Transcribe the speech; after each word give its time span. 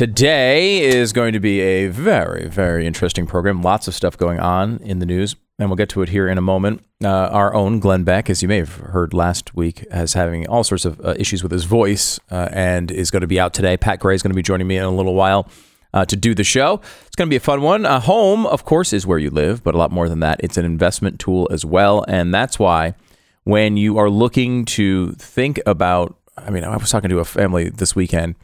today 0.00 0.80
is 0.80 1.12
going 1.12 1.34
to 1.34 1.40
be 1.40 1.60
a 1.60 1.88
very, 1.88 2.48
very 2.48 2.86
interesting 2.86 3.26
program. 3.26 3.60
Lots 3.60 3.86
of 3.86 3.94
stuff 3.94 4.16
going 4.16 4.40
on 4.40 4.78
in 4.78 4.98
the 4.98 5.04
news, 5.04 5.36
and 5.58 5.68
we'll 5.68 5.76
get 5.76 5.90
to 5.90 6.00
it 6.00 6.08
here 6.08 6.26
in 6.26 6.38
a 6.38 6.40
moment. 6.40 6.82
Uh, 7.04 7.08
our 7.08 7.52
own 7.52 7.80
Glenn 7.80 8.02
Beck, 8.02 8.30
as 8.30 8.40
you 8.40 8.48
may 8.48 8.56
have 8.56 8.76
heard 8.76 9.12
last 9.12 9.54
week, 9.54 9.84
is 9.90 10.14
having 10.14 10.48
all 10.48 10.64
sorts 10.64 10.86
of 10.86 10.98
uh, 11.04 11.12
issues 11.18 11.42
with 11.42 11.52
his 11.52 11.64
voice 11.64 12.18
uh, 12.30 12.48
and 12.50 12.90
is 12.90 13.10
going 13.10 13.20
to 13.20 13.26
be 13.26 13.38
out 13.38 13.52
today. 13.52 13.76
Pat 13.76 14.00
Gray 14.00 14.14
is 14.14 14.22
going 14.22 14.30
to 14.30 14.34
be 14.34 14.40
joining 14.40 14.66
me 14.66 14.78
in 14.78 14.84
a 14.84 14.90
little 14.90 15.12
while. 15.12 15.46
Uh, 15.92 16.04
to 16.06 16.16
do 16.16 16.34
the 16.34 16.44
show. 16.44 16.80
It's 17.06 17.16
going 17.16 17.28
to 17.28 17.30
be 17.30 17.36
a 17.36 17.40
fun 17.40 17.60
one. 17.60 17.84
A 17.84 18.00
home, 18.00 18.46
of 18.46 18.64
course, 18.64 18.94
is 18.94 19.06
where 19.06 19.18
you 19.18 19.28
live, 19.28 19.62
but 19.62 19.74
a 19.74 19.76
lot 19.76 19.90
more 19.90 20.08
than 20.08 20.20
that. 20.20 20.40
It's 20.40 20.56
an 20.56 20.64
investment 20.64 21.18
tool 21.18 21.48
as 21.50 21.64
well. 21.64 22.06
And 22.06 22.32
that's 22.32 22.58
why 22.60 22.94
when 23.42 23.76
you 23.76 23.98
are 23.98 24.08
looking 24.08 24.64
to 24.66 25.12
think 25.14 25.60
about, 25.66 26.16
I 26.38 26.48
mean, 26.48 26.62
I 26.62 26.74
was 26.76 26.90
talking 26.90 27.10
to 27.10 27.18
a 27.18 27.24
family 27.24 27.68
this 27.68 27.96
weekend 27.96 28.36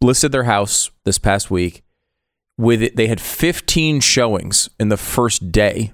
listed 0.00 0.32
their 0.32 0.44
house 0.44 0.90
this 1.04 1.18
past 1.18 1.50
week 1.50 1.82
with 2.58 2.82
it, 2.82 2.96
they 2.96 3.06
had 3.06 3.20
15 3.20 4.00
showings 4.00 4.70
in 4.80 4.88
the 4.88 4.96
first 4.96 5.52
day 5.52 5.92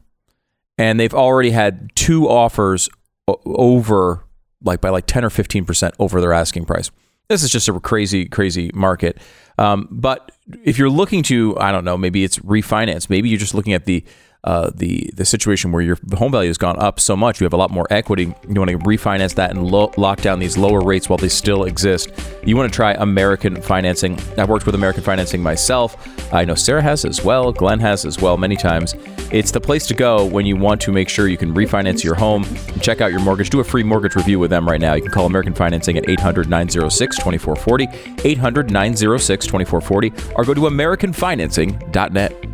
and 0.78 0.98
they've 0.98 1.14
already 1.14 1.50
had 1.50 1.90
two 1.94 2.28
offers 2.28 2.88
over 3.26 4.24
like 4.62 4.80
by 4.80 4.90
like 4.90 5.06
10 5.06 5.24
or 5.24 5.30
15% 5.30 5.92
over 5.98 6.20
their 6.20 6.32
asking 6.32 6.64
price. 6.64 6.90
This 7.28 7.42
is 7.42 7.50
just 7.50 7.68
a 7.68 7.80
crazy, 7.80 8.26
crazy 8.26 8.70
market. 8.74 9.18
Um, 9.58 9.88
but 9.90 10.32
if 10.64 10.78
you're 10.78 10.90
looking 10.90 11.22
to, 11.24 11.56
I 11.58 11.72
don't 11.72 11.84
know, 11.84 11.96
maybe 11.96 12.24
it's 12.24 12.38
refinance, 12.40 13.10
maybe 13.10 13.28
you're 13.28 13.38
just 13.38 13.54
looking 13.54 13.72
at 13.72 13.84
the 13.84 14.04
uh, 14.44 14.70
the 14.74 15.08
the 15.14 15.24
situation 15.24 15.70
where 15.70 15.82
your 15.82 15.96
home 16.14 16.32
value 16.32 16.48
has 16.48 16.58
gone 16.58 16.78
up 16.78 16.98
so 16.98 17.14
much, 17.14 17.40
you 17.40 17.44
have 17.44 17.52
a 17.52 17.56
lot 17.56 17.70
more 17.70 17.86
equity. 17.90 18.34
You 18.48 18.54
want 18.60 18.70
to 18.70 18.78
refinance 18.78 19.34
that 19.36 19.50
and 19.50 19.70
lo- 19.70 19.92
lock 19.96 20.20
down 20.20 20.40
these 20.40 20.58
lower 20.58 20.80
rates 20.80 21.08
while 21.08 21.16
they 21.16 21.28
still 21.28 21.64
exist. 21.64 22.10
You 22.44 22.56
want 22.56 22.72
to 22.72 22.74
try 22.74 22.92
American 22.94 23.60
Financing. 23.62 24.18
I've 24.36 24.48
worked 24.48 24.66
with 24.66 24.74
American 24.74 25.04
Financing 25.04 25.42
myself. 25.42 25.96
I 26.32 26.44
know 26.44 26.56
Sarah 26.56 26.82
has 26.82 27.04
as 27.04 27.22
well. 27.24 27.52
Glenn 27.52 27.78
has 27.80 28.04
as 28.04 28.20
well 28.20 28.36
many 28.36 28.56
times. 28.56 28.96
It's 29.30 29.52
the 29.52 29.60
place 29.60 29.86
to 29.86 29.94
go 29.94 30.24
when 30.26 30.44
you 30.44 30.56
want 30.56 30.80
to 30.82 30.92
make 30.92 31.08
sure 31.08 31.28
you 31.28 31.38
can 31.38 31.54
refinance 31.54 32.02
your 32.02 32.16
home. 32.16 32.44
Check 32.80 33.00
out 33.00 33.12
your 33.12 33.20
mortgage. 33.20 33.50
Do 33.50 33.60
a 33.60 33.64
free 33.64 33.84
mortgage 33.84 34.16
review 34.16 34.40
with 34.40 34.50
them 34.50 34.68
right 34.68 34.80
now. 34.80 34.94
You 34.94 35.02
can 35.02 35.12
call 35.12 35.26
American 35.26 35.54
Financing 35.54 35.96
at 35.96 36.08
800 36.08 36.50
906 36.50 37.16
2440, 37.16 38.28
800 38.28 38.70
906 38.72 39.46
2440, 39.46 40.32
or 40.34 40.44
go 40.44 40.52
to 40.52 40.62
AmericanFinancing.net. 40.62 42.51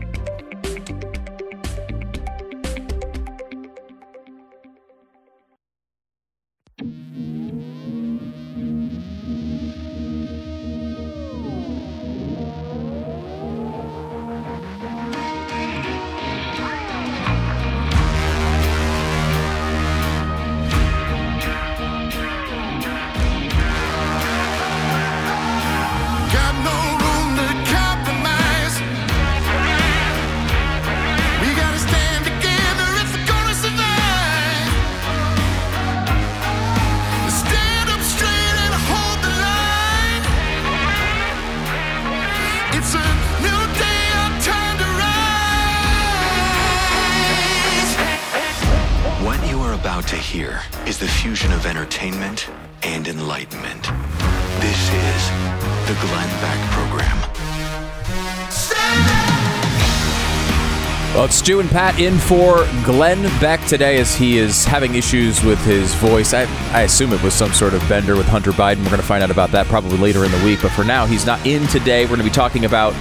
Stu 61.48 61.60
and 61.60 61.70
Pat 61.70 61.98
in 61.98 62.18
for 62.18 62.66
Glenn 62.84 63.22
Beck 63.40 63.64
today 63.64 63.98
as 63.98 64.14
he 64.14 64.36
is 64.36 64.66
having 64.66 64.96
issues 64.96 65.42
with 65.42 65.58
his 65.64 65.94
voice. 65.94 66.34
I, 66.34 66.42
I 66.74 66.82
assume 66.82 67.10
it 67.14 67.22
was 67.22 67.32
some 67.32 67.54
sort 67.54 67.72
of 67.72 67.80
bender 67.88 68.16
with 68.16 68.26
Hunter 68.26 68.50
Biden. 68.50 68.80
We're 68.80 68.90
going 68.90 69.00
to 69.00 69.06
find 69.06 69.22
out 69.22 69.30
about 69.30 69.50
that 69.52 69.66
probably 69.66 69.96
later 69.96 70.26
in 70.26 70.30
the 70.30 70.44
week. 70.44 70.60
But 70.60 70.72
for 70.72 70.84
now, 70.84 71.06
he's 71.06 71.24
not 71.24 71.46
in 71.46 71.66
today. 71.68 72.02
We're 72.02 72.16
going 72.16 72.18
to 72.18 72.24
be 72.24 72.30
talking 72.30 72.66
about 72.66 72.92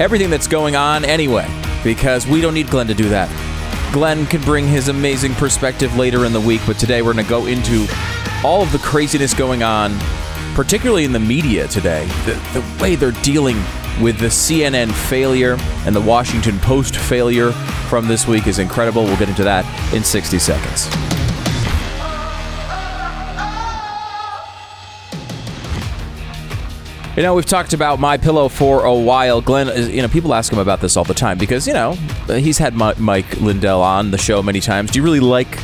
everything 0.00 0.30
that's 0.30 0.46
going 0.46 0.76
on 0.76 1.04
anyway, 1.04 1.50
because 1.82 2.24
we 2.24 2.40
don't 2.40 2.54
need 2.54 2.70
Glenn 2.70 2.86
to 2.86 2.94
do 2.94 3.08
that. 3.08 3.28
Glenn 3.92 4.26
can 4.26 4.42
bring 4.42 4.68
his 4.68 4.86
amazing 4.86 5.34
perspective 5.34 5.96
later 5.96 6.24
in 6.24 6.32
the 6.32 6.40
week, 6.40 6.60
but 6.68 6.78
today 6.78 7.02
we're 7.02 7.14
going 7.14 7.24
to 7.24 7.28
go 7.28 7.46
into 7.46 7.84
all 8.44 8.62
of 8.62 8.70
the 8.70 8.78
craziness 8.78 9.34
going 9.34 9.64
on, 9.64 9.92
particularly 10.54 11.02
in 11.02 11.10
the 11.10 11.18
media 11.18 11.66
today. 11.66 12.06
The, 12.26 12.34
the 12.60 12.80
way 12.80 12.94
they're 12.94 13.10
dealing 13.10 13.60
with 14.00 14.18
the 14.18 14.26
CNN 14.26 14.92
failure 14.92 15.56
and 15.84 15.94
the 15.94 16.00
Washington 16.00 16.58
Post 16.60 16.96
failure 16.96 17.52
from 17.88 18.06
this 18.06 18.26
week 18.26 18.46
is 18.46 18.58
incredible. 18.58 19.04
We'll 19.04 19.16
get 19.18 19.28
into 19.28 19.44
that 19.44 19.64
in 19.94 20.04
60 20.04 20.38
seconds. 20.38 20.88
You 27.16 27.24
know, 27.24 27.34
we've 27.34 27.44
talked 27.44 27.72
about 27.72 27.98
My 27.98 28.16
Pillow 28.16 28.48
for 28.48 28.84
a 28.84 28.94
while. 28.94 29.40
Glenn, 29.40 29.92
you 29.92 30.02
know, 30.02 30.06
people 30.06 30.32
ask 30.32 30.52
him 30.52 30.60
about 30.60 30.80
this 30.80 30.96
all 30.96 31.02
the 31.02 31.14
time 31.14 31.36
because 31.36 31.66
you 31.66 31.72
know 31.72 31.94
he's 32.28 32.58
had 32.58 32.76
Mike 32.76 33.40
Lindell 33.40 33.82
on 33.82 34.12
the 34.12 34.18
show 34.18 34.40
many 34.40 34.60
times. 34.60 34.92
Do 34.92 35.00
you 35.00 35.02
really 35.02 35.18
like 35.18 35.58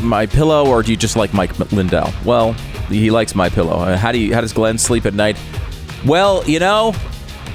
My 0.00 0.26
Pillow, 0.26 0.68
or 0.68 0.84
do 0.84 0.92
you 0.92 0.96
just 0.96 1.16
like 1.16 1.34
Mike 1.34 1.58
Lindell? 1.72 2.12
Well, 2.24 2.52
he 2.88 3.10
likes 3.10 3.34
My 3.34 3.48
Pillow. 3.48 3.96
How 3.96 4.12
do 4.12 4.18
you? 4.18 4.32
How 4.32 4.40
does 4.40 4.52
Glenn 4.52 4.78
sleep 4.78 5.06
at 5.06 5.14
night? 5.14 5.36
Well, 6.04 6.48
you 6.48 6.60
know, 6.60 6.94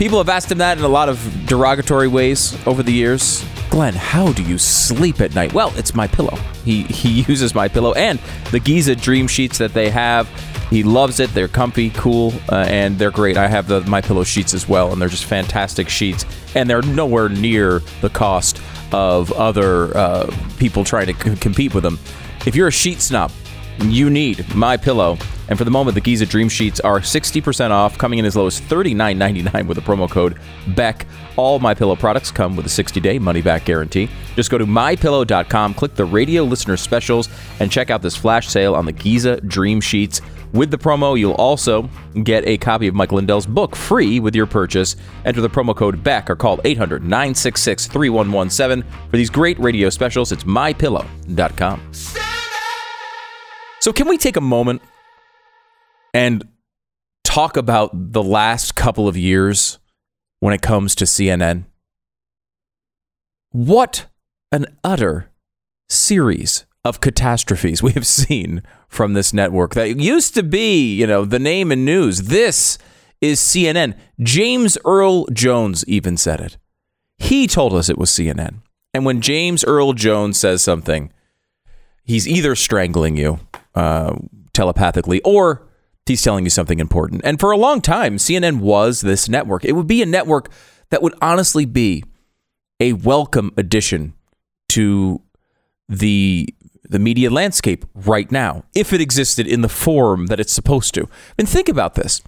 people 0.01 0.17
have 0.17 0.29
asked 0.29 0.51
him 0.51 0.57
that 0.57 0.79
in 0.79 0.84
a 0.84 0.88
lot 0.88 1.09
of 1.09 1.45
derogatory 1.45 2.07
ways 2.07 2.57
over 2.66 2.81
the 2.81 2.91
years. 2.91 3.45
Glenn, 3.69 3.94
how 3.94 4.34
do 4.34 4.41
you 4.41 4.57
sleep 4.57 5.22
at 5.22 5.35
night? 5.35 5.53
Well, 5.53 5.72
it's 5.78 5.94
my 5.94 6.07
pillow. 6.07 6.38
He 6.66 6.81
he 7.01 7.22
uses 7.22 7.53
my 7.53 7.67
pillow 7.67 7.94
and 7.94 8.17
the 8.50 8.59
Giza 8.59 8.95
Dream 8.95 9.28
sheets 9.28 9.59
that 9.59 9.75
they 9.75 9.91
have. 9.91 10.28
He 10.72 10.81
loves 10.81 11.19
it. 11.19 11.31
They're 11.35 11.47
comfy, 11.47 11.91
cool, 11.91 12.34
uh, 12.50 12.66
and 12.67 12.97
they're 12.97 13.11
great. 13.11 13.38
I 13.38 13.47
have 13.47 13.67
the 13.67 13.81
my 13.81 14.01
pillow 14.01 14.23
sheets 14.23 14.56
as 14.56 14.67
well, 14.67 14.91
and 14.91 15.00
they're 15.00 15.07
just 15.07 15.25
fantastic 15.25 15.88
sheets. 15.88 16.25
And 16.56 16.67
they're 16.67 16.81
nowhere 16.81 17.29
near 17.29 17.84
the 18.01 18.09
cost 18.09 18.59
of 18.91 19.31
other 19.34 19.95
uh, 19.95 20.35
people 20.57 20.84
trying 20.84 21.13
to 21.13 21.29
c- 21.29 21.35
compete 21.35 21.75
with 21.75 21.84
them. 21.84 22.00
If 22.47 22.56
you're 22.56 22.69
a 22.69 22.72
sheet 22.72 23.01
snob, 23.01 23.31
you 23.84 24.09
need 24.09 24.56
my 24.56 24.78
pillow. 24.78 25.19
And 25.51 25.57
for 25.57 25.66
the 25.66 25.72
moment, 25.72 25.95
the 25.95 26.01
Giza 26.01 26.25
Dream 26.25 26.47
Sheets 26.47 26.79
are 26.79 27.01
60% 27.01 27.72
off, 27.72 27.97
coming 27.97 28.19
in 28.19 28.23
as 28.23 28.38
low 28.38 28.47
as 28.47 28.62
$39.99 28.62 29.67
with 29.67 29.75
the 29.75 29.84
promo 29.84 30.09
code 30.09 30.39
BECK. 30.78 31.06
All 31.35 31.59
my 31.59 31.73
pillow 31.73 31.97
products 31.97 32.31
come 32.31 32.56
with 32.56 32.66
a 32.66 32.69
60-day 32.69 33.19
money-back 33.19 33.66
guarantee. 33.66 34.09
Just 34.38 34.50
go 34.50 34.57
to 34.57 34.66
mypillow.com, 34.66 35.73
click 35.73 35.95
the 35.95 36.06
radio 36.06 36.44
listener 36.44 36.78
specials, 36.78 37.28
and 37.59 37.69
check 37.69 37.90
out 37.90 38.01
this 38.01 38.16
flash 38.16 38.47
sale 38.47 38.75
on 38.75 38.85
the 38.85 38.94
Giza 38.94 39.41
Dream 39.41 39.81
Sheets. 39.81 40.22
With 40.53 40.72
the 40.72 40.78
promo, 40.78 41.19
you'll 41.19 41.34
also 41.34 41.90
get 42.23 42.47
a 42.47 42.57
copy 42.57 42.88
of 42.88 42.95
Mike 42.95 43.11
Lindell's 43.11 43.45
book 43.45 43.75
free 43.75 44.22
with 44.22 44.34
your 44.34 44.45
purchase. 44.45 44.95
Enter 45.25 45.41
the 45.41 45.50
promo 45.50 45.75
code 45.75 46.01
BECK 46.01 46.29
or 46.29 46.38
call 46.38 46.61
800 46.63 47.03
966 47.03 47.88
3117 47.88 48.90
for 49.09 49.17
these 49.17 49.29
great 49.29 49.59
radio 49.59 49.90
specials. 49.90 50.31
It's 50.31 50.45
mypillow.com. 50.45 51.91
So, 53.81 53.91
can 53.91 54.07
we 54.07 54.17
take 54.17 54.38
a 54.38 54.41
moment 54.41 54.81
and 56.13 56.47
talk 57.23 57.57
about 57.57 57.91
the 57.94 58.23
last 58.23 58.75
couple 58.75 59.07
of 59.07 59.17
years 59.17 59.79
when 60.39 60.53
it 60.53 60.61
comes 60.61 60.96
to 60.96 61.05
CNN? 61.05 61.66
What 63.52 64.08
an 64.52 64.66
utter 64.84 65.29
series 65.90 66.66
of 66.84 67.02
catastrophes 67.02 67.84
we 67.84 67.91
have 67.93 68.08
seen 68.08 68.63
from 68.87 69.13
this 69.13 69.34
network 69.34 69.73
that 69.75 69.99
used 69.99 70.34
to 70.35 70.43
be, 70.43 70.96
you 70.96 71.08
know, 71.08 71.25
the 71.25 71.40
name 71.40 71.72
in 71.72 71.85
news. 71.85 72.23
This 72.23 72.78
is 73.22 73.40
CNN. 73.40 73.96
James 74.19 74.78
Earl 74.84 75.25
Jones 75.28 75.85
even 75.87 76.17
said 76.17 76.41
it. 76.41 76.57
He 77.17 77.46
told 77.46 77.73
us 77.73 77.87
it 77.87 77.97
was 77.97 78.09
CNN. 78.09 78.61
And 78.93 79.05
when 79.05 79.22
James 79.22 79.64
Earl 79.64 79.93
Jones 79.93 80.40
says 80.40 80.64
something, 80.64 81.14
he's 82.03 82.28
either 82.28 82.55
strangling 82.55 83.16
you 83.16 83.40
uh, 83.75 84.16
telepathically 84.53 85.22
or 85.22 85.67
he's 86.11 86.22
telling 86.22 86.46
you 86.46 86.49
something 86.49 86.79
important. 86.79 87.22
And 87.23 87.40
for 87.40 87.52
a 87.52 87.58
long 87.58 87.81
time, 87.81 88.17
CNN 88.17 88.59
was 88.59 89.02
this 89.02 89.28
network. 89.28 89.66
It 89.66 89.73
would 89.73 89.87
be 89.87 90.02
a 90.02 90.05
network 90.05 90.49
that 90.90 91.02
would 91.02 91.16
honestly 91.22 91.66
be 91.66 92.03
a 92.79 92.93
welcome 92.93 93.52
addition 93.58 94.13
to 94.69 95.22
the 95.90 96.47
the 96.84 96.99
media 96.99 97.29
landscape 97.29 97.85
right 97.96 98.29
now 98.31 98.63
if 98.75 98.91
it 98.91 98.99
existed 98.99 99.47
in 99.47 99.61
the 99.61 99.69
form 99.69 100.28
that 100.28 100.40
it's 100.41 100.52
supposed 100.52 100.93
to. 100.93 101.08
And 101.37 101.47
think 101.47 101.69
about 101.69 101.96
this. 101.96 102.22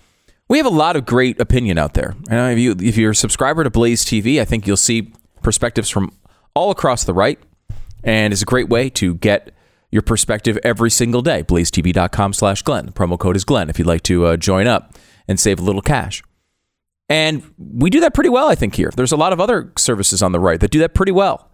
we 0.47 0.57
have 0.57 0.65
a 0.65 0.69
lot 0.69 0.95
of 0.95 1.05
great 1.05 1.39
opinion 1.41 1.77
out 1.77 1.93
there. 1.95 2.15
And 2.29 2.57
if 2.57 2.59
you 2.59 2.75
if 2.79 2.97
you're 2.97 3.11
a 3.11 3.15
subscriber 3.15 3.63
to 3.63 3.69
Blaze 3.69 4.05
TV, 4.05 4.39
I 4.39 4.45
think 4.45 4.65
you'll 4.65 4.77
see 4.77 5.11
perspectives 5.41 5.89
from 5.89 6.11
all 6.55 6.71
across 6.71 7.03
the 7.03 7.13
right, 7.13 7.39
and 8.03 8.31
it's 8.31 8.41
a 8.41 8.45
great 8.45 8.69
way 8.69 8.89
to 8.91 9.15
get 9.15 9.51
your 9.93 10.01
perspective 10.01 10.57
every 10.63 10.89
single 10.89 11.21
day. 11.21 11.43
BlazeTV.com 11.43 12.33
slash 12.33 12.61
Glenn. 12.63 12.91
Promo 12.91 13.17
code 13.17 13.35
is 13.35 13.45
Glenn 13.45 13.69
if 13.69 13.77
you'd 13.79 13.87
like 13.87 14.03
to 14.03 14.25
uh, 14.25 14.37
join 14.37 14.67
up 14.67 14.95
and 15.27 15.39
save 15.39 15.59
a 15.59 15.63
little 15.63 15.81
cash. 15.81 16.21
And 17.09 17.43
we 17.57 17.89
do 17.89 17.99
that 17.99 18.13
pretty 18.13 18.29
well, 18.29 18.49
I 18.49 18.55
think, 18.55 18.75
here. 18.75 18.91
There's 18.95 19.11
a 19.11 19.17
lot 19.17 19.33
of 19.33 19.39
other 19.39 19.71
services 19.77 20.23
on 20.23 20.31
the 20.31 20.39
right 20.39 20.59
that 20.59 20.71
do 20.71 20.79
that 20.79 20.93
pretty 20.93 21.11
well. 21.11 21.51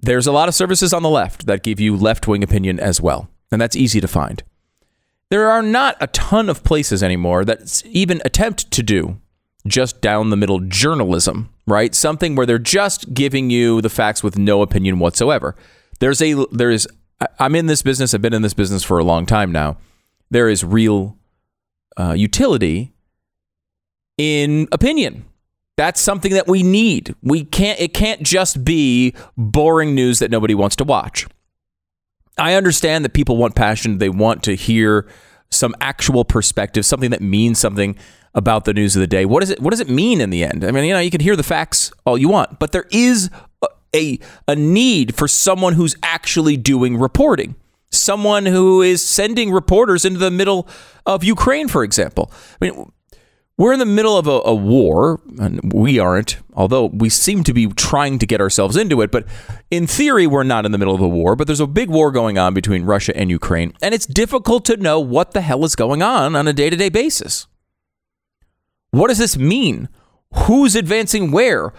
There's 0.00 0.26
a 0.26 0.32
lot 0.32 0.48
of 0.48 0.54
services 0.54 0.92
on 0.92 1.02
the 1.02 1.08
left 1.08 1.46
that 1.46 1.62
give 1.62 1.80
you 1.80 1.96
left 1.96 2.26
wing 2.26 2.42
opinion 2.42 2.80
as 2.80 3.00
well. 3.00 3.28
And 3.50 3.60
that's 3.60 3.76
easy 3.76 4.00
to 4.00 4.08
find. 4.08 4.42
There 5.30 5.50
are 5.50 5.62
not 5.62 5.96
a 6.00 6.06
ton 6.08 6.48
of 6.48 6.64
places 6.64 7.02
anymore 7.02 7.44
that 7.44 7.82
even 7.86 8.20
attempt 8.24 8.70
to 8.72 8.82
do 8.82 9.20
just 9.66 10.00
down 10.00 10.30
the 10.30 10.36
middle 10.36 10.60
journalism, 10.60 11.50
right? 11.66 11.94
Something 11.94 12.34
where 12.34 12.44
they're 12.44 12.58
just 12.58 13.14
giving 13.14 13.50
you 13.50 13.80
the 13.80 13.88
facts 13.88 14.22
with 14.22 14.36
no 14.36 14.62
opinion 14.62 14.98
whatsoever. 14.98 15.56
There's 16.00 16.20
a 16.20 16.44
there 16.52 16.70
is 16.70 16.86
I- 16.86 16.90
I'm 17.38 17.54
in 17.54 17.66
this 17.66 17.82
business. 17.82 18.14
I've 18.14 18.22
been 18.22 18.34
in 18.34 18.42
this 18.42 18.54
business 18.54 18.82
for 18.82 18.98
a 18.98 19.04
long 19.04 19.26
time 19.26 19.52
now. 19.52 19.76
There 20.30 20.48
is 20.48 20.64
real 20.64 21.16
uh, 21.96 22.12
utility 22.12 22.92
in 24.18 24.68
opinion. 24.72 25.24
That's 25.76 26.00
something 26.00 26.32
that 26.32 26.46
we 26.46 26.62
need. 26.62 27.14
We 27.22 27.44
can't. 27.44 27.80
It 27.80 27.94
can't 27.94 28.22
just 28.22 28.64
be 28.64 29.14
boring 29.36 29.94
news 29.94 30.20
that 30.20 30.30
nobody 30.30 30.54
wants 30.54 30.76
to 30.76 30.84
watch. 30.84 31.26
I 32.38 32.54
understand 32.54 33.04
that 33.04 33.12
people 33.12 33.36
want 33.36 33.54
passion. 33.54 33.98
They 33.98 34.08
want 34.08 34.42
to 34.44 34.54
hear 34.54 35.08
some 35.50 35.74
actual 35.80 36.24
perspective, 36.24 36.84
something 36.84 37.10
that 37.10 37.22
means 37.22 37.58
something 37.58 37.96
about 38.34 38.64
the 38.64 38.74
news 38.74 38.96
of 38.96 39.00
the 39.00 39.06
day. 39.06 39.24
What 39.24 39.40
does 39.40 39.50
it 39.50 39.60
What 39.60 39.70
does 39.70 39.80
it 39.80 39.88
mean 39.88 40.20
in 40.20 40.30
the 40.30 40.44
end? 40.44 40.64
I 40.64 40.70
mean, 40.70 40.84
you 40.84 40.92
know, 40.92 41.00
you 41.00 41.10
can 41.10 41.20
hear 41.20 41.36
the 41.36 41.42
facts 41.42 41.92
all 42.04 42.18
you 42.18 42.28
want, 42.28 42.58
but 42.58 42.72
there 42.72 42.86
is 42.90 43.30
a 43.94 44.18
a, 44.48 44.56
need 44.56 45.14
for 45.14 45.28
someone 45.28 45.74
who's 45.74 45.96
actually 46.02 46.56
doing 46.56 46.96
reporting. 46.96 47.54
Someone 47.90 48.46
who 48.46 48.82
is 48.82 49.04
sending 49.04 49.52
reporters 49.52 50.04
into 50.04 50.18
the 50.18 50.30
middle 50.30 50.68
of 51.06 51.22
Ukraine, 51.22 51.68
for 51.68 51.84
example. 51.84 52.32
I 52.60 52.64
mean, 52.64 52.92
we're 53.56 53.72
in 53.72 53.78
the 53.78 53.86
middle 53.86 54.18
of 54.18 54.26
a, 54.26 54.40
a 54.44 54.54
war, 54.54 55.20
and 55.38 55.72
we 55.72 56.00
aren't, 56.00 56.38
although 56.54 56.86
we 56.86 57.08
seem 57.08 57.44
to 57.44 57.52
be 57.52 57.68
trying 57.68 58.18
to 58.18 58.26
get 58.26 58.40
ourselves 58.40 58.76
into 58.76 59.00
it. 59.00 59.12
But 59.12 59.26
in 59.70 59.86
theory, 59.86 60.26
we're 60.26 60.42
not 60.42 60.66
in 60.66 60.72
the 60.72 60.78
middle 60.78 60.94
of 60.94 61.00
a 61.00 61.08
war, 61.08 61.36
but 61.36 61.46
there's 61.46 61.60
a 61.60 61.66
big 61.66 61.88
war 61.88 62.10
going 62.10 62.36
on 62.36 62.52
between 62.52 62.84
Russia 62.84 63.16
and 63.16 63.30
Ukraine, 63.30 63.72
and 63.80 63.94
it's 63.94 64.06
difficult 64.06 64.64
to 64.64 64.76
know 64.76 64.98
what 64.98 65.32
the 65.32 65.40
hell 65.40 65.64
is 65.64 65.76
going 65.76 66.02
on 66.02 66.34
on 66.34 66.48
a 66.48 66.52
day 66.52 66.68
to 66.68 66.76
day 66.76 66.88
basis. 66.88 67.46
What 68.90 69.08
does 69.08 69.18
this 69.18 69.36
mean? 69.36 69.88
Who's 70.32 70.74
advancing 70.74 71.30
where? 71.30 71.72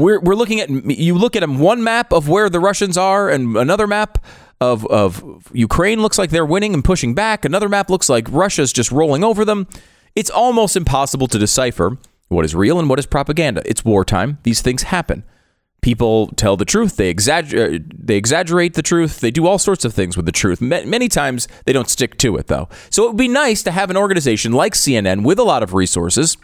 We're, 0.00 0.20
we're 0.20 0.34
looking 0.34 0.60
at, 0.60 0.70
you 0.70 1.14
look 1.14 1.36
at 1.36 1.48
one 1.48 1.84
map 1.84 2.12
of 2.12 2.28
where 2.28 2.48
the 2.48 2.60
Russians 2.60 2.96
are, 2.96 3.28
and 3.28 3.56
another 3.56 3.86
map 3.86 4.24
of, 4.60 4.86
of 4.86 5.50
Ukraine 5.52 6.02
looks 6.02 6.18
like 6.18 6.30
they're 6.30 6.46
winning 6.46 6.74
and 6.74 6.84
pushing 6.84 7.14
back. 7.14 7.44
Another 7.44 7.68
map 7.68 7.90
looks 7.90 8.08
like 8.08 8.26
Russia's 8.30 8.72
just 8.72 8.90
rolling 8.90 9.24
over 9.24 9.44
them. 9.44 9.66
It's 10.14 10.30
almost 10.30 10.76
impossible 10.76 11.28
to 11.28 11.38
decipher 11.38 11.98
what 12.28 12.44
is 12.44 12.54
real 12.54 12.78
and 12.78 12.88
what 12.88 12.98
is 12.98 13.06
propaganda. 13.06 13.62
It's 13.64 13.84
wartime. 13.84 14.38
These 14.42 14.62
things 14.62 14.84
happen. 14.84 15.24
People 15.82 16.28
tell 16.28 16.56
the 16.56 16.66
truth. 16.66 16.96
They 16.96 17.08
exaggerate. 17.08 17.80
Uh, 17.80 17.84
they 17.94 18.16
exaggerate 18.16 18.74
the 18.74 18.82
truth. 18.82 19.20
They 19.20 19.30
do 19.30 19.46
all 19.46 19.58
sorts 19.58 19.84
of 19.84 19.94
things 19.94 20.14
with 20.14 20.26
the 20.26 20.32
truth. 20.32 20.60
Many 20.60 21.08
times 21.08 21.48
they 21.64 21.72
don't 21.72 21.88
stick 21.88 22.18
to 22.18 22.36
it, 22.36 22.48
though. 22.48 22.68
So 22.90 23.04
it 23.04 23.08
would 23.08 23.16
be 23.16 23.28
nice 23.28 23.62
to 23.62 23.70
have 23.70 23.88
an 23.88 23.96
organization 23.96 24.52
like 24.52 24.74
CNN 24.74 25.24
with 25.24 25.38
a 25.38 25.42
lot 25.42 25.62
of 25.62 25.72
resources 25.72 26.36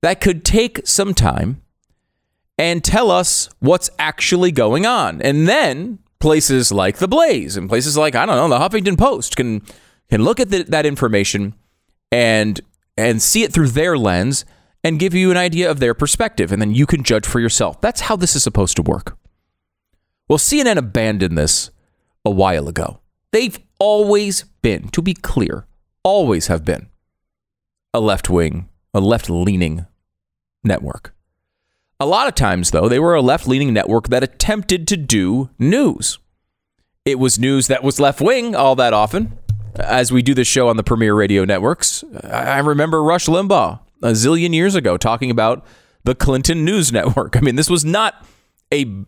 that 0.00 0.20
could 0.20 0.44
take 0.44 0.86
some 0.86 1.14
time 1.14 1.62
and 2.58 2.82
tell 2.82 3.10
us 3.10 3.48
what's 3.60 3.90
actually 3.98 4.50
going 4.50 4.86
on. 4.86 5.20
And 5.22 5.48
then 5.48 5.98
places 6.18 6.72
like 6.72 6.98
the 6.98 7.08
Blaze 7.08 7.56
and 7.56 7.68
places 7.68 7.96
like 7.96 8.14
I 8.14 8.26
don't 8.26 8.36
know 8.36 8.48
the 8.48 8.58
Huffington 8.58 8.98
Post 8.98 9.36
can 9.36 9.62
can 10.08 10.22
look 10.22 10.40
at 10.40 10.50
the, 10.50 10.62
that 10.64 10.86
information 10.86 11.54
and 12.10 12.60
and 12.96 13.20
see 13.20 13.42
it 13.42 13.52
through 13.52 13.68
their 13.68 13.98
lens 13.98 14.44
and 14.82 14.98
give 14.98 15.14
you 15.14 15.30
an 15.30 15.36
idea 15.36 15.70
of 15.70 15.80
their 15.80 15.94
perspective 15.94 16.52
and 16.52 16.62
then 16.62 16.74
you 16.74 16.86
can 16.86 17.02
judge 17.02 17.26
for 17.26 17.40
yourself. 17.40 17.80
That's 17.80 18.02
how 18.02 18.16
this 18.16 18.36
is 18.36 18.42
supposed 18.42 18.76
to 18.76 18.82
work. 18.82 19.18
Well, 20.28 20.38
CNN 20.38 20.76
abandoned 20.76 21.36
this 21.36 21.70
a 22.24 22.30
while 22.30 22.68
ago. 22.68 23.00
They've 23.32 23.58
always 23.78 24.44
been, 24.62 24.88
to 24.88 25.02
be 25.02 25.14
clear, 25.14 25.66
always 26.02 26.46
have 26.48 26.64
been 26.64 26.88
a 27.92 28.00
left-wing, 28.00 28.68
a 28.92 29.00
left-leaning 29.00 29.86
network. 30.64 31.14
A 31.98 32.06
lot 32.06 32.28
of 32.28 32.34
times, 32.34 32.72
though, 32.72 32.88
they 32.88 32.98
were 32.98 33.14
a 33.14 33.22
left 33.22 33.48
leaning 33.48 33.72
network 33.72 34.08
that 34.08 34.22
attempted 34.22 34.86
to 34.88 34.96
do 34.96 35.48
news. 35.58 36.18
It 37.06 37.18
was 37.18 37.38
news 37.38 37.68
that 37.68 37.82
was 37.82 37.98
left 37.98 38.20
wing 38.20 38.54
all 38.54 38.76
that 38.76 38.92
often. 38.92 39.38
As 39.76 40.12
we 40.12 40.22
do 40.22 40.34
this 40.34 40.48
show 40.48 40.68
on 40.68 40.76
the 40.76 40.82
premier 40.82 41.14
radio 41.14 41.44
networks, 41.44 42.04
I 42.22 42.58
remember 42.58 43.02
Rush 43.02 43.26
Limbaugh 43.26 43.80
a 44.02 44.10
zillion 44.10 44.54
years 44.54 44.74
ago 44.74 44.96
talking 44.96 45.30
about 45.30 45.64
the 46.04 46.14
Clinton 46.14 46.64
News 46.64 46.92
Network. 46.92 47.36
I 47.36 47.40
mean, 47.40 47.56
this 47.56 47.70
was 47.70 47.84
not 47.84 48.26
a 48.72 49.04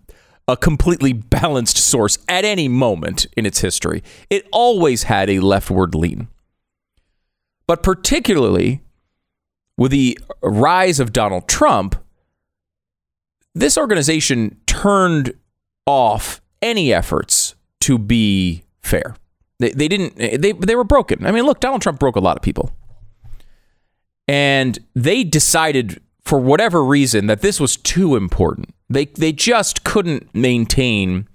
a 0.47 0.57
completely 0.57 1.13
balanced 1.13 1.77
source 1.77 2.19
at 2.27 2.43
any 2.43 2.69
moment 2.69 3.27
in 3.37 3.45
its 3.45 3.61
history. 3.61 4.03
It 4.31 4.49
always 4.51 5.03
had 5.03 5.29
a 5.29 5.41
leftward 5.41 5.95
lean. 5.95 6.29
But 7.67 7.83
particularly 7.83 8.81
with 9.77 9.91
the 9.91 10.19
rise 10.43 11.01
of 11.01 11.13
Donald 11.13 11.49
Trump, 11.49 12.03
this 13.55 13.79
organization 13.79 14.57
turned 14.67 15.35
off 15.87 16.41
any 16.63 16.93
efforts 16.93 17.55
to 17.81 17.99
be 17.99 18.65
fair. 18.83 19.17
They, 19.59 19.71
they 19.71 19.89
didn't, 19.89 20.17
they, 20.17 20.53
they 20.53 20.77
were 20.77 20.85
broken. 20.85 21.27
I 21.27 21.33
mean, 21.33 21.45
look, 21.45 21.61
Donald 21.61 21.83
Trump 21.83 21.99
broke 21.99 22.17
a 22.17 22.21
lot 22.21 22.37
of 22.37 22.43
people. 22.43 22.71
And 24.29 24.79
they 24.95 25.25
decided, 25.25 26.01
for 26.25 26.39
whatever 26.39 26.85
reason, 26.85 27.27
that 27.27 27.41
this 27.41 27.59
was 27.59 27.77
too 27.77 28.15
important. 28.15 28.75
They, 28.91 29.07
they 29.07 29.33
just 29.33 29.85
couldn't 29.85 30.33
maintain 30.35 31.27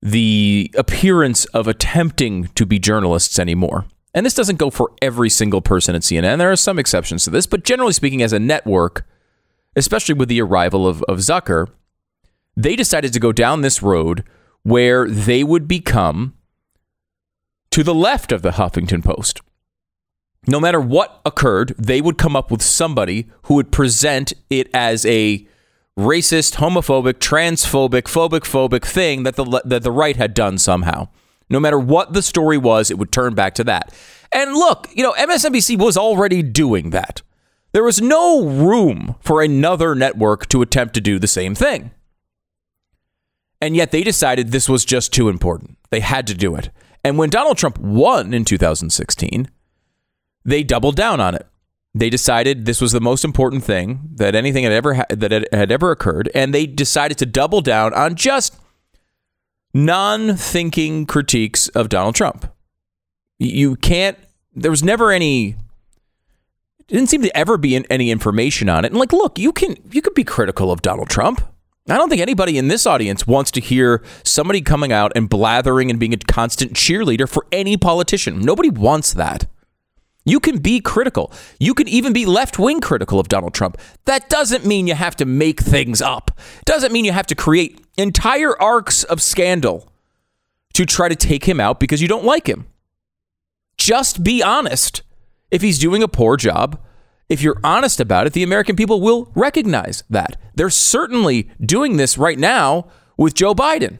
the 0.00 0.70
appearance 0.76 1.44
of 1.46 1.66
attempting 1.66 2.48
to 2.54 2.64
be 2.64 2.78
journalists 2.78 3.38
anymore. 3.38 3.86
And 4.14 4.24
this 4.24 4.34
doesn't 4.34 4.56
go 4.56 4.70
for 4.70 4.92
every 5.02 5.30
single 5.30 5.60
person 5.60 5.94
at 5.94 6.02
CNN. 6.02 6.38
There 6.38 6.52
are 6.52 6.56
some 6.56 6.78
exceptions 6.78 7.24
to 7.24 7.30
this, 7.30 7.46
but 7.46 7.64
generally 7.64 7.92
speaking, 7.92 8.22
as 8.22 8.32
a 8.32 8.38
network, 8.38 9.04
especially 9.78 10.14
with 10.14 10.28
the 10.28 10.42
arrival 10.42 10.86
of, 10.86 11.02
of 11.04 11.18
Zucker, 11.18 11.68
they 12.56 12.76
decided 12.76 13.12
to 13.12 13.20
go 13.20 13.32
down 13.32 13.60
this 13.60 13.82
road 13.82 14.24
where 14.62 15.08
they 15.08 15.44
would 15.44 15.68
become 15.68 16.34
to 17.70 17.82
the 17.82 17.94
left 17.94 18.32
of 18.32 18.42
the 18.42 18.52
Huffington 18.52 19.04
Post. 19.04 19.40
No 20.46 20.60
matter 20.60 20.80
what 20.80 21.20
occurred, 21.24 21.74
they 21.78 22.00
would 22.00 22.18
come 22.18 22.34
up 22.34 22.50
with 22.50 22.62
somebody 22.62 23.28
who 23.42 23.54
would 23.54 23.70
present 23.70 24.32
it 24.50 24.68
as 24.72 25.04
a 25.06 25.46
racist, 25.98 26.56
homophobic, 26.56 27.14
transphobic, 27.14 28.02
phobic, 28.02 28.40
phobic 28.40 28.84
thing 28.84 29.24
that 29.24 29.36
the 29.36 29.44
that 29.64 29.82
the 29.82 29.92
right 29.92 30.16
had 30.16 30.32
done 30.32 30.56
somehow. 30.58 31.08
No 31.50 31.60
matter 31.60 31.78
what 31.78 32.12
the 32.12 32.22
story 32.22 32.56
was, 32.58 32.90
it 32.90 32.98
would 32.98 33.12
turn 33.12 33.34
back 33.34 33.54
to 33.56 33.64
that. 33.64 33.92
And 34.32 34.52
look, 34.52 34.88
you 34.94 35.02
know, 35.02 35.12
MSNBC 35.12 35.78
was 35.78 35.96
already 35.96 36.42
doing 36.42 36.90
that. 36.90 37.22
There 37.78 37.84
was 37.84 38.02
no 38.02 38.44
room 38.44 39.14
for 39.20 39.40
another 39.40 39.94
network 39.94 40.48
to 40.48 40.62
attempt 40.62 40.94
to 40.94 41.00
do 41.00 41.20
the 41.20 41.28
same 41.28 41.54
thing. 41.54 41.92
And 43.60 43.76
yet 43.76 43.92
they 43.92 44.02
decided 44.02 44.50
this 44.50 44.68
was 44.68 44.84
just 44.84 45.12
too 45.12 45.28
important. 45.28 45.78
They 45.90 46.00
had 46.00 46.26
to 46.26 46.34
do 46.34 46.56
it. 46.56 46.70
And 47.04 47.18
when 47.18 47.30
Donald 47.30 47.56
Trump 47.56 47.78
won 47.78 48.34
in 48.34 48.44
2016, 48.44 49.48
they 50.44 50.64
doubled 50.64 50.96
down 50.96 51.20
on 51.20 51.36
it. 51.36 51.46
They 51.94 52.10
decided 52.10 52.64
this 52.64 52.80
was 52.80 52.90
the 52.90 53.00
most 53.00 53.24
important 53.24 53.62
thing 53.62 54.00
that 54.16 54.34
anything 54.34 54.64
had 54.64 54.72
ever 54.72 54.94
ha- 54.94 55.06
that 55.10 55.30
had, 55.30 55.46
had 55.52 55.70
ever 55.70 55.92
occurred, 55.92 56.28
and 56.34 56.52
they 56.52 56.66
decided 56.66 57.16
to 57.18 57.26
double 57.26 57.60
down 57.60 57.94
on 57.94 58.16
just 58.16 58.58
non-thinking 59.72 61.06
critiques 61.06 61.68
of 61.68 61.88
Donald 61.88 62.16
Trump. 62.16 62.52
You 63.38 63.76
can't. 63.76 64.18
There 64.52 64.72
was 64.72 64.82
never 64.82 65.12
any. 65.12 65.54
Didn't 66.88 67.08
seem 67.08 67.22
to 67.22 67.36
ever 67.36 67.56
be 67.56 67.76
in, 67.76 67.86
any 67.90 68.10
information 68.10 68.68
on 68.68 68.84
it. 68.84 68.88
And 68.88 68.98
like, 68.98 69.12
look, 69.12 69.38
you 69.38 69.52
can 69.52 69.76
you 69.90 70.02
could 70.02 70.14
be 70.14 70.24
critical 70.24 70.72
of 70.72 70.82
Donald 70.82 71.08
Trump. 71.08 71.42
I 71.88 71.96
don't 71.96 72.10
think 72.10 72.20
anybody 72.20 72.58
in 72.58 72.68
this 72.68 72.86
audience 72.86 73.26
wants 73.26 73.50
to 73.52 73.60
hear 73.60 74.02
somebody 74.22 74.60
coming 74.60 74.92
out 74.92 75.12
and 75.14 75.28
blathering 75.28 75.88
and 75.88 75.98
being 75.98 76.12
a 76.12 76.18
constant 76.18 76.74
cheerleader 76.74 77.28
for 77.28 77.46
any 77.50 77.76
politician. 77.78 78.40
Nobody 78.40 78.68
wants 78.68 79.14
that. 79.14 79.46
You 80.26 80.40
can 80.40 80.58
be 80.58 80.80
critical. 80.80 81.32
You 81.58 81.72
can 81.72 81.88
even 81.88 82.12
be 82.12 82.26
left 82.26 82.58
wing 82.58 82.82
critical 82.82 83.18
of 83.18 83.28
Donald 83.28 83.54
Trump. 83.54 83.78
That 84.04 84.28
doesn't 84.28 84.66
mean 84.66 84.86
you 84.86 84.94
have 84.94 85.16
to 85.16 85.24
make 85.24 85.60
things 85.60 86.02
up. 86.02 86.38
Doesn't 86.66 86.92
mean 86.92 87.06
you 87.06 87.12
have 87.12 87.26
to 87.28 87.34
create 87.34 87.80
entire 87.96 88.60
arcs 88.60 89.04
of 89.04 89.22
scandal 89.22 89.90
to 90.74 90.84
try 90.84 91.08
to 91.08 91.16
take 91.16 91.44
him 91.44 91.60
out 91.60 91.80
because 91.80 92.02
you 92.02 92.08
don't 92.08 92.24
like 92.24 92.46
him. 92.46 92.66
Just 93.78 94.22
be 94.22 94.42
honest. 94.42 95.02
If 95.50 95.62
he's 95.62 95.78
doing 95.78 96.02
a 96.02 96.08
poor 96.08 96.36
job, 96.36 96.78
if 97.28 97.42
you're 97.42 97.60
honest 97.62 98.00
about 98.00 98.26
it, 98.26 98.32
the 98.32 98.42
American 98.42 98.76
people 98.76 99.00
will 99.00 99.30
recognize 99.34 100.02
that. 100.08 100.36
They're 100.54 100.70
certainly 100.70 101.50
doing 101.60 101.96
this 101.96 102.18
right 102.18 102.38
now 102.38 102.88
with 103.16 103.34
Joe 103.34 103.54
Biden. 103.54 103.98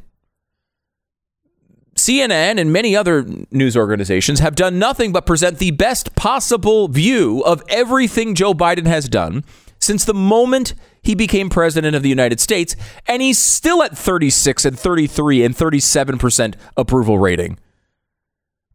CNN 1.94 2.60
and 2.60 2.72
many 2.72 2.96
other 2.96 3.26
news 3.50 3.76
organizations 3.76 4.38
have 4.38 4.54
done 4.54 4.78
nothing 4.78 5.12
but 5.12 5.26
present 5.26 5.58
the 5.58 5.72
best 5.72 6.14
possible 6.14 6.88
view 6.88 7.42
of 7.44 7.62
everything 7.68 8.34
Joe 8.34 8.54
Biden 8.54 8.86
has 8.86 9.08
done 9.08 9.44
since 9.80 10.04
the 10.04 10.14
moment 10.14 10.74
he 11.02 11.14
became 11.14 11.50
president 11.50 11.94
of 11.96 12.02
the 12.02 12.08
United 12.08 12.40
States, 12.40 12.76
and 13.06 13.22
he's 13.22 13.38
still 13.38 13.82
at 13.82 13.96
36 13.96 14.64
and 14.64 14.78
33 14.78 15.44
and 15.44 15.54
37% 15.56 16.54
approval 16.76 17.18
rating. 17.18 17.58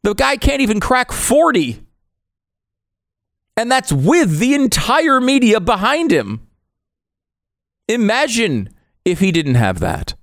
The 0.03 0.13
guy 0.13 0.37
can't 0.37 0.61
even 0.61 0.79
crack 0.79 1.11
40. 1.11 1.82
And 3.55 3.71
that's 3.71 3.91
with 3.91 4.39
the 4.39 4.55
entire 4.55 5.21
media 5.21 5.59
behind 5.59 6.11
him. 6.11 6.47
Imagine 7.87 8.69
if 9.05 9.19
he 9.19 9.31
didn't 9.31 9.55
have 9.55 9.79
that. 9.79 10.15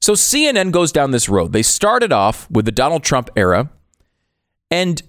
So 0.00 0.14
CNN 0.14 0.70
goes 0.70 0.92
down 0.92 1.10
this 1.10 1.28
road. 1.28 1.52
They 1.52 1.62
started 1.62 2.12
off 2.12 2.50
with 2.50 2.64
the 2.64 2.72
Donald 2.72 3.02
Trump 3.02 3.30
era. 3.36 3.70
And 4.70 5.02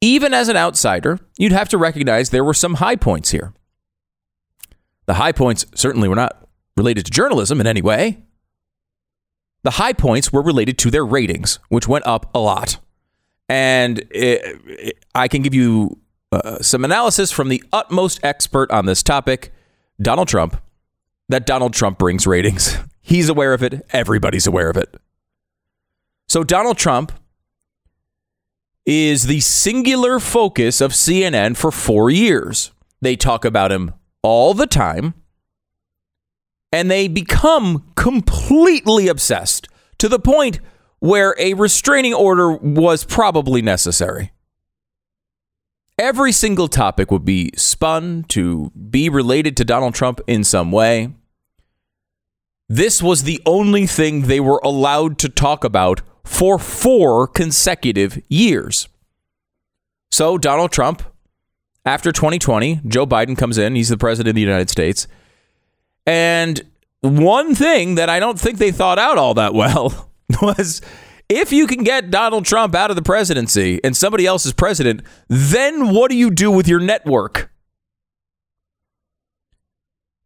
even 0.00 0.34
as 0.34 0.48
an 0.48 0.56
outsider, 0.56 1.18
you'd 1.38 1.52
have 1.52 1.68
to 1.70 1.78
recognize 1.78 2.30
there 2.30 2.44
were 2.44 2.54
some 2.54 2.74
high 2.74 2.96
points 2.96 3.30
here. 3.30 3.52
The 5.06 5.14
high 5.14 5.32
points 5.32 5.66
certainly 5.74 6.08
were 6.08 6.16
not 6.16 6.48
related 6.76 7.04
to 7.06 7.10
journalism 7.10 7.60
in 7.60 7.66
any 7.66 7.82
way. 7.82 8.22
The 9.62 9.72
high 9.72 9.92
points 9.92 10.32
were 10.32 10.42
related 10.42 10.78
to 10.78 10.90
their 10.90 11.06
ratings, 11.06 11.58
which 11.68 11.88
went 11.88 12.06
up 12.06 12.30
a 12.34 12.38
lot. 12.38 12.78
And 13.48 14.00
it, 14.10 14.60
it, 14.66 15.04
I 15.14 15.28
can 15.28 15.42
give 15.42 15.54
you 15.54 15.98
uh, 16.34 16.62
some 16.62 16.84
analysis 16.84 17.30
from 17.30 17.48
the 17.48 17.62
utmost 17.72 18.20
expert 18.22 18.70
on 18.70 18.86
this 18.86 19.02
topic, 19.02 19.52
Donald 20.00 20.28
Trump, 20.28 20.60
that 21.28 21.46
Donald 21.46 21.72
Trump 21.72 21.98
brings 21.98 22.26
ratings. 22.26 22.76
He's 23.00 23.28
aware 23.28 23.52
of 23.52 23.62
it. 23.62 23.86
Everybody's 23.90 24.46
aware 24.46 24.70
of 24.70 24.76
it. 24.76 24.94
So 26.28 26.42
Donald 26.42 26.78
Trump 26.78 27.12
is 28.86 29.24
the 29.24 29.40
singular 29.40 30.18
focus 30.18 30.80
of 30.80 30.92
CNN 30.92 31.56
for 31.56 31.70
four 31.70 32.10
years. 32.10 32.70
They 33.00 33.16
talk 33.16 33.44
about 33.44 33.72
him 33.72 33.94
all 34.22 34.54
the 34.54 34.66
time, 34.66 35.14
and 36.72 36.90
they 36.90 37.08
become 37.08 37.92
completely 37.94 39.08
obsessed 39.08 39.68
to 39.98 40.08
the 40.08 40.18
point 40.18 40.60
where 40.98 41.34
a 41.38 41.54
restraining 41.54 42.14
order 42.14 42.52
was 42.52 43.04
probably 43.04 43.62
necessary. 43.62 44.32
Every 45.98 46.32
single 46.32 46.66
topic 46.66 47.10
would 47.12 47.24
be 47.24 47.52
spun 47.56 48.24
to 48.28 48.70
be 48.70 49.08
related 49.08 49.56
to 49.58 49.64
Donald 49.64 49.94
Trump 49.94 50.20
in 50.26 50.42
some 50.42 50.72
way. 50.72 51.14
This 52.68 53.02
was 53.02 53.22
the 53.22 53.40
only 53.46 53.86
thing 53.86 54.22
they 54.22 54.40
were 54.40 54.60
allowed 54.64 55.18
to 55.18 55.28
talk 55.28 55.62
about 55.62 56.02
for 56.24 56.58
four 56.58 57.28
consecutive 57.28 58.20
years. 58.28 58.88
So, 60.10 60.38
Donald 60.38 60.72
Trump, 60.72 61.02
after 61.84 62.10
2020, 62.10 62.80
Joe 62.86 63.06
Biden 63.06 63.36
comes 63.36 63.58
in, 63.58 63.76
he's 63.76 63.90
the 63.90 63.98
president 63.98 64.30
of 64.30 64.34
the 64.34 64.40
United 64.40 64.70
States. 64.70 65.06
And 66.06 66.60
one 67.02 67.54
thing 67.54 67.96
that 67.96 68.08
I 68.08 68.18
don't 68.18 68.40
think 68.40 68.58
they 68.58 68.72
thought 68.72 68.98
out 68.98 69.18
all 69.18 69.34
that 69.34 69.54
well 69.54 70.10
was 70.42 70.80
if 71.28 71.52
you 71.52 71.66
can 71.66 71.84
get 71.84 72.10
Donald 72.10 72.44
Trump 72.44 72.74
out 72.74 72.90
of 72.90 72.96
the 72.96 73.02
presidency 73.02 73.80
and 73.82 73.96
somebody 73.96 74.26
else 74.26 74.44
is 74.44 74.52
president, 74.52 75.02
then 75.28 75.94
what 75.94 76.10
do 76.10 76.16
you 76.16 76.30
do 76.30 76.50
with 76.50 76.68
your 76.68 76.80
network? 76.80 77.50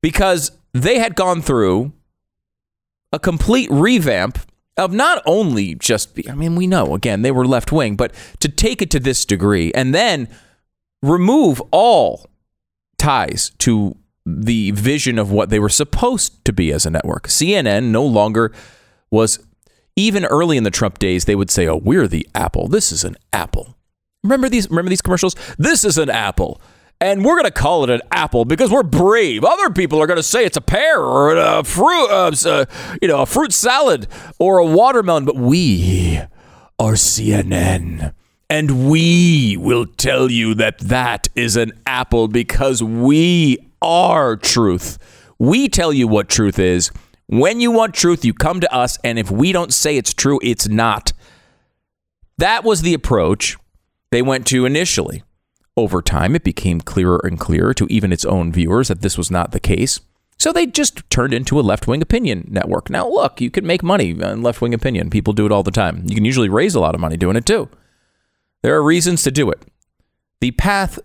Because 0.02 0.52
they 0.72 0.98
had 0.98 1.14
gone 1.14 1.42
through 1.42 1.92
a 3.12 3.18
complete 3.18 3.70
revamp 3.70 4.38
of 4.76 4.92
not 4.92 5.22
only 5.26 5.74
just, 5.74 6.18
I 6.28 6.34
mean, 6.34 6.54
we 6.54 6.66
know, 6.66 6.94
again, 6.94 7.22
they 7.22 7.32
were 7.32 7.46
left 7.46 7.72
wing, 7.72 7.96
but 7.96 8.14
to 8.40 8.48
take 8.48 8.80
it 8.80 8.90
to 8.92 9.00
this 9.00 9.24
degree 9.24 9.72
and 9.72 9.94
then 9.94 10.28
remove 11.02 11.60
all 11.72 12.26
ties 12.96 13.50
to 13.58 13.96
the 14.24 14.70
vision 14.72 15.18
of 15.18 15.32
what 15.32 15.50
they 15.50 15.58
were 15.58 15.68
supposed 15.68 16.44
to 16.44 16.52
be 16.52 16.72
as 16.72 16.86
a 16.86 16.90
network. 16.90 17.28
CNN 17.28 17.84
no 17.84 18.04
longer 18.04 18.52
was, 19.10 19.38
even 19.98 20.24
early 20.24 20.56
in 20.56 20.64
the 20.64 20.70
Trump 20.70 20.98
days, 20.98 21.24
they 21.24 21.34
would 21.34 21.50
say, 21.50 21.66
oh, 21.66 21.76
we're 21.76 22.08
the 22.08 22.26
Apple. 22.34 22.68
This 22.68 22.92
is 22.92 23.04
an 23.04 23.16
Apple. 23.32 23.76
Remember 24.22 24.48
these, 24.48 24.68
remember 24.70 24.90
these 24.90 25.02
commercials? 25.02 25.34
This 25.58 25.84
is 25.84 25.98
an 25.98 26.10
Apple 26.10 26.60
and 27.00 27.24
we're 27.24 27.34
going 27.34 27.44
to 27.44 27.50
call 27.50 27.84
it 27.84 27.90
an 27.90 28.00
apple 28.10 28.44
because 28.44 28.70
we're 28.70 28.82
brave. 28.82 29.44
Other 29.44 29.70
people 29.70 30.02
are 30.02 30.06
going 30.06 30.16
to 30.16 30.22
say 30.22 30.44
it's 30.44 30.56
a 30.56 30.60
pear 30.60 31.00
or 31.00 31.36
a 31.36 31.62
fruit, 31.62 32.08
uh, 32.10 32.32
uh, 32.44 32.64
you 33.00 33.08
know, 33.08 33.22
a 33.22 33.26
fruit 33.26 33.52
salad 33.52 34.08
or 34.38 34.58
a 34.58 34.66
watermelon, 34.66 35.24
but 35.24 35.36
we 35.36 36.20
are 36.78 36.94
CNN. 36.94 38.14
And 38.50 38.90
we 38.90 39.56
will 39.58 39.86
tell 39.86 40.30
you 40.30 40.54
that 40.54 40.78
that 40.78 41.28
is 41.34 41.56
an 41.56 41.72
apple 41.86 42.28
because 42.28 42.82
we 42.82 43.58
are 43.82 44.36
truth. 44.36 44.98
We 45.38 45.68
tell 45.68 45.92
you 45.92 46.08
what 46.08 46.28
truth 46.28 46.58
is. 46.58 46.90
When 47.30 47.60
you 47.60 47.70
want 47.70 47.94
truth, 47.94 48.24
you 48.24 48.32
come 48.32 48.60
to 48.60 48.74
us. 48.74 48.98
And 49.04 49.18
if 49.18 49.30
we 49.30 49.52
don't 49.52 49.72
say 49.72 49.96
it's 49.96 50.14
true, 50.14 50.40
it's 50.42 50.66
not. 50.66 51.12
That 52.38 52.64
was 52.64 52.80
the 52.80 52.94
approach 52.94 53.58
they 54.10 54.22
went 54.22 54.46
to 54.46 54.64
initially. 54.64 55.22
Over 55.76 56.00
time, 56.00 56.34
it 56.34 56.42
became 56.42 56.80
clearer 56.80 57.20
and 57.22 57.38
clearer 57.38 57.74
to 57.74 57.86
even 57.90 58.12
its 58.12 58.24
own 58.24 58.50
viewers 58.50 58.88
that 58.88 59.02
this 59.02 59.18
was 59.18 59.30
not 59.30 59.52
the 59.52 59.60
case. 59.60 60.00
So 60.38 60.52
they 60.52 60.66
just 60.66 61.08
turned 61.10 61.34
into 61.34 61.60
a 61.60 61.62
left 61.62 61.86
wing 61.86 62.00
opinion 62.00 62.48
network. 62.50 62.88
Now, 62.88 63.06
look, 63.08 63.40
you 63.40 63.50
can 63.50 63.66
make 63.66 63.82
money 63.82 64.20
on 64.22 64.42
left 64.42 64.62
wing 64.62 64.72
opinion. 64.72 65.10
People 65.10 65.34
do 65.34 65.44
it 65.44 65.52
all 65.52 65.62
the 65.62 65.70
time. 65.70 66.04
You 66.06 66.14
can 66.14 66.24
usually 66.24 66.48
raise 66.48 66.74
a 66.74 66.80
lot 66.80 66.94
of 66.94 67.00
money 67.00 67.16
doing 67.16 67.36
it 67.36 67.44
too. 67.44 67.68
There 68.62 68.74
are 68.74 68.82
reasons 68.82 69.22
to 69.24 69.30
do 69.30 69.50
it. 69.50 69.60
The 70.40 70.52
path, 70.52 70.98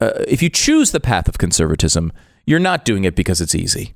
uh, 0.00 0.24
if 0.28 0.40
you 0.40 0.50
choose 0.50 0.92
the 0.92 1.00
path 1.00 1.28
of 1.28 1.38
conservatism, 1.38 2.12
you're 2.46 2.60
not 2.60 2.84
doing 2.84 3.04
it 3.04 3.16
because 3.16 3.40
it's 3.40 3.54
easy. 3.54 3.94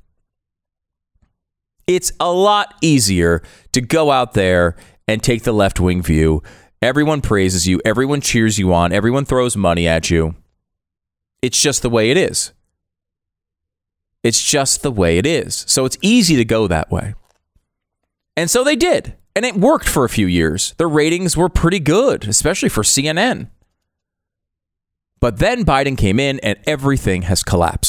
It's 1.89 2.13
a 2.21 2.31
lot 2.31 2.75
easier 2.81 3.41
to 3.73 3.81
go 3.81 4.11
out 4.11 4.33
there 4.33 4.77
and 5.09 5.21
take 5.21 5.43
the 5.43 5.51
left 5.51 5.79
wing 5.79 6.01
view 6.01 6.43
Everyone 6.81 7.19
praises 7.19 7.67
you, 7.67 7.81
everyone 7.83 8.21
cheers 8.21 8.57
you 8.57 8.73
on, 8.73 8.93
everyone 8.93 9.25
throws 9.25 9.57
money 9.57 9.85
at 9.87 10.09
you. 10.09 10.35
It's 11.41 11.59
just 11.59 11.81
the 11.81 11.89
way 11.89 12.09
it 12.09 12.15
is. 12.15 12.53
It's 14.23 14.41
just 14.41 14.81
the 14.81 14.91
way 14.91 15.17
it 15.17 15.25
is. 15.25 15.65
So 15.67 15.85
it's 15.85 15.97
easy 16.01 16.37
to 16.37 16.45
go 16.45 16.67
that 16.67 16.89
way. 16.89 17.15
And 18.37 18.49
so 18.49 18.63
they 18.63 18.77
did. 18.77 19.15
And 19.35 19.45
it 19.45 19.55
worked 19.55 19.87
for 19.87 20.05
a 20.05 20.09
few 20.09 20.27
years. 20.27 20.73
The 20.77 20.87
ratings 20.87 21.35
were 21.35 21.49
pretty 21.49 21.79
good, 21.79 22.27
especially 22.27 22.69
for 22.69 22.83
CNN. 22.83 23.49
But 25.19 25.39
then 25.39 25.65
Biden 25.65 25.97
came 25.97 26.19
in 26.19 26.39
and 26.39 26.57
everything 26.65 27.23
has 27.23 27.43
collapsed. 27.43 27.88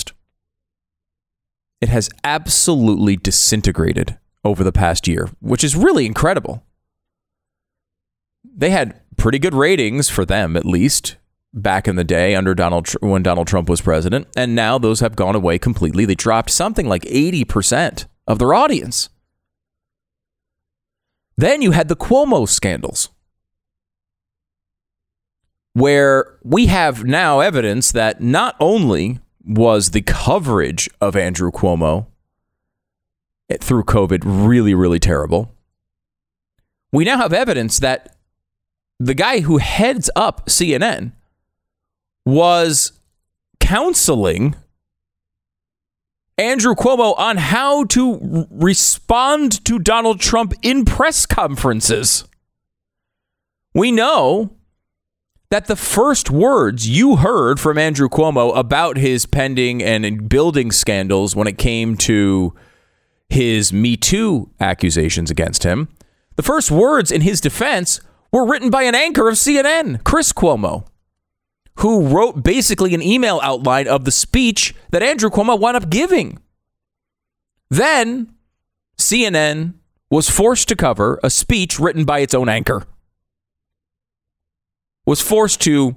It 1.80 1.88
has 1.88 2.10
absolutely 2.24 3.16
disintegrated 3.16 4.18
over 4.44 4.62
the 4.64 4.72
past 4.72 5.08
year, 5.08 5.28
which 5.40 5.64
is 5.64 5.76
really 5.76 6.06
incredible 6.06 6.64
they 8.60 8.70
had 8.70 9.00
pretty 9.16 9.38
good 9.38 9.54
ratings 9.54 10.08
for 10.08 10.24
them, 10.24 10.56
at 10.56 10.66
least 10.66 11.16
back 11.52 11.88
in 11.88 11.96
the 11.96 12.04
day 12.04 12.34
under 12.34 12.54
Donald 12.54 12.88
when 13.00 13.22
Donald 13.22 13.46
Trump 13.46 13.68
was 13.68 13.80
president, 13.80 14.28
and 14.36 14.54
now 14.54 14.78
those 14.78 15.00
have 15.00 15.16
gone 15.16 15.34
away 15.34 15.58
completely. 15.58 16.04
They 16.04 16.14
dropped 16.14 16.50
something 16.50 16.86
like 16.86 17.02
80% 17.02 18.06
of 18.26 18.38
their 18.38 18.54
audience. 18.54 19.08
Then 21.36 21.62
you 21.62 21.70
had 21.72 21.88
the 21.88 21.96
Cuomo 21.96 22.46
scandals, 22.48 23.08
where 25.72 26.38
we 26.44 26.66
have 26.66 27.04
now 27.04 27.40
evidence 27.40 27.92
that 27.92 28.20
not 28.20 28.56
only 28.60 29.20
was 29.44 29.90
the 29.90 30.02
coverage 30.02 30.88
of 31.00 31.16
Andrew 31.16 31.50
Cuomo 31.50 32.06
through 33.60 33.84
COVID 33.84 34.22
really, 34.24 34.74
really 34.74 34.98
terrible, 34.98 35.54
we 36.92 37.04
now 37.04 37.18
have 37.18 37.32
evidence 37.32 37.78
that 37.80 38.16
the 38.98 39.14
guy 39.14 39.40
who 39.40 39.58
heads 39.58 40.10
up 40.14 40.46
CNN 40.46 41.12
was 42.24 42.92
counseling 43.58 44.54
Andrew 46.36 46.74
Cuomo 46.74 47.18
on 47.18 47.36
how 47.36 47.84
to 47.84 48.46
respond 48.50 49.64
to 49.64 49.78
Donald 49.78 50.20
Trump 50.20 50.54
in 50.62 50.84
press 50.84 51.26
conferences. 51.26 52.24
We 53.74 53.92
know 53.92 54.56
that 55.50 55.66
the 55.66 55.76
first 55.76 56.30
words 56.30 56.88
you 56.88 57.16
heard 57.16 57.58
from 57.58 57.76
Andrew 57.76 58.08
Cuomo 58.08 58.56
about 58.56 58.96
his 58.96 59.26
pending 59.26 59.82
and 59.82 60.28
building 60.28 60.70
scandals 60.70 61.34
when 61.34 61.48
it 61.48 61.58
came 61.58 61.96
to 61.98 62.54
his 63.28 63.72
Me 63.72 63.96
Too 63.96 64.50
accusations 64.60 65.30
against 65.30 65.64
him, 65.64 65.88
the 66.36 66.42
first 66.42 66.70
words 66.70 67.10
in 67.10 67.22
his 67.22 67.40
defense 67.40 68.00
were 68.32 68.46
written 68.46 68.70
by 68.70 68.84
an 68.84 68.94
anchor 68.94 69.28
of 69.28 69.34
CNN, 69.34 70.04
Chris 70.04 70.32
Cuomo, 70.32 70.86
who 71.76 72.06
wrote 72.06 72.44
basically 72.44 72.94
an 72.94 73.02
email 73.02 73.40
outline 73.42 73.88
of 73.88 74.04
the 74.04 74.12
speech 74.12 74.72
that 74.90 75.02
Andrew 75.02 75.30
Cuomo 75.30 75.58
wound 75.58 75.76
up 75.76 75.90
giving. 75.90 76.38
Then 77.70 78.34
CNN 78.96 79.74
was 80.10 80.30
forced 80.30 80.68
to 80.68 80.76
cover 80.76 81.18
a 81.24 81.30
speech 81.30 81.80
written 81.80 82.04
by 82.04 82.20
its 82.20 82.34
own 82.34 82.48
anchor. 82.48 82.84
Was 85.10 85.20
forced 85.20 85.60
to 85.62 85.96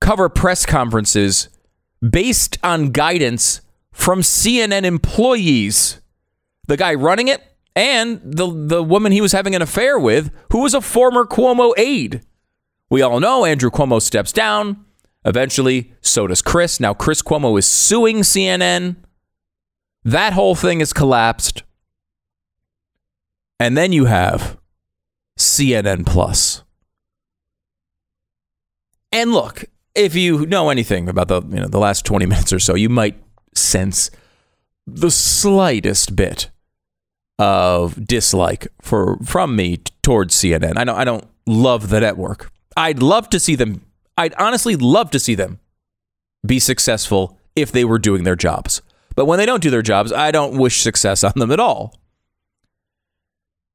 cover 0.00 0.28
press 0.28 0.64
conferences 0.64 1.48
based 2.08 2.56
on 2.62 2.92
guidance 2.92 3.62
from 3.90 4.20
CNN 4.20 4.84
employees. 4.84 6.00
The 6.68 6.76
guy 6.76 6.94
running 6.94 7.26
it 7.26 7.42
and 7.74 8.20
the, 8.22 8.46
the 8.46 8.80
woman 8.80 9.10
he 9.10 9.20
was 9.20 9.32
having 9.32 9.56
an 9.56 9.62
affair 9.62 9.98
with, 9.98 10.30
who 10.52 10.60
was 10.62 10.72
a 10.72 10.80
former 10.80 11.24
Cuomo 11.24 11.76
aide. 11.76 12.20
We 12.90 13.02
all 13.02 13.18
know 13.18 13.44
Andrew 13.44 13.72
Cuomo 13.72 14.00
steps 14.00 14.30
down. 14.32 14.84
Eventually, 15.24 15.94
so 16.00 16.28
does 16.28 16.42
Chris. 16.42 16.78
Now, 16.78 16.94
Chris 16.94 17.22
Cuomo 17.22 17.58
is 17.58 17.66
suing 17.66 18.18
CNN. 18.18 18.94
That 20.04 20.32
whole 20.32 20.54
thing 20.54 20.78
has 20.78 20.92
collapsed. 20.92 21.64
And 23.58 23.76
then 23.76 23.90
you 23.90 24.04
have 24.04 24.58
CNN 25.36 26.06
Plus. 26.06 26.62
And 29.12 29.32
look, 29.32 29.64
if 29.94 30.14
you 30.14 30.46
know 30.46 30.70
anything 30.70 31.08
about 31.08 31.28
the 31.28 31.42
you 31.42 31.60
know 31.60 31.68
the 31.68 31.78
last 31.78 32.04
20 32.04 32.26
minutes 32.26 32.52
or 32.52 32.58
so, 32.58 32.74
you 32.74 32.88
might 32.88 33.20
sense 33.54 34.10
the 34.86 35.10
slightest 35.10 36.16
bit 36.16 36.50
of 37.38 38.06
dislike 38.06 38.68
for 38.80 39.18
from 39.24 39.56
me 39.56 39.78
towards 40.02 40.34
CNN. 40.34 40.76
I 40.76 40.84
know 40.84 40.94
I 40.94 41.04
don't 41.04 41.24
love 41.46 41.88
the 41.88 42.00
network. 42.00 42.50
I'd 42.76 43.02
love 43.02 43.28
to 43.30 43.40
see 43.40 43.54
them 43.54 43.82
I'd 44.18 44.34
honestly 44.34 44.74
love 44.74 45.12
to 45.12 45.20
see 45.20 45.36
them 45.36 45.60
be 46.44 46.58
successful 46.58 47.38
if 47.54 47.70
they 47.70 47.84
were 47.84 48.00
doing 48.00 48.24
their 48.24 48.34
jobs. 48.34 48.82
But 49.14 49.26
when 49.26 49.38
they 49.38 49.46
don't 49.46 49.62
do 49.62 49.70
their 49.70 49.82
jobs, 49.82 50.12
I 50.12 50.32
don't 50.32 50.58
wish 50.58 50.80
success 50.80 51.22
on 51.22 51.32
them 51.36 51.52
at 51.52 51.60
all. 51.60 51.94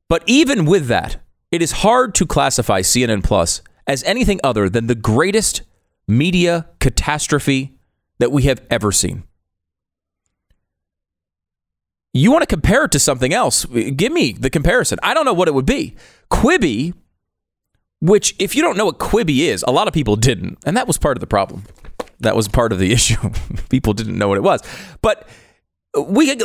But 0.10 0.24
even 0.28 0.66
with 0.66 0.88
that, 0.88 1.18
it 1.50 1.62
is 1.62 1.72
hard 1.72 2.14
to 2.16 2.26
classify 2.26 2.82
CNN 2.82 3.24
Plus 3.24 3.62
as 3.88 4.04
anything 4.04 4.40
other 4.44 4.70
than 4.70 4.88
the 4.88 4.96
greatest 4.96 5.62
media 6.08 6.68
catastrophe 6.80 7.78
that 8.20 8.32
we 8.32 8.44
have 8.44 8.62
ever 8.70 8.92
seen. 8.92 9.24
You 12.14 12.32
want 12.32 12.44
to 12.44 12.48
compare 12.48 12.86
it 12.86 12.92
to 12.92 13.00
something 13.00 13.34
else? 13.34 13.66
Give 13.66 14.12
me 14.12 14.34
the 14.34 14.52
comparison. 14.52 15.00
I 15.02 15.14
don't 15.14 15.26
know 15.26 15.34
what 15.34 15.48
it 15.48 15.54
would 15.54 15.66
be. 15.66 15.96
Quibi, 16.30 16.94
which, 18.02 18.36
if 18.38 18.56
you 18.56 18.62
don't 18.62 18.78
know 18.78 18.86
what 18.86 19.00
Quibi 19.00 19.40
is, 19.40 19.64
a 19.68 19.72
lot 19.72 19.88
of 19.88 19.94
people 19.94 20.16
didn't. 20.16 20.60
And 20.64 20.78
that 20.78 20.86
was 20.86 21.00
part 21.00 21.18
of 21.18 21.22
the 21.22 21.28
problem. 21.28 21.64
That 22.20 22.36
was 22.36 22.48
part 22.48 22.72
of 22.72 22.78
the 22.78 22.92
issue. 22.98 23.18
people 23.70 23.94
didn't 23.94 24.18
know 24.18 24.28
what 24.28 24.38
it 24.38 24.44
was. 24.44 24.62
But 25.02 25.28
uh, 25.98 26.04
we 26.04 26.36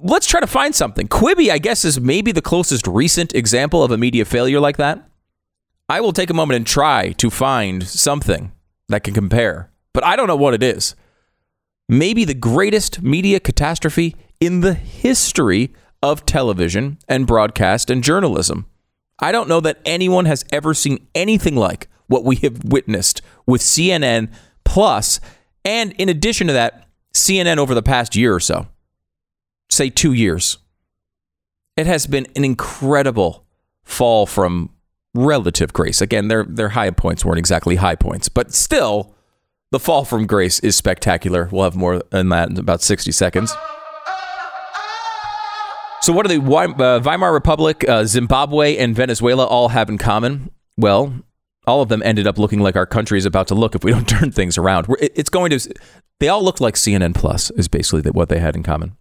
let's 0.00 0.28
try 0.28 0.38
to 0.38 0.46
find 0.46 0.72
something. 0.72 1.08
Quibi, 1.08 1.50
I 1.50 1.58
guess, 1.58 1.84
is 1.84 2.00
maybe 2.00 2.30
the 2.30 2.42
closest 2.42 2.86
recent 2.86 3.34
example 3.34 3.82
of 3.82 3.90
a 3.90 3.98
media 3.98 4.24
failure 4.24 4.60
like 4.60 4.76
that. 4.76 5.08
I 5.88 6.00
will 6.00 6.12
take 6.12 6.30
a 6.30 6.34
moment 6.34 6.56
and 6.56 6.66
try 6.66 7.12
to 7.12 7.30
find 7.30 7.86
something 7.86 8.52
that 8.88 9.04
can 9.04 9.14
compare, 9.14 9.70
but 9.92 10.04
I 10.04 10.16
don't 10.16 10.26
know 10.26 10.36
what 10.36 10.54
it 10.54 10.62
is. 10.62 10.94
Maybe 11.88 12.24
the 12.24 12.34
greatest 12.34 13.02
media 13.02 13.38
catastrophe 13.38 14.16
in 14.40 14.60
the 14.60 14.74
history 14.74 15.72
of 16.02 16.26
television 16.26 16.98
and 17.08 17.26
broadcast 17.26 17.90
and 17.90 18.02
journalism. 18.02 18.66
I 19.20 19.32
don't 19.32 19.48
know 19.48 19.60
that 19.60 19.80
anyone 19.84 20.26
has 20.26 20.44
ever 20.52 20.74
seen 20.74 21.06
anything 21.14 21.56
like 21.56 21.88
what 22.08 22.24
we 22.24 22.36
have 22.36 22.64
witnessed 22.64 23.22
with 23.46 23.60
CNN 23.60 24.30
Plus, 24.66 25.20
and 25.64 25.92
in 25.92 26.08
addition 26.08 26.48
to 26.48 26.52
that, 26.52 26.88
CNN 27.14 27.56
over 27.56 27.72
the 27.72 27.82
past 27.82 28.16
year 28.16 28.34
or 28.34 28.40
so, 28.40 28.66
say 29.70 29.88
two 29.88 30.12
years. 30.12 30.58
It 31.76 31.86
has 31.86 32.06
been 32.06 32.26
an 32.34 32.44
incredible 32.44 33.46
fall 33.84 34.26
from 34.26 34.70
relative 35.16 35.72
grace. 35.72 36.00
Again, 36.00 36.28
their 36.28 36.44
their 36.44 36.70
high 36.70 36.90
points 36.90 37.24
weren't 37.24 37.38
exactly 37.38 37.76
high 37.76 37.96
points, 37.96 38.28
but 38.28 38.52
still, 38.52 39.14
the 39.72 39.80
fall 39.80 40.04
from 40.04 40.26
grace 40.26 40.60
is 40.60 40.76
spectacular. 40.76 41.48
We'll 41.50 41.64
have 41.64 41.76
more 41.76 42.00
than 42.10 42.28
that 42.28 42.50
in 42.50 42.58
about 42.58 42.82
60 42.82 43.10
seconds. 43.12 43.54
So, 46.02 46.12
what 46.12 46.26
do 46.26 46.38
the 46.38 46.54
uh, 46.54 47.00
Weimar 47.00 47.32
Republic, 47.32 47.84
uh, 47.88 48.04
Zimbabwe, 48.04 48.76
and 48.76 48.94
Venezuela 48.94 49.44
all 49.44 49.70
have 49.70 49.88
in 49.88 49.98
common? 49.98 50.50
Well, 50.76 51.12
all 51.66 51.82
of 51.82 51.88
them 51.88 52.02
ended 52.04 52.28
up 52.28 52.38
looking 52.38 52.60
like 52.60 52.76
our 52.76 52.86
country 52.86 53.18
is 53.18 53.26
about 53.26 53.48
to 53.48 53.54
look 53.54 53.74
if 53.74 53.82
we 53.82 53.90
don't 53.90 54.08
turn 54.08 54.30
things 54.30 54.56
around. 54.56 54.86
It's 55.00 55.30
going 55.30 55.50
to. 55.50 55.74
They 56.20 56.28
all 56.28 56.42
looked 56.42 56.60
like 56.60 56.74
CNN 56.74 57.14
Plus 57.14 57.50
is 57.50 57.68
basically 57.68 58.08
what 58.10 58.28
they 58.28 58.38
had 58.38 58.54
in 58.54 58.62
common. 58.62 58.96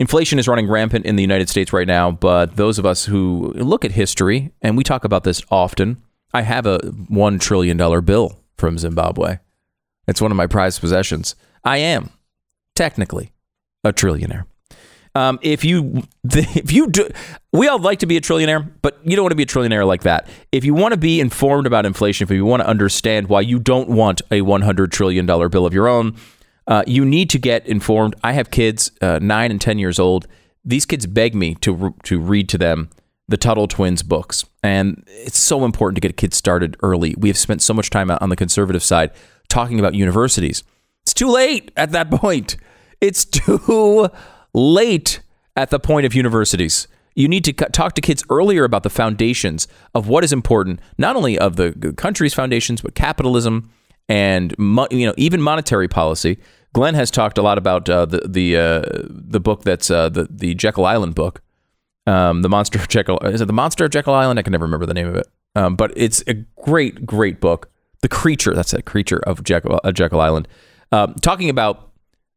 Inflation 0.00 0.38
is 0.38 0.48
running 0.48 0.66
rampant 0.66 1.04
in 1.04 1.16
the 1.16 1.22
United 1.22 1.50
States 1.50 1.74
right 1.74 1.86
now, 1.86 2.10
but 2.10 2.56
those 2.56 2.78
of 2.78 2.86
us 2.86 3.04
who 3.04 3.52
look 3.52 3.84
at 3.84 3.92
history, 3.92 4.50
and 4.62 4.74
we 4.74 4.82
talk 4.82 5.04
about 5.04 5.24
this 5.24 5.42
often, 5.50 6.02
I 6.32 6.40
have 6.40 6.64
a 6.64 6.78
$1 6.78 7.40
trillion 7.40 7.76
bill 8.02 8.40
from 8.56 8.78
Zimbabwe. 8.78 9.40
It's 10.08 10.22
one 10.22 10.30
of 10.30 10.38
my 10.38 10.46
prized 10.46 10.80
possessions. 10.80 11.34
I 11.64 11.76
am 11.76 12.08
technically 12.74 13.32
a 13.84 13.92
trillionaire. 13.92 14.44
Um, 15.14 15.38
if 15.42 15.66
you, 15.66 16.04
if 16.24 16.72
you 16.72 16.86
do, 16.86 17.06
we 17.52 17.68
all 17.68 17.78
like 17.78 17.98
to 17.98 18.06
be 18.06 18.16
a 18.16 18.22
trillionaire, 18.22 18.70
but 18.80 18.98
you 19.04 19.16
don't 19.16 19.24
want 19.24 19.32
to 19.32 19.36
be 19.36 19.42
a 19.42 19.46
trillionaire 19.46 19.86
like 19.86 20.04
that. 20.04 20.28
If 20.50 20.64
you 20.64 20.72
want 20.72 20.92
to 20.92 20.98
be 20.98 21.20
informed 21.20 21.66
about 21.66 21.84
inflation, 21.84 22.24
if 22.24 22.30
you 22.30 22.46
want 22.46 22.62
to 22.62 22.66
understand 22.66 23.28
why 23.28 23.42
you 23.42 23.58
don't 23.58 23.90
want 23.90 24.22
a 24.30 24.40
$100 24.40 24.90
trillion 24.92 25.26
bill 25.26 25.66
of 25.66 25.74
your 25.74 25.88
own, 25.88 26.16
uh, 26.70 26.84
you 26.86 27.04
need 27.04 27.28
to 27.30 27.38
get 27.38 27.66
informed. 27.66 28.14
I 28.22 28.32
have 28.32 28.50
kids, 28.50 28.92
uh, 29.02 29.18
nine 29.20 29.50
and 29.50 29.60
10 29.60 29.78
years 29.78 29.98
old. 29.98 30.28
These 30.64 30.86
kids 30.86 31.04
beg 31.04 31.34
me 31.34 31.56
to, 31.56 31.94
to 32.04 32.20
read 32.20 32.48
to 32.50 32.58
them 32.58 32.90
the 33.28 33.36
Tuttle 33.36 33.66
Twins 33.66 34.04
books. 34.04 34.44
And 34.62 35.02
it's 35.08 35.38
so 35.38 35.64
important 35.64 35.96
to 35.96 36.00
get 36.00 36.16
kids 36.16 36.36
started 36.36 36.76
early. 36.82 37.14
We 37.18 37.28
have 37.28 37.36
spent 37.36 37.60
so 37.60 37.74
much 37.74 37.90
time 37.90 38.10
on 38.10 38.28
the 38.28 38.36
conservative 38.36 38.84
side 38.84 39.10
talking 39.48 39.80
about 39.80 39.94
universities. 39.94 40.62
It's 41.02 41.12
too 41.12 41.28
late 41.28 41.72
at 41.76 41.90
that 41.90 42.08
point. 42.10 42.56
It's 43.00 43.24
too 43.24 44.08
late 44.54 45.20
at 45.56 45.70
the 45.70 45.80
point 45.80 46.06
of 46.06 46.14
universities. 46.14 46.86
You 47.16 47.26
need 47.26 47.44
to 47.46 47.52
talk 47.52 47.94
to 47.94 48.00
kids 48.00 48.22
earlier 48.30 48.62
about 48.62 48.84
the 48.84 48.90
foundations 48.90 49.66
of 49.92 50.06
what 50.06 50.22
is 50.22 50.32
important, 50.32 50.80
not 50.98 51.16
only 51.16 51.36
of 51.36 51.56
the 51.56 51.94
country's 51.96 52.32
foundations, 52.32 52.80
but 52.80 52.94
capitalism 52.94 53.72
and 54.08 54.54
you 54.90 55.06
know 55.06 55.14
even 55.16 55.40
monetary 55.40 55.88
policy. 55.88 56.38
Glenn 56.72 56.94
has 56.94 57.10
talked 57.10 57.38
a 57.38 57.42
lot 57.42 57.58
about 57.58 57.88
uh, 57.88 58.06
the 58.06 58.20
the 58.28 58.56
uh, 58.56 58.82
the 59.08 59.40
book 59.40 59.62
that's 59.62 59.90
uh, 59.90 60.08
the 60.08 60.28
the 60.30 60.54
Jekyll 60.54 60.86
Island 60.86 61.14
book, 61.14 61.42
um, 62.06 62.42
the 62.42 62.48
Monster 62.48 62.78
of 62.78 62.88
Jekyll. 62.88 63.18
Is 63.18 63.40
it 63.40 63.46
the 63.46 63.52
Monster 63.52 63.84
of 63.84 63.90
Jekyll 63.90 64.14
Island? 64.14 64.38
I 64.38 64.42
can 64.42 64.52
never 64.52 64.64
remember 64.64 64.86
the 64.86 64.94
name 64.94 65.08
of 65.08 65.16
it, 65.16 65.26
um, 65.56 65.76
but 65.76 65.92
it's 65.96 66.22
a 66.26 66.34
great 66.62 67.04
great 67.04 67.40
book. 67.40 67.70
The 68.02 68.08
creature 68.08 68.54
that's 68.54 68.72
a 68.72 68.82
creature 68.82 69.20
of 69.26 69.42
Jekyll, 69.42 69.80
uh, 69.82 69.92
Jekyll 69.92 70.20
Island, 70.20 70.48
um, 70.92 71.14
talking 71.14 71.50
about 71.50 71.90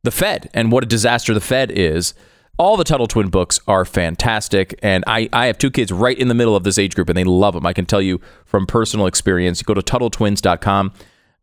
the 0.03 0.11
Fed 0.11 0.49
and 0.53 0.71
what 0.71 0.83
a 0.83 0.87
disaster 0.87 1.33
the 1.33 1.41
Fed 1.41 1.71
is. 1.71 2.13
All 2.59 2.77
the 2.77 2.83
Tuttle 2.83 3.07
Twin 3.07 3.29
books 3.29 3.59
are 3.67 3.83
fantastic, 3.83 4.77
and 4.83 5.03
I, 5.07 5.27
I 5.33 5.47
have 5.47 5.57
two 5.57 5.71
kids 5.71 5.91
right 5.91 6.15
in 6.15 6.27
the 6.27 6.35
middle 6.35 6.55
of 6.55 6.63
this 6.63 6.77
age 6.77 6.93
group, 6.93 7.09
and 7.09 7.17
they 7.17 7.23
love 7.23 7.55
them. 7.55 7.65
I 7.65 7.73
can 7.73 7.87
tell 7.87 8.01
you 8.01 8.21
from 8.45 8.67
personal 8.67 9.07
experience. 9.07 9.63
Go 9.63 9.73
to 9.73 9.81
TuttleTwins.com 9.81 10.93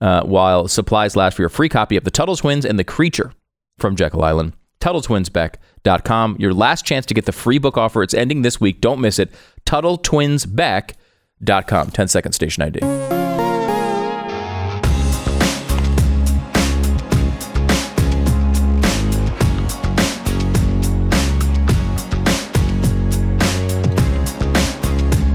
uh, 0.01 0.23
while 0.23 0.69
supplies 0.69 1.17
last 1.17 1.35
for 1.35 1.43
your 1.43 1.49
free 1.49 1.69
copy 1.69 1.97
of 1.97 2.05
The 2.05 2.11
Tuttle 2.11 2.37
Twins 2.37 2.65
and 2.65 2.79
The 2.79 2.85
Creature 2.85 3.33
from 3.79 3.97
Jekyll 3.97 4.23
Island. 4.23 4.53
TuttleTwinsBeck.com. 4.81 6.37
Your 6.39 6.55
last 6.55 6.87
chance 6.87 7.05
to 7.07 7.15
get 7.15 7.27
the 7.27 7.33
free 7.33 7.59
book 7.59 7.77
offer. 7.77 8.03
It's 8.03 8.15
ending 8.15 8.43
this 8.43 8.61
week. 8.61 8.81
Don't 8.81 9.01
miss 9.01 9.19
it. 9.19 9.31
TuttleTwinsBeck.com. 9.67 11.91
10 11.91 12.09
second 12.09 12.33
station 12.33 12.63
ID. 12.63 12.81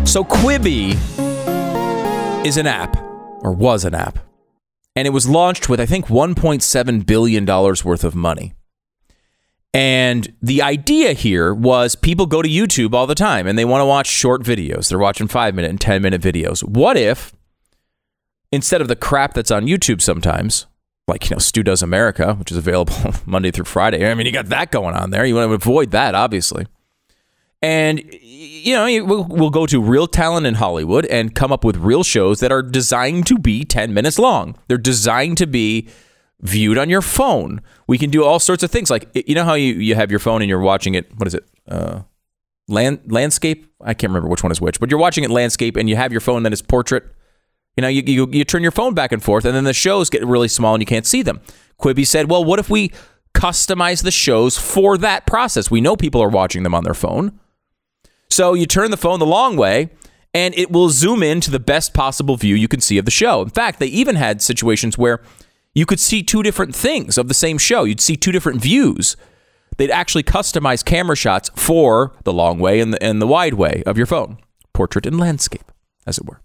So 0.07 0.23
Quibi 0.23 0.95
is 2.45 2.55
an 2.55 2.67
app, 2.67 2.95
or 3.43 3.51
was 3.51 3.83
an 3.83 3.93
app 3.93 4.17
and 4.95 5.07
it 5.07 5.11
was 5.11 5.27
launched 5.27 5.69
with 5.69 5.79
I 5.79 5.85
think 5.85 6.07
1.7 6.07 7.05
billion 7.05 7.45
dollars 7.45 7.83
worth 7.83 8.03
of 8.03 8.15
money. 8.15 8.53
And 9.73 10.33
the 10.41 10.61
idea 10.61 11.11
here 11.11 11.53
was 11.53 11.95
people 11.95 12.27
go 12.27 12.41
to 12.41 12.47
YouTube 12.47 12.93
all 12.93 13.05
the 13.05 13.15
time 13.15 13.45
and 13.45 13.59
they 13.59 13.65
want 13.65 13.81
to 13.81 13.85
watch 13.85 14.07
short 14.07 14.41
videos. 14.41 14.87
They're 14.87 14.97
watching 14.97 15.27
5 15.27 15.53
minute 15.53 15.69
and 15.69 15.81
10 15.81 16.01
minute 16.01 16.21
videos. 16.21 16.63
What 16.63 16.95
if 16.95 17.33
instead 18.53 18.79
of 18.79 18.87
the 18.87 18.95
crap 18.95 19.33
that's 19.33 19.51
on 19.51 19.65
YouTube 19.65 20.01
sometimes, 20.01 20.65
like, 21.07 21.29
you 21.29 21.35
know, 21.35 21.39
Stu 21.39 21.61
Does 21.61 21.83
America, 21.83 22.35
which 22.35 22.51
is 22.51 22.57
available 22.57 22.95
Monday 23.25 23.51
through 23.51 23.65
Friday. 23.65 24.09
I 24.09 24.13
mean, 24.15 24.25
you 24.25 24.31
got 24.31 24.47
that 24.47 24.71
going 24.71 24.95
on 24.95 25.11
there. 25.11 25.25
You 25.25 25.35
want 25.35 25.49
to 25.49 25.53
avoid 25.53 25.91
that, 25.91 26.15
obviously. 26.15 26.65
And 27.65 28.03
you 28.11 28.75
know, 28.75 29.05
we'll, 29.05 29.23
we'll 29.23 29.49
go 29.49 29.65
to 29.65 29.81
real 29.81 30.05
talent 30.05 30.45
in 30.45 30.53
Hollywood 30.53 31.07
and 31.07 31.33
come 31.33 31.51
up 31.51 31.63
with 31.63 31.77
real 31.77 32.03
shows 32.03 32.39
that 32.41 32.51
are 32.51 32.61
designed 32.61 33.25
to 33.25 33.39
be 33.39 33.65
10 33.65 33.91
minutes 33.91 34.19
long. 34.19 34.55
They're 34.67 34.77
designed 34.77 35.39
to 35.39 35.47
be 35.47 35.89
viewed 36.41 36.77
on 36.77 36.91
your 36.91 37.01
phone. 37.01 37.63
We 37.87 37.97
can 37.97 38.11
do 38.11 38.23
all 38.23 38.37
sorts 38.37 38.61
of 38.61 38.69
things. 38.69 38.91
Like, 38.91 39.09
you 39.15 39.33
know 39.33 39.45
how 39.45 39.55
you, 39.55 39.73
you 39.73 39.95
have 39.95 40.11
your 40.11 40.19
phone 40.19 40.43
and 40.43 40.49
you're 40.49 40.59
watching 40.59 40.93
it, 40.93 41.11
what 41.17 41.25
is 41.25 41.33
it? 41.33 41.43
Uh, 41.67 42.03
land, 42.67 42.99
landscape? 43.07 43.65
I 43.81 43.95
can't 43.95 44.11
remember 44.11 44.29
which 44.29 44.43
one 44.43 44.51
is 44.51 44.61
which, 44.61 44.79
but 44.79 44.91
you're 44.91 44.99
watching 44.99 45.23
it 45.23 45.31
landscape 45.31 45.75
and 45.75 45.89
you 45.89 45.95
have 45.95 46.11
your 46.11 46.21
phone, 46.21 46.43
then 46.43 46.53
it's 46.53 46.61
portrait. 46.61 47.03
You 47.77 47.81
know, 47.81 47.87
you, 47.87 48.03
you, 48.05 48.29
you 48.31 48.43
turn 48.43 48.61
your 48.61 48.71
phone 48.71 48.93
back 48.93 49.11
and 49.11 49.23
forth, 49.23 49.43
and 49.43 49.55
then 49.55 49.63
the 49.63 49.73
shows 49.73 50.11
get 50.11 50.23
really 50.23 50.49
small 50.49 50.75
and 50.75 50.83
you 50.83 50.87
can't 50.87 51.07
see 51.07 51.23
them. 51.23 51.41
Quibi 51.81 52.05
said, 52.05 52.29
well, 52.29 52.45
what 52.45 52.59
if 52.59 52.69
we 52.69 52.91
customize 53.33 54.03
the 54.03 54.11
shows 54.11 54.55
for 54.55 54.99
that 54.99 55.25
process? 55.25 55.71
We 55.71 55.81
know 55.81 55.95
people 55.95 56.21
are 56.21 56.29
watching 56.29 56.61
them 56.61 56.75
on 56.75 56.83
their 56.83 56.93
phone. 56.93 57.39
So 58.35 58.53
you 58.53 58.65
turn 58.65 58.91
the 58.91 58.97
phone 58.97 59.19
the 59.19 59.25
long 59.25 59.55
way, 59.55 59.91
and 60.33 60.53
it 60.55 60.69
will 60.69 60.89
zoom 60.89 61.23
in 61.23 61.39
to 61.39 61.49
the 61.49 61.57
best 61.57 61.93
possible 61.93 62.35
view 62.35 62.53
you 62.53 62.67
can 62.67 62.81
see 62.81 62.97
of 62.97 63.05
the 63.05 63.11
show. 63.11 63.41
In 63.41 63.49
fact, 63.49 63.79
they 63.79 63.85
even 63.87 64.17
had 64.17 64.41
situations 64.41 64.97
where 64.97 65.21
you 65.73 65.85
could 65.85 66.01
see 66.01 66.21
two 66.21 66.43
different 66.43 66.75
things 66.75 67.17
of 67.17 67.29
the 67.29 67.33
same 67.33 67.57
show. 67.57 67.85
You'd 67.85 68.01
see 68.01 68.17
two 68.17 68.33
different 68.33 68.61
views. 68.61 69.15
They'd 69.77 69.89
actually 69.89 70.23
customize 70.23 70.83
camera 70.83 71.15
shots 71.15 71.49
for 71.55 72.11
the 72.25 72.33
long 72.33 72.59
way 72.59 72.81
and 72.81 72.93
the, 72.93 73.01
and 73.01 73.21
the 73.21 73.25
wide 73.25 73.53
way 73.53 73.83
of 73.85 73.95
your 73.95 74.05
phone, 74.05 74.37
portrait 74.73 75.05
and 75.05 75.17
landscape, 75.17 75.71
as 76.05 76.17
it 76.17 76.25
were. 76.25 76.41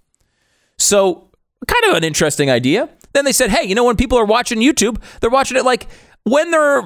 So, 0.78 1.32
kind 1.66 1.84
of 1.86 1.96
an 1.96 2.04
interesting 2.04 2.48
idea. 2.52 2.88
Then 3.14 3.24
they 3.24 3.32
said, 3.32 3.50
hey, 3.50 3.66
you 3.66 3.74
know, 3.74 3.82
when 3.82 3.96
people 3.96 4.16
are 4.16 4.24
watching 4.24 4.60
YouTube, 4.60 5.02
they're 5.20 5.28
watching 5.28 5.56
it 5.56 5.64
like 5.64 5.88
when 6.22 6.52
they're 6.52 6.78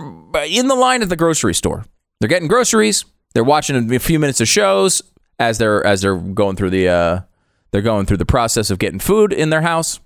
in 0.45 0.69
the 0.69 0.75
line 0.75 1.03
at 1.03 1.11
the 1.11 1.17
grocery 1.17 1.53
store. 1.53 1.85
They're 2.21 2.29
getting 2.29 2.49
groceries. 2.49 3.05
They're 3.35 3.45
watching 3.45 3.93
a 3.93 3.99
few 3.99 4.19
minutes 4.19 4.41
of 4.41 4.49
shows 4.49 5.03
as 5.39 5.59
they're 5.59 5.85
as 5.87 6.01
they're 6.01 6.17
going 6.17 6.57
through 6.57 6.71
the 6.71 6.89
uh, 6.89 7.21
they're 7.71 7.83
going 7.83 8.07
through 8.07 8.19
the 8.19 8.27
process 8.27 8.71
of 8.71 8.79
getting 8.79 9.01
food 9.01 9.33
in 9.33 9.51
their 9.51 9.63
house. 9.63 10.01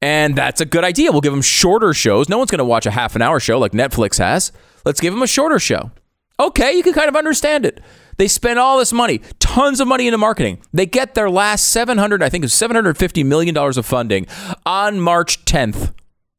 And 0.00 0.36
that's 0.36 0.60
a 0.60 0.66
good 0.66 0.84
idea. 0.84 1.12
We'll 1.12 1.22
give 1.22 1.32
them 1.32 1.40
shorter 1.40 1.94
shows. 1.94 2.28
No 2.28 2.36
one's 2.36 2.50
going 2.50 2.58
to 2.58 2.64
watch 2.64 2.84
a 2.84 2.90
half 2.90 3.16
an 3.16 3.22
hour 3.22 3.40
show 3.40 3.58
like 3.58 3.72
Netflix 3.72 4.18
has. 4.18 4.52
Let's 4.84 5.00
give 5.00 5.14
them 5.14 5.22
a 5.22 5.26
shorter 5.26 5.58
show. 5.58 5.92
Okay, 6.38 6.72
you 6.74 6.82
can 6.82 6.92
kind 6.92 7.08
of 7.08 7.16
understand 7.16 7.64
it. 7.64 7.80
They 8.16 8.28
spend 8.28 8.58
all 8.58 8.78
this 8.78 8.92
money, 8.92 9.20
tons 9.38 9.80
of 9.80 9.88
money 9.88 10.06
into 10.06 10.18
marketing. 10.18 10.60
They 10.72 10.84
get 10.84 11.14
their 11.14 11.30
last 11.30 11.68
700, 11.68 12.22
I 12.22 12.28
think 12.28 12.42
it 12.42 12.46
was 12.46 12.54
750 12.54 13.24
million 13.24 13.54
dollars 13.54 13.76
of 13.76 13.86
funding 13.86 14.26
on 14.66 15.00
March 15.00 15.44
10th, 15.44 15.94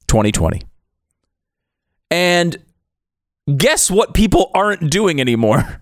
2020. 0.07 0.61
And 2.11 2.57
guess 3.53 3.91
what 3.91 4.13
people 4.13 4.51
aren't 4.53 4.89
doing 4.89 5.19
anymore? 5.19 5.81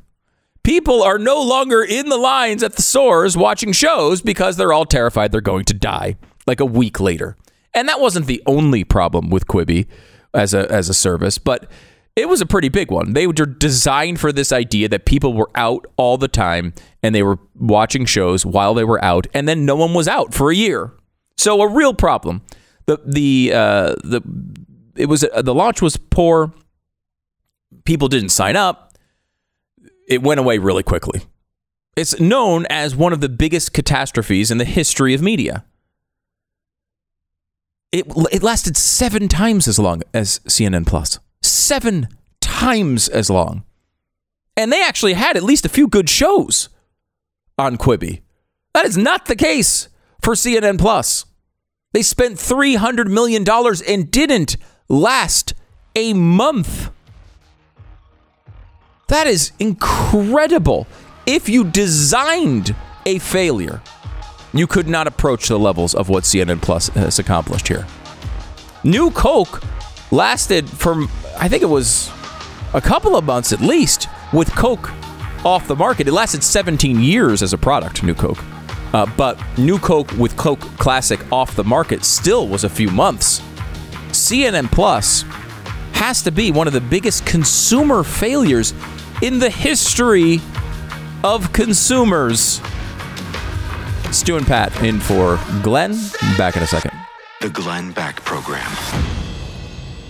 People 0.63 1.03
are 1.03 1.17
no 1.17 1.41
longer 1.41 1.83
in 1.83 2.07
the 2.07 2.17
lines 2.17 2.63
at 2.63 2.73
the 2.73 2.81
stores 2.81 3.35
watching 3.35 3.73
shows 3.73 4.21
because 4.21 4.55
they're 4.55 4.71
all 4.71 4.85
terrified 4.85 5.31
they're 5.31 5.41
going 5.41 5.65
to 5.65 5.73
die 5.73 6.15
like 6.47 6.61
a 6.61 6.65
week 6.65 7.01
later. 7.01 7.35
And 7.73 7.89
that 7.89 7.99
wasn't 7.99 8.27
the 8.27 8.41
only 8.45 8.83
problem 8.83 9.29
with 9.29 9.45
Quibi 9.47 9.87
as 10.33 10.53
a 10.53 10.71
as 10.71 10.87
a 10.87 10.93
service, 10.93 11.37
but 11.37 11.69
it 12.15 12.29
was 12.29 12.41
a 12.41 12.45
pretty 12.45 12.69
big 12.69 12.91
one. 12.91 13.13
They 13.13 13.27
were 13.27 13.33
designed 13.33 14.19
for 14.19 14.31
this 14.31 14.51
idea 14.51 14.87
that 14.89 15.05
people 15.05 15.33
were 15.33 15.49
out 15.55 15.85
all 15.97 16.17
the 16.17 16.27
time 16.27 16.73
and 17.01 17.13
they 17.13 17.23
were 17.23 17.39
watching 17.55 18.05
shows 18.05 18.45
while 18.45 18.73
they 18.73 18.83
were 18.83 19.03
out, 19.03 19.27
and 19.33 19.47
then 19.47 19.65
no 19.65 19.75
one 19.75 19.93
was 19.93 20.07
out 20.07 20.33
for 20.33 20.51
a 20.51 20.55
year. 20.55 20.93
So 21.37 21.61
a 21.61 21.67
real 21.67 21.93
problem. 21.93 22.41
The 22.85 23.01
the 23.05 23.51
uh, 23.53 23.95
the 24.03 24.21
it 24.95 25.07
was 25.07 25.23
uh, 25.23 25.41
the 25.41 25.55
launch 25.55 25.81
was 25.81 25.97
poor. 25.97 26.53
People 27.85 28.07
didn't 28.07 28.29
sign 28.29 28.55
up. 28.55 28.97
It 30.07 30.21
went 30.21 30.39
away 30.39 30.57
really 30.57 30.83
quickly. 30.83 31.21
It's 31.95 32.19
known 32.19 32.65
as 32.69 32.95
one 32.95 33.13
of 33.13 33.21
the 33.21 33.29
biggest 33.29 33.73
catastrophes 33.73 34.49
in 34.49 34.57
the 34.57 34.65
history 34.65 35.13
of 35.13 35.21
media. 35.21 35.63
It, 37.91 38.07
it 38.31 38.41
lasted 38.41 38.75
seven 38.75 39.27
times 39.27 39.67
as 39.67 39.77
long 39.77 40.01
as 40.13 40.39
CNN 40.39 40.87
Plus. 40.87 41.19
Seven 41.41 42.07
times 42.41 43.07
as 43.07 43.29
long. 43.29 43.63
And 44.57 44.71
they 44.71 44.83
actually 44.83 45.13
had 45.13 45.37
at 45.37 45.43
least 45.43 45.65
a 45.65 45.69
few 45.69 45.87
good 45.87 46.09
shows 46.09 46.69
on 47.57 47.77
Quibi. 47.77 48.21
That 48.73 48.85
is 48.85 48.97
not 48.97 49.25
the 49.25 49.35
case 49.35 49.89
for 50.21 50.33
CNN 50.33 50.79
Plus. 50.79 51.25
They 51.91 52.01
spent 52.01 52.35
$300 52.35 53.07
million 53.07 53.45
and 53.87 54.11
didn't 54.11 54.57
last 54.89 55.53
a 55.95 56.13
month. 56.13 56.89
That 59.07 59.27
is 59.27 59.51
incredible. 59.59 60.87
If 61.25 61.49
you 61.49 61.63
designed 61.63 62.75
a 63.05 63.19
failure, 63.19 63.81
you 64.53 64.67
could 64.67 64.87
not 64.87 65.07
approach 65.07 65.47
the 65.47 65.59
levels 65.59 65.93
of 65.95 66.09
what 66.09 66.23
CNN 66.23 66.61
Plus 66.61 66.87
has 66.89 67.19
accomplished 67.19 67.67
here. 67.67 67.85
New 68.83 69.11
Coke 69.11 69.61
lasted 70.11 70.69
from, 70.69 71.09
I 71.37 71.47
think 71.47 71.63
it 71.63 71.69
was 71.69 72.11
a 72.73 72.81
couple 72.81 73.15
of 73.15 73.23
months 73.23 73.51
at 73.51 73.61
least, 73.61 74.07
with 74.31 74.51
Coke 74.55 74.91
off 75.45 75.67
the 75.67 75.75
market. 75.75 76.07
It 76.07 76.13
lasted 76.13 76.43
17 76.43 76.99
years 76.99 77.43
as 77.43 77.53
a 77.53 77.57
product, 77.57 78.03
New 78.03 78.13
Coke. 78.13 78.43
Uh, 78.93 79.07
but 79.17 79.39
New 79.57 79.79
Coke 79.79 80.11
with 80.13 80.37
Coke 80.37 80.61
Classic 80.77 81.19
off 81.31 81.55
the 81.55 81.63
market 81.63 82.05
still 82.05 82.47
was 82.47 82.63
a 82.63 82.69
few 82.69 82.91
months. 82.91 83.41
CNN 84.09 84.71
Plus 84.71 85.23
has 85.93 86.21
to 86.21 86.31
be 86.31 86.51
one 86.51 86.67
of 86.67 86.73
the 86.73 86.81
biggest 86.81 87.25
consumer 87.25 88.03
failures 88.03 88.73
in 89.21 89.39
the 89.39 89.49
history 89.49 90.39
of 91.23 91.51
consumers. 91.53 92.61
Stu 94.11 94.37
and 94.37 94.45
Pat 94.45 94.83
in 94.83 94.99
for 94.99 95.39
Glenn. 95.61 95.93
Back 96.37 96.55
in 96.55 96.63
a 96.63 96.67
second. 96.67 96.91
The 97.41 97.49
Glenn 97.49 97.91
Beck 97.91 98.17
Program. 98.23 98.71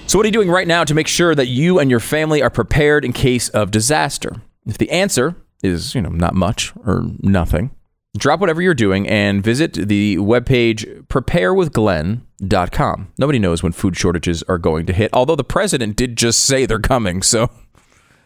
So, 0.07 0.19
what 0.19 0.25
are 0.25 0.27
you 0.27 0.33
doing 0.33 0.49
right 0.49 0.67
now 0.67 0.83
to 0.83 0.93
make 0.93 1.07
sure 1.07 1.33
that 1.33 1.47
you 1.47 1.79
and 1.79 1.89
your 1.89 1.99
family 1.99 2.41
are 2.41 2.49
prepared 2.49 3.05
in 3.05 3.13
case 3.13 3.49
of 3.49 3.71
disaster? 3.71 4.41
If 4.65 4.77
the 4.77 4.91
answer 4.91 5.35
is, 5.63 5.95
you 5.95 6.01
know, 6.01 6.09
not 6.09 6.35
much 6.35 6.73
or 6.85 7.05
nothing, 7.19 7.71
drop 8.17 8.39
whatever 8.39 8.61
you're 8.61 8.73
doing 8.73 9.07
and 9.07 9.43
visit 9.43 9.73
the 9.73 10.17
webpage 10.17 11.07
preparewithglenn.com. 11.07 13.11
Nobody 13.17 13.39
knows 13.39 13.63
when 13.63 13.71
food 13.71 13.97
shortages 13.97 14.43
are 14.43 14.57
going 14.57 14.85
to 14.85 14.93
hit, 14.93 15.09
although 15.13 15.35
the 15.35 15.43
president 15.43 15.95
did 15.95 16.17
just 16.17 16.43
say 16.43 16.65
they're 16.65 16.79
coming, 16.79 17.21
so 17.21 17.49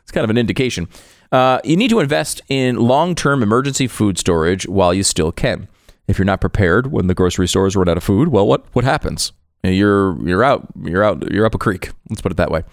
it's 0.07 0.13
kind 0.13 0.23
of 0.23 0.29
an 0.29 0.37
indication. 0.37 0.87
Uh, 1.33 1.59
you 1.65 1.75
need 1.75 1.89
to 1.89 1.99
invest 1.99 2.41
in 2.47 2.77
long 2.77 3.13
term 3.13 3.43
emergency 3.43 3.87
food 3.87 4.17
storage 4.17 4.65
while 4.65 4.93
you 4.93 5.03
still 5.03 5.33
can. 5.33 5.67
If 6.07 6.17
you're 6.17 6.23
not 6.23 6.39
prepared 6.39 6.93
when 6.93 7.07
the 7.07 7.13
grocery 7.13 7.45
stores 7.45 7.75
run 7.75 7.89
out 7.89 7.97
of 7.97 8.05
food, 8.05 8.29
well, 8.29 8.47
what, 8.47 8.73
what 8.73 8.85
happens? 8.85 9.33
You're 9.63 10.17
you're 10.25 10.45
out 10.45 10.65
you're 10.81 11.03
out 11.03 11.29
you're 11.29 11.45
up 11.45 11.55
a 11.55 11.57
creek. 11.57 11.89
Let's 12.09 12.21
put 12.21 12.31
it 12.31 12.37
that 12.37 12.49
way. 12.49 12.63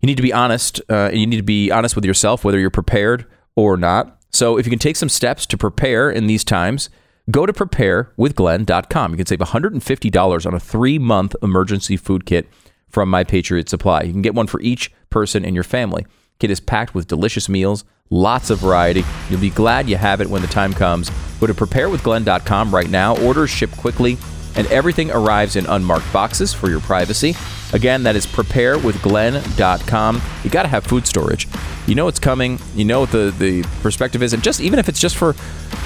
You 0.00 0.08
need 0.08 0.16
to 0.16 0.22
be 0.22 0.32
honest. 0.32 0.80
Uh, 0.88 1.10
you 1.12 1.28
need 1.28 1.36
to 1.36 1.44
be 1.44 1.70
honest 1.70 1.94
with 1.94 2.04
yourself 2.04 2.44
whether 2.44 2.58
you're 2.58 2.70
prepared 2.70 3.24
or 3.54 3.76
not. 3.76 4.20
So 4.32 4.58
if 4.58 4.66
you 4.66 4.70
can 4.70 4.80
take 4.80 4.96
some 4.96 5.08
steps 5.08 5.46
to 5.46 5.56
prepare 5.56 6.10
in 6.10 6.26
these 6.26 6.42
times, 6.42 6.90
go 7.30 7.46
to 7.46 7.52
preparewithglenn.com. 7.52 9.12
You 9.12 9.16
can 9.16 9.26
save 9.26 9.38
$150 9.38 10.46
on 10.46 10.54
a 10.54 10.58
three 10.58 10.98
month 10.98 11.36
emergency 11.40 11.96
food 11.96 12.26
kit 12.26 12.48
from 12.88 13.08
My 13.08 13.22
Patriot 13.22 13.68
Supply. 13.68 14.02
You 14.02 14.12
can 14.12 14.22
get 14.22 14.34
one 14.34 14.48
for 14.48 14.60
each 14.60 14.90
person 15.08 15.44
in 15.44 15.54
your 15.54 15.62
family. 15.62 16.04
Kit 16.40 16.50
is 16.50 16.58
packed 16.58 16.94
with 16.94 17.06
delicious 17.06 17.48
meals, 17.48 17.84
lots 18.08 18.50
of 18.50 18.58
variety. 18.58 19.04
You'll 19.28 19.40
be 19.40 19.50
glad 19.50 19.88
you 19.88 19.96
have 19.96 20.20
it 20.20 20.28
when 20.28 20.42
the 20.42 20.48
time 20.48 20.72
comes. 20.72 21.10
Go 21.38 21.46
to 21.46 21.54
preparewithglenn.com 21.54 22.74
right 22.74 22.90
now. 22.90 23.16
Orders 23.18 23.50
ship 23.50 23.70
quickly, 23.72 24.16
and 24.56 24.66
everything 24.68 25.10
arrives 25.10 25.54
in 25.54 25.66
unmarked 25.66 26.10
boxes 26.12 26.52
for 26.52 26.68
your 26.68 26.80
privacy. 26.80 27.36
Again, 27.72 28.02
that 28.02 28.16
is 28.16 28.26
preparewithglenn.com. 28.26 30.22
You 30.42 30.50
got 30.50 30.62
to 30.62 30.68
have 30.68 30.84
food 30.84 31.06
storage. 31.06 31.46
You 31.86 31.94
know 31.94 32.08
it's 32.08 32.18
coming. 32.18 32.58
You 32.74 32.86
know 32.86 33.00
what 33.00 33.12
the, 33.12 33.34
the 33.38 33.62
perspective 33.82 34.22
is. 34.22 34.32
And 34.32 34.42
just 34.42 34.60
even 34.60 34.78
if 34.78 34.88
it's 34.88 34.98
just 34.98 35.16
for 35.16 35.36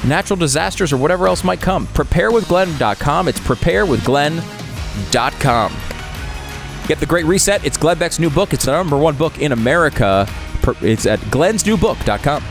natural 0.06 0.38
disasters 0.38 0.92
or 0.92 0.96
whatever 0.96 1.26
else 1.26 1.42
might 1.44 1.60
come, 1.60 1.86
preparewithglenn.com. 1.88 3.28
It's 3.28 3.40
preparewithglenn.com. 3.40 5.93
Get 6.86 7.00
the 7.00 7.06
Great 7.06 7.24
Reset. 7.24 7.64
It's 7.64 7.78
Glenn 7.78 7.98
Beck's 7.98 8.18
new 8.18 8.28
book. 8.28 8.52
It's 8.52 8.66
the 8.66 8.72
number 8.72 8.98
one 8.98 9.16
book 9.16 9.38
in 9.38 9.52
America. 9.52 10.28
It's 10.82 11.06
at 11.06 11.18
glensnewbook.com. 11.20 12.44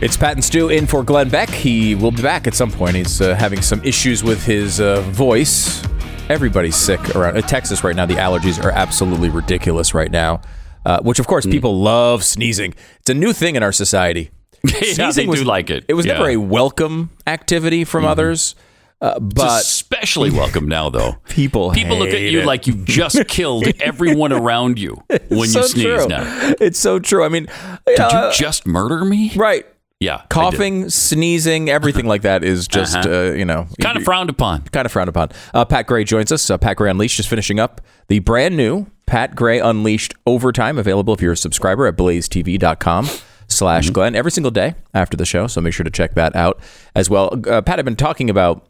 It's 0.00 0.16
Pat 0.16 0.34
and 0.34 0.44
Stu 0.44 0.68
in 0.68 0.86
for 0.86 1.02
Glenn 1.02 1.28
Beck. 1.28 1.48
He 1.48 1.96
will 1.96 2.12
be 2.12 2.22
back 2.22 2.46
at 2.46 2.54
some 2.54 2.70
point. 2.70 2.94
He's 2.94 3.20
uh, 3.20 3.34
having 3.34 3.62
some 3.62 3.82
issues 3.82 4.22
with 4.22 4.44
his 4.44 4.78
uh, 4.78 5.00
voice. 5.00 5.82
Everybody's 6.28 6.76
sick 6.76 7.16
around 7.16 7.36
uh, 7.36 7.40
Texas 7.40 7.82
right 7.82 7.96
now. 7.96 8.06
The 8.06 8.14
allergies 8.14 8.62
are 8.62 8.70
absolutely 8.70 9.28
ridiculous 9.30 9.94
right 9.94 10.10
now. 10.10 10.40
Uh, 10.88 11.00
which, 11.02 11.18
of 11.18 11.26
course, 11.26 11.44
people 11.46 11.78
love 11.80 12.24
sneezing. 12.24 12.72
It's 13.00 13.10
a 13.10 13.14
new 13.14 13.32
thing 13.34 13.56
in 13.56 13.62
our 13.62 13.72
society. 13.72 14.30
Yeah, 14.98 15.12
they 15.12 15.26
do 15.26 15.44
like 15.44 15.70
it. 15.70 15.84
It 15.86 15.94
was 15.94 16.04
Yeah. 16.06 16.14
never 16.14 16.30
a 16.30 16.36
welcome 16.36 17.10
activity 17.26 17.84
from 17.84 18.04
others. 18.04 18.54
Uh, 19.00 19.12
It's 19.16 19.34
but 19.34 19.60
especially 19.60 20.30
welcome 20.30 20.66
now, 20.66 20.90
though. 20.90 21.12
people 21.28 21.70
People 21.70 21.98
look 21.98 22.08
at 22.08 22.20
you 22.22 22.40
it. 22.40 22.46
like 22.46 22.66
you 22.66 22.74
just 22.74 23.24
killed 23.28 23.68
everyone 23.80 24.32
around 24.32 24.78
you 24.80 25.00
when 25.28 25.48
so 25.48 25.60
you 25.60 25.68
sneeze 25.68 25.84
true. 25.84 26.06
now. 26.08 26.24
It's 26.60 26.78
so 26.80 26.98
true. 26.98 27.22
I 27.24 27.28
mean, 27.28 27.46
Did 27.86 27.98
know, 28.00 28.26
you 28.26 28.32
just 28.32 28.66
murder 28.66 29.04
me? 29.04 29.30
right? 29.36 29.64
Yeah. 30.00 30.22
Coughing, 30.28 30.90
sneezing, 30.90 31.68
everything 31.70 32.06
like 32.06 32.22
that 32.22 32.42
is 32.42 32.66
just 32.66 32.96
Uh-huh. 32.96 33.08
uh, 33.28 33.32
you 33.32 33.44
know 33.44 33.68
Kind 33.80 33.96
of 33.96 34.02
frowned 34.04 34.30
upon. 34.30 34.62
kind 34.72 34.86
of 34.86 34.90
frowned 34.92 35.08
upon. 35.08 35.28
Uh, 35.54 35.64
Pat 35.64 35.86
Gray 35.86 36.02
joins 36.04 36.32
us. 36.32 36.50
Uh, 36.50 36.58
Pat 36.58 36.76
Gray 36.76 36.90
Unleashed 36.90 37.16
just 37.16 37.28
finishing 37.28 37.60
up 37.60 37.80
the 38.08 38.18
brand 38.20 38.56
new 38.56 38.86
Pat 39.08 39.34
Gray 39.34 39.58
Unleashed 39.58 40.12
overtime 40.26 40.76
available 40.76 41.14
if 41.14 41.22
you're 41.22 41.32
a 41.32 41.36
subscriber 41.36 41.86
at 41.86 41.96
blazetv.com 41.96 43.08
slash 43.48 43.86
mm-hmm. 43.86 43.92
Glenn 43.94 44.14
every 44.14 44.30
single 44.30 44.50
day 44.50 44.74
after 44.92 45.16
the 45.16 45.24
show. 45.24 45.46
So 45.46 45.62
make 45.62 45.72
sure 45.72 45.84
to 45.84 45.90
check 45.90 46.14
that 46.14 46.36
out 46.36 46.60
as 46.94 47.08
well. 47.08 47.40
Uh, 47.48 47.62
Pat, 47.62 47.78
I've 47.78 47.86
been 47.86 47.96
talking 47.96 48.28
about 48.28 48.68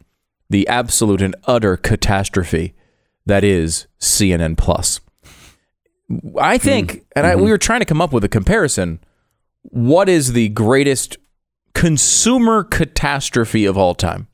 the 0.49 0.65
absolute 0.69 1.21
and 1.21 1.35
utter 1.43 1.75
catastrophe 1.75 2.73
that 3.25 3.43
is 3.43 3.87
CNN 3.99 4.57
Plus. 4.57 5.01
I 6.39 6.57
think, 6.57 6.91
mm-hmm. 6.91 6.99
and 7.17 7.27
I, 7.27 7.35
we 7.35 7.41
mm-hmm. 7.41 7.51
were 7.51 7.57
trying 7.57 7.81
to 7.81 7.85
come 7.85 8.01
up 8.01 8.13
with 8.13 8.23
a 8.23 8.29
comparison. 8.29 9.01
What 9.63 10.07
is 10.07 10.31
the 10.31 10.47
greatest 10.49 11.17
consumer 11.73 12.63
catastrophe 12.63 13.65
of 13.65 13.77
all 13.77 13.93
time? 13.93 14.29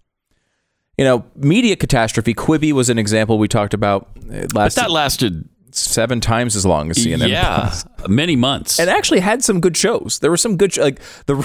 You 1.00 1.04
know, 1.04 1.26
media 1.36 1.76
catastrophe. 1.76 2.36
Quibi 2.36 2.72
was 2.72 2.92
an 2.92 3.00
example 3.00 3.40
we 3.40 3.48
talked 3.48 3.74
about. 3.74 4.08
Uh, 4.18 4.36
it 4.36 4.54
But 4.54 4.76
that 4.76 4.92
lasted, 4.92 5.50
seven 5.78 6.22
times 6.22 6.56
as 6.56 6.66
long 6.66 6.90
as 6.90 6.98
CNN. 6.98 7.30
yeah, 7.30 7.74
many 8.08 8.36
months. 8.36 8.80
and 8.80 8.90
actually 8.90 9.20
had 9.20 9.44
some 9.44 9.60
good 9.60 9.76
shows. 9.76 10.20
There 10.20 10.30
were 10.30 10.38
some 10.38 10.58
good, 10.58 10.78
like 10.78 11.00
the 11.26 11.36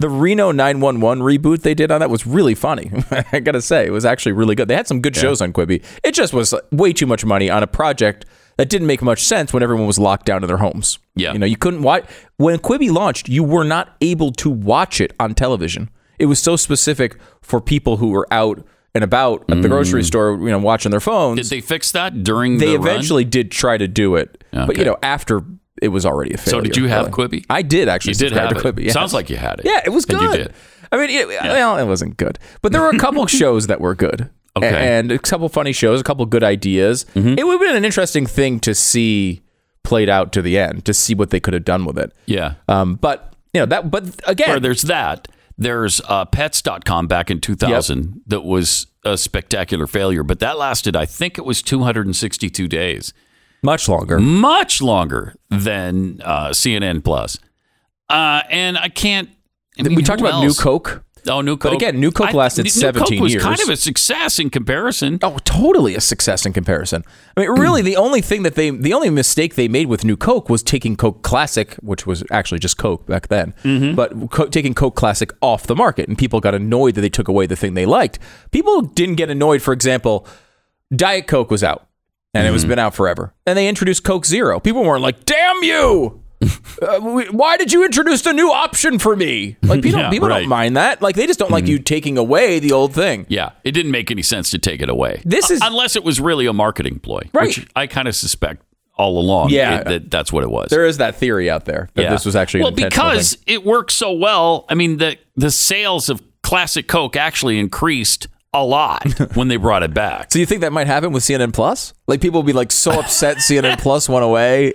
the 0.00 0.08
Reno 0.08 0.52
911 0.52 1.22
reboot 1.24 1.62
they 1.62 1.74
did 1.74 1.90
on 1.90 2.00
that 2.00 2.10
was 2.10 2.26
really 2.26 2.54
funny. 2.54 2.90
I 3.32 3.40
gotta 3.40 3.62
say, 3.62 3.86
it 3.86 3.90
was 3.90 4.04
actually 4.04 4.32
really 4.32 4.54
good. 4.54 4.68
They 4.68 4.76
had 4.76 4.86
some 4.86 5.00
good 5.00 5.16
shows 5.16 5.40
on 5.40 5.52
Quibi. 5.52 5.82
It 6.04 6.12
just 6.12 6.32
was 6.32 6.54
way 6.70 6.92
too 6.92 7.06
much 7.06 7.24
money 7.24 7.50
on 7.50 7.62
a 7.62 7.66
project 7.66 8.24
that 8.56 8.68
didn't 8.68 8.88
make 8.88 9.02
much 9.02 9.22
sense 9.22 9.52
when 9.52 9.62
everyone 9.62 9.86
was 9.86 9.98
locked 9.98 10.26
down 10.26 10.42
in 10.42 10.48
their 10.48 10.56
homes. 10.58 10.98
Yeah. 11.14 11.32
you 11.32 11.38
know, 11.38 11.46
you 11.46 11.56
couldn't 11.56 11.82
watch 11.82 12.04
when 12.36 12.58
Quibi 12.58 12.90
launched. 12.90 13.28
You 13.28 13.44
were 13.44 13.64
not 13.64 13.96
able 14.00 14.32
to 14.32 14.50
watch 14.50 15.00
it 15.00 15.12
on 15.20 15.34
television. 15.34 15.90
It 16.18 16.26
was 16.26 16.40
so 16.40 16.56
specific 16.56 17.16
for 17.40 17.60
people 17.60 17.98
who 17.98 18.10
were 18.10 18.26
out 18.32 18.66
and 18.94 19.04
about 19.04 19.44
at 19.50 19.62
the 19.62 19.68
grocery 19.68 20.02
store, 20.02 20.38
you 20.40 20.50
know, 20.50 20.58
watching 20.58 20.90
their 20.90 21.00
phones 21.00 21.36
Did 21.40 21.46
they 21.50 21.60
fix 21.60 21.92
that 21.92 22.24
during 22.24 22.58
they 22.58 22.66
the 22.72 22.78
run? 22.78 22.88
eventually 22.88 23.24
did 23.24 23.50
try 23.50 23.76
to 23.76 23.86
do 23.88 24.16
it, 24.16 24.42
but 24.50 24.70
Okay. 24.70 24.78
you 24.80 24.84
know, 24.84 24.96
after 25.02 25.42
it 25.80 25.88
was 25.88 26.04
already 26.04 26.34
a 26.34 26.38
failure. 26.38 26.50
So 26.58 26.60
did 26.62 26.76
you 26.76 26.86
have. 26.88 27.08
Quibi? 27.08 27.44
I 27.48 27.62
did 27.62 27.88
actually. 27.88 28.12
You 28.12 28.14
did 28.18 28.28
subscribe 28.30 28.52
have 28.54 28.62
to 28.62 28.68
it. 28.68 28.74
Quibi. 28.76 28.90
Sounds 28.90 29.14
like 29.14 29.30
you 29.30 29.36
had 29.36 29.60
it. 29.60 29.66
yeah, 29.66 29.80
it 29.84 29.90
was 29.90 30.04
And 30.06 30.18
good. 30.18 30.38
you 30.38 30.44
did. 30.46 30.54
I 30.90 30.96
mean, 30.96 31.10
it, 31.10 31.28
well, 31.28 31.76
it 31.76 31.84
wasn't 31.84 32.16
good, 32.16 32.38
but 32.62 32.72
there 32.72 32.80
were 32.80 32.90
a 32.90 32.98
couple 32.98 33.26
shows 33.40 33.66
that 33.68 33.80
were 33.80 33.94
good. 33.94 34.30
Okay. 34.56 34.66
Mm-hmm. 34.66 34.74
and 34.76 35.12
a 35.12 35.18
couple 35.20 35.48
funny 35.48 35.70
shows, 35.72 36.00
a 36.00 36.02
couple 36.04 36.26
good 36.26 36.42
ideas. 36.42 37.06
It 37.14 37.46
would 37.46 37.52
have 37.52 37.60
been 37.60 37.76
an 37.76 37.84
interesting 37.84 38.26
thing 38.26 38.58
to 38.60 38.74
see 38.74 39.42
played 39.84 40.08
out 40.08 40.32
to 40.32 40.42
the 40.42 40.58
end, 40.58 40.84
to 40.86 40.92
see 40.92 41.14
what 41.14 41.30
they 41.30 41.38
could 41.38 41.54
have 41.54 41.64
done 41.64 41.84
with 41.84 41.96
it. 41.96 42.12
Yeah. 42.26 42.54
Um, 42.66 42.96
but 42.96 43.34
you 43.54 43.60
know 43.60 43.66
that. 43.66 43.88
But 43.90 44.20
again, 44.26 44.56
Or 44.56 44.58
there's 44.60 44.82
that. 44.82 45.28
There's 45.58 46.00
uh, 46.08 46.24
pets.com 46.24 47.08
back 47.08 47.30
in 47.30 47.40
2000 47.40 48.22
that 48.28 48.42
was 48.44 48.86
a 49.04 49.18
spectacular 49.18 49.88
failure, 49.88 50.22
but 50.22 50.38
that 50.38 50.56
lasted, 50.56 50.94
I 50.94 51.04
think 51.04 51.36
it 51.36 51.44
was 51.44 51.62
262 51.62 52.68
days, 52.68 53.12
much 53.62 53.88
longer. 53.88 54.20
much 54.20 54.80
longer 54.80 55.34
than 55.50 56.20
uh, 56.24 56.50
CNN 56.50 57.02
Plus. 57.02 57.38
Uh, 58.08 58.42
and 58.48 58.78
I 58.78 58.88
can't. 58.88 59.28
I 59.78 59.82
mean, 59.82 59.96
we 59.96 60.02
talked 60.02 60.20
about 60.20 60.42
New? 60.42 60.54
Coke. 60.54 61.04
Oh, 61.26 61.40
New 61.40 61.56
Coke. 61.56 61.74
again, 61.74 62.00
New 62.00 62.10
Coke 62.10 62.32
lasted 62.32 62.64
New 62.64 62.70
17 62.70 63.18
Coke 63.18 63.22
was 63.22 63.32
years. 63.32 63.42
kind 63.42 63.60
of 63.60 63.68
a 63.68 63.76
success 63.76 64.38
in 64.38 64.50
comparison. 64.50 65.18
Oh, 65.22 65.38
totally 65.44 65.94
a 65.94 66.00
success 66.00 66.46
in 66.46 66.52
comparison. 66.52 67.04
I 67.36 67.40
mean, 67.40 67.54
hmm. 67.54 67.60
really, 67.60 67.82
the 67.82 67.96
only 67.96 68.20
thing 68.20 68.42
that 68.42 68.54
they, 68.54 68.70
the 68.70 68.92
only 68.92 69.10
mistake 69.10 69.54
they 69.54 69.68
made 69.68 69.86
with 69.86 70.04
New 70.04 70.16
Coke 70.16 70.48
was 70.48 70.62
taking 70.62 70.96
Coke 70.96 71.22
Classic, 71.22 71.74
which 71.76 72.06
was 72.06 72.22
actually 72.30 72.58
just 72.58 72.78
Coke 72.78 73.06
back 73.06 73.28
then, 73.28 73.54
mm-hmm. 73.62 73.94
but 73.94 74.30
co- 74.30 74.46
taking 74.46 74.74
Coke 74.74 74.94
Classic 74.94 75.32
off 75.42 75.66
the 75.66 75.76
market, 75.76 76.08
and 76.08 76.16
people 76.16 76.40
got 76.40 76.54
annoyed 76.54 76.94
that 76.94 77.00
they 77.00 77.08
took 77.08 77.28
away 77.28 77.46
the 77.46 77.56
thing 77.56 77.74
they 77.74 77.86
liked. 77.86 78.18
People 78.50 78.82
didn't 78.82 79.16
get 79.16 79.30
annoyed, 79.30 79.62
for 79.62 79.72
example, 79.72 80.26
Diet 80.94 81.26
Coke 81.26 81.50
was 81.50 81.64
out, 81.64 81.88
and 82.34 82.46
it 82.46 82.50
was 82.50 82.62
mm-hmm. 82.62 82.70
been 82.70 82.78
out 82.78 82.94
forever, 82.94 83.34
and 83.46 83.56
they 83.56 83.68
introduced 83.68 84.04
Coke 84.04 84.24
Zero. 84.24 84.60
People 84.60 84.84
weren't 84.84 85.02
like, 85.02 85.24
"Damn 85.24 85.62
you." 85.62 86.22
Uh, 86.40 87.00
why 87.32 87.56
did 87.56 87.72
you 87.72 87.84
introduce 87.84 88.24
a 88.26 88.32
new 88.32 88.50
option 88.52 88.98
for 88.98 89.16
me? 89.16 89.56
Like 89.62 89.82
people, 89.82 90.00
Yeah, 90.02 90.10
people 90.10 90.28
right. 90.28 90.40
don't 90.40 90.48
mind 90.48 90.76
that. 90.76 91.02
Like 91.02 91.16
they 91.16 91.26
just 91.26 91.38
don't 91.38 91.50
like 91.50 91.66
you 91.66 91.78
taking 91.78 92.16
away 92.16 92.60
the 92.60 92.72
old 92.72 92.94
thing. 92.94 93.26
Yeah, 93.28 93.50
it 93.64 93.72
didn't 93.72 93.90
make 93.90 94.10
any 94.10 94.22
sense 94.22 94.50
to 94.52 94.58
take 94.58 94.80
it 94.80 94.88
away. 94.88 95.20
This 95.24 95.50
is- 95.50 95.60
unless 95.62 95.96
it 95.96 96.04
was 96.04 96.20
really 96.20 96.46
a 96.46 96.52
marketing 96.52 97.00
ploy, 97.00 97.22
Right. 97.32 97.48
which 97.48 97.66
I 97.74 97.86
kind 97.88 98.06
of 98.06 98.14
suspect 98.14 98.62
all 98.96 99.18
along. 99.18 99.50
Yeah. 99.50 99.78
it- 99.80 99.84
that 99.86 100.10
that's 100.10 100.32
what 100.32 100.44
it 100.44 100.50
was. 100.50 100.70
There 100.70 100.86
is 100.86 100.98
that 100.98 101.16
theory 101.16 101.50
out 101.50 101.64
there 101.64 101.88
that 101.94 102.02
Yeah. 102.02 102.10
this 102.10 102.24
was 102.24 102.36
actually 102.36 102.62
well 102.62 102.70
because 102.72 103.34
thing. 103.34 103.54
it 103.56 103.64
worked 103.64 103.90
so 103.92 104.12
well. 104.12 104.64
I 104.68 104.74
mean 104.74 104.98
the 104.98 105.16
the 105.36 105.50
sales 105.50 106.08
of 106.08 106.22
classic 106.42 106.86
Coke 106.88 107.16
actually 107.16 107.58
increased 107.58 108.28
a 108.54 108.64
lot 108.64 109.06
when 109.34 109.48
they 109.48 109.56
brought 109.56 109.82
it 109.82 109.92
back. 109.92 110.32
So 110.32 110.38
you 110.38 110.46
think 110.46 110.62
that 110.62 110.72
might 110.72 110.86
happen 110.86 111.12
with 111.12 111.22
CNN 111.22 111.52
Plus? 111.52 111.92
Like 112.06 112.20
people 112.22 112.38
will 112.40 112.46
be 112.46 112.52
like 112.54 112.72
so 112.72 112.98
upset 112.98 113.36
CNN 113.48 113.78
Plus 113.78 114.08
went 114.08 114.24
away 114.24 114.72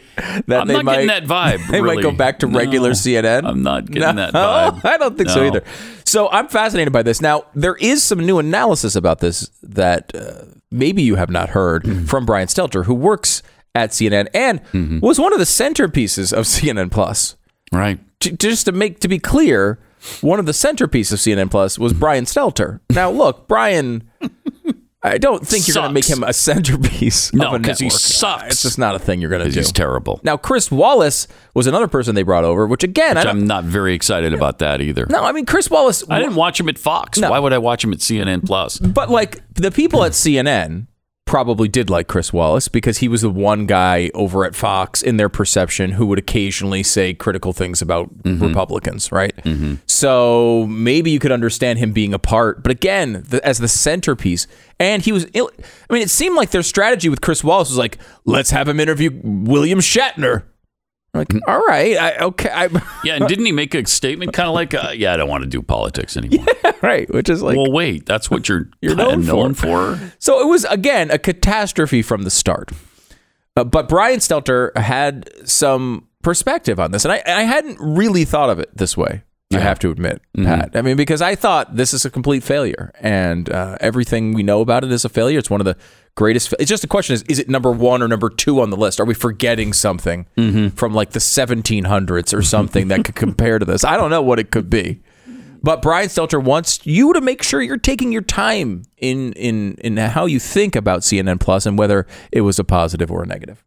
that 0.47 0.61
I'm 0.61 0.67
they 0.67 0.73
not 0.75 0.85
might 0.85 0.93
getting 1.05 1.07
that 1.07 1.23
vibe. 1.25 1.67
They 1.71 1.81
might 1.81 2.01
go 2.01 2.11
back 2.11 2.39
to 2.39 2.47
No, 2.47 2.59
regular 2.59 2.91
CNN. 2.91 3.45
I'm 3.45 3.63
not 3.63 3.85
getting 3.89 4.15
that 4.17 4.33
vibe. 4.33 4.85
I 4.85 4.97
don't 4.97 5.17
think 5.17 5.29
so 5.29 5.43
either. 5.43 5.63
So 6.05 6.29
I'm 6.29 6.47
fascinated 6.47 6.93
by 6.93 7.01
this. 7.03 7.19
Now 7.21 7.45
there 7.55 7.75
is 7.77 8.03
some 8.03 8.19
new 8.19 8.37
analysis 8.37 8.95
about 8.95 9.19
this 9.19 9.49
that 9.63 10.13
uh, 10.13 10.45
maybe 10.69 11.01
you 11.01 11.15
have 11.15 11.29
not 11.31 11.49
heard 11.49 11.83
Mm-hmm. 11.83 12.05
from 12.05 12.25
Brian 12.25 12.47
Stelter, 12.47 12.85
who 12.85 12.93
works 12.93 13.41
at 13.73 13.89
CNN 13.89 14.27
and 14.35 15.01
was 15.01 15.19
one 15.19 15.33
of 15.33 15.39
the 15.39 15.45
centerpieces 15.45 16.31
of 16.31 16.45
CNN 16.45 16.91
Plus. 16.91 17.35
Right. 17.71 17.99
J- 18.19 18.33
just 18.33 18.65
to 18.65 18.71
make 18.71 18.99
to 18.99 19.07
be 19.07 19.17
clear, 19.17 19.79
one 20.21 20.39
of 20.39 20.45
the 20.45 20.51
centerpieces 20.51 21.13
of 21.13 21.19
CNN 21.19 21.49
Plus 21.51 21.77
was 21.79 21.93
Brian 21.93 22.25
Stelter. 22.25 22.79
Now, 22.89 23.09
look, 23.09 23.47
Brian, 23.47 24.09
I 25.05 25.17
don't 25.17 25.45
think 25.45 25.67
you're 25.67 25.75
going 25.75 25.89
to 25.89 25.93
make 25.93 26.05
him 26.05 26.23
a 26.23 26.31
centerpiece 26.33 27.33
No, 27.33 27.47
of 27.47 27.53
a 27.55 27.59
'cause 27.59 27.79
he 27.79 27.89
sucks. 27.89 28.53
It's 28.53 28.61
just 28.63 28.77
not 28.77 28.95
a 28.95 28.99
thing 28.99 29.19
you're 29.19 29.29
going 29.29 29.43
to 29.43 29.51
do. 29.51 29.59
He's 29.59 29.71
terrible. 29.71 30.21
Now, 30.23 30.37
Chris 30.37 30.71
Wallace 30.71 31.27
was 31.53 31.67
another 31.67 31.87
person 31.87 32.15
they 32.15 32.23
brought 32.23 32.45
over, 32.45 32.65
which 32.67 32.83
again, 32.83 33.17
I 33.17 33.21
Which 33.21 33.25
don't, 33.25 33.37
I'm 33.41 33.47
not 33.47 33.63
very 33.65 33.93
excited 33.95 34.33
about 34.33 34.59
that 34.59 34.79
either. 34.81 35.05
no, 35.09 35.23
I 35.23 35.31
mean 35.33 35.45
Chris 35.45 35.69
Wallace. 35.69 36.03
I 36.09 36.19
didn't 36.19 36.35
watch 36.35 36.59
him 36.59 36.69
at 36.69 36.77
Fox. 36.77 37.19
No. 37.19 37.29
Why 37.31 37.39
would 37.39 37.51
I 37.53 37.57
watch 37.57 37.83
him 37.83 37.91
at 37.91 37.99
CNN 37.99 38.45
Plus? 38.45 38.79
But 38.79 39.09
like 39.09 39.41
the 39.55 39.71
people 39.71 40.03
at 40.05 40.13
CNN 40.13 40.87
probably 41.33 41.67
did 41.67 41.89
like 41.89 42.07
Chris 42.07 42.31
Wallace 42.31 42.67
because 42.67 42.99
he 42.99 43.07
was 43.07 43.23
the 43.23 43.29
one 43.31 43.65
guy 43.65 44.11
over 44.13 44.45
at 44.45 44.53
Fox 44.53 45.01
in 45.01 45.17
their 45.17 45.29
perception 45.29 45.93
who 45.93 46.05
would 46.05 46.19
occasionally 46.19 46.83
say 46.83 47.11
critical 47.11 47.53
things 47.53 47.81
about 47.81 48.15
mm-hmm. 48.19 48.45
Republicans, 48.45 49.11
right? 49.11 49.35
Mm-hmm. 49.37 49.77
So 49.87 50.67
maybe 50.67 51.09
you 51.09 51.17
could 51.17 51.31
understand 51.31 51.79
him 51.79 51.91
being 51.91 52.13
a 52.13 52.19
part, 52.19 52.61
but 52.61 52.71
again, 52.71 53.25
the, 53.27 53.43
as 53.43 53.57
the 53.57 53.67
centerpiece, 53.67 54.45
and 54.79 55.01
he 55.01 55.11
was. 55.11 55.25
Ill, 55.33 55.49
I 55.89 55.93
mean, 55.93 56.03
it 56.03 56.11
seemed 56.11 56.35
like 56.35 56.51
their 56.51 56.61
strategy 56.61 57.09
with 57.09 57.21
Chris 57.21 57.43
Wallace 57.43 57.69
was 57.69 57.79
like, 57.79 57.97
let's 58.25 58.51
have 58.51 58.67
him 58.67 58.79
interview 58.79 59.09
William 59.23 59.79
Shatner. 59.79 60.43
I'm 61.13 61.19
like, 61.19 61.33
all 61.47 61.59
right, 61.65 61.95
I, 61.97 62.17
okay, 62.25 62.49
I, 62.51 62.69
Yeah, 63.03 63.15
and 63.15 63.27
didn't 63.27 63.45
he 63.45 63.51
make 63.51 63.75
a 63.75 63.85
statement 63.85 64.33
kind 64.33 64.47
of 64.47 64.55
like, 64.55 64.73
uh, 64.73 64.93
"Yeah, 64.95 65.13
I 65.13 65.17
don't 65.17 65.29
want 65.29 65.43
to 65.43 65.49
do 65.49 65.61
politics 65.61 66.17
anymore"? 66.17 66.45
right, 66.81 67.07
which 67.13 67.29
is 67.29 67.41
like, 67.43 67.55
well, 67.55 67.71
wait, 67.71 68.05
that's 68.05 68.31
what 68.31 68.49
you're, 68.49 68.69
You're 68.81 68.95
known 68.95 69.25
known 69.25 69.53
for. 69.53 69.95
for. 69.95 70.13
So 70.19 70.41
it 70.41 70.47
was 70.47 70.65
again 70.65 71.11
a 71.11 71.19
catastrophe 71.19 72.01
from 72.01 72.23
the 72.23 72.31
start. 72.31 72.71
Uh, 73.55 73.63
but 73.63 73.87
Brian 73.87 74.19
Stelter 74.19 74.75
had 74.75 75.29
some 75.47 76.07
perspective 76.23 76.79
on 76.79 76.91
this, 76.91 77.05
and 77.05 77.11
I, 77.11 77.21
I 77.27 77.43
hadn't 77.43 77.77
really 77.79 78.25
thought 78.25 78.49
of 78.49 78.57
it 78.57 78.75
this 78.75 78.97
way. 78.97 79.21
I 79.57 79.59
have 79.61 79.79
to 79.79 79.91
admit, 79.91 80.21
Pat. 80.35 80.71
I 80.75 80.81
mean, 80.81 80.97
because 80.97 81.21
I 81.21 81.35
thought 81.35 81.75
this 81.75 81.93
is 81.93 82.05
a 82.05 82.09
complete 82.09 82.43
failure, 82.43 82.91
and 82.99 83.49
uh, 83.49 83.77
everything 83.79 84.33
we 84.33 84.43
know 84.43 84.61
about 84.61 84.83
it 84.83 84.91
is 84.91 85.05
a 85.05 85.09
failure. 85.09 85.39
It's 85.39 85.49
one 85.49 85.61
of 85.61 85.65
the 85.65 85.77
greatest. 86.15 86.49
Fa- 86.49 86.55
it's 86.59 86.69
just 86.69 86.83
a 86.83 86.87
question: 86.87 87.13
is 87.13 87.23
is 87.23 87.39
it 87.39 87.49
number 87.49 87.71
one 87.71 88.01
or 88.01 88.07
number 88.07 88.29
two 88.29 88.59
on 88.61 88.69
the 88.69 88.77
list? 88.77 88.99
Are 88.99 89.05
we 89.05 89.13
forgetting 89.13 89.73
something 89.73 90.25
from 90.75 90.93
like 90.93 91.11
the 91.11 91.19
1700s 91.19 92.33
or 92.33 92.41
something 92.41 92.87
that 92.89 93.03
could 93.05 93.15
compare 93.15 93.59
to 93.59 93.65
this? 93.65 93.83
I 93.83 93.97
don't 93.97 94.09
know 94.09 94.21
what 94.21 94.39
it 94.39 94.51
could 94.51 94.69
be. 94.69 95.01
But 95.65 95.81
Brian 95.81 96.09
Stelter 96.09 96.43
wants 96.43 96.85
you 96.85 97.13
to 97.13 97.21
make 97.21 97.41
sure 97.41 97.61
you're 97.61 97.77
taking 97.77 98.11
your 98.11 98.21
time 98.21 98.83
in 98.97 99.31
in 99.33 99.75
in 99.75 99.95
how 99.97 100.25
you 100.25 100.37
think 100.39 100.75
about 100.75 101.01
CNN 101.01 101.39
Plus 101.39 101.65
and 101.65 101.77
whether 101.77 102.05
it 102.33 102.41
was 102.41 102.59
a 102.59 102.65
positive 102.65 103.09
or 103.09 103.23
a 103.23 103.25
negative. 103.25 103.63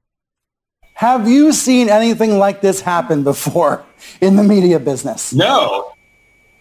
Have 0.96 1.28
you 1.28 1.52
seen 1.52 1.90
anything 1.90 2.38
like 2.38 2.62
this 2.62 2.80
happen 2.80 3.22
before 3.22 3.84
in 4.22 4.36
the 4.36 4.42
media 4.42 4.80
business? 4.80 5.34
No. 5.34 5.92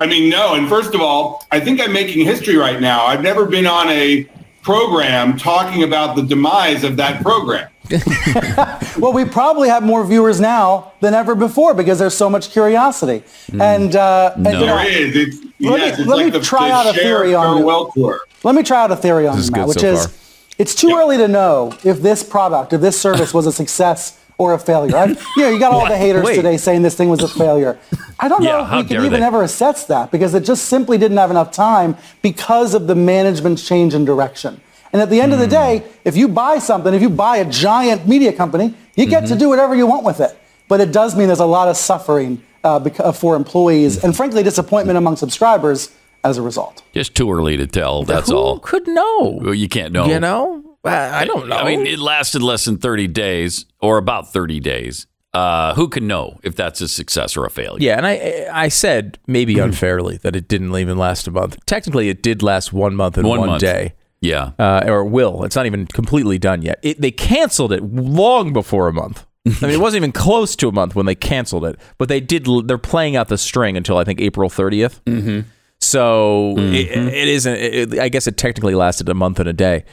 I 0.01 0.07
mean, 0.07 0.29
no. 0.29 0.55
And 0.55 0.67
first 0.67 0.93
of 0.93 0.99
all, 0.99 1.45
I 1.51 1.61
think 1.61 1.79
I'm 1.79 1.93
making 1.93 2.25
history 2.25 2.57
right 2.57 2.81
now. 2.81 3.05
I've 3.05 3.23
never 3.23 3.45
been 3.45 3.65
on 3.65 3.87
a 3.87 4.27
program 4.61 5.37
talking 5.37 5.83
about 5.83 6.17
the 6.17 6.23
demise 6.23 6.83
of 6.83 6.97
that 6.97 7.21
program. 7.21 7.69
well, 8.99 9.13
we 9.13 9.23
probably 9.23 9.69
have 9.69 9.83
more 9.83 10.05
viewers 10.05 10.41
now 10.41 10.91
than 10.99 11.13
ever 11.13 11.33
before 11.33 11.73
because 11.73 11.97
there's 11.97 12.17
so 12.17 12.29
much 12.29 12.51
curiosity. 12.51 13.23
And, 13.57 13.95
uh, 13.95 14.33
and, 14.35 14.45
you 14.45 14.51
know, 14.51 14.59
There 14.65 14.89
is. 14.91 15.15
It's, 15.15 15.37
Let 15.37 15.49
me- 15.51 15.77
yes, 15.85 15.99
it's 15.99 16.07
let 16.09 16.25
me 16.25 16.29
the, 16.29 16.41
try 16.41 16.67
the 16.67 16.73
out 16.73 16.87
a 16.87 16.93
theory 16.93 17.33
on 17.33 17.53
it. 17.53 17.59
farewell 17.59 17.89
tour. 17.93 18.19
Let 18.43 18.53
me 18.55 18.63
try 18.63 18.83
out 18.83 18.91
a 18.91 18.97
theory 18.97 19.27
on 19.27 19.37
This 19.37 19.45
is 19.45 19.51
that, 19.51 19.59
good 19.59 19.67
which 19.69 19.79
so 19.79 19.93
is 19.93 20.05
far. 20.07 20.15
it's 20.57 20.75
too 20.75 20.93
early 20.93 21.15
to 21.15 21.29
know 21.29 21.73
if 21.85 22.01
this 22.01 22.21
product, 22.21 22.73
if 22.73 22.81
this 22.81 22.99
service 22.99 23.33
was 23.33 23.45
a 23.45 23.53
success 23.53 24.19
or 24.37 24.53
a 24.53 24.59
failure. 24.59 24.95
I, 24.95 25.05
you 25.07 25.15
know, 25.37 25.49
you 25.49 25.59
got 25.59 25.73
all 25.73 25.87
the 25.87 25.97
haters 26.05 26.23
Wait. 26.23 26.35
today 26.35 26.57
saying 26.57 26.81
this 26.81 26.95
thing 26.95 27.09
was 27.09 27.23
a 27.23 27.27
failure. 27.27 27.79
I 28.19 28.27
don't 28.27 28.43
know 28.43 28.49
Yeah, 28.49 28.79
if 28.79 28.83
we 28.83 28.95
can 28.95 29.05
even 29.05 29.19
they. 29.21 29.25
ever 29.25 29.43
assess 29.43 29.85
that 29.85 30.11
because 30.11 30.33
it 30.33 30.43
just 30.43 30.65
simply 30.65 30.97
didn't 30.97 31.17
have 31.17 31.31
enough 31.31 31.51
time 31.51 31.97
because 32.21 32.73
of 32.73 32.87
the 32.87 32.95
management's 32.95 33.65
change 33.67 33.93
in 33.93 34.05
direction. 34.05 34.59
And 34.93 35.01
at 35.01 35.09
the 35.09 35.19
end 35.19 35.33
of 35.33 35.39
the 35.39 35.45
hmm. 35.45 35.51
day, 35.51 35.83
if 36.03 36.15
you 36.15 36.27
buy 36.27 36.59
something, 36.59 36.93
if 36.93 37.01
you 37.01 37.09
buy 37.09 37.37
a 37.37 37.49
giant 37.49 38.07
media 38.07 38.31
company, 38.31 38.73
you 38.95 39.05
get 39.05 39.27
to 39.27 39.33
hmm. 39.33 39.39
do 39.39 39.49
whatever 39.49 39.75
you 39.75 39.87
want 39.87 40.05
with 40.05 40.19
it. 40.19 40.37
But 40.67 40.81
it 40.81 40.91
does 40.91 41.15
mean 41.15 41.27
there's 41.27 41.39
a 41.39 41.45
lot 41.45 41.67
of 41.67 41.77
suffering 41.77 42.41
uh, 42.63 42.77
uh 42.99 43.11
for 43.11 43.35
employees 43.35 44.03
and 44.03 44.15
frankly 44.15 44.41
disappointment 44.41 44.97
among 44.97 45.17
subscribers 45.17 45.91
as 46.23 46.37
a 46.37 46.41
result. 46.41 46.81
Just 46.93 47.15
too 47.15 47.31
early 47.31 47.55
to 47.57 47.67
tell. 47.67 48.03
That's 48.03 48.29
Who 48.29 48.35
all. 48.35 48.59
could 48.59 48.87
know? 48.87 49.39
Well, 49.41 49.53
you 49.53 49.69
can't 49.69 49.93
know. 49.93 50.07
You 50.07 50.19
know? 50.19 50.74
I, 50.85 51.21
I 51.21 51.25
don't 51.25 51.47
know. 51.47 51.55
I 51.57 51.65
mean, 51.75 51.85
it 51.87 51.99
lasted 51.99 52.41
less 52.43 52.65
than 52.65 52.77
30 52.77 53.07
days 53.07 53.65
or 53.81 53.97
about 53.97 54.31
30 54.31 54.59
days. 54.59 55.07
Uh, 55.33 55.73
who 55.75 55.89
can 55.89 56.07
know 56.07 56.39
if 56.43 56.55
that's 56.55 56.79
a 56.79 56.87
success 56.87 57.35
or 57.35 57.45
a 57.45 57.49
failure? 57.49 57.77
Yeah, 57.81 57.97
and 57.97 58.07
I 58.07 58.47
I 58.53 58.67
said 58.69 59.19
maybe 59.27 59.59
unfairly 59.59 60.15
that 60.17 60.33
it 60.33 60.47
didn't 60.47 60.73
even 60.77 60.97
last 60.97 61.27
a 61.27 61.31
month. 61.31 61.57
Technically, 61.65 62.07
it 62.07 62.23
did 62.23 62.41
last 62.41 62.71
one 62.71 62.95
month 62.95 63.17
and 63.17 63.27
One 63.27 63.39
one, 63.39 63.49
month. 63.49 63.59
day, 63.61 63.95
Yeah. 64.21 64.51
uh, 64.57 64.83
or 64.87 65.03
will. 65.03 65.43
It's 65.43 65.55
not 65.57 65.65
even 65.65 65.87
completely 65.87 66.37
done 66.39 66.61
yet. 66.61 66.79
It, 66.83 67.01
they 67.01 67.11
canceled 67.11 67.73
it 67.73 67.83
long 67.83 68.53
before 68.53 68.87
a 68.87 68.93
month. 68.93 69.25
I 69.45 69.49
mean, 69.65 69.71
it 69.71 69.79
wasn't 69.81 69.97
even 70.03 70.13
close 70.13 70.55
to 70.55 70.69
a 70.69 70.71
month 70.71 70.95
when 70.95 71.05
they 71.05 71.15
canceled 71.15 71.65
it, 71.65 71.77
but 71.97 72.07
they 72.07 72.21
did. 72.21 72.47
They're 72.65 72.77
playing 72.77 73.17
out 73.17 73.27
the 73.27 73.37
string 73.37 73.75
until 73.75 73.97
I 73.97 74.05
think 74.05 74.21
April 74.21 74.49
30th. 74.49 75.01
Mm-hmm. 75.05 75.41
So 75.79 76.55
It, 76.57 76.87
it 77.13 77.27
isn't. 77.27 77.53
It, 77.55 77.99
I 77.99 78.07
guess 78.09 78.25
it 78.25 78.37
technically 78.37 78.73
lasted 78.73 79.09
a 79.09 79.13
month 79.13 79.39
and 79.39 79.49
a 79.49 79.53
day, 79.53 79.83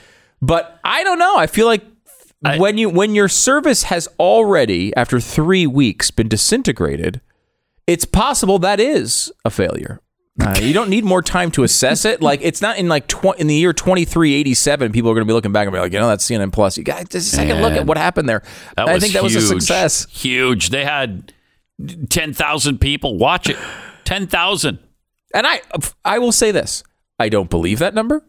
but 0.43 0.79
I 0.85 1.03
don't 1.05 1.19
know. 1.19 1.37
I 1.37 1.47
feel 1.47 1.67
like 1.67 1.83
I- 2.45 2.59
when 2.59 2.77
you 2.77 2.91
when 2.91 3.15
your 3.15 3.29
service 3.29 3.85
has 3.85 4.09
already 4.19 4.95
after 4.97 5.21
three 5.21 5.67
weeks 5.67 6.11
been 6.11 6.29
disintegrated, 6.29 7.21
it's 7.87 8.05
possible 8.05 8.59
that 8.59 8.81
is 8.81 9.33
a 9.45 9.51
failure. 9.51 10.01
Uh, 10.41 10.57
you 10.63 10.73
don't 10.73 10.89
need 10.91 11.05
more 11.05 11.23
time 11.23 11.51
to 11.53 11.63
assess 11.63 12.05
it. 12.05 12.21
Like 12.23 12.41
it's 12.43 12.61
not 12.63 12.79
in 12.79 12.89
like 12.89 13.07
tw- 13.07 13.37
in 13.39 13.47
the 13.47 13.55
year 13.55 13.73
twenty 13.73 14.05
three 14.05 14.35
eighty 14.35 14.55
seven. 14.55 14.91
People 14.91 15.11
are 15.11 15.15
going 15.15 15.27
to 15.27 15.31
be 15.31 15.35
looking 15.35 15.53
back 15.53 15.67
and 15.67 15.73
be 15.75 15.79
like, 15.79 15.93
you 15.93 16.01
know, 16.01 16.09
that's 16.09 16.29
CNN 16.29 16.53
Plus. 16.53 16.77
You 16.77 16.85
guys, 16.85 17.07
just 17.11 17.33
a 17.33 17.37
second 17.37 17.61
look 17.63 17.73
at 17.75 17.87
what 17.87 17.97
happened 17.97 18.29
there. 18.29 18.43
That 18.77 18.89
I 18.89 18.99
think 18.99 19.13
that 19.13 19.23
was 19.23 19.35
a 19.37 19.41
success. 19.61 20.07
Huge. 20.11 20.71
They 20.71 20.85
had 20.85 21.33
10,000 22.11 22.79
people 22.81 23.19
watch 23.19 23.49
it. 23.49 23.57
10,000. 24.05 24.79
And 25.35 25.47
I, 25.47 25.61
I 26.05 26.19
will 26.19 26.33
say 26.33 26.51
this: 26.51 26.83
I 27.19 27.29
don't 27.29 27.49
believe 27.51 27.79
that 27.79 27.95
number. 27.95 28.25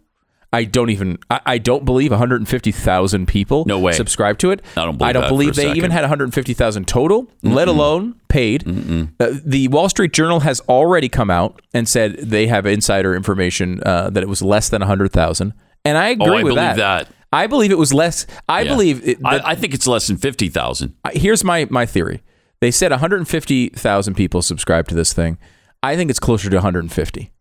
I 0.53 0.65
don't 0.65 0.91
even. 0.91 1.17
I, 1.31 1.41
I 1.45 1.57
don't 1.57 1.83
believe 1.83 2.11
150,000 2.11 3.27
people. 3.27 3.65
No 3.65 3.79
way. 3.79 3.91
subscribe 3.93 4.37
to 4.37 4.51
it. 4.51 4.61
I 4.77 4.85
don't 4.85 4.97
believe 4.97 5.13
that 5.13 5.23
for 5.23 5.29
believe 5.29 5.55
they 5.55 5.71
even 5.73 5.89
had 5.91 6.01
150,000 6.01 6.87
total, 6.87 7.27
let 7.41 7.67
alone 7.67 8.15
paid. 8.27 8.63
Uh, 9.19 9.31
the 9.43 9.67
Wall 9.69 9.89
Street 9.89 10.13
Journal 10.13 10.41
has 10.41 10.59
already 10.69 11.09
come 11.09 11.29
out 11.31 11.61
and 11.73 11.89
said 11.89 12.17
they 12.17 12.47
have 12.47 12.65
insider 12.67 13.15
information 13.15 13.81
uh, 13.85 14.09
that 14.11 14.21
it 14.23 14.29
was 14.29 14.41
less 14.43 14.69
than 14.69 14.81
100,000, 14.81 15.53
and 15.83 15.97
I 15.97 16.09
agree 16.09 16.27
Oh, 16.27 16.33
I 16.33 16.43
with 16.43 16.51
believe 16.55 16.75
that. 16.75 17.07
that. 17.07 17.07
I 17.33 17.47
believe 17.47 17.71
it 17.71 17.79
was 17.79 17.91
less. 17.91 18.27
I 18.47 18.61
Yeah. 18.61 18.73
believe 18.73 19.07
it, 19.07 19.19
that- 19.23 19.43
I, 19.45 19.51
I 19.51 19.55
think 19.55 19.73
it's 19.73 19.87
less 19.87 20.05
than 20.05 20.17
50,000. 20.17 20.93
I- 21.03 21.13
here's 21.13 21.43
my 21.43 21.65
my 21.71 21.87
theory. 21.87 22.21
They 22.61 22.69
said 22.71 22.91
150,000 22.91 24.13
people 24.13 24.41
subscribe 24.43 24.87
to 24.89 24.95
this 24.95 25.13
thing. 25.13 25.37
I 25.81 25.95
think 25.95 26.09
it's 26.09 26.19
closer 26.19 26.49
to 26.49 26.55
150. 26.57 27.31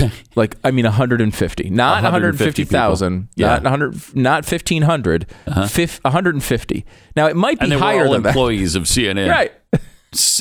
like 0.34 0.56
I 0.64 0.70
mean 0.70 0.84
150, 0.84 1.70
not 1.70 2.02
150 2.02 2.62
150,000, 2.62 3.22
people. 3.22 3.28
Yeah. 3.36 3.46
not 3.58 3.62
100, 3.64 4.16
not 4.16 4.44
1500, 4.50 5.26
fif- 5.68 6.00
150. 6.04 6.84
Now 7.16 7.26
it 7.26 7.36
might 7.36 7.58
be 7.58 7.64
And 7.64 7.72
they 7.72 7.76
were 7.76 7.82
higher 7.82 8.06
all 8.06 8.12
than 8.12 8.22
that. 8.22 8.30
employees 8.30 8.74
of 8.74 8.84
CNN. 8.84 9.28
Right. 9.30 9.52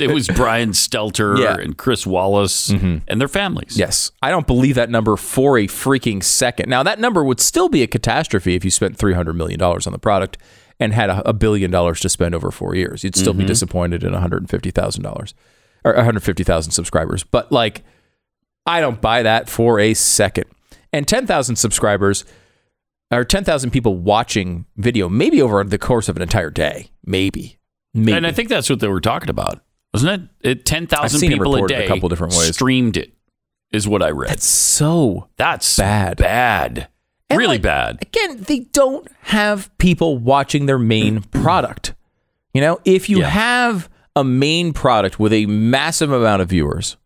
It 0.02 0.12
was 0.14 0.28
Brian 0.28 0.72
Stelter 0.72 1.38
Yeah. 1.40 1.54
Mm-hmm. 1.54 1.62
and 1.62 1.78
Chris 1.78 2.06
Wallace 2.06 2.70
and 2.72 3.02
their 3.08 3.30
families. 3.30 3.78
Yes, 3.78 4.12
I 4.22 4.30
don't 4.30 4.46
believe 4.46 4.76
that 4.76 4.90
number 4.90 5.16
for 5.16 5.58
a 5.58 5.66
freaking 5.68 6.22
second. 6.22 6.70
Now 6.70 6.84
that 6.84 7.00
number 7.00 7.24
would 7.24 7.40
still 7.40 7.70
be 7.70 7.82
a 7.82 7.88
catastrophe 7.88 8.56
if 8.56 8.66
you 8.66 8.72
spent 8.72 8.98
300 8.98 9.32
million 9.34 9.58
dollars 9.60 9.88
on 9.88 9.94
the 9.94 10.00
product 10.00 10.38
and 10.78 10.94
had 10.94 11.10
a, 11.10 11.30
a 11.30 11.32
billion 11.32 11.72
dollars 11.72 12.02
to 12.02 12.10
spend 12.10 12.36
over 12.36 12.52
4 12.52 12.76
years. 12.76 13.06
You'd 13.06 13.16
still 13.16 13.34
be 13.34 13.46
disappointed 13.46 14.04
in 14.04 14.12
$150,000 14.14 15.34
or 15.86 15.94
150,000 15.94 16.72
subscribers. 16.74 17.24
But 17.24 17.50
like 17.52 17.84
I 18.66 18.80
don't 18.82 19.02
buy 19.02 19.24
that 19.24 19.50
for 19.50 19.80
a 19.80 19.94
second. 19.94 20.46
And 20.94 21.08
10,000 21.08 21.56
subscribers 21.56 22.26
or 23.12 23.24
10,000 23.24 23.72
people 23.72 23.98
watching 23.98 24.66
video 24.78 25.10
maybe 25.10 25.42
over 25.42 25.64
the 25.64 25.78
course 25.78 26.08
of 26.10 26.16
an 26.16 26.22
entire 26.22 26.50
day, 26.50 26.92
maybe. 27.06 27.58
Maybe. 27.94 28.14
And 28.14 28.26
I 28.28 28.32
think 28.32 28.50
that's 28.50 28.70
what 28.70 28.80
they 28.80 28.88
were 28.88 29.02
talking 29.02 29.30
about, 29.30 29.62
wasn't 29.94 30.30
it? 30.44 30.50
it 30.60 30.66
10,000 30.66 31.04
I've 31.04 31.12
seen 31.12 31.32
it 31.32 31.36
people 31.36 31.54
a 31.54 31.56
reported 31.56 31.76
a 31.78 31.82
day 31.82 31.88
couple 31.88 32.08
different 32.10 32.34
ways. 32.34 32.54
streamed 32.56 32.98
it, 32.98 33.14
is 33.72 33.88
what 33.88 34.02
I 34.02 34.12
read. 34.12 34.30
that's 34.30 34.46
so 34.46 35.28
That's 35.38 35.78
bad. 35.78 36.18
Bad. 36.18 36.88
And, 37.30 37.38
really 37.38 37.56
like, 37.56 37.62
bad. 37.62 38.00
Again, 38.02 38.44
they 38.44 38.60
don't 38.60 39.08
have 39.22 39.76
people 39.78 40.18
watching 40.18 40.66
their 40.66 40.78
main 40.80 41.22
product. 41.22 41.94
You 42.54 42.60
know, 42.62 42.80
if 42.84 43.10
you 43.10 43.20
Yeah. 43.20 43.30
have 43.30 43.90
a 44.16 44.24
main 44.26 44.74
product 44.74 45.20
with 45.20 45.32
a 45.32 45.46
massive 45.46 46.12
amount 46.12 46.42
of 46.42 46.50
viewers, 46.50 46.98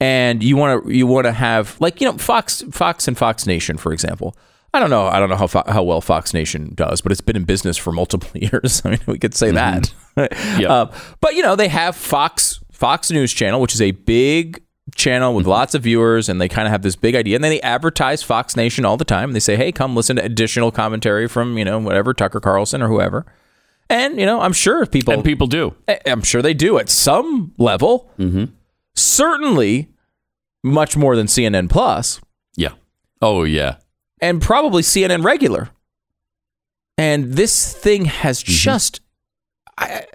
and 0.00 0.42
you 0.42 0.56
want 0.56 0.84
to 0.84 0.90
you 0.92 1.06
want 1.06 1.26
to 1.26 1.32
have 1.32 1.80
like 1.80 2.00
you 2.00 2.06
know 2.06 2.18
Fox 2.18 2.62
Fox 2.70 3.08
and 3.08 3.16
Fox 3.16 3.46
Nation, 3.46 3.76
for 3.76 3.92
example. 3.92 4.36
I 4.74 4.80
don't 4.80 4.90
know. 4.90 5.06
I 5.06 5.20
don't 5.20 5.30
know 5.30 5.36
how 5.36 5.64
how 5.72 5.82
well 5.82 6.00
Fox 6.00 6.34
Nation 6.34 6.72
does, 6.74 7.00
but 7.00 7.12
it's 7.12 7.20
been 7.20 7.36
in 7.36 7.44
business 7.44 7.76
for 7.76 7.92
multiple 7.92 8.30
years. 8.34 8.82
I 8.84 8.90
mean, 8.90 9.00
we 9.06 9.18
could 9.18 9.34
say 9.34 9.48
mm-hmm. 9.48 9.56
that. 9.56 9.92
Yeah. 10.58 10.72
Uh, 10.72 10.94
but 11.20 11.34
you 11.34 11.42
know, 11.42 11.56
they 11.56 11.68
have 11.68 11.94
Fox 11.94 12.60
Fox 12.72 13.10
News 13.10 13.34
Channel, 13.34 13.60
which 13.60 13.74
is 13.74 13.82
a 13.82 13.90
big 13.90 14.62
channel 14.94 15.34
with 15.34 15.44
mm-hmm. 15.44 15.50
lots 15.50 15.74
of 15.74 15.82
viewers, 15.82 16.30
and 16.30 16.40
they 16.40 16.48
kind 16.48 16.66
of 16.66 16.72
have 16.72 16.80
this 16.80 16.96
big 16.96 17.14
idea, 17.14 17.34
and 17.34 17.44
then 17.44 17.50
they 17.50 17.60
advertise 17.60 18.22
Fox 18.22 18.56
Nation 18.56 18.86
all 18.86 18.96
the 18.96 19.04
time. 19.04 19.32
They 19.32 19.40
say, 19.40 19.56
"Hey, 19.56 19.72
come 19.72 19.94
listen 19.94 20.16
to 20.16 20.24
additional 20.24 20.70
commentary 20.70 21.28
from 21.28 21.58
you 21.58 21.64
know 21.66 21.78
whatever 21.78 22.14
Tucker 22.14 22.40
Carlson 22.40 22.82
or 22.82 22.88
whoever." 22.88 23.26
And 23.88 24.18
you 24.18 24.26
know, 24.26 24.40
I'm 24.40 24.52
sure 24.52 24.86
people, 24.86 25.14
and 25.14 25.24
people 25.24 25.46
do. 25.46 25.74
I- 25.86 26.00
I'm 26.06 26.22
sure 26.22 26.42
they 26.42 26.54
do 26.54 26.78
at 26.78 26.88
some 26.88 27.52
level. 27.58 28.10
Mm-hmm. 28.18 28.46
Certainly, 28.96 29.90
much 30.62 30.96
more 30.96 31.16
than 31.16 31.26
CNN 31.26 31.70
Plus 31.70 32.20
Yeah. 32.56 32.72
Oh, 33.22 33.44
yeah. 33.44 33.76
and 34.20 34.42
probably 34.42 34.82
CNN 34.82 35.24
regular. 35.24 35.70
And 36.98 37.34
this 37.34 37.72
thing 37.74 38.06
has 38.06 38.42
mm-hmm. 38.42 38.52
just. 38.52 39.00
I, 39.78 40.06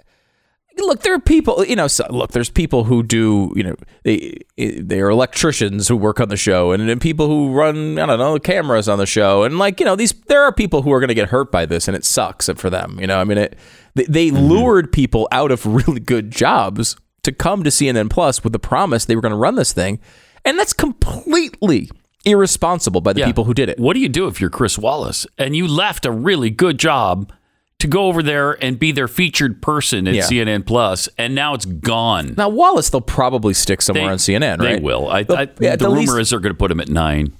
look, 0.78 1.02
there 1.02 1.14
are 1.14 1.20
people. 1.20 1.64
You 1.64 1.76
know, 1.76 1.86
so, 1.86 2.04
look, 2.10 2.32
there's 2.32 2.50
people 2.50 2.84
who 2.84 3.02
do. 3.02 3.52
You 3.54 3.62
know, 3.62 3.76
they 4.02 4.38
they 4.56 5.00
are 5.00 5.08
electricians 5.08 5.86
who 5.88 5.96
work 5.96 6.20
on 6.20 6.28
the 6.28 6.36
show, 6.36 6.72
and, 6.72 6.88
and 6.88 7.00
people 7.00 7.28
who 7.28 7.52
run. 7.52 7.98
I 7.98 8.06
don't 8.06 8.18
know 8.18 8.38
cameras 8.38 8.88
on 8.88 8.98
the 8.98 9.06
show, 9.06 9.44
and 9.44 9.58
like 9.58 9.78
you 9.78 9.86
know, 9.86 9.94
these 9.94 10.12
there 10.26 10.42
are 10.42 10.52
people 10.52 10.82
who 10.82 10.92
are 10.92 10.98
going 10.98 11.08
to 11.08 11.14
get 11.14 11.28
hurt 11.28 11.52
by 11.52 11.66
this, 11.66 11.86
and 11.86 11.96
it 11.96 12.04
sucks 12.04 12.48
for 12.56 12.68
them. 12.68 12.98
You 13.00 13.06
know, 13.06 13.20
I 13.20 13.24
mean, 13.24 13.38
it 13.38 13.56
they, 13.94 14.04
they 14.04 14.28
mm-hmm. 14.28 14.38
lured 14.38 14.92
people 14.92 15.28
out 15.30 15.52
of 15.52 15.64
really 15.66 16.00
good 16.00 16.32
jobs 16.32 16.96
to 17.22 17.32
come 17.32 17.62
to 17.64 17.70
CNN 17.70 18.10
Plus 18.10 18.42
with 18.44 18.52
the 18.52 18.58
promise 18.58 19.04
they 19.04 19.14
were 19.16 19.22
going 19.22 19.30
to 19.32 19.36
run 19.38 19.54
this 19.54 19.72
thing, 19.72 20.00
and 20.44 20.58
that's 20.58 20.72
completely 20.72 21.90
irresponsible 22.24 23.00
by 23.00 23.12
the 23.12 23.20
Yeah. 23.20 23.26
people 23.26 23.44
who 23.44 23.54
did 23.54 23.68
it. 23.68 23.78
What 23.78 23.94
do 23.94 24.00
you 24.00 24.08
do 24.08 24.26
if 24.28 24.40
you're 24.40 24.50
Chris 24.50 24.78
Wallace 24.78 25.26
and 25.38 25.56
you 25.56 25.66
left 25.66 26.04
a 26.06 26.10
really 26.12 26.50
good 26.50 26.78
job 26.78 27.32
to 27.80 27.88
go 27.88 28.06
over 28.06 28.22
there 28.22 28.52
and 28.64 28.78
be 28.78 28.92
their 28.92 29.08
featured 29.08 29.60
person 29.60 30.06
at 30.06 30.14
Yeah. 30.14 30.22
CNN 30.22 30.62
Plus, 30.64 31.08
and 31.18 31.34
now 31.34 31.54
it's 31.54 31.64
gone? 31.64 32.34
Now 32.36 32.48
Wallace, 32.48 32.90
they'll 32.90 33.00
probably 33.00 33.54
stick 33.54 33.82
somewhere 33.82 34.10
on 34.10 34.18
CNN, 34.18 34.58
right? 34.60 34.76
They 34.76 34.80
will. 34.80 35.08
I, 35.08 35.24
I, 35.28 35.48
yeah, 35.60 35.74
the 35.76 35.86
rumor 35.88 35.98
least- 36.00 36.18
is 36.18 36.30
they're 36.30 36.38
going 36.40 36.54
to 36.54 36.58
put 36.58 36.70
him 36.70 36.78
at 36.80 36.88
nine 36.88 37.32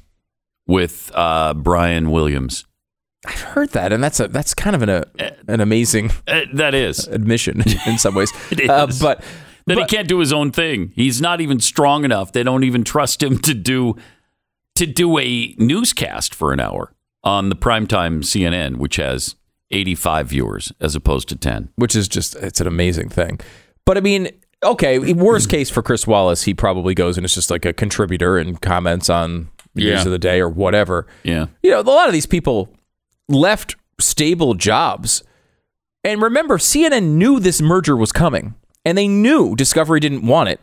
with 0.67 1.11
uh, 1.15 1.55
Brian 1.55 2.11
Williams. 2.11 2.65
I've 3.25 3.41
heard 3.41 3.71
that, 3.71 3.93
and 3.93 4.03
that's 4.03 4.19
a 4.19 4.27
that's 4.27 4.53
kind 4.53 4.75
of 4.75 4.83
an 4.83 4.89
a, 4.89 5.05
an 5.47 5.61
amazing 5.61 6.11
Uh, 6.27 6.41
that 6.55 6.75
is 6.75 7.07
admission 7.07 7.63
in 7.87 7.99
some 7.99 8.17
ways. 8.17 8.33
It 8.51 8.69
Uh, 8.69 8.89
but 9.01 9.23
that 9.67 9.75
but- 9.77 9.91
he 9.91 9.97
can't 9.97 10.09
do 10.09 10.19
his 10.19 10.33
own 10.33 10.51
thing. 10.53 10.93
He's 10.95 11.21
not 11.21 11.41
even 11.41 11.61
strong 11.61 12.05
enough. 12.05 12.33
They 12.33 12.43
don't 12.43 12.65
even 12.65 12.85
trust 12.85 13.23
him 13.23 13.39
to 13.39 13.55
do 13.55 13.97
to 14.75 14.87
do 14.87 15.19
a 15.19 15.55
newscast 15.59 16.35
for 16.35 16.53
an 16.53 16.61
hour 16.61 16.93
on 17.23 17.51
the 17.51 17.55
primetime 17.57 18.25
CNN, 18.25 18.77
which 18.77 18.97
has 18.97 19.37
85 19.71 20.29
viewers 20.29 20.73
as 20.81 20.95
opposed 20.97 21.29
to 21.29 21.37
10. 21.37 21.69
which 21.77 21.95
is 21.95 22.09
just 22.09 22.35
it's 22.37 22.61
an 22.61 22.67
amazing 22.67 23.09
thing. 23.09 23.39
But 23.85 23.97
I 23.97 24.01
mean, 24.01 24.29
okay, 24.65 24.99
worst 25.13 25.49
case 25.51 25.69
for 25.71 25.83
Chris 25.83 26.07
Wallace, 26.07 26.43
he 26.45 26.55
probably 26.55 26.95
goes 26.95 27.17
and 27.17 27.25
it's 27.25 27.35
just 27.35 27.51
like 27.51 27.65
a 27.65 27.73
contributor 27.73 28.39
and 28.39 28.61
comments 28.61 29.09
on 29.11 29.49
the 29.75 29.85
news 29.85 30.05
of 30.07 30.13
the 30.13 30.19
day 30.19 30.41
or 30.41 30.49
whatever. 30.49 31.07
Yeah. 31.23 31.47
You 31.63 31.71
know, 31.71 31.81
a 31.81 31.83
lot 31.83 32.07
of 32.07 32.13
these 32.13 32.27
people 32.27 32.69
left 33.29 33.77
stable 34.01 34.55
jobs 34.55 35.23
And 36.05 36.21
remember, 36.21 36.59
CNN 36.59 37.15
knew 37.15 37.39
this 37.39 37.61
merger 37.63 37.97
was 37.97 38.11
coming, 38.11 38.55
and 38.85 38.97
they 38.99 39.09
knew 39.09 39.55
Discovery 39.57 40.01
didn't 40.01 40.27
want 40.27 40.49
it. 40.49 40.61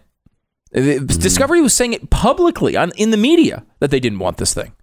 Uh, 0.76 1.03
Discovery 1.05 1.61
was 1.61 1.74
saying 1.74 1.93
it 1.93 2.09
publicly 2.09 2.78
on 2.78 2.91
in 2.95 3.11
the 3.11 3.17
media 3.17 3.65
that 3.80 3.89
they 3.91 3.99
didn't 3.99 4.20
want 4.20 4.38
this 4.38 4.53
thing, 4.53 4.74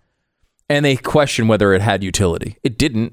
and 0.69 0.85
they 0.85 0.97
questioned 0.97 1.49
whether 1.49 1.73
it 1.73 1.83
had 1.83 2.03
utility. 2.03 2.59
It 2.63 2.77
didn't. 2.79 3.13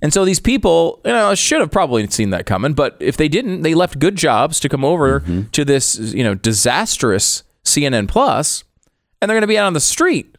And 0.00 0.12
so 0.12 0.24
these 0.24 0.38
people, 0.38 1.00
you 1.04 1.10
know, 1.10 1.34
should 1.34 1.60
have 1.60 1.72
probably 1.72 2.06
seen 2.06 2.30
that 2.30 2.46
coming. 2.46 2.72
But 2.72 2.96
if 3.00 3.16
they 3.16 3.26
didn't, 3.28 3.62
they 3.62 3.74
left 3.74 3.98
good 3.98 4.14
jobs 4.14 4.60
to 4.60 4.68
come 4.68 4.84
over 4.84 5.24
to 5.50 5.64
this, 5.64 5.98
you 5.98 6.22
know, 6.22 6.34
disastrous 6.36 7.42
CNN 7.64 8.06
Plus, 8.06 8.62
and 9.20 9.28
they're 9.28 9.34
going 9.34 9.40
to 9.42 9.48
be 9.48 9.58
out 9.58 9.66
on 9.66 9.72
the 9.72 9.80
street, 9.80 10.38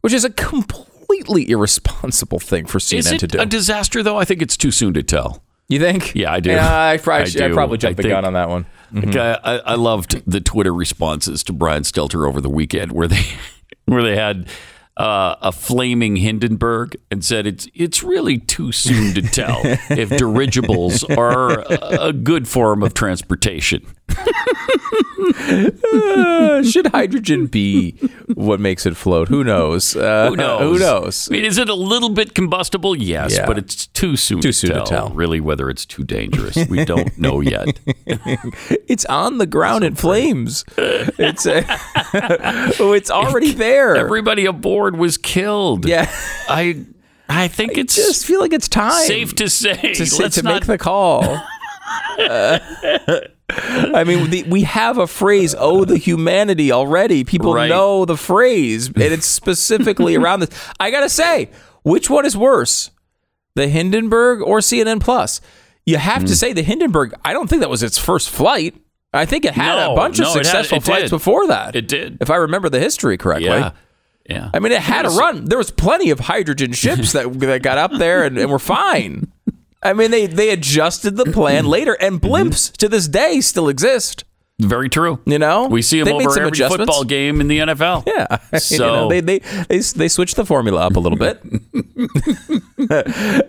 which 0.00 0.14
is 0.14 0.24
a 0.24 0.30
completely 0.30 1.50
irresponsible 1.50 2.38
thing 2.38 2.64
for 2.64 2.78
CNN 2.78 2.98
Is 2.98 3.12
it 3.12 3.18
to 3.18 3.26
do. 3.26 3.38
a 3.38 3.44
disaster 3.44 4.02
though? 4.02 4.16
I 4.16 4.24
think 4.24 4.40
it's 4.40 4.56
too 4.56 4.70
soon 4.70 4.94
to 4.94 5.02
tell. 5.02 5.42
You 5.68 5.78
think? 5.78 6.14
Yeah, 6.14 6.32
I 6.32 6.40
do. 6.40 6.50
Yeah, 6.50 6.86
I, 6.88 6.96
probably, 6.96 7.40
I 7.40 7.46
I, 7.46 7.52
probably 7.52 7.78
jumped 7.78 8.00
I 8.00 8.02
the 8.02 8.08
gun 8.08 8.24
on 8.24 8.32
that 8.32 8.48
one. 8.48 8.66
Like, 8.92 9.16
I, 9.16 9.38
I 9.44 9.56
I 9.58 9.74
loved 9.74 10.22
the 10.26 10.40
Twitter 10.40 10.72
responses 10.72 11.42
to 11.44 11.52
Brian 11.52 11.82
Stelter 11.82 12.26
over 12.26 12.40
the 12.40 12.48
weekend, 12.48 12.92
where 12.92 13.06
they 13.06 13.22
where 13.84 14.02
they 14.02 14.16
had 14.16 14.48
uh, 14.96 15.36
a 15.42 15.52
flaming 15.52 16.16
Hindenburg 16.16 16.96
and 17.10 17.24
said 17.24 17.46
it's 17.46 17.68
it's 17.74 18.02
really 18.02 18.38
too 18.38 18.72
soon 18.72 19.14
to 19.14 19.22
tell 19.22 19.60
if 19.64 20.08
dirigibles 20.18 21.04
are 21.04 21.60
a, 21.60 22.08
a 22.08 22.12
good 22.12 22.48
form 22.48 22.82
of 22.82 22.94
transportation. 22.94 23.86
Uh, 24.08 24.14
should 26.62 26.86
hydrogen 26.88 27.46
be 27.46 27.92
what 28.34 28.60
makes 28.60 28.86
it 28.86 28.96
float? 28.96 29.28
Who 29.28 29.44
knows? 29.44 29.96
Uh, 29.96 30.28
Who 30.30 30.36
knows? 30.36 30.60
Who 30.60 30.78
knows? 30.78 31.28
I 31.30 31.32
mean, 31.32 31.44
is 31.44 31.58
it 31.58 31.68
a 31.68 31.74
little 31.74 32.08
bit 32.10 32.34
combustible? 32.34 32.96
Yes, 32.96 33.34
Yeah. 33.34 33.46
but 33.46 33.58
it's 33.58 33.86
too 33.88 34.16
soon. 34.16 34.40
Too 34.40 34.48
to 34.48 34.52
soon 34.52 34.70
to 34.70 34.76
tell, 34.78 34.86
tell. 34.86 35.08
Really, 35.10 35.40
whether 35.40 35.68
it's 35.70 35.84
too 35.86 36.04
dangerous, 36.04 36.56
we 36.68 36.84
don't 36.84 37.16
know 37.18 37.40
yet. 37.40 37.78
It's 38.88 39.04
on 39.06 39.38
the 39.38 39.46
ground 39.46 39.84
in 39.84 39.94
flames. 39.94 40.64
It's 40.76 41.46
uh, 41.46 41.62
oh, 42.80 42.92
it's 42.92 43.10
already 43.10 43.52
there. 43.52 43.96
Everybody 43.96 44.46
aboard 44.46 44.96
was 44.96 45.18
killed. 45.18 45.86
yeah, 45.86 46.10
I 46.48 46.84
I 47.28 47.48
think 47.48 47.76
it's 47.76 47.94
just 47.94 48.24
feel 48.24 48.40
like 48.40 48.52
it's 48.54 48.68
time 48.68 49.06
safe 49.06 49.34
to 49.36 49.48
say. 49.50 49.92
to, 49.94 50.06
say- 50.06 50.22
let's 50.22 50.36
to 50.36 50.42
not 50.42 50.54
make 50.54 50.66
the 50.66 50.78
call. 50.78 51.38
Uh, 52.18 52.58
I 53.50 54.04
mean, 54.04 54.28
the, 54.30 54.42
we 54.44 54.62
have 54.64 54.98
a 54.98 55.06
phrase 55.06 55.54
"Oh, 55.58 55.84
the 55.84 55.96
humanity" 55.96 56.70
already. 56.70 57.24
People 57.24 57.54
Right. 57.54 57.68
know 57.68 58.04
the 58.04 58.16
phrase, 58.16 58.88
and 58.88 58.96
it's 58.98 59.26
specifically 59.26 60.14
around 60.20 60.40
this. 60.40 60.50
I 60.78 60.90
gotta 60.90 61.08
say, 61.08 61.50
which 61.82 62.10
one 62.10 62.26
is 62.26 62.36
worse, 62.36 62.90
the 63.54 63.68
Hindenburg 63.68 64.42
or 64.42 64.58
CNN 64.58 65.00
Plus? 65.00 65.40
You 65.86 65.96
have 65.96 66.22
Hmm. 66.22 66.26
to 66.28 66.36
say 66.36 66.52
the 66.52 66.62
Hindenburg. 66.62 67.14
I 67.24 67.32
don't 67.32 67.48
think 67.48 67.60
that 67.60 67.70
was 67.70 67.82
its 67.82 67.96
first 67.96 68.28
flight. 68.28 68.74
I 69.14 69.24
think 69.24 69.46
it 69.46 69.54
had 69.54 69.76
No, 69.76 69.92
a 69.94 69.96
bunch 69.96 70.18
of 70.18 70.24
no, 70.26 70.30
it 70.32 70.36
had- 70.36 70.44
successful 70.46 70.78
it 70.78 70.84
flights 70.84 71.02
did. 71.04 71.10
before 71.10 71.46
that. 71.46 71.74
It 71.74 71.88
did. 71.88 72.18
if 72.20 72.30
I 72.30 72.36
remember 72.36 72.68
the 72.68 72.78
history 72.80 73.16
correctly. 73.16 73.48
Yeah. 73.48 73.70
Yeah. 74.28 74.50
I 74.52 74.58
mean, 74.58 74.72
it 74.72 74.82
had 74.82 75.06
a 75.06 75.08
run. 75.10 75.46
There 75.46 75.56
was 75.56 75.70
plenty 75.70 76.10
of 76.10 76.20
hydrogen 76.20 76.72
ships 76.74 77.12
that, 77.14 77.32
that 77.40 77.62
got 77.62 77.78
up 77.78 77.92
there 77.92 78.24
and, 78.24 78.36
and 78.36 78.50
were 78.50 78.58
fine. 78.58 79.32
I 79.82 79.92
mean, 79.92 80.10
they, 80.10 80.26
they 80.26 80.50
adjusted 80.50 81.16
the 81.16 81.26
plan 81.26 81.66
later, 81.66 81.94
and 82.00 82.20
blimps 82.20 82.72
to 82.78 82.88
this 82.88 83.06
day 83.08 83.40
still 83.40 83.68
exist. 83.68 84.24
Very 84.60 84.88
true. 84.88 85.20
You 85.24 85.38
know, 85.38 85.68
We 85.68 85.82
see 85.82 86.02
them 86.02 86.18
They 86.18 86.26
over 86.26 86.40
every 86.40 86.58
football 86.58 87.04
game 87.04 87.40
in 87.40 87.46
the 87.46 87.60
NFL. 87.60 88.02
Yeah, 88.08 88.38
You 88.52 88.58
So- 88.58 88.86
know, 88.86 89.08
they, 89.08 89.20
they 89.20 89.38
they 89.68 89.78
they 89.78 90.08
switched 90.08 90.34
the 90.34 90.44
formula 90.44 90.84
up 90.84 90.96
a 90.96 91.00
little 91.00 91.16
bit. 91.16 91.40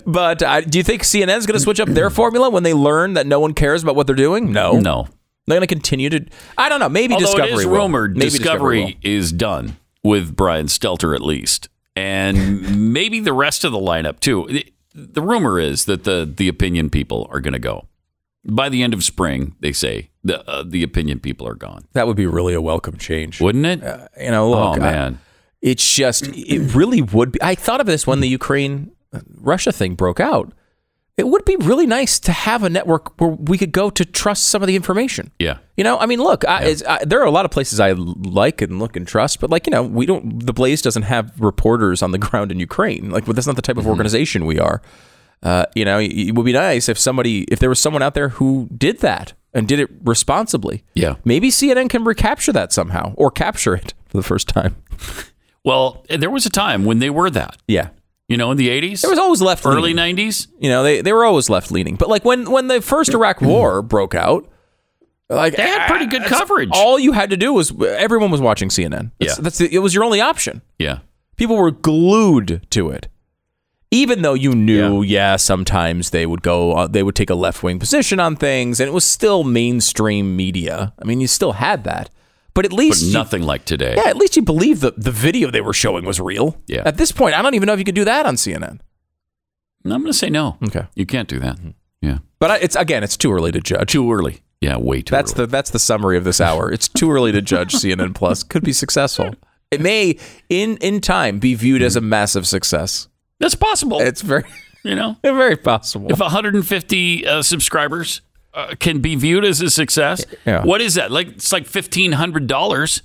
but 0.05 0.43
uh, 0.43 0.61
do 0.61 0.77
you 0.77 0.83
think 0.83 1.03
CNN 1.03 1.37
is 1.37 1.45
going 1.45 1.57
to 1.57 1.59
switch 1.59 1.79
up 1.79 1.89
their 1.89 2.09
formula 2.09 2.49
when 2.49 2.63
they 2.63 2.73
learn 2.73 3.13
that 3.13 3.27
no 3.27 3.39
one 3.39 3.53
cares 3.53 3.83
about 3.83 3.95
what 3.95 4.07
they're 4.07 4.15
doing? 4.15 4.51
No, 4.51 4.79
No. 4.79 5.07
They're 5.47 5.57
going 5.57 5.67
to 5.67 5.73
continue 5.73 6.11
to. 6.11 6.23
I 6.59 6.69
don't 6.69 6.79
know. 6.79 6.89
Maybe 6.89 7.15
Although 7.15 7.25
Discovery. 7.25 7.51
it 7.53 7.57
is 7.57 7.65
rumored 7.65 8.15
Maybe 8.15 8.29
Discovery, 8.29 8.83
will. 8.83 8.91
is 9.01 9.31
done 9.31 9.77
with 10.03 10.35
Brian 10.35 10.67
Stelter 10.67 11.15
at 11.15 11.21
least, 11.21 11.69
and 11.95 12.77
maybe 12.93 13.19
the 13.19 13.33
rest 13.33 13.63
of 13.65 13.71
the 13.71 13.79
lineup 13.79 14.19
too. 14.19 14.45
The, 14.47 14.71
the 14.93 15.21
rumor 15.21 15.59
is 15.59 15.85
that 15.85 16.03
the 16.03 16.31
the 16.35 16.47
opinion 16.47 16.89
people 16.89 17.27
are 17.31 17.39
going 17.39 17.53
to 17.53 17.59
go 17.59 17.87
by 18.45 18.69
the 18.69 18.81
end 18.83 18.93
of 18.93 19.03
spring. 19.03 19.55
They 19.59 19.71
say 19.71 20.09
the 20.23 20.47
uh, 20.49 20.63
the 20.67 20.83
opinion 20.83 21.19
people 21.19 21.47
are 21.47 21.55
gone. 21.55 21.85
That 21.93 22.07
would 22.07 22.17
be 22.17 22.25
really 22.25 22.53
a 22.53 22.61
welcome 22.61 22.97
change. 22.97 23.39
Wouldn't 23.41 23.65
it? 23.65 24.09
You 24.19 24.31
know, 24.31 24.49
look, 24.49 24.59
oh 24.59 24.71
I- 24.73 24.79
man. 24.79 25.19
it's 25.61 25.95
just 25.95 26.27
it 26.33 26.73
really 26.73 27.01
would 27.01 27.31
be 27.33 27.39
i 27.41 27.53
thought 27.53 27.81
of 27.81 27.85
this 27.85 28.07
when 28.07 28.21
the 28.21 28.27
ukraine 28.29 28.91
russia 29.35 29.71
thing 29.73 29.93
broke 29.95 30.19
out 30.21 30.53
it 31.19 31.27
would 31.27 31.45
be 31.45 31.55
really 31.57 31.85
nice 31.85 32.19
to 32.21 32.31
have 32.31 32.63
a 32.63 32.69
network 32.69 33.19
where 33.21 33.29
we 33.29 33.57
could 33.57 33.71
go 33.71 33.89
to 33.89 34.03
trust 34.05 34.47
some 34.47 34.61
of 34.63 34.67
the 34.67 34.75
information. 34.75 35.31
Yeah. 35.39 35.57
you 35.77 35.83
know 35.83 35.97
i 35.99 36.05
mean 36.05 36.19
look 36.19 36.47
I, 36.47 36.63
it's- 36.63 36.83
I, 36.87 37.03
there 37.05 37.19
are 37.21 37.25
a 37.25 37.31
lot 37.31 37.45
of 37.45 37.51
places 37.51 37.79
i 37.79 37.91
like 37.91 38.61
and 38.61 38.79
look 38.79 38.95
and 38.95 39.07
trust 39.07 39.39
but 39.39 39.49
like 39.49 39.67
you 39.67 39.71
know 39.71 39.83
we 39.83 40.05
don't 40.05 40.45
the 40.45 40.53
blaze 40.53 40.81
doesn't 40.81 41.03
have 41.03 41.31
reporters 41.39 42.01
on 42.01 42.11
the 42.11 42.17
ground 42.27 42.51
in 42.51 42.59
ukraine. 42.59 43.09
Like 43.11 43.25
that's 43.25 43.47
not 43.47 43.55
the 43.55 43.61
type 43.69 43.77
of 43.77 43.85
organization 43.87 44.45
we 44.45 44.59
are. 44.59 44.81
Uh, 45.41 45.65
you 45.75 45.85
know 45.85 45.99
it 45.99 46.33
would 46.35 46.45
be 46.45 46.51
nice 46.53 46.89
if 46.89 46.97
somebody 46.99 47.43
if 47.53 47.59
there 47.59 47.69
was 47.69 47.79
someone 47.79 48.01
out 48.03 48.13
there 48.13 48.29
who 48.29 48.67
did 48.77 48.99
that 48.99 49.33
and 49.53 49.67
did 49.67 49.79
it 49.79 49.89
responsibly. 50.03 50.83
Yeah. 50.93 51.15
maybe 51.23 51.49
cnn 51.49 51.89
can 51.89 52.03
recapture 52.03 52.51
that 52.53 52.73
somehow 52.73 53.13
or 53.15 53.31
capture 53.31 53.73
it 53.73 53.93
for 54.09 54.17
the 54.17 54.23
first 54.23 54.47
time. 54.47 54.75
Well, 55.65 56.05
there 56.09 56.29
was 56.29 56.45
a 56.45 56.49
time 56.49 56.85
when 56.85 56.99
they 56.99 57.09
were 57.09 57.29
that. 57.29 57.57
yeah 57.67 57.89
You 58.29 58.37
know, 58.37 58.51
in 58.51 58.57
the 58.57 58.69
eighties, 58.69 59.01
There 59.01 59.09
was 59.09 59.19
always 59.19 59.41
left 59.41 59.65
early 59.65 59.93
nineties. 59.93 60.47
You 60.59 60.69
know, 60.69 60.83
they, 60.83 61.01
they 61.01 61.11
were 61.11 61.25
always 61.25 61.49
left 61.49 61.71
leaning. 61.71 61.95
But 61.95 62.07
like 62.09 62.23
when 62.23 62.49
when 62.51 62.67
the 62.67 62.79
first 62.81 63.13
Iraq 63.13 63.41
War 63.41 63.81
broke 63.81 64.13
out, 64.15 64.47
like 65.29 65.55
They 65.55 65.63
had 65.67 65.87
pretty 65.87 66.05
good 66.05 66.21
that's- 66.21 66.39
coverage. 66.39 66.69
All 66.71 66.97
you 66.99 67.11
had 67.13 67.31
to 67.31 67.37
do 67.37 67.51
was 67.53 67.73
everyone 67.83 68.29
was 68.31 68.39
watching 68.39 68.69
CNN. 68.69 69.11
That's, 69.19 69.37
Yeah. 69.37 69.43
that's 69.43 69.57
the, 69.57 69.73
it 69.75 69.79
was 69.79 69.93
your 69.95 70.03
only 70.03 70.21
option. 70.21 70.61
Yeah. 70.77 70.99
People 71.37 71.57
were 71.57 71.71
glued 71.71 72.65
to 72.69 72.89
it. 72.91 73.07
Even 73.91 74.21
though 74.21 74.35
you 74.35 74.51
knew, 74.53 75.01
yeah, 75.01 75.35
sometimes 75.35 76.11
they 76.11 76.27
would 76.27 76.43
go, 76.43 76.73
uh, 76.73 76.85
they 76.87 77.01
would 77.01 77.15
take 77.15 77.31
a 77.31 77.35
left 77.35 77.63
wing 77.63 77.79
position 77.79 78.19
on 78.19 78.35
things, 78.35 78.79
and 78.79 78.87
it 78.87 78.91
was 78.91 79.03
still 79.03 79.43
mainstream 79.43 80.35
media. 80.35 80.93
I 81.01 81.05
mean, 81.05 81.19
you 81.19 81.25
still 81.27 81.53
had 81.53 81.85
that, 81.85 82.11
but 82.59 82.65
at 82.65 82.71
But 82.71 82.77
least 82.79 83.03
you- 83.05 83.13
nothing 83.13 83.43
like 83.43 83.63
today. 83.63 83.93
yeah, 83.95 84.09
at 84.09 84.17
least 84.17 84.35
you 84.35 84.41
believe 84.41 84.81
the 84.81 84.91
the 84.97 85.11
video 85.11 85.49
they 85.49 85.61
were 85.61 85.73
showing 85.73 86.03
was 86.03 86.19
real. 86.19 86.57
Yeah. 86.67 86.83
At 86.85 86.97
this 86.97 87.11
point, 87.13 87.33
I 87.35 87.41
don't 87.41 87.53
even 87.55 87.67
know 87.67 87.73
if 87.73 87.79
you 87.79 87.85
could 87.85 87.95
do 87.95 88.03
that 88.05 88.25
on 88.25 88.35
CNN. 88.35 88.79
I'm 89.85 89.91
going 90.01 90.05
to 90.05 90.13
say 90.13 90.29
no. 90.29 90.57
Okay. 90.67 90.85
You 90.95 91.05
can't 91.05 91.29
do 91.29 91.39
that. 91.39 91.57
Yeah. 92.01 92.17
But 92.39 92.51
I, 92.51 92.57
it's 92.57 92.75
again, 92.75 93.03
it's 93.03 93.15
too 93.17 93.31
early 93.31 93.51
to 93.53 93.61
judge. 93.61 93.89
Too 93.91 94.11
early. 94.11 94.41
Yeah, 94.61 94.75
way 94.77 95.01
too 95.01 95.11
That's 95.15 95.31
early. 95.33 95.45
the 95.45 95.51
that's 95.51 95.69
the 95.69 95.79
summary 95.79 96.17
of 96.17 96.25
this 96.25 96.41
hour. 96.41 96.69
It's 96.71 96.89
too 96.89 97.09
early 97.11 97.31
to 97.31 97.41
judge 97.41 97.73
CNN 97.73 98.13
Plus. 98.13 98.43
Could 98.43 98.63
be 98.63 98.73
successful. 98.73 99.33
It 99.71 99.79
may 99.79 100.17
in 100.49 100.75
in 100.77 100.99
time 100.99 101.39
be 101.39 101.55
viewed 101.55 101.81
as 101.81 101.95
a 101.95 102.01
massive 102.01 102.45
success. 102.45 103.07
That's 103.39 103.55
possible. 103.55 104.01
It's 104.01 104.21
very 104.21 104.43
you 104.83 104.95
know, 104.95 105.15
very 105.23 105.55
possible. 105.55 106.11
if 106.11 106.19
150 106.19 107.25
uh, 107.27 107.41
subscribers 107.41 108.21
uh, 108.53 108.75
can 108.79 108.99
be 108.99 109.15
viewed 109.15 109.45
as 109.45 109.61
a 109.61 109.69
success, 109.69 110.25
Yeah. 110.45 110.63
what 110.63 110.81
is 110.81 110.95
that? 110.95 111.11
Like 111.11 111.27
it's 111.29 111.51
like 111.51 111.65
fifteen 111.67 112.13
hundred 112.13 112.47
dollars 112.47 113.01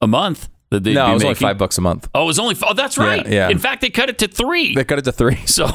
a 0.00 0.06
month 0.06 0.48
that 0.70 0.82
they'd 0.84 0.94
no, 0.94 1.06
be 1.06 1.10
it 1.10 1.14
was 1.14 1.22
only 1.24 1.34
five 1.36 1.58
bucks 1.58 1.78
a 1.78 1.80
month. 1.80 2.08
Oh, 2.14 2.24
it 2.24 2.26
was 2.26 2.38
only. 2.38 2.56
Oh, 2.62 2.74
that's 2.74 2.98
right. 2.98 3.26
yeah. 3.26 3.48
In 3.48 3.58
fact, 3.58 3.80
they 3.80 3.90
cut 3.90 4.08
it 4.10 4.18
to 4.18 4.28
three. 4.28 4.74
They 4.74 4.84
cut 4.84 4.98
it 4.98 5.04
to 5.06 5.12
three. 5.12 5.36
so, 5.46 5.66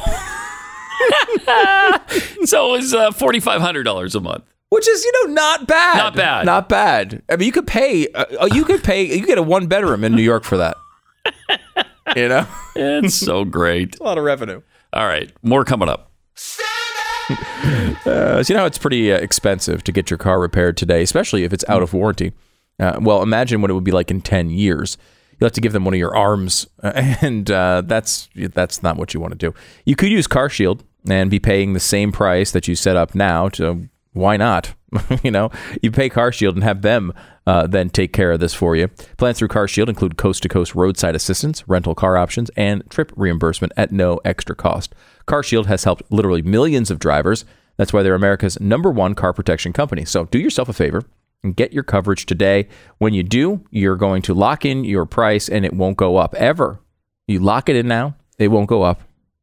so 2.46 2.74
it 2.76 2.78
was 2.78 2.94
uh, 2.94 3.12
forty 3.12 3.40
five 3.40 3.62
hundred 3.62 3.84
dollars 3.84 4.16
a 4.16 4.20
month. 4.20 4.44
Which 4.70 4.88
is, 4.88 5.04
you 5.04 5.12
know, 5.28 5.34
not 5.34 5.66
bad. 5.68 5.98
Not 5.98 6.16
bad. 6.16 6.46
Not 6.46 6.70
bad. 6.70 7.24
I 7.28 7.38
mean, 7.38 7.48
you 7.48 7.52
could 7.52 7.66
pay. 7.66 8.08
Uh, 8.10 8.46
you 8.54 8.64
could 8.66 8.84
pay. 8.84 9.04
You 9.18 9.26
get 9.26 9.40
a 9.40 9.44
one 9.44 9.66
bedroom 9.66 10.04
in 10.04 10.14
New 10.14 10.22
York 10.22 10.44
for 10.44 10.58
that. 10.58 10.78
you 12.16 12.28
know, 12.30 12.46
It's 12.76 13.16
so 13.16 13.46
great. 13.46 14.00
a 14.00 14.04
lot 14.04 14.20
of 14.20 14.24
revenue. 14.24 14.62
All 14.94 15.08
right, 15.08 15.32
more 15.42 15.66
coming 15.66 15.90
up. 15.90 16.12
Uh, 18.06 18.42
so 18.42 18.54
you 18.54 18.58
know, 18.58 18.66
it's 18.66 18.78
pretty 18.78 19.12
uh, 19.12 19.18
expensive 19.18 19.84
to 19.84 19.92
get 19.92 20.10
your 20.10 20.18
car 20.18 20.40
repaired 20.40 20.78
today, 20.78 21.02
especially 21.02 21.44
if 21.44 21.52
it's 21.52 21.66
out 21.68 21.84
of 21.84 21.94
warranty. 21.94 22.32
Uh, 22.80 22.98
well, 23.02 23.22
imagine 23.22 23.62
what 23.62 23.70
it 23.70 23.74
would 23.74 23.84
be 23.84 23.92
like 23.92 24.10
in 24.10 24.22
ten 24.22 24.50
years. 24.50 24.98
You'll 25.34 25.48
have 25.48 25.54
to 25.54 25.62
give 25.62 25.74
them 25.74 25.86
one 25.86 25.94
of 25.94 26.00
your 26.00 26.16
arms, 26.16 26.66
uh, 26.82 26.92
and 27.22 27.52
uh, 27.52 27.84
that's 27.86 28.30
that's 28.36 28.82
not 28.82 28.98
what 28.98 29.14
you 29.14 29.20
want 29.20 29.32
to 29.32 29.38
do. 29.38 29.54
You 29.86 29.96
could 29.96 30.10
use 30.10 30.28
CarShield 30.28 30.82
and 31.08 31.30
be 31.30 31.40
paying 31.40 31.74
the 31.74 31.80
same 31.80 32.12
price 32.12 32.52
that 32.52 32.68
you 32.68 32.76
set 32.76 32.96
up 32.96 33.14
now. 33.14 33.50
To 33.50 33.90
why 34.14 34.38
not? 34.38 34.74
you 35.24 35.30
know, 35.30 35.52
you 35.82 35.92
pay 35.92 36.10
CarShield 36.10 36.54
and 36.54 36.64
have 36.64 36.82
them 36.82 37.14
uh, 37.50 37.66
then 37.66 37.90
take 37.90 38.14
care 38.14 38.32
of 38.32 38.40
this 38.40 38.54
for 38.54 38.76
you. 38.76 38.88
Plans 39.18 39.40
through 39.40 39.48
CarShield 39.48 39.90
include 39.90 40.18
coast 40.18 40.44
to 40.44 40.50
coast 40.50 40.76
roadside 40.76 41.16
assistance, 41.16 41.68
rental 41.68 41.96
car 41.96 42.16
options, 42.16 42.52
and 42.56 42.88
trip 42.92 43.12
reimbursement 43.16 43.74
at 43.76 43.92
no 43.92 44.20
extra 44.24 44.56
cost. 44.56 44.94
CarShield 45.30 45.68
has 45.68 45.84
helped 45.84 46.04
literally 46.12 46.42
millions 46.42 46.90
of 46.90 46.98
drivers. 47.00 47.46
That's 47.78 47.94
why 47.94 48.02
they're 48.04 48.16
America's 48.16 48.60
number 48.60 48.90
one 48.90 49.14
car 49.14 49.32
protection 49.32 49.72
company. 49.72 50.04
So 50.04 50.26
do 50.26 50.40
yourself 50.40 50.68
a 50.70 50.74
favor 50.74 51.04
and 51.44 51.56
get 51.56 51.72
your 51.72 51.84
coverage 51.84 52.26
today. 52.26 52.68
When 52.98 53.14
you 53.14 53.24
do, 53.24 53.64
you're 53.70 53.96
going 53.96 54.22
to 54.24 54.34
lock 54.34 54.66
in 54.66 54.84
your 54.84 55.06
price 55.06 55.48
and 55.48 55.64
it 55.66 55.74
won't 55.74 55.98
go 55.98 56.18
up 56.18 56.34
ever. 56.36 56.80
You 57.28 57.40
lock 57.40 57.70
it 57.70 57.76
in 57.76 57.88
now, 57.88 58.16
it 58.38 58.48
won't 58.50 58.68
go 58.68 58.82
up. 58.84 59.02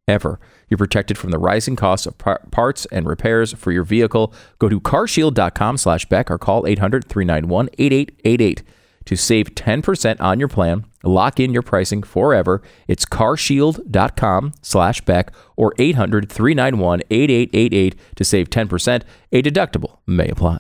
ever. 0.09 0.39
You're 0.69 0.79
protected 0.79 1.17
from 1.19 1.31
the 1.31 1.39
rising 1.39 1.77
costs 1.77 2.07
of 2.07 2.19
par- 2.19 2.43
parts 2.51 2.87
and 2.87 3.09
repairs 3.09 3.53
for 3.53 3.73
your 3.73 3.85
vehicle. 3.85 4.33
Go 4.59 4.69
to 4.69 4.81
carshield.com 4.81 5.77
slash 5.79 6.05
Beck 6.07 6.31
or 6.31 6.39
call 6.39 6.63
800-391-8888 6.65 8.63
to 9.07 9.17
save 9.17 9.55
10% 9.55 10.21
on 10.21 10.39
your 10.39 10.49
plan. 10.49 10.85
Lock 11.03 11.41
in 11.41 11.53
your 11.53 11.63
pricing 11.63 12.03
forever. 12.03 12.61
It's 12.87 13.07
carshield.com 13.07 14.53
slash 14.63 15.01
Beck 15.01 15.33
or 15.57 15.73
800-391-8888 15.75 17.95
to 18.17 18.25
save 18.25 18.51
10%. 18.51 19.03
A 19.33 19.43
deductible 19.43 19.99
may 20.07 20.29
apply. 20.29 20.59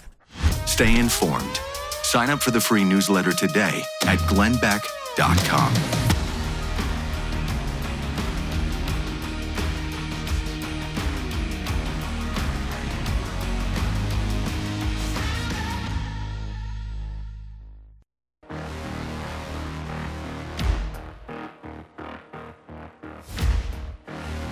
Stay 0.64 0.98
informed. 0.98 1.60
Sign 2.02 2.30
up 2.30 2.40
for 2.40 2.52
the 2.52 2.60
free 2.60 2.84
newsletter 2.84 3.32
today 3.32 3.82
at 4.06 4.18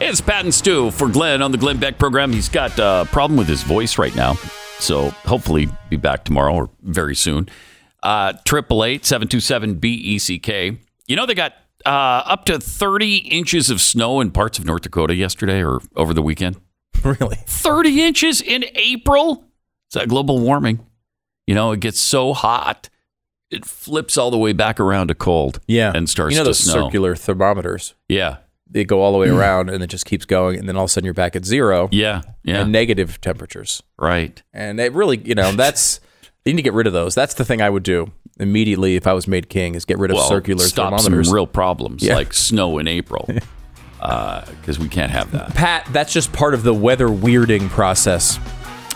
It's 0.06 0.20
Pat 0.20 0.44
and 0.44 0.54
Stu 0.54 0.90
for 0.90 1.08
Glenn 1.08 1.42
on 1.42 1.50
the 1.50 1.58
Glenn 1.58 1.78
Beck 1.78 1.98
program. 1.98 2.32
He's 2.32 2.48
got 2.48 2.78
a 2.78 3.08
problem 3.10 3.36
with 3.38 3.48
his 3.48 3.62
voice 3.62 3.98
right 3.98 4.14
now. 4.14 4.34
So 4.78 5.10
hopefully 5.24 5.68
be 5.88 5.96
back 5.96 6.24
tomorrow 6.24 6.54
or 6.54 6.70
very 6.82 7.16
soon. 7.16 7.48
Uh, 8.02 8.34
Triple 8.44 8.84
eight 8.84 9.04
seven 9.06 9.28
two 9.28 9.40
seven 9.40 9.74
B 9.76 9.94
E 9.94 10.18
C 10.18 10.38
K. 10.38 10.78
You 11.06 11.16
know 11.16 11.24
they 11.26 11.34
got 11.34 11.54
uh, 11.86 11.88
up 12.26 12.44
to 12.46 12.60
thirty 12.60 13.16
inches 13.16 13.70
of 13.70 13.80
snow 13.80 14.20
in 14.20 14.30
parts 14.30 14.58
of 14.58 14.64
North 14.66 14.82
Dakota 14.82 15.14
yesterday 15.14 15.64
or 15.64 15.80
over 15.96 16.12
the 16.14 16.22
weekend. 16.22 16.56
Really? 17.02 17.36
Thirty 17.46 18.02
inches 18.02 18.40
in 18.40 18.64
April. 18.74 19.44
Is 19.90 19.94
that 19.94 20.08
global 20.08 20.38
warming? 20.38 20.86
You 21.46 21.54
know 21.54 21.72
it 21.72 21.80
gets 21.80 21.98
so 22.00 22.32
hot, 22.32 22.88
it 23.50 23.64
flips 23.66 24.16
all 24.16 24.30
the 24.30 24.38
way 24.38 24.52
back 24.54 24.80
around 24.80 25.08
to 25.08 25.14
cold. 25.14 25.60
Yeah. 25.66 25.92
and 25.94 26.08
starts 26.08 26.32
You 26.32 26.38
know 26.40 26.44
to 26.44 26.48
those 26.50 26.60
snow. 26.60 26.84
circular 26.86 27.14
thermometers? 27.14 27.92
Yeah, 28.08 28.36
They 28.74 28.84
go 28.84 29.00
all 29.00 29.12
the 29.12 29.18
way 29.18 29.28
mm. 29.28 29.38
around 29.38 29.70
and 29.70 29.82
it 29.82 29.86
just 29.86 30.04
keeps 30.04 30.24
going. 30.26 30.58
And 30.58 30.68
then 30.68 30.76
all 30.76 30.84
of 30.84 30.90
a 30.90 30.92
sudden 30.92 31.04
you're 31.06 31.14
back 31.14 31.36
at 31.36 31.44
zero 31.44 31.88
yeah, 31.92 32.22
yeah. 32.42 32.60
and 32.60 32.72
negative 32.72 33.20
temperatures. 33.20 33.82
right. 33.96 34.42
And 34.52 34.80
it 34.80 34.92
really, 34.92 35.18
you 35.18 35.36
know, 35.36 35.52
that's, 35.52 36.00
you 36.44 36.52
need 36.52 36.56
to 36.56 36.62
get 36.62 36.72
rid 36.74 36.88
of 36.88 36.92
those. 36.92 37.14
That's 37.14 37.34
the 37.34 37.44
thing 37.44 37.62
I 37.62 37.70
would 37.70 37.84
do 37.84 38.12
immediately 38.40 38.96
if 38.96 39.06
I 39.06 39.12
was 39.12 39.28
made 39.28 39.48
king 39.48 39.76
is 39.76 39.84
get 39.84 39.98
rid 39.98 40.10
of 40.10 40.16
well, 40.16 40.28
circular 40.28 40.64
stop 40.64 40.90
thermometers. 40.90 41.28
some 41.28 41.34
real 41.34 41.46
problems 41.46 42.02
Yeah. 42.02 42.16
like 42.16 42.34
snow 42.34 42.78
in 42.78 42.88
April, 42.88 43.28
uh, 44.00 44.44
because 44.60 44.78
we 44.78 44.88
can't 44.88 45.12
have 45.12 45.30
that. 45.30 45.54
Pat, 45.54 45.88
that's 45.92 46.12
just 46.12 46.32
part 46.32 46.52
of 46.52 46.64
the 46.64 46.74
weather 46.74 47.06
weirding 47.08 47.68
process. 47.70 48.38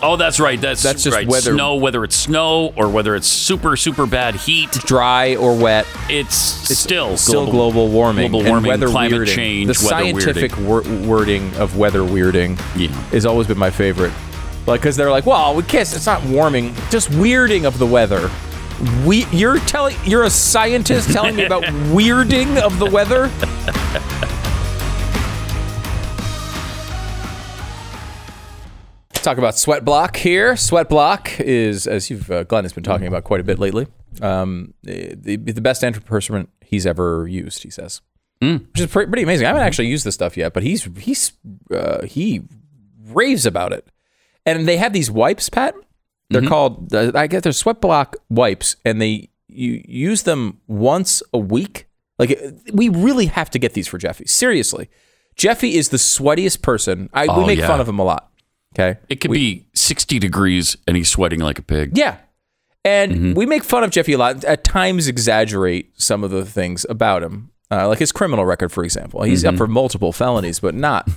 Oh, 0.01 0.15
that's 0.15 0.39
right. 0.39 0.59
That's 0.59 0.81
That's 0.81 1.03
just 1.03 1.15
right. 1.15 1.27
weather- 1.27 1.51
Snow, 1.53 1.75
whether 1.75 2.03
it's 2.05 2.15
snow 2.15 2.71
or 2.77 2.87
whether 2.87 3.15
it's 3.17 3.27
super 3.27 3.75
super 3.75 4.05
bad 4.05 4.33
heat, 4.35 4.71
Dry 4.71 5.35
or 5.35 5.57
wet, 5.57 5.85
it's, 6.09 6.69
it's 6.71 6.79
still 6.79 7.17
still 7.17 7.45
global, 7.51 7.89
warming. 7.89 8.31
global 8.31 8.45
and 8.45 8.49
warming, 8.53 8.69
weather 8.69 8.87
climate 8.87 9.21
weirding. 9.21 9.35
change, 9.35 9.77
The 9.77 9.85
weather 9.85 10.03
scientific 10.03 10.51
weirding. 10.53 11.05
wor- 11.05 11.17
wording 11.17 11.53
of 11.55 11.77
weather 11.77 11.99
weirding 11.99 12.57
Yeah. 12.77 12.87
has 13.11 13.25
always 13.25 13.47
been 13.47 13.57
my 13.57 13.69
favorite. 13.71 14.13
Like, 14.67 14.79
because 14.81 14.95
they're 14.95 15.11
like, 15.11 15.25
well, 15.25 15.53
we 15.55 15.63
can't, 15.63 15.81
it's 15.93 16.05
not 16.05 16.23
warming, 16.25 16.73
just 16.91 17.09
weirding 17.11 17.65
of 17.65 17.77
the 17.77 17.85
weather. 17.85 18.29
We, 19.05 19.25
you're 19.33 19.59
telling, 19.59 19.97
you're 20.05 20.23
a 20.23 20.29
scientist 20.29 21.11
telling 21.11 21.35
me 21.35 21.43
about 21.43 21.63
weirding 21.91 22.57
of 22.61 22.79
the 22.79 22.85
weather? 22.89 23.29
Talk 29.21 29.37
about 29.37 29.57
Sweat 29.57 29.83
Block 29.85 30.15
here. 30.15 30.55
Sweat 30.55 30.89
Block 30.89 31.39
is, 31.39 31.85
as 31.87 32.09
you've 32.09 32.31
uh, 32.31 32.43
Glenn 32.45 32.63
has 32.63 32.73
been 32.73 32.83
talking 32.83 33.05
about 33.05 33.25
quite 33.25 33.39
a 33.41 33.43
bit 33.43 33.59
lately, 33.59 33.85
um, 34.21 34.73
the, 34.83 35.35
the 35.35 35.61
best 35.61 35.83
antiperspirant 35.83 36.47
he's 36.61 36.85
ever 36.87 37.27
used. 37.27 37.63
He 37.63 37.69
says, 37.69 38.01
which 38.41 38.61
is 38.75 38.87
pretty, 38.87 39.07
pretty 39.09 39.23
amazing. 39.23 39.45
I 39.45 39.49
haven't 39.49 39.63
actually 39.63 39.87
used 39.87 40.05
this 40.05 40.15
stuff 40.15 40.37
yet, 40.37 40.53
but 40.53 40.63
he's 40.63 40.87
he's 40.97 41.33
uh, 41.71 42.05
he 42.05 42.43
raves 43.07 43.45
about 43.45 43.73
it. 43.73 43.87
And 44.45 44.67
they 44.67 44.77
have 44.77 44.93
these 44.93 45.11
wipes, 45.11 45.49
Pat. 45.49 45.75
They're 46.29 46.41
called 46.47 46.93
uh, 46.93 47.11
I 47.13 47.27
guess 47.27 47.41
they're 47.43 47.51
Sweat 47.51 47.81
Block 47.81 48.15
wipes, 48.29 48.77
and 48.85 49.01
they 49.01 49.29
you 49.47 49.83
use 49.85 50.23
them 50.23 50.61
once 50.67 51.21
a 51.33 51.37
week. 51.39 51.87
Like 52.17 52.39
we 52.73 52.87
really 52.89 53.25
have 53.27 53.49
to 53.51 53.59
get 53.59 53.73
these 53.73 53.87
for 53.87 53.97
Jeffy. 53.97 54.25
Seriously, 54.27 54.89
Jeffy 55.35 55.75
is 55.75 55.89
the 55.89 55.97
sweatiest 55.97 56.61
person. 56.61 57.09
I 57.13 57.23
we 57.25 57.29
Oh, 57.43 57.45
make 57.45 57.59
yeah. 57.59 57.67
fun 57.67 57.81
of 57.81 57.87
him 57.89 57.99
a 57.99 58.03
lot. 58.03 58.28
Okay, 58.75 58.99
It 59.09 59.15
could 59.21 59.31
be 59.31 59.65
60 59.73 60.19
degrees 60.19 60.77
and 60.87 60.95
he's 60.95 61.09
sweating 61.09 61.39
like 61.39 61.57
a 61.59 61.63
pig. 61.63 61.97
Yeah. 61.97 62.17
And 62.85 63.11
Mm-hmm. 63.11 63.33
we 63.33 63.45
make 63.45 63.63
fun 63.63 63.83
of 63.83 63.89
Jeffy 63.91 64.13
a 64.13 64.17
lot, 64.17 64.43
at 64.45 64.63
times 64.63 65.07
exaggerate 65.07 65.99
some 65.99 66.23
of 66.23 66.31
the 66.31 66.45
things 66.45 66.85
about 66.89 67.23
him. 67.23 67.49
Uh, 67.71 67.87
like 67.87 67.99
his 67.99 68.11
criminal 68.11 68.45
record, 68.45 68.71
for 68.71 68.83
example. 68.83 69.23
He's 69.23 69.43
Mm-hmm. 69.43 69.55
up 69.55 69.57
for 69.57 69.67
multiple 69.67 70.11
felonies, 70.11 70.59
but 70.59 70.73
not. 70.75 71.09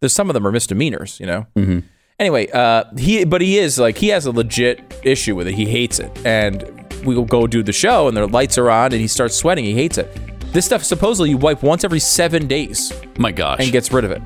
There's 0.00 0.12
some 0.14 0.30
of 0.30 0.34
them 0.34 0.46
are 0.46 0.52
misdemeanors, 0.52 1.18
you 1.20 1.26
know? 1.26 1.46
Mm-hmm. 1.56 1.80
Anyway, 2.18 2.48
uh, 2.50 2.84
he 2.98 3.24
but 3.24 3.40
he 3.40 3.56
is 3.58 3.78
like 3.78 3.96
he 3.96 4.08
has 4.08 4.26
a 4.26 4.30
legit 4.30 4.80
issue 5.02 5.34
with 5.34 5.48
it. 5.48 5.54
He 5.54 5.64
hates 5.66 5.98
it. 6.00 6.10
And 6.26 6.62
we 7.04 7.14
will 7.16 7.24
go 7.24 7.46
do 7.46 7.62
the 7.62 7.72
show 7.72 8.08
and 8.08 8.16
the 8.16 8.26
lights 8.26 8.58
are 8.58 8.70
on 8.70 8.92
and 8.92 9.00
he 9.00 9.08
starts 9.08 9.34
sweating. 9.36 9.64
He 9.64 9.72
hates 9.74 9.96
it. 9.98 10.08
This 10.52 10.66
stuff 10.66 10.84
supposedly 10.84 11.30
you 11.30 11.38
wipe 11.38 11.62
once 11.62 11.82
every 11.82 12.00
seven 12.00 12.46
days 12.46 12.92
My 13.18 13.32
gosh. 13.32 13.60
and 13.60 13.72
gets 13.72 13.90
rid 13.92 14.04
of 14.04 14.10
it. 14.10 14.20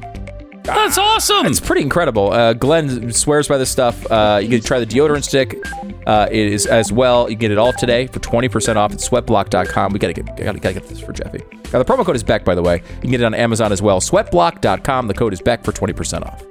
That's 0.64 0.96
awesome. 0.96 1.46
It's 1.46 1.60
pretty 1.60 1.82
incredible. 1.82 2.32
Uh, 2.32 2.54
Glenn 2.54 3.12
swears 3.12 3.48
by 3.48 3.58
this 3.58 3.70
stuff. 3.70 4.10
Uh, 4.10 4.40
you 4.42 4.48
can 4.48 4.62
try 4.62 4.78
the 4.78 4.86
deodorant 4.86 5.24
stick. 5.24 5.62
Uh, 6.06 6.26
it 6.30 6.52
is 6.52 6.66
as 6.66 6.90
well. 6.90 7.28
You 7.28 7.36
can 7.36 7.40
get 7.40 7.50
it 7.50 7.58
all 7.58 7.72
today 7.74 8.06
for 8.06 8.18
20% 8.20 8.76
off 8.76 8.92
at 8.92 8.98
sweatblock.com. 8.98 9.92
We 9.92 9.98
got 9.98 10.08
to 10.08 10.12
get 10.14 10.26
gotta, 10.36 10.58
gotta 10.58 10.74
get 10.74 10.88
this 10.88 11.00
for 11.00 11.12
Jeffy. 11.12 11.40
Now, 11.72 11.82
the 11.82 11.84
promo 11.84 12.04
code 12.04 12.16
is 12.16 12.22
Beck, 12.22 12.44
by 12.44 12.54
the 12.54 12.62
way. 12.62 12.76
You 12.76 13.00
can 13.02 13.10
get 13.10 13.20
it 13.20 13.24
on 13.24 13.34
Amazon 13.34 13.72
as 13.72 13.82
well. 13.82 14.00
Sweatblock.com. 14.00 15.08
The 15.08 15.14
code 15.14 15.34
is 15.34 15.40
Beck 15.42 15.64
for 15.64 15.72
20% 15.72 16.24
off. 16.24 16.42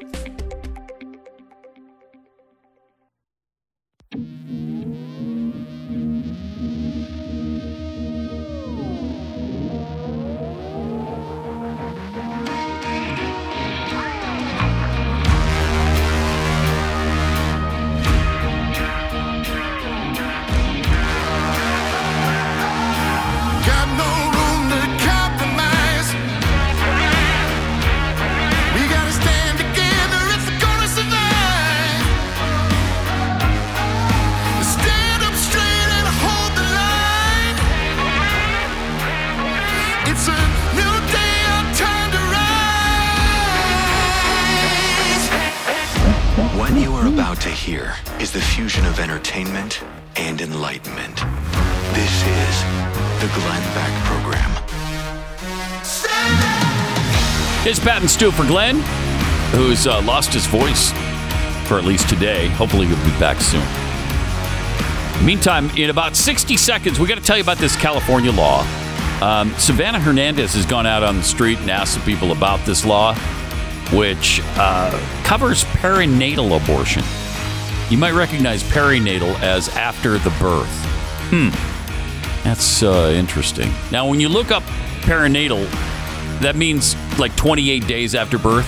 And 58.24 58.32
Stu 58.32 58.44
for 58.44 58.48
Glenn, 58.48 58.80
who's 59.52 59.86
uh, 59.86 60.02
lost 60.04 60.34
his 60.34 60.46
voice 60.46 60.92
for 61.68 61.78
at 61.78 61.84
least 61.84 62.08
today. 62.08 62.48
Hopefully, 62.50 62.88
he'll 62.88 63.04
be 63.04 63.20
back 63.20 63.42
soon. 63.42 63.66
Meantime, 65.26 65.70
in 65.72 65.90
about 65.90 66.16
60 66.16 66.56
seconds, 66.56 67.00
we 67.00 67.08
got 67.08 67.18
to 67.18 67.24
tell 67.24 67.36
you 67.36 67.44
about 67.44 67.58
this 67.58 67.76
California 67.76 68.32
law. 68.32 68.62
Um, 69.22 69.54
Savannah 69.58 70.00
Hernandez 70.00 70.54
has 70.54 70.66
gone 70.66 70.86
out 70.86 71.04
on 71.04 71.18
the 71.18 71.24
street 71.24 71.60
and 71.60 71.70
asked 71.70 71.96
some 71.96 72.04
people 72.04 72.32
about 72.32 72.66
this 72.66 72.86
law, 72.86 73.14
which 73.92 74.40
uh, 74.56 74.92
covers 75.26 75.66
perinatal 75.66 76.62
abortion. 76.64 77.04
You 77.90 77.98
might 77.98 78.14
recognize 78.14 78.64
perinatal 78.64 79.38
as 79.42 79.68
after 79.76 80.18
the 80.18 80.30
birth. 80.40 80.70
Hmm. 81.30 81.50
That's 82.46 82.84
uh, 82.84 83.14
interesting. 83.16 83.70
Now, 83.92 84.08
when 84.08 84.22
you 84.22 84.30
look 84.30 84.52
up 84.52 84.64
perinatal, 85.02 85.68
that 86.44 86.56
means 86.56 86.96
like 87.18 87.36
28 87.36 87.88
days 87.88 88.16
after 88.16 88.38
birth. 88.38 88.68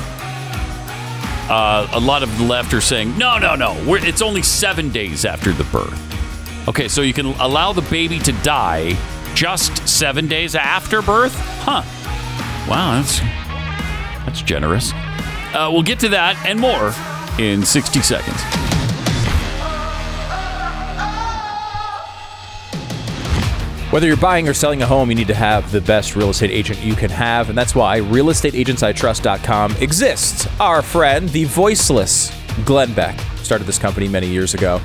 Uh, 1.48 1.88
a 1.94 2.00
lot 2.00 2.24
of 2.24 2.38
the 2.38 2.44
left 2.44 2.74
are 2.74 2.82
saying, 2.82 3.16
no, 3.18 3.38
no, 3.38 3.56
no, 3.56 3.76
it's 3.96 4.22
only 4.22 4.42
seven 4.42 4.90
days 4.90 5.26
after 5.26 5.52
the 5.52 5.64
birth. 5.66 6.02
Okay, 6.68 6.88
so 6.88 7.02
you 7.02 7.14
can 7.14 7.28
allow 7.28 7.72
the 7.72 7.84
baby 7.84 8.18
to 8.20 8.32
die 8.42 8.98
just 9.36 9.88
seven 9.88 10.28
days 10.28 10.56
after 10.56 11.02
birth? 11.02 11.36
Huh. 11.60 11.84
Wow, 12.68 13.00
that's, 13.00 13.20
That's 14.26 14.42
generous. 14.42 14.92
Uh, 15.54 15.70
we'll 15.72 15.84
get 15.84 16.00
to 16.00 16.10
that 16.10 16.44
and 16.46 16.60
more 16.60 16.94
in 17.38 17.64
60 17.64 18.02
seconds. 18.02 18.65
Whether 23.96 24.08
you're 24.08 24.18
buying 24.18 24.50
or 24.50 24.54
selling 24.54 24.82
a 24.82 24.86
home, 24.86 25.10
you 25.10 25.16
need 25.16 25.30
to 25.30 25.34
have 25.34 25.72
the 25.72 25.80
best 25.80 26.18
real 26.18 26.30
estate 26.30 26.52
agent 26.52 26.82
you 26.82 26.96
can 26.96 27.10
have, 27.10 27.48
and 27.48 27.58
that's 27.58 27.74
why 27.74 28.02
realestateagentsitrust.com 28.02 29.78
exists. 29.78 30.50
Our 30.60 30.82
friend, 30.82 31.30
the 31.30 31.46
voiceless 31.46 32.30
Glenn 32.66 32.94
Beck, 32.94 33.18
started 33.38 33.64
this 33.64 33.80
company 33.80 34.10
many 34.10 34.28
years 34.28 34.54
ago. 34.54 34.82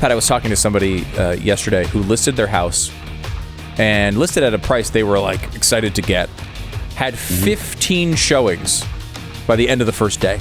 Pat, 0.00 0.10
I 0.10 0.16
was 0.16 0.26
talking 0.26 0.50
to 0.50 0.56
somebody 0.56 1.04
uh, 1.16 1.34
yesterday 1.34 1.86
who 1.86 2.00
listed 2.00 2.34
their 2.34 2.48
house 2.48 2.90
and 3.78 4.18
listed 4.18 4.42
at 4.42 4.52
a 4.54 4.58
price 4.58 4.90
they 4.90 5.04
were 5.04 5.20
like 5.20 5.54
excited 5.54 5.94
to 5.94 6.02
get. 6.02 6.28
Had 6.96 7.16
15 7.16 8.16
showings 8.16 8.84
by 9.46 9.54
the 9.54 9.68
end 9.68 9.80
of 9.82 9.86
the 9.86 9.92
first 9.92 10.18
day. 10.18 10.40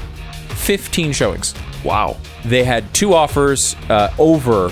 15 0.55 1.11
showings. 1.11 1.53
Wow. 1.83 2.17
They 2.45 2.63
had 2.63 2.91
two 2.95 3.13
offers 3.13 3.75
uh, 3.89 4.11
over 4.17 4.69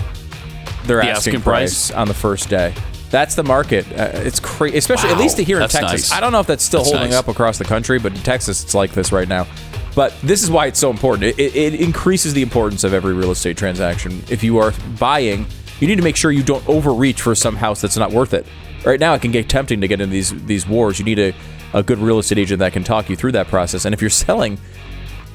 their 0.86 1.04
The 1.04 1.10
asking, 1.12 1.36
asking 1.36 1.42
price, 1.42 1.92
price? 1.92 1.92
on 1.92 2.08
the 2.08 2.16
first 2.16 2.50
day. 2.50 2.74
That's 3.10 3.36
the 3.36 3.44
market. 3.44 3.86
Uh, 3.92 4.12
it's 4.14 4.40
crazy, 4.40 4.78
especially 4.78 5.10
at 5.10 5.18
least 5.18 5.38
here 5.38 5.60
in 5.60 5.68
Texas. 5.68 6.10
nice. 6.10 6.12
I 6.12 6.20
don't 6.20 6.32
know 6.32 6.40
if 6.40 6.48
that's 6.48 6.64
still 6.64 6.82
That's 6.82 6.92
holding 6.92 7.10
nice. 7.12 7.20
up 7.20 7.28
across 7.28 7.58
the 7.58 7.66
country, 7.66 7.98
but 8.00 8.14
in 8.14 8.22
Texas, 8.22 8.64
it's 8.64 8.76
like 8.76 8.92
this 8.92 9.12
right 9.12 9.28
now. 9.28 9.48
But 9.96 10.14
this 10.22 10.44
is 10.44 10.52
why 10.52 10.68
it's 10.68 10.80
so 10.80 10.92
important. 10.92 11.24
It, 11.24 11.40
it, 11.40 11.56
it 11.74 11.82
increases 11.82 12.34
the 12.34 12.44
importance 12.44 12.84
of 12.84 12.94
every 12.94 13.14
real 13.14 13.32
estate 13.32 13.58
transaction. 13.58 14.24
If 14.30 14.44
you 14.44 14.60
are 14.60 14.72
buying, 15.00 15.48
you 15.80 15.88
need 15.88 15.96
to 15.96 16.04
make 16.04 16.16
sure 16.16 16.32
you 16.32 16.44
don't 16.44 16.68
overreach 16.70 17.22
for 17.22 17.34
some 17.34 17.56
house 17.56 17.82
that's 17.82 17.98
not 17.98 18.12
worth 18.12 18.34
it. 18.34 18.46
Right 18.86 19.00
now, 19.00 19.14
it 19.16 19.22
can 19.22 19.32
get 19.32 19.50
tempting 19.50 19.82
to 19.82 19.88
get 19.88 20.00
into 20.00 20.12
these 20.14 20.30
these 20.46 20.68
wars. 20.68 21.00
You 21.00 21.06
need 21.06 21.20
a, 21.20 21.34
a 21.74 21.84
good 21.84 21.98
real 21.98 22.20
estate 22.20 22.38
agent 22.38 22.60
that 22.60 22.72
can 22.74 22.84
talk 22.84 23.10
you 23.10 23.16
through 23.16 23.34
that 23.34 23.48
process. 23.48 23.86
And 23.86 23.94
if 23.94 24.02
you're 24.02 24.10
selling, 24.10 24.58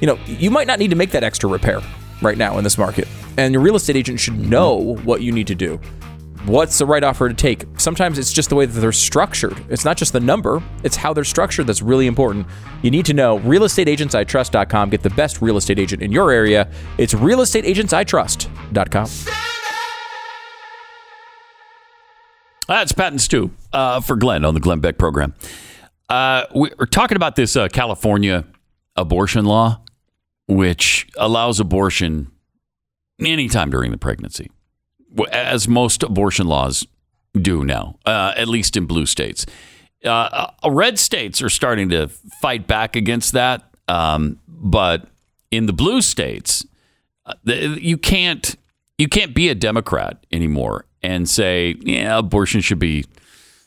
you 0.01 0.07
know, 0.07 0.19
you 0.27 0.51
might 0.51 0.67
not 0.67 0.79
need 0.79 0.91
to 0.91 0.97
make 0.97 1.11
that 1.11 1.25
extra 1.25 1.51
repair 1.51 1.81
right 2.23 2.39
now 2.39 2.57
in 2.57 2.65
this 2.65 2.79
market. 2.79 3.09
And 3.37 3.53
your 3.53 3.63
real 3.63 3.75
estate 3.77 3.97
agent 3.97 4.21
should 4.21 4.39
know 4.39 4.97
what 5.05 5.21
you 5.21 5.33
need 5.33 5.49
to 5.49 5.55
do. 5.55 5.81
What's 6.47 6.77
the 6.77 6.85
right 6.85 7.03
offer 7.03 7.29
to 7.29 7.35
take? 7.35 7.65
Sometimes 7.79 8.19
it's 8.19 8.31
just 8.31 8.51
the 8.51 8.55
way 8.55 8.67
that 8.67 8.79
they're 8.79 8.93
structured. 8.93 9.59
It's 9.71 9.87
not 9.87 9.97
just 9.97 10.13
the 10.13 10.21
number, 10.21 10.63
it's 10.83 10.95
how 10.95 11.15
they're 11.15 11.25
structured 11.25 11.67
that's 11.67 11.81
really 11.81 12.07
important. 12.07 12.47
You 12.83 12.91
need 12.91 13.07
to 13.07 13.15
know 13.15 13.39
realestateagentsitrust.com. 13.39 14.91
Get 14.91 15.03
the 15.03 15.09
best 15.11 15.41
real 15.41 15.57
estate 15.57 15.79
agent 15.79 16.03
in 16.03 16.13
your 16.13 16.31
area. 16.31 16.71
It's 16.99 17.15
realestateagentsitrust.com. 17.15 19.09
That's 22.69 22.93
Pat 22.93 23.13
and 23.13 23.21
Stu 23.21 23.51
uh, 23.73 24.01
for 24.01 24.17
Glenn 24.17 24.45
on 24.45 24.53
the 24.53 24.61
Glenn 24.61 24.81
Beck 24.81 24.99
program. 24.99 25.35
Uh, 26.11 26.45
we're 26.55 26.87
talking 26.87 27.17
about 27.17 27.37
this 27.37 27.57
uh, 27.57 27.69
California 27.69 28.45
abortion 28.97 29.47
law, 29.47 29.81
which 30.47 31.07
allows 31.17 31.59
abortion 31.59 32.31
anytime 33.19 33.71
during 33.71 33.91
the 33.91 33.99
pregnancy, 33.99 34.51
as 35.31 35.69
most 35.69 36.03
abortion 36.03 36.47
laws 36.47 36.87
do 37.35 37.65
now, 37.65 37.99
uh, 38.07 38.33
at 38.37 38.49
least 38.49 38.77
in 38.77 38.87
blue 38.87 39.07
states. 39.07 39.47
Uh, 40.05 40.49
uh, 40.63 40.71
red 40.71 40.99
states 40.99 41.41
are 41.43 41.49
starting 41.49 41.89
to 41.89 42.09
fight 42.41 42.67
back 42.67 42.95
against 42.95 43.33
that, 43.33 43.65
um, 43.89 44.39
but 44.47 45.07
in 45.51 45.67
the 45.67 45.73
blue 45.73 46.01
states, 46.01 46.67
uh, 47.27 47.35
you 47.47 47.97
can't 47.97 48.57
you 48.99 49.09
can't 49.09 49.35
be 49.35 49.49
a 49.49 49.55
Democrat 49.55 50.25
anymore 50.31 50.85
and 51.03 51.29
say 51.29 51.75
yeah 51.81 52.19
abortion 52.19 52.61
should 52.61 52.79
be 52.79 53.05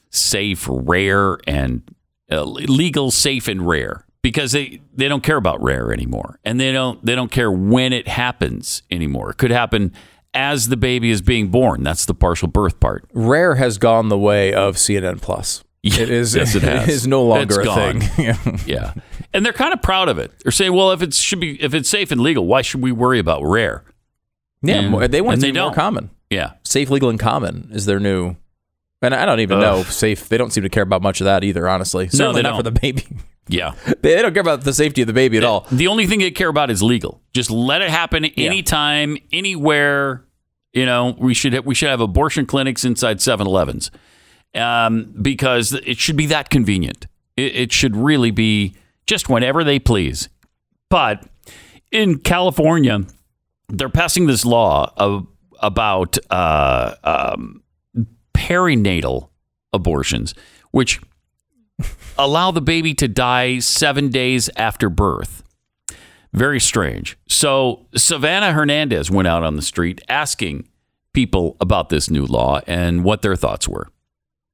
safe, 0.09 0.67
rare, 0.69 1.37
and 1.47 1.83
uh, 2.31 2.43
legal, 2.43 3.11
safe, 3.11 3.47
and 3.47 3.67
rare 3.67 4.05
because 4.21 4.51
they 4.51 4.81
they 4.93 5.07
don't 5.07 5.23
care 5.23 5.37
about 5.37 5.61
rare 5.61 5.93
anymore, 5.93 6.39
and 6.43 6.59
they 6.59 6.71
don't 6.71 7.03
they 7.05 7.15
don't 7.15 7.31
care 7.31 7.51
when 7.51 7.93
it 7.93 8.07
happens 8.07 8.83
anymore. 8.91 9.31
It 9.31 9.37
could 9.37 9.51
happen 9.51 9.93
as 10.37 10.69
the 10.69 10.77
baby 10.77 11.09
is 11.09 11.21
being 11.21 11.49
born. 11.49 11.83
That's 11.83 12.05
the 12.05 12.13
partial 12.13 12.47
birth 12.47 12.79
part. 12.79 13.05
Rare 13.13 13.55
has 13.55 13.77
gone 13.77 14.09
the 14.09 14.17
way 14.17 14.53
of 14.53 14.75
CNN 14.75 15.21
Plus. 15.21 15.63
It 15.83 16.09
is, 16.09 16.35
Yes, 16.35 16.53
it 16.55 16.63
has. 16.63 16.87
is 16.89 17.07
no 17.07 17.23
longer 17.23 17.43
It's 17.43 17.57
a 17.57 17.63
gone. 17.63 17.99
thing. 18.01 18.59
Yeah, 18.65 18.93
and 19.33 19.45
they're 19.45 19.53
kind 19.53 19.73
of 19.73 19.81
proud 19.81 20.09
of 20.09 20.17
it. 20.19 20.31
They're 20.43 20.51
saying, 20.51 20.73
well, 20.73 20.91
if 20.91 21.01
it 21.01 21.13
should 21.13 21.39
be 21.39 21.61
if 21.61 21.73
it's 21.73 21.87
safe 21.89 22.11
and 22.11 22.19
legal, 22.21 22.45
why 22.45 22.61
should 22.61 22.81
we 22.81 22.91
worry 22.91 23.19
about 23.19 23.41
rare? 23.43 23.83
yeah, 24.61 24.75
And- 24.79 24.89
more- 24.91 25.07
they 25.07 25.21
want 25.21 25.37
it 25.37 25.41
they 25.41 25.47
to 25.47 25.53
be 25.53 25.59
more 25.59 25.69
don't. 25.69 25.75
common. 25.75 26.09
Yeah, 26.29 26.53
Safe, 26.63 26.89
legal, 26.89 27.09
and 27.09 27.17
common 27.19 27.69
is 27.71 27.85
their 27.85 27.99
new. 28.01 28.35
And 29.01 29.13
I 29.15 29.25
don't 29.25 29.39
even 29.39 29.59
know 29.59 29.83
safe. 29.83 30.27
They 30.27 30.37
don't 30.37 30.51
seem 30.51 30.63
to 30.63 30.69
care 30.69 30.83
about 30.83 31.01
much 31.03 31.21
of 31.21 31.25
that 31.25 31.43
either. 31.43 31.69
Honestly, 31.69 32.09
certainly 32.09 32.41
they 32.41 32.49
not 32.49 32.57
for 32.57 32.63
the 32.63 32.71
baby. 32.71 33.05
yeah. 33.47 33.75
they 34.01 34.21
don't 34.21 34.33
care 34.33 34.41
about 34.41 34.63
the 34.65 34.73
safety 34.73 35.01
of 35.03 35.07
the 35.07 35.13
baby 35.13 35.37
at 35.37 35.43
all. 35.45 35.65
The 35.71 35.87
only 35.87 36.05
thing 36.07 36.19
they 36.19 36.31
care 36.31 36.49
about 36.49 36.69
is 36.71 36.81
legal. 36.83 37.21
Just 37.33 37.49
let 37.51 37.81
it 37.83 37.89
happen 37.91 38.25
anytime, 38.25 39.17
anywhere. 39.31 40.25
You 40.77 40.85
know, 40.85 41.15
we 41.17 41.33
should 41.33 41.53
have, 41.53 41.65
we 41.65 41.73
should 41.73 41.89
have 41.89 42.01
abortion 42.01 42.45
clinics 42.45 42.85
inside 42.85 43.17
7-Elevens 43.17 43.89
um, 44.53 45.11
because 45.19 45.73
it 45.73 45.97
should 45.97 46.15
be 46.15 46.27
that 46.27 46.51
convenient. 46.51 47.07
It, 47.35 47.55
it 47.55 47.71
should 47.71 47.95
really 47.95 48.29
be 48.29 48.75
just 49.07 49.27
whenever 49.27 49.63
they 49.63 49.79
please. 49.79 50.29
But 50.91 51.25
in 51.91 52.19
California, 52.19 52.99
they're 53.69 53.89
passing 53.89 54.27
this 54.27 54.45
law 54.45 54.93
of, 54.97 55.25
about 55.63 56.19
uh, 56.29 56.93
um, 57.03 57.63
perinatal 58.35 59.29
abortions, 59.73 60.35
which 60.69 61.01
allow 62.19 62.51
the 62.51 62.61
baby 62.61 62.93
to 62.93 63.07
die 63.07 63.57
seven 63.57 64.09
days 64.09 64.47
after 64.55 64.91
birth. 64.91 65.41
Very 66.33 66.59
strange. 66.59 67.17
So 67.27 67.87
Savannah 67.95 68.53
Hernandez 68.53 69.09
went 69.09 69.27
out 69.27 69.43
on 69.43 69.55
the 69.55 69.61
street 69.61 70.01
asking 70.09 70.67
people 71.13 71.57
about 71.59 71.89
this 71.89 72.09
new 72.09 72.25
law 72.25 72.61
and 72.67 73.03
what 73.03 73.21
their 73.21 73.35
thoughts 73.35 73.67
were. 73.67 73.87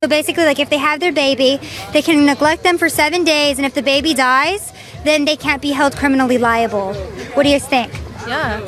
So 0.04 0.10
basically, 0.10 0.44
like 0.44 0.60
if 0.60 0.70
they 0.70 0.78
have 0.78 1.00
their 1.00 1.14
baby, 1.14 1.60
they 1.94 2.02
can 2.02 2.26
neglect 2.26 2.64
them 2.64 2.78
for 2.78 2.90
seven 2.90 3.24
days, 3.24 3.58
and 3.58 3.66
if 3.66 3.74
the 3.74 3.82
baby 3.82 4.14
dies, 4.14 4.74
then 5.06 5.24
they 5.24 5.38
can't 5.38 5.62
be 5.62 5.72
held 5.72 5.96
criminally 5.96 6.38
liable. 6.38 6.94
What 7.36 7.44
do 7.44 7.50
you 7.50 7.60
think? 7.60 7.92
Yeah. 8.28 8.60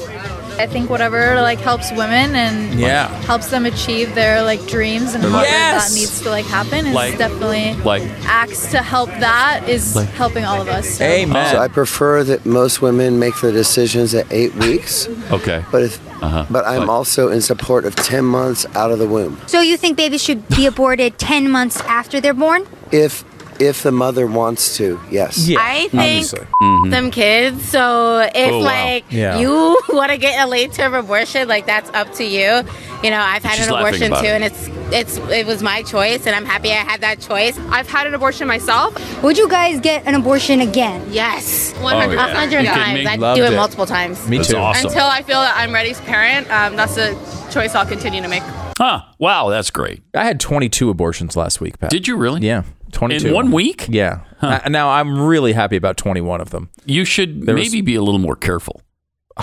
I 0.58 0.68
think 0.68 0.90
whatever 0.90 1.42
like 1.42 1.60
helps 1.60 1.92
women 1.92 2.34
and 2.36 2.80
Yeah. 2.80 3.08
helps 3.24 3.48
them 3.48 3.66
achieve 3.66 4.16
their 4.16 4.42
like 4.42 4.66
dreams 4.68 5.14
and 5.14 5.24
however 5.24 5.44
Yes! 5.46 5.90
that 5.90 5.96
needs 6.00 6.22
to 6.22 6.30
like 6.30 6.46
happen 6.46 6.88
is 6.88 6.94
Like- 6.96 7.18
definitely 7.18 7.74
like- 7.84 8.04
acts 8.26 8.68
to 8.72 8.78
help 8.78 9.10
that 9.20 9.68
is 9.68 9.96
Like- 9.96 10.10
helping 10.14 10.46
all 10.46 10.62
of 10.62 10.68
us. 10.70 10.88
So. 10.98 11.04
Amen. 11.04 11.52
So 11.52 11.60
I 11.60 11.68
prefer 11.68 12.24
that 12.24 12.46
most 12.46 12.82
women 12.82 13.20
make 13.20 13.40
their 13.42 13.52
decisions 13.52 14.14
at 14.16 14.26
eight 14.32 14.56
weeks, 14.56 15.08
Okay. 15.32 15.64
but 15.72 15.84
if, 15.84 16.00
Uh-huh. 16.22 16.46
but 16.50 16.66
I'm 16.66 16.86
But- 16.88 16.90
also 16.90 17.30
in 17.30 17.42
support 17.42 17.86
of 17.86 17.96
ten 17.96 18.24
months 18.24 18.66
out 18.76 18.92
of 18.92 19.00
the 19.00 19.08
womb. 19.08 19.38
So 19.48 19.60
you 19.62 19.76
think 19.78 19.98
babies 19.98 20.24
should 20.24 20.48
be 20.50 20.66
aborted 20.66 21.18
10 21.20 21.50
months 21.50 21.78
after 21.88 22.22
they're 22.22 22.34
born? 22.34 22.64
If 22.92 23.24
if 23.60 23.84
the 23.84 23.92
mother 23.92 24.28
wants 24.28 24.78
to, 24.78 25.00
yes. 25.10 25.48
yeah, 25.48 25.58
I 25.62 25.88
think 25.90 25.94
obviously. 26.34 26.48
them 26.90 27.12
kids. 27.12 27.64
So 27.66 28.20
if 28.20 28.34
Mm-hmm. 28.34 28.54
Oh, 28.54 28.60
wow. 28.60 28.64
like 28.66 29.06
Yeah. 29.10 29.40
you 29.40 29.80
want 29.90 30.12
to 30.12 30.18
get 30.18 30.40
a 30.44 30.48
late 30.48 30.72
term 30.74 30.94
abortion, 30.94 31.48
like 31.48 31.66
that's 31.66 31.90
up 31.92 32.12
to 32.16 32.24
you. 32.24 32.62
You 33.04 33.12
know, 33.12 33.20
I've 33.20 33.44
had 33.44 33.56
She's 33.58 33.68
an 33.68 33.74
laughing 33.74 33.88
abortion 33.88 34.08
about 34.12 34.22
too, 34.22 34.28
it. 34.28 34.32
and 34.32 34.44
it's 34.44 34.70
it's 34.92 35.18
it 35.32 35.46
was 35.46 35.62
my 35.62 35.84
choice, 35.84 36.26
and 36.26 36.36
I'm 36.36 36.46
happy 36.46 36.72
I 36.72 36.76
had 36.76 37.02
that 37.02 37.20
choice. 37.20 37.58
I've 37.70 37.90
had 37.90 38.08
an 38.08 38.14
abortion 38.14 38.48
myself. 38.48 38.96
Would 39.24 39.38
you 39.38 39.48
guys 39.50 39.80
get 39.80 40.06
an 40.06 40.16
abortion 40.16 40.62
again? 40.62 41.06
Yes, 41.12 41.74
Oh, 41.78 41.84
100 41.84 42.14
yeah. 42.14 42.28
hundred 42.34 42.62
You 42.62 42.68
kidding 42.70 42.84
times. 42.84 43.08
I'd 43.08 43.20
Loved 43.20 43.38
do 43.40 43.46
it, 43.46 43.54
it. 43.54 43.56
multiple 43.56 43.86
times. 43.86 44.28
Me 44.28 44.38
That's 44.38 44.50
too. 44.50 44.58
awesome. 44.58 44.88
Until 44.88 45.06
I 45.06 45.22
feel 45.24 45.40
that 45.42 45.54
I'm 45.58 45.74
ready 45.74 45.92
as 45.92 46.00
a 46.00 46.04
parent, 46.04 46.50
um, 46.52 46.76
that's 46.76 46.98
a 46.98 47.14
choice 47.52 47.76
I'll 47.76 47.86
continue 47.86 48.22
to 48.22 48.28
make. 48.28 48.44
Huh. 48.78 49.02
Wow, 49.20 49.50
that's 49.50 49.70
great. 49.72 50.02
I 50.14 50.24
had 50.26 50.40
22 50.40 50.90
abortions 50.90 51.36
last 51.36 51.62
week, 51.62 51.80
Pat. 51.80 51.90
Did 51.92 52.08
you 52.08 52.18
really? 52.18 52.42
Yeah, 52.46 52.64
22 52.96 53.28
In 53.28 53.34
one 53.34 53.52
week? 53.52 53.86
Yeah. 53.90 54.22
Uh, 54.42 54.60
now 54.70 54.90
I'm 54.90 55.20
really 55.20 55.54
happy 55.54 55.76
about 55.76 55.98
21 55.98 56.42
of 56.42 56.50
them. 56.50 56.70
You 56.86 57.06
should 57.06 57.46
There 57.46 57.54
was- 57.56 57.64
maybe 57.72 57.82
be 57.82 57.96
a 57.96 58.02
little 58.02 58.20
more 58.20 58.36
careful. 58.36 58.82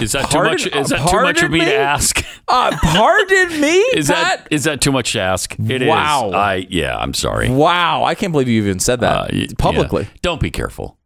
Is 0.01 0.13
that 0.13 0.31
Pardon- 0.31 0.57
too 0.57 0.71
much? 0.71 0.77
Is 0.85 0.89
that 0.89 0.97
too 0.97 1.03
much 1.03 1.11
pardon 1.13 1.37
for 1.37 1.49
me, 1.51 1.59
me? 1.59 1.65
to 1.67 1.77
ask? 1.77 2.25
Uh, 2.49 2.75
pardon 2.83 3.61
me, 3.61 3.77
Is 3.95 4.09
that 4.09 4.49
is 4.51 4.65
that 4.65 4.81
too 4.81 4.91
much 4.91 5.13
to 5.13 5.21
ask? 5.21 5.55
It 5.61 5.83
is. 5.83 5.89
Wow. 5.89 6.31
I 6.33 6.67
yeah. 6.71 6.97
I'm 6.97 7.13
sorry. 7.13 7.51
Wow, 7.51 8.03
I 8.05 8.15
can't 8.15 8.33
believe 8.33 8.49
you 8.49 8.61
even 8.63 8.79
said 8.81 9.01
that 9.01 9.17
Uh, 9.19 9.27
y- 9.31 9.47
publicly. 9.59 10.05
yeah. 10.05 10.09
Don't 10.23 10.41
be 10.41 10.51
careful. 10.51 10.99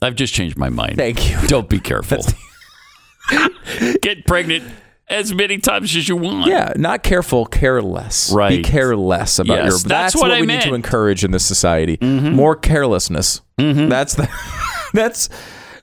I've 0.00 0.14
just 0.14 0.32
changed 0.34 0.56
my 0.56 0.68
mind. 0.68 0.96
Thank 0.98 1.28
you. 1.28 1.36
Don't 1.48 1.68
be 1.68 1.80
careful. 1.80 2.24
Get 4.02 4.24
pregnant 4.26 4.64
as 5.10 5.32
many 5.34 5.58
times 5.58 5.94
as 5.96 6.08
you 6.08 6.16
want. 6.16 6.46
Yeah, 6.50 6.72
not 6.76 7.02
careful, 7.02 7.46
careless. 7.46 8.30
Be 8.30 8.36
Right. 8.36 8.64
careless 8.64 9.38
about 9.38 9.54
Yes, 9.54 9.64
your. 9.64 9.70
that's 9.70 9.82
That's, 9.84 10.14
what 10.16 10.22
what, 10.28 10.32
I 10.32 10.40
we 10.40 10.46
meant. 10.46 10.64
need 10.64 10.70
to 10.70 10.74
encourage 10.74 11.24
in 11.24 11.30
this 11.30 11.44
society. 11.44 11.96
Mm-hmm. 11.96 12.34
More 12.34 12.54
carelessness. 12.56 13.40
That's 13.56 14.14
the. 14.14 14.28
that's 14.92 15.28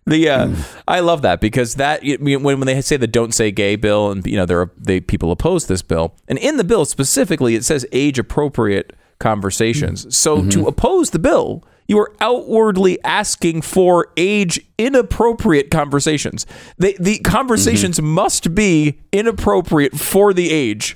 the. 0.06 0.30
Uh, 0.30 0.48
Mm. 0.48 0.78
I 0.88 1.00
love 1.00 1.24
that 1.24 1.42
because 1.42 1.76
that 1.76 2.02
when 2.20 2.44
when 2.44 2.60
they 2.62 2.80
say 2.82 2.98
the 2.98 3.08
"Don't 3.08 3.34
Say 3.34 3.52
Gay" 3.52 3.76
bill, 3.76 4.12
and 4.12 4.26
you 4.28 4.38
know 4.38 4.46
there 4.46 4.62
are 4.62 4.72
they 4.78 5.00
people 5.02 5.32
oppose 5.32 5.66
this 5.68 5.82
bill, 5.82 6.14
and 6.28 6.38
in 6.38 6.58
the 6.58 6.64
bill 6.64 6.86
specifically 6.86 7.56
it 7.56 7.66
says 7.66 7.86
age 7.92 8.20
appropriate 8.20 8.94
conversations. 9.20 10.16
So 10.16 10.38
Mm-hmm. 10.38 10.50
to 10.50 10.68
oppose 10.68 11.10
the 11.10 11.20
bill, 11.20 11.64
You 11.88 12.00
are 12.00 12.12
outwardly 12.20 13.04
asking 13.04 13.62
for 13.62 14.12
age 14.18 14.60
inappropriate 14.78 15.70
conversations. 15.70 16.46
The, 16.78 16.96
the 17.00 17.20
conversations 17.20 18.02
must 18.02 18.56
be 18.56 19.00
inappropriate 19.12 19.98
for 19.98 20.34
the 20.34 20.52
age, 20.52 20.94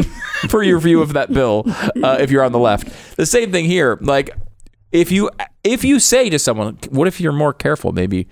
for 0.48 0.62
your 0.62 0.80
view 0.80 1.00
of 1.00 1.12
that 1.12 1.32
bill, 1.32 1.64
uh, 2.02 2.16
if 2.18 2.30
you're 2.30 2.42
on 2.42 2.52
the 2.52 2.58
left. 2.58 3.16
The 3.16 3.26
same 3.26 3.52
thing 3.52 3.66
here. 3.66 3.98
Like, 4.00 4.30
if 4.90 5.10
you 5.10 5.30
if 5.64 5.84
you 5.84 5.98
say 6.00 6.28
to 6.28 6.38
someone, 6.38 6.78
"What 6.90 7.08
if 7.08 7.20
you're 7.20 7.32
more 7.32 7.54
careful? 7.54 7.92
Maybe 7.92 8.28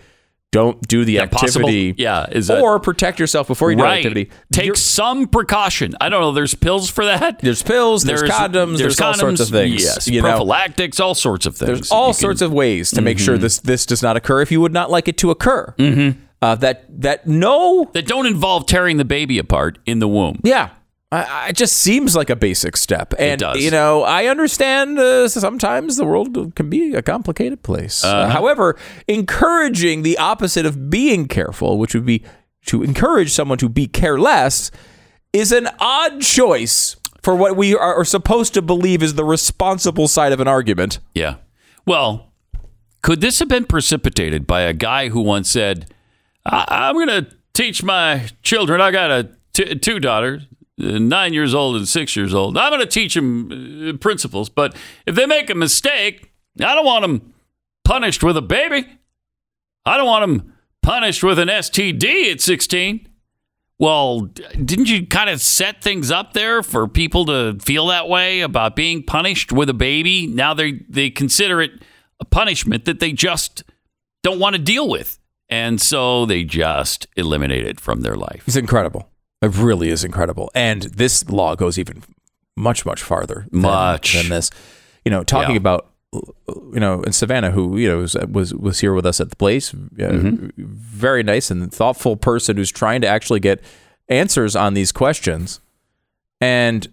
don't 0.52 0.80
do 0.88 1.04
the 1.04 1.18
possible- 1.28 1.68
activity, 1.68 1.94
yeah, 1.96 2.26
is 2.30 2.50
or 2.50 2.80
protect 2.80 3.18
yourself 3.20 3.46
before 3.46 3.70
you 3.70 3.76
do 3.76 3.82
the 3.82 3.88
right. 3.88 3.98
activity." 3.98 4.30
Take 4.52 4.66
You're- 4.66 4.76
some 4.76 5.26
precaution. 5.28 5.94
I 6.00 6.08
don't 6.08 6.20
know. 6.20 6.32
There's 6.32 6.54
pills 6.54 6.90
for 6.90 7.04
that. 7.04 7.40
There's 7.40 7.62
pills, 7.62 8.04
there's 8.04 8.22
condoms, 8.22 8.78
there's 8.78 9.00
all 9.00 9.14
sorts 9.14 9.40
of 9.40 9.48
things, 9.48 9.82
Yes, 9.82 10.08
you 10.08 10.20
know. 10.22 10.28
prophylactics, 10.28 10.98
all 11.00 11.14
sorts 11.14 11.46
of 11.46 11.56
things. 11.56 11.66
There's 11.68 11.90
all 11.90 12.08
You 12.08 12.14
can- 12.14 12.20
sorts 12.20 12.42
of 12.42 12.52
ways 12.52 12.90
to 12.92 13.00
make 13.00 13.18
sure 13.18 13.36
Mhm. 13.36 13.40
this 13.42 13.58
this 13.60 13.86
does 13.86 14.02
not 14.02 14.16
occur 14.16 14.40
if 14.40 14.50
you 14.50 14.60
would 14.60 14.72
not 14.72 14.90
like 14.90 15.06
it 15.08 15.16
to 15.18 15.30
occur. 15.30 15.74
Mm-hmm. 15.78 16.18
Uh, 16.42 16.54
that 16.56 16.84
that 17.02 17.26
no 17.26 17.90
that 17.92 18.06
don't 18.06 18.26
involve 18.26 18.66
tearing 18.66 18.96
the 18.96 19.04
baby 19.04 19.38
apart 19.38 19.78
in 19.86 19.98
the 19.98 20.08
womb. 20.08 20.40
Yeah. 20.42 20.70
I, 21.12 21.48
it 21.48 21.56
just 21.56 21.76
seems 21.78 22.14
like 22.14 22.30
a 22.30 22.36
basic 22.36 22.76
step, 22.76 23.14
and 23.18 23.40
does. 23.40 23.62
you 23.64 23.70
know 23.72 24.02
I 24.04 24.26
understand 24.26 24.96
uh, 24.98 25.26
sometimes 25.28 25.96
the 25.96 26.04
world 26.04 26.54
can 26.54 26.70
be 26.70 26.94
a 26.94 27.02
complicated 27.02 27.62
place. 27.64 28.04
Uh, 28.04 28.08
Uh-huh. 28.08 28.30
however, 28.30 28.76
encouraging 29.08 30.02
the 30.02 30.16
opposite 30.18 30.66
of 30.66 30.88
being 30.88 31.26
careful, 31.26 31.78
which 31.78 31.94
would 31.94 32.06
be 32.06 32.22
to 32.66 32.82
encourage 32.82 33.32
someone 33.32 33.58
to 33.58 33.68
be 33.68 33.86
careless, 33.86 34.70
is 35.32 35.50
an 35.52 35.68
odd 35.80 36.20
choice 36.22 36.96
for 37.22 37.34
what 37.34 37.56
we 37.56 37.74
are, 37.76 38.04
supposed 38.04 38.54
to 38.54 38.62
believe 38.62 39.02
is 39.02 39.14
the 39.14 39.24
responsible 39.24 40.08
side 40.08 40.32
of 40.32 40.40
an 40.40 40.48
argument. 40.48 40.98
Yeah. 41.14 41.36
Well, 41.86 42.32
could 43.02 43.20
this 43.20 43.38
have 43.40 43.48
been 43.48 43.64
precipitated 43.64 44.46
by 44.46 44.60
a 44.62 44.72
guy 44.72 45.08
who 45.08 45.20
once 45.22 45.50
said, 45.50 45.92
I- 46.46 46.66
"I'm 46.68 46.94
going 46.94 47.08
to 47.08 47.26
teach 47.52 47.82
my 47.82 48.28
children. 48.42 48.80
I 48.80 48.90
got 48.90 49.10
a 49.10 49.30
t- 49.52 49.74
two 49.74 49.98
daughters." 49.98 50.42
Uh, 50.82 50.98
Nine 50.98 51.32
years 51.32 51.54
old 51.54 51.76
and 51.76 51.88
six 51.88 52.16
years 52.16 52.34
old. 52.34 52.56
I'm 52.56 52.70
going 52.70 52.80
to 52.80 52.86
teach 52.86 53.14
them 53.14 53.98
principles, 54.00 54.48
but 54.48 54.76
if 55.06 55.14
they 55.14 55.26
make 55.26 55.50
a 55.50 55.54
mistake, 55.54 56.32
I 56.60 56.74
don't 56.74 56.86
want 56.86 57.02
them 57.02 57.34
punished 57.84 58.22
with 58.22 58.36
a 58.36 58.42
baby. 58.42 58.86
I 59.84 59.96
don't 59.96 60.06
want 60.06 60.22
them 60.22 60.52
punished 60.82 61.22
with 61.22 61.38
an 61.38 61.48
STD 61.48 62.32
at 62.32 62.40
16. 62.40 63.08
Well, 63.78 64.20
didn't 64.62 64.88
you 64.88 65.06
kind 65.06 65.30
of 65.30 65.40
set 65.40 65.82
things 65.82 66.10
up 66.10 66.34
there 66.34 66.62
for 66.62 66.86
people 66.86 67.24
to 67.26 67.58
feel 67.60 67.86
that 67.86 68.08
way 68.08 68.42
about 68.42 68.76
being 68.76 69.02
punished 69.02 69.52
with 69.52 69.70
a 69.70 69.74
baby? 69.74 70.26
Now 70.26 70.52
they 70.52 70.82
they 70.86 71.08
consider 71.08 71.62
it 71.62 71.72
a 72.20 72.26
punishment 72.26 72.84
that 72.84 73.00
they 73.00 73.12
just 73.12 73.64
don't 74.22 74.38
want 74.38 74.54
to 74.54 74.60
deal 74.60 74.86
with. 74.86 75.18
And 75.48 75.80
so 75.80 76.26
they 76.26 76.44
just 76.44 77.06
eliminate 77.16 77.66
it 77.66 77.80
from 77.80 78.02
their 78.02 78.14
life. 78.16 78.44
It's 78.46 78.56
incredible. 78.56 79.09
It 79.42 79.56
really 79.56 79.88
is 79.88 80.04
incredible. 80.04 80.50
And 80.54 80.82
this 80.82 81.28
law 81.30 81.54
goes 81.54 81.78
even 81.78 82.02
much, 82.56 82.84
much 82.84 83.02
farther 83.02 83.46
than, 83.50 83.60
Much. 83.62 84.12
than 84.14 84.28
this. 84.28 84.50
You 85.04 85.10
know, 85.10 85.24
talking 85.24 85.54
Yeah. 85.54 85.58
about, 85.58 85.86
you 86.12 86.80
know, 86.80 87.02
in 87.02 87.12
Savannah, 87.12 87.50
who, 87.52 87.78
you 87.78 87.88
know, 87.88 87.98
was, 87.98 88.14
was, 88.28 88.52
was 88.54 88.80
here 88.80 88.92
with 88.92 89.06
us 89.06 89.20
at 89.20 89.30
the 89.30 89.36
place, 89.36 89.72
uh, 89.72 89.76
Mm-hmm. 89.96 90.48
very 90.58 91.22
nice 91.22 91.50
and 91.50 91.72
thoughtful 91.72 92.16
person 92.16 92.56
who's 92.56 92.70
trying 92.70 93.00
to 93.00 93.06
actually 93.08 93.40
get 93.40 93.62
answers 94.08 94.54
on 94.56 94.74
these 94.74 94.92
questions. 94.92 95.60
And 96.40 96.88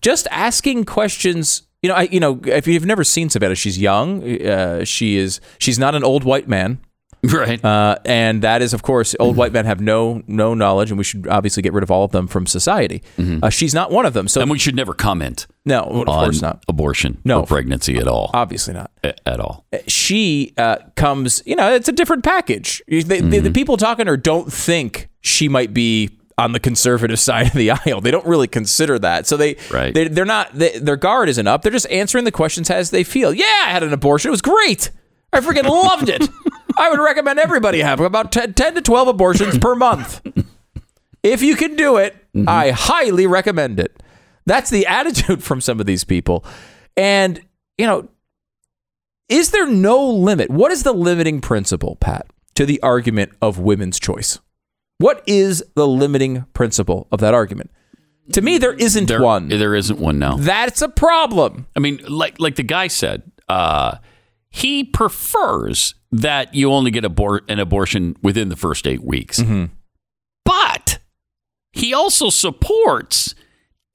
just 0.00 0.26
asking 0.30 0.84
questions, 0.84 1.62
you 1.82 1.88
know, 1.88 1.96
I, 1.96 2.02
you 2.02 2.20
know, 2.20 2.40
if 2.44 2.66
you've 2.66 2.86
never 2.86 3.04
seen 3.04 3.28
Savannah, 3.28 3.54
she's 3.54 3.78
young. 3.78 4.40
Uh, 4.40 4.84
she 4.84 5.16
is, 5.16 5.40
she's 5.58 5.78
not 5.78 5.94
an 5.94 6.04
old 6.04 6.24
white 6.24 6.48
man. 6.48 6.78
Right. 7.32 7.62
Uh, 7.64 7.96
and 8.04 8.42
that 8.42 8.62
is, 8.62 8.72
of 8.74 8.82
course, 8.82 9.16
old 9.18 9.36
white 9.36 9.52
men 9.52 9.64
have 9.64 9.80
no 9.80 10.22
no 10.28 10.54
knowledge, 10.54 10.90
and 10.90 10.98
we 10.98 11.04
should 11.04 11.26
obviously 11.26 11.62
get 11.62 11.72
rid 11.72 11.82
of 11.82 11.90
all 11.90 12.04
of 12.04 12.12
them 12.12 12.26
from 12.28 12.46
society. 12.46 13.02
Uh, 13.18 13.50
she's 13.50 13.74
not 13.74 13.90
one 13.90 14.06
of 14.06 14.12
them. 14.14 14.28
So 14.28 14.38
Mm-hmm. 14.38 14.42
and 14.42 14.50
we 14.52 14.58
should 14.58 14.76
never 14.76 14.94
comment 14.94 15.46
no, 15.64 15.80
of 15.82 16.08
on 16.08 16.24
course 16.24 16.40
not. 16.40 16.64
abortion 16.68 17.20
No. 17.24 17.40
or 17.40 17.46
pregnancy 17.46 17.96
at 17.98 18.06
all. 18.06 18.30
Obviously 18.34 18.72
not. 18.74 18.90
A- 19.02 19.28
at 19.28 19.40
all. 19.40 19.66
She 19.88 20.54
uh, 20.56 20.76
comes, 20.94 21.42
you 21.44 21.56
know, 21.56 21.72
it's 21.74 21.88
a 21.88 21.92
different 21.92 22.22
package. 22.24 22.82
They, 22.88 23.02
the, 23.02 23.14
Mm-hmm. 23.16 23.44
the 23.44 23.50
people 23.50 23.76
talking 23.76 24.06
to 24.06 24.12
her 24.12 24.16
don't 24.16 24.52
think 24.52 25.08
she 25.20 25.48
might 25.48 25.74
be 25.74 26.10
on 26.38 26.52
the 26.52 26.60
conservative 26.60 27.18
side 27.28 27.48
of 27.48 27.52
the 27.54 27.72
aisle. 27.72 28.00
They 28.00 28.12
don't 28.12 28.26
really 28.26 28.46
consider 28.46 28.96
that. 29.00 29.26
So 29.26 29.36
they, 29.36 29.56
Right. 29.72 29.92
they 29.92 30.06
they're 30.06 30.24
not. 30.24 30.54
They, 30.54 30.78
their 30.78 30.96
guard 30.96 31.28
isn't 31.28 31.46
up. 31.48 31.62
They're 31.62 31.72
just 31.72 31.90
answering 31.90 32.24
the 32.24 32.30
questions 32.32 32.70
as 32.70 32.90
they 32.90 33.02
feel. 33.02 33.34
Yeah, 33.34 33.44
I 33.66 33.70
had 33.70 33.82
an 33.82 33.92
abortion. 33.92 34.28
It 34.28 34.32
was 34.32 34.42
great. 34.42 34.90
I 35.32 35.40
freaking 35.40 35.64
loved 35.68 36.08
it. 36.08 36.26
I 36.78 36.90
would 36.90 37.00
recommend 37.00 37.38
everybody 37.38 37.80
have 37.80 38.00
about 38.00 38.30
10, 38.32 38.54
10 38.54 38.74
to 38.76 38.80
12 38.82 39.08
abortions 39.08 39.58
per 39.58 39.74
month. 39.74 40.20
If 41.22 41.42
you 41.42 41.56
can 41.56 41.76
do 41.76 41.96
it, 41.96 42.14
Mm-hmm. 42.36 42.48
I 42.48 42.70
highly 42.70 43.26
recommend 43.26 43.80
it. 43.80 44.00
That's 44.46 44.70
the 44.70 44.86
attitude 44.86 45.42
from 45.48 45.60
some 45.60 45.80
of 45.80 45.86
these 45.86 46.04
people. 46.04 46.44
And, 46.96 47.40
you 47.78 47.86
know, 47.86 48.08
is 49.28 49.50
there 49.50 49.66
no 49.66 50.06
limit? 50.08 50.50
What 50.50 50.70
is 50.70 50.82
the 50.84 50.92
limiting 50.92 51.40
principle, 51.40 51.96
Pat, 51.96 52.26
to 52.54 52.64
the 52.66 52.80
argument 52.82 53.32
of 53.42 53.58
women's 53.58 53.98
choice? 53.98 54.38
What 54.98 55.24
is 55.26 55.64
the 55.74 55.88
limiting 55.88 56.44
principle 56.52 57.08
of 57.10 57.18
that 57.20 57.34
argument? 57.34 57.70
To 58.34 58.42
me, 58.42 58.58
there 58.58 58.74
isn't 58.74 59.06
There, 59.08 59.22
one. 59.22 59.48
there 59.48 59.74
isn't 59.74 59.98
one 59.98 60.18
now. 60.18 60.36
That's 60.36 60.82
a 60.82 60.88
problem. 60.88 61.66
I 61.74 61.80
mean, 61.80 61.98
like 62.06 62.38
like 62.38 62.56
the 62.56 62.62
guy 62.62 62.86
said, 62.88 63.22
uh, 63.48 63.96
he 64.50 64.84
prefers 64.84 65.94
that 66.12 66.54
you 66.54 66.72
only 66.72 66.90
get 66.90 67.04
abor- 67.04 67.40
an 67.48 67.58
abortion 67.58 68.16
within 68.22 68.48
the 68.48 68.56
first 68.56 68.86
eight 68.86 69.02
weeks. 69.04 69.40
Mm-hmm. 69.40 69.66
But 70.44 70.98
he 71.72 71.92
also 71.92 72.30
supports 72.30 73.34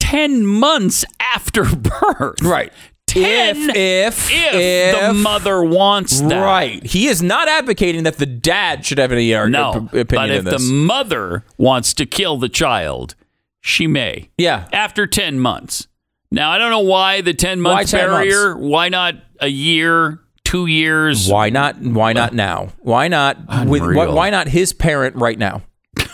ten 0.00 0.46
months 0.46 1.04
after 1.20 1.64
birth. 1.76 2.40
Right. 2.42 2.72
Ten 3.06 3.70
if, 3.70 4.28
if, 4.30 4.30
if, 4.32 5.00
the 5.08 5.12
mother 5.14 5.62
wants 5.62 6.20
that. 6.22 6.40
Right. 6.42 6.84
He 6.84 7.06
is 7.06 7.22
not 7.22 7.48
advocating 7.48 8.04
that 8.04 8.16
the 8.16 8.26
dad 8.26 8.84
should 8.84 8.98
have 8.98 9.12
any 9.12 9.32
ar- 9.34 9.48
No, 9.48 9.62
op- 9.64 9.92
opinion 9.94 10.44
but 10.44 10.54
if 10.54 10.58
the 10.60 10.72
mother 10.72 11.44
wants 11.58 11.92
to 11.94 12.06
kill 12.06 12.38
the 12.38 12.48
child, 12.48 13.14
she 13.60 13.86
may. 13.86 14.30
yeah. 14.38 14.68
After 14.72 15.06
ten 15.06 15.38
months. 15.38 15.86
Now 16.30 16.50
I 16.50 16.58
don't 16.58 16.70
know 16.70 16.80
why 16.80 17.20
the 17.20 17.34
ten 17.34 17.60
month 17.60 17.74
Why 17.74 17.84
10 17.84 18.10
months? 18.10 18.24
barrier. 18.34 18.56
Why 18.56 18.88
not 18.88 19.14
a 19.40 19.48
year, 19.48 20.20
two 20.54 20.66
years? 20.66 21.28
Why 21.28 21.50
not? 21.50 21.80
Why 21.80 22.12
not 22.12 22.32
uh, 22.32 22.36
now? 22.36 22.68
Why 22.78 23.08
not? 23.08 23.36
With, 23.66 23.82
why, 23.82 24.06
why 24.06 24.30
not 24.30 24.48
his 24.48 24.72
parent 24.72 25.16
right 25.16 25.38
now? 25.38 25.62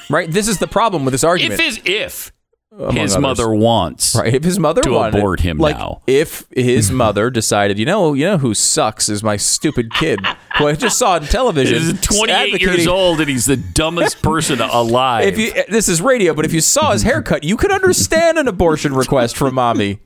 Right. 0.08 0.30
This 0.30 0.48
is 0.48 0.58
the 0.58 0.66
problem 0.66 1.04
with 1.04 1.12
this 1.12 1.24
argument. 1.24 1.60
If 1.60 1.66
his 1.66 1.80
if 1.84 2.32
his 2.70 3.14
others. 3.14 3.18
mother 3.18 3.52
wants 3.52 4.14
Right. 4.14 4.32
If 4.32 4.44
his 4.44 4.58
mother 4.58 4.80
to 4.82 4.90
wanted, 4.90 5.18
abort 5.18 5.40
him 5.40 5.58
like, 5.58 5.76
now. 5.76 6.02
If 6.06 6.46
his 6.54 6.90
mother 6.92 7.28
decided, 7.28 7.78
you 7.78 7.84
know, 7.84 8.14
you 8.14 8.24
know 8.26 8.38
who 8.38 8.54
sucks 8.54 9.08
is 9.08 9.24
my 9.24 9.36
stupid 9.36 9.92
kid, 9.94 10.20
who 10.56 10.68
I 10.68 10.74
just 10.74 10.96
saw 10.96 11.14
on 11.14 11.22
television. 11.22 11.82
He's 11.82 12.00
28 12.00 12.60
years 12.60 12.86
old 12.86 13.20
and 13.20 13.28
he's 13.28 13.46
the 13.46 13.56
dumbest 13.56 14.22
person 14.22 14.60
alive. 14.60 15.26
If 15.26 15.38
you, 15.38 15.64
this 15.68 15.88
is 15.88 16.00
radio, 16.00 16.32
but 16.32 16.44
if 16.44 16.52
you 16.52 16.60
saw 16.60 16.92
his 16.92 17.02
haircut, 17.02 17.42
you 17.42 17.56
could 17.56 17.72
understand 17.72 18.38
an 18.38 18.46
abortion 18.46 18.94
request 18.94 19.36
from 19.36 19.54
mommy. 19.54 19.98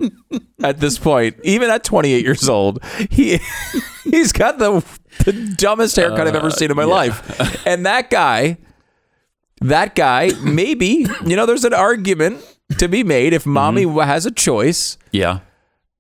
At 0.62 0.80
this 0.80 0.98
point, 0.98 1.36
even 1.44 1.68
at 1.68 1.84
28 1.84 2.24
years 2.24 2.48
old, 2.48 2.82
he 3.10 3.40
he's 4.04 4.32
got 4.32 4.58
the 4.58 4.82
the 5.24 5.32
dumbest 5.32 5.96
haircut 5.96 6.26
I've 6.26 6.34
ever 6.34 6.46
uh, 6.46 6.50
seen 6.50 6.70
in 6.70 6.76
my 6.76 6.84
life. 6.84 7.66
And 7.66 7.84
that 7.84 8.10
guy, 8.10 8.56
that 9.60 9.94
guy, 9.94 10.30
maybe 10.42 11.06
you 11.26 11.36
know, 11.36 11.44
there's 11.44 11.64
an 11.64 11.74
argument 11.74 12.42
to 12.78 12.88
be 12.88 13.04
made 13.04 13.32
if 13.32 13.42
mm-hmm. 13.42 13.52
mommy 13.52 13.82
has 14.04 14.26
a 14.26 14.30
choice 14.30 14.98
yeah. 15.12 15.40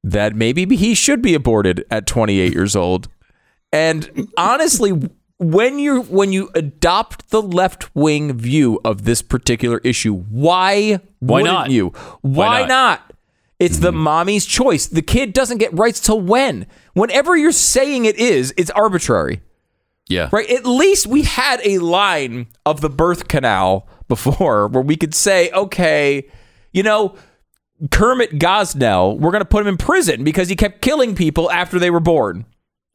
that 0.02 0.34
maybe 0.34 0.76
he 0.76 0.94
should 0.94 1.22
be 1.22 1.34
aborted 1.34 1.84
at 1.90 2.06
28 2.06 2.52
years 2.52 2.74
old. 2.76 3.08
And 3.72 4.28
honestly, 4.36 4.92
when 5.38 5.78
you 5.78 6.02
when 6.02 6.32
you 6.32 6.50
adopt 6.54 7.30
the 7.30 7.42
left 7.42 7.94
wing 7.94 8.32
view 8.34 8.80
of 8.84 9.04
this 9.04 9.20
particular 9.20 9.80
issue, 9.84 10.14
why 10.14 11.00
Why 11.18 11.42
wouldn't 11.42 11.52
not? 11.52 11.70
you? 11.70 11.88
Why, 12.20 12.60
not? 12.60 12.68
not? 12.68 13.12
It's 13.58 13.78
the 13.78 13.90
mm-hmm. 13.90 13.98
mommy's 13.98 14.46
choice. 14.46 14.86
The 14.86 15.02
kid 15.02 15.32
doesn't 15.32 15.58
get 15.58 15.76
rights 15.76 16.00
till 16.00 16.20
when? 16.20 16.66
Whenever 16.92 17.36
you're 17.36 17.52
saying 17.52 18.04
it 18.04 18.16
is, 18.16 18.52
it's 18.56 18.70
arbitrary. 18.70 19.42
Yeah. 20.08 20.28
Right? 20.32 20.48
At 20.50 20.66
least 20.66 21.06
we 21.06 21.22
had 21.22 21.60
a 21.64 21.78
line 21.78 22.48
of 22.66 22.80
the 22.80 22.90
birth 22.90 23.28
canal 23.28 23.88
before 24.08 24.68
where 24.72 24.82
we 24.82 24.96
could 24.96 25.14
say, 25.14 25.50
okay, 25.50 26.28
you 26.74 26.82
know, 26.82 27.16
Kermit 27.90 28.32
Gosnell, 28.32 29.18
we're 29.18 29.30
going 29.30 29.40
to 29.40 29.48
put 29.48 29.62
him 29.62 29.68
in 29.68 29.76
prison 29.78 30.24
because 30.24 30.48
he 30.48 30.56
kept 30.56 30.82
killing 30.82 31.14
people 31.14 31.50
after 31.50 31.78
they 31.78 31.90
were 31.90 32.00
born. 32.00 32.44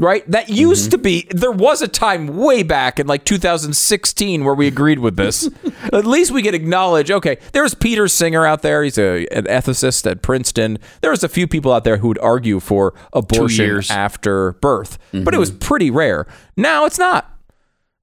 Right? 0.02 0.26
That 0.32 0.48
used 0.48 0.84
mm-hmm. 0.84 0.92
to 0.92 0.98
be, 0.98 1.28
there 1.30 1.52
was 1.52 1.82
a 1.82 1.88
time 1.90 2.38
way 2.38 2.64
back 2.64 3.02
in 3.02 3.08
like 3.08 3.26
2016 3.26 4.46
where 4.46 4.56
we 4.56 4.66
agreed 4.66 5.00
with 5.00 5.18
this. 5.18 5.50
at 5.92 6.06
least 6.06 6.32
we 6.32 6.42
could 6.42 6.56
acknowledge, 6.56 7.12
okay, 7.12 7.38
there's 7.52 7.74
Peter 7.74 8.08
Singer 8.08 8.46
out 8.46 8.62
there. 8.62 8.82
He's 8.82 8.98
a, 8.98 9.28
an 9.28 9.44
ethicist 9.44 10.10
at 10.10 10.22
Princeton. 10.22 10.78
There 11.02 11.12
was 11.12 11.26
a 11.26 11.28
few 11.28 11.48
people 11.48 11.74
out 11.74 11.84
there 11.84 11.98
who 11.98 12.08
would 12.08 12.20
argue 12.20 12.62
for 12.62 12.94
abortion 13.12 13.82
after 13.90 14.54
birth, 14.54 14.98
but 15.12 15.20
it 15.20 15.26
mm-hmm. 15.26 15.38
was 15.38 15.52
pretty 15.52 15.92
rare. 15.92 16.28
Now 16.56 16.86
it's 16.86 16.98
not. 16.98 17.38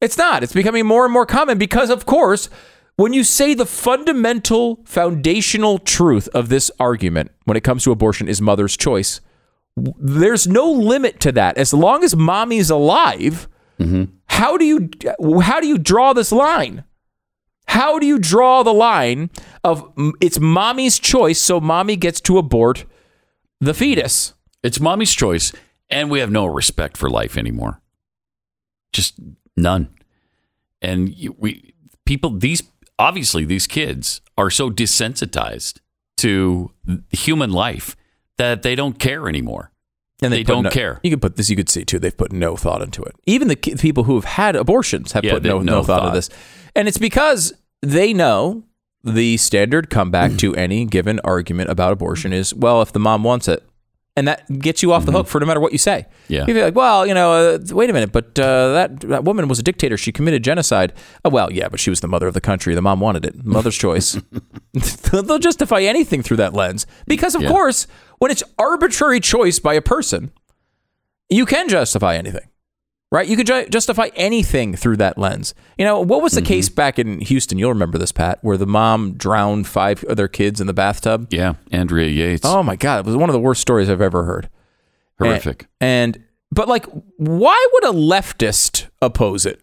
It's 0.03 0.18
not. 0.18 0.43
It's 0.43 0.53
becoming 0.53 0.85
more 0.85 1.05
and 1.05 1.12
more 1.14 1.24
common 1.24 1.57
because, 1.57 1.89
of 1.89 2.05
course, 2.05 2.51
when 2.97 3.12
you 3.12 3.24
say 3.24 3.55
the 3.55 3.66
fundamental 3.66 4.82
foundational 4.84 5.78
truth 5.78 6.28
of 6.34 6.49
this 6.49 6.70
argument 6.80 7.30
when 7.44 7.57
it 7.57 7.62
comes 7.64 7.84
to 7.84 7.92
abortion 7.92 8.28
is 8.28 8.40
mother's 8.40 8.76
choice, 8.76 9.20
there's 9.76 10.47
no 10.47 10.70
limit 10.70 11.20
to 11.20 11.32
that. 11.32 11.59
As 11.59 11.74
long 11.74 12.03
as 12.03 12.16
mommy's 12.16 12.70
alive, 12.70 13.49
mm-hmm. 13.78 14.05
how 14.26 14.57
do 14.57 14.64
you 14.64 14.90
how 15.42 15.61
do 15.61 15.66
you 15.66 15.78
draw 15.78 16.12
this 16.14 16.32
line? 16.32 16.84
How 17.68 17.99
do 17.99 18.07
you 18.07 18.18
draw 18.18 18.62
the 18.62 18.72
line 18.72 19.28
of 19.62 19.92
it's 20.20 20.40
mommy's 20.40 20.99
choice, 20.99 21.40
so 21.40 21.61
mommy 21.61 21.97
gets 21.97 22.20
to 22.22 22.38
abort 22.38 22.86
the 23.61 23.72
mm-hmm. 23.72 23.78
fetus? 23.78 24.32
It's 24.62 24.80
mommy's 24.80 25.12
choice, 25.12 25.53
and 25.90 26.11
we 26.11 26.20
have 26.20 26.30
no 26.30 26.47
respect 26.47 26.97
for 26.97 27.11
life 27.11 27.36
anymore. 27.36 27.82
Just 28.92 29.20
none. 29.57 29.90
And 30.80 31.14
we 31.36 31.74
people 32.07 32.30
these 32.30 32.62
obviously 32.99 33.44
these 33.44 33.66
kids 33.66 34.20
are 34.38 34.51
so 34.51 34.70
desensitized 34.70 35.80
to 36.18 36.70
human 37.11 37.51
life 37.51 37.97
that 38.38 38.62
they 38.62 38.74
don't 38.74 38.99
care 38.99 39.28
anymore. 39.28 39.70
And 40.22 40.32
They 40.32 40.44
put 40.44 40.53
don't 40.53 40.62
no- 40.64 40.70
care. 40.70 40.99
You 41.03 41.11
could 41.11 41.20
put 41.20 41.36
this. 41.36 41.51
You 41.51 41.57
could 41.57 41.68
see 41.68 41.84
too. 41.84 41.99
They've 41.99 42.16
put 42.16 42.32
no 42.32 42.57
thought 42.57 42.80
into 42.80 43.03
it. 43.03 43.14
Even 43.26 43.49
the 43.49 43.57
people 43.57 44.05
who 44.05 44.14
have 44.14 44.24
had 44.24 44.57
abortions 44.57 45.12
have 45.12 45.24
Yeah, 45.24 45.34
put 45.34 45.42
no, 45.42 45.59
no 45.59 45.64
no 45.76 45.82
thought 45.82 46.01
thought. 46.01 46.09
of 46.09 46.14
this, 46.14 46.30
and 46.74 46.88
it's 46.88 46.97
because 46.97 47.53
they 47.82 48.14
know 48.14 48.64
the 49.05 49.36
standard 49.36 49.90
comeback 49.90 50.36
to 50.38 50.55
any 50.55 50.86
given 50.86 51.20
argument 51.22 51.68
about 51.68 51.92
abortion 51.92 52.32
is, 52.32 52.55
well, 52.55 52.80
if 52.80 52.92
the 52.94 52.99
mom 52.99 53.24
wants 53.24 53.47
it, 53.47 53.62
and 54.17 54.27
that 54.29 54.47
gets 54.61 54.83
you 54.83 54.93
off 54.93 55.05
the 55.05 55.12
hook 55.12 55.27
for 55.29 55.39
no 55.41 55.47
matter 55.47 55.61
what 55.61 55.73
you 55.73 55.79
say. 55.79 56.07
Mm-hmm. 56.09 56.33
Yeah. 56.33 56.45
you'd 56.47 56.55
be 56.55 56.62
like, 56.62 56.75
well, 56.75 57.07
you 57.07 57.12
know, 57.14 57.33
uh, 57.33 57.59
wait 57.71 57.91
a 57.91 57.93
minute, 57.93 58.12
but 58.12 58.39
uh, 58.39 58.73
that 58.73 59.01
that 59.01 59.25
woman 59.25 59.47
was 59.49 59.59
a 59.59 59.62
dictator. 59.62 59.97
She 59.97 60.11
committed 60.12 60.43
genocide. 60.43 60.93
Oh, 61.25 61.29
well, 61.31 61.53
yeah, 61.53 61.69
but 61.69 61.79
she 61.81 61.91
was 61.91 62.01
the 62.01 62.09
mother 62.09 62.27
of 62.27 62.35
the 62.35 62.41
country. 62.41 62.75
The 62.75 62.83
mom 62.83 63.01
wanted 63.01 63.25
it. 63.27 63.45
Mother's 63.45 63.77
choice. 63.77 64.19
They'll 65.12 65.39
justify 65.39 65.83
anything 65.83 66.23
through 66.23 66.39
that 66.39 66.55
lens 66.55 66.87
because, 67.07 67.35
of 67.35 67.43
Yeah. 67.43 67.49
course, 67.49 67.87
when 68.19 68.31
it's 68.31 68.43
arbitrary 68.59 69.21
choice 69.21 69.59
by 69.59 69.75
a 69.75 69.83
person 69.83 70.33
you 71.29 71.45
can 71.45 71.69
justify 71.69 72.14
anything, 72.17 72.49
right? 73.17 73.27
You 73.29 73.37
can 73.37 73.47
ju- 73.47 73.69
justify 73.69 74.11
anything 74.14 74.77
through 74.77 74.99
that 74.99 75.19
lens. 75.19 75.55
You 75.79 75.85
know, 75.85 76.01
what 76.01 76.23
was 76.23 76.33
the 76.33 76.41
Mm-hmm. 76.41 76.47
case 76.49 76.69
back 76.69 76.99
in 76.99 77.21
Houston? 77.21 77.59
You'll 77.59 77.71
remember 77.73 77.99
this, 77.99 78.12
Pat, 78.12 78.39
where 78.43 78.57
the 78.57 78.67
mom 78.67 79.14
drowned 79.14 79.67
five 79.67 80.05
other 80.05 80.29
kids 80.29 80.61
in 80.61 80.67
the 80.67 80.73
bathtub. 80.75 81.29
Yeah, 81.31 81.55
Andrea 81.73 82.09
Yates. 82.09 82.45
Oh 82.45 82.62
my 82.62 82.77
God, 82.77 83.01
it 83.01 83.07
was 83.07 83.17
one 83.17 83.29
of 83.29 83.33
the 83.35 83.41
worst 83.41 83.61
stories 83.61 83.91
I've 83.91 84.01
ever 84.01 84.25
heard. 84.25 84.49
Horrific. 85.19 85.67
And, 85.81 86.17
and 86.17 86.25
but 86.53 86.69
like, 86.69 86.87
why 87.17 87.67
would 87.73 87.85
a 87.85 87.93
leftist 87.93 88.89
oppose 89.03 89.45
it? 89.47 89.61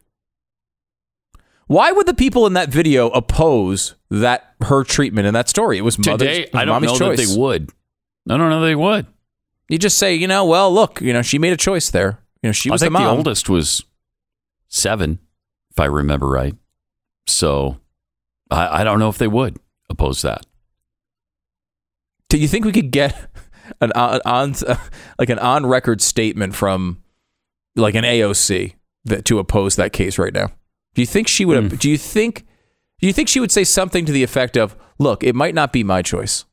Why 1.68 1.92
would 1.92 2.06
the 2.08 2.14
people 2.14 2.46
in 2.46 2.54
that 2.54 2.70
video 2.70 3.10
oppose 3.10 3.96
that 4.10 4.54
her 4.62 4.84
treatment 4.84 5.28
in 5.28 5.34
that 5.34 5.48
story? 5.48 5.78
It 5.78 5.82
was 5.82 5.98
mother's, 5.98 6.28
Today, 6.28 6.50
I 6.54 6.66
don't 6.66 6.82
know 6.84 6.98
choice. 6.98 7.18
that 7.20 7.28
they 7.34 7.40
would. 7.40 7.70
I 8.30 8.38
don't 8.38 8.50
know 8.50 8.62
they 8.62 8.76
would. 8.76 9.08
You 9.70 9.78
just 9.78 9.98
say, 9.98 10.14
you 10.14 10.28
know, 10.28 10.46
well, 10.46 10.72
look, 10.72 11.00
you 11.02 11.14
know, 11.14 11.22
she 11.22 11.40
made 11.40 11.54
a 11.54 11.58
choice 11.58 11.90
there. 11.90 12.20
You 12.44 12.50
know, 12.50 12.52
she 12.52 12.70
I 12.70 12.78
think 12.78 12.92
the 12.92 13.00
the, 13.00 13.08
oldest 13.08 13.50
was 13.50 13.86
seven, 14.68 15.20
if 15.72 15.80
I 15.80 15.86
remember 15.86 16.28
right. 16.28 16.56
So 17.26 17.78
I, 18.52 18.82
I 18.82 18.84
don't 18.84 19.00
know 19.00 19.08
if 19.08 19.18
they 19.18 19.30
would 19.30 19.58
oppose 19.90 20.22
that. 20.24 20.46
Do 22.28 22.38
you 22.38 22.50
think 22.50 22.66
we 22.66 22.74
could 22.74 22.92
get 22.92 23.30
an 23.80 23.94
uh, 23.96 24.20
on, 24.26 24.54
on 24.66 24.78
like 25.20 25.30
an 25.30 25.40
on 25.40 25.66
record 25.66 26.02
statement 26.02 26.54
from 26.54 27.02
like 27.78 27.96
an 27.96 28.04
AOC 28.04 28.74
that 29.06 29.24
to 29.26 29.40
oppose 29.40 29.78
that 29.78 29.94
case 29.94 30.18
right 30.20 30.34
now? 30.34 30.48
Do 30.96 31.02
you 31.02 31.08
think 31.08 31.30
she 31.30 31.46
would? 31.46 31.72
Hmm. 31.72 31.76
Do 31.78 31.90
you 31.90 31.98
think? 31.98 32.46
Do 33.00 33.08
you 33.08 33.14
think 33.14 33.30
she 33.30 33.40
would 33.40 33.52
say 33.52 33.64
something 33.64 34.06
to 34.06 34.12
the 34.12 34.24
effect 34.24 34.58
of, 34.58 34.76
"Look, 35.00 35.24
it 35.24 35.34
might 35.34 35.56
not 35.56 35.72
be 35.72 35.84
my 35.84 36.02
choice. 36.02 36.46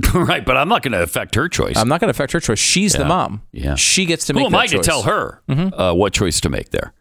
right, 0.14 0.44
but 0.44 0.56
I'm 0.56 0.68
not 0.68 0.82
going 0.82 0.92
to 0.92 1.02
affect 1.02 1.34
her 1.34 1.48
choice. 1.48 1.76
I'm 1.76 1.88
not 1.88 2.00
going 2.00 2.08
to 2.08 2.12
affect 2.12 2.32
her 2.32 2.40
choice. 2.40 2.58
She's 2.58 2.92
the 2.92 3.04
mom. 3.04 3.42
Yeah. 3.52 3.74
she 3.74 4.04
gets 4.06 4.26
to 4.26 4.32
Who 4.32 4.38
make 4.40 4.46
am 4.46 4.52
that 4.52 4.58
I 4.58 4.66
choice. 4.68 4.84
to 4.84 4.90
tell 4.90 5.02
her 5.02 5.42
Mhm. 5.48 5.72
uh, 5.78 5.94
what 5.94 6.12
choice 6.12 6.40
to 6.42 6.48
make 6.48 6.70
there? 6.70 6.92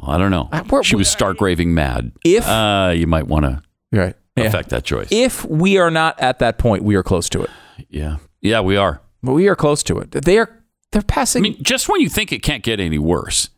Well, 0.00 0.10
I 0.10 0.18
don't 0.18 0.30
know. 0.30 0.48
Uh, 0.52 0.62
we're- 0.68 0.84
she 0.84 0.96
was 0.96 1.08
stark 1.08 1.40
raving 1.40 1.72
mad. 1.74 2.12
If- 2.24 2.46
uh, 2.46 2.92
you 2.94 3.06
might 3.06 3.26
want 3.28 3.44
to 3.44 3.62
Right. 3.92 4.14
Yeah. 4.36 4.44
affect 4.44 4.70
that 4.70 4.84
choice. 4.84 5.08
If 5.10 5.44
we 5.44 5.78
are 5.78 5.90
not 5.90 6.20
at 6.20 6.40
that 6.40 6.58
point, 6.58 6.82
we 6.84 6.96
are 6.96 7.02
close 7.02 7.28
to 7.30 7.42
it. 7.42 7.50
yeah, 7.88 8.16
yeah, 8.42 8.60
we 8.60 8.76
are. 8.76 9.00
But 9.22 9.32
we 9.32 9.48
are 9.48 9.56
close 9.56 9.82
to 9.84 9.98
it. 9.98 10.10
They 10.10 10.38
are. 10.38 10.50
They're 10.92 11.02
passing. 11.02 11.40
I 11.40 11.42
mean, 11.50 11.62
just 11.62 11.88
when 11.88 12.00
you 12.00 12.08
think 12.08 12.32
it 12.32 12.42
can't 12.42 12.62
get 12.62 12.78
any 12.80 12.98
worse, 12.98 13.48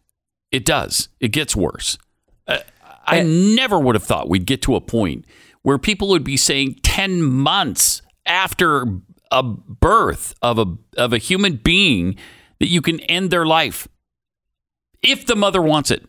it 0.52 0.64
does. 0.64 1.08
It 1.20 1.28
gets 1.28 1.54
worse. 1.56 1.98
Uh, 2.46 2.58
I 3.06 3.22
never 3.22 3.78
would 3.78 3.94
have 3.94 4.04
thought 4.04 4.28
we'd 4.28 4.46
get 4.46 4.62
to 4.62 4.76
a 4.76 4.80
point 4.80 5.24
where 5.62 5.78
people 5.78 6.08
would 6.08 6.24
be 6.24 6.36
saying 6.36 6.76
10 6.82 7.22
months 7.22 8.00
after 8.28 8.86
a 9.30 9.42
birth 9.42 10.34
of 10.42 10.58
a 10.58 10.66
of 10.96 11.12
a 11.12 11.18
human 11.18 11.56
being 11.56 12.16
that 12.60 12.68
you 12.68 12.80
can 12.80 13.00
end 13.00 13.30
their 13.30 13.46
life 13.46 13.88
if 15.02 15.26
the 15.26 15.36
mother 15.36 15.62
wants 15.62 15.90
it. 15.90 16.04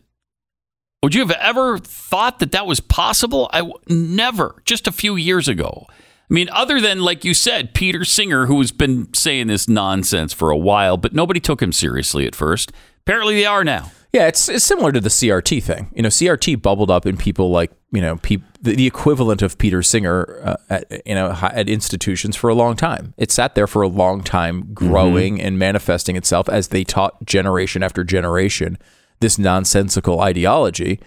Would 1.02 1.14
you 1.14 1.22
have 1.22 1.36
ever 1.40 1.78
thought 1.78 2.40
that 2.40 2.52
that 2.52 2.66
was 2.66 2.80
possible? 2.80 3.48
I 3.52 3.70
never. 3.88 4.62
Just 4.64 4.86
a 4.86 4.92
few 4.92 5.16
years 5.16 5.48
ago. 5.48 5.86
I 5.88 6.34
mean, 6.34 6.48
other 6.50 6.80
than 6.80 7.00
like 7.00 7.24
you 7.24 7.34
said, 7.34 7.74
Peter 7.74 8.04
Singer, 8.04 8.46
who 8.46 8.60
has 8.60 8.70
been 8.70 9.12
saying 9.14 9.46
this 9.46 9.68
nonsense 9.68 10.32
for 10.32 10.50
a 10.50 10.56
while, 10.56 10.96
but 10.96 11.14
nobody 11.14 11.40
took 11.40 11.62
him 11.62 11.72
seriously 11.72 12.26
at 12.26 12.34
first. 12.34 12.70
Apparently, 13.06 13.34
they 13.34 13.46
are 13.46 13.64
now. 13.64 13.90
Yeah, 14.12 14.26
it's, 14.26 14.48
it's 14.48 14.64
similar 14.64 14.90
to 14.90 15.00
the 15.00 15.08
CRT 15.08 15.62
thing. 15.62 15.92
You 15.94 16.02
know, 16.02 16.08
CRT 16.08 16.60
bubbled 16.60 16.90
up 16.90 17.06
in 17.06 17.16
people 17.16 17.50
like 17.50 17.70
you 17.92 18.00
know 18.00 18.16
peop, 18.16 18.42
the, 18.60 18.74
the 18.74 18.86
equivalent 18.86 19.40
of 19.40 19.56
Peter 19.56 19.82
Singer 19.82 20.40
uh, 20.42 20.56
at 20.68 21.06
you 21.06 21.14
know 21.14 21.30
at 21.40 21.68
institutions 21.68 22.34
for 22.34 22.50
a 22.50 22.54
long 22.54 22.74
time. 22.76 23.14
It 23.16 23.30
sat 23.30 23.54
there 23.54 23.68
for 23.68 23.82
a 23.82 23.88
long 23.88 24.22
time, 24.22 24.72
growing 24.74 25.40
and 25.40 25.58
manifesting 25.58 26.16
itself 26.16 26.48
as 26.48 26.68
they 26.68 26.82
taught 26.82 27.24
generation 27.24 27.82
after 27.82 28.02
generation 28.02 28.78
this 29.20 29.38
nonsensical 29.38 30.20
ideology, 30.20 30.98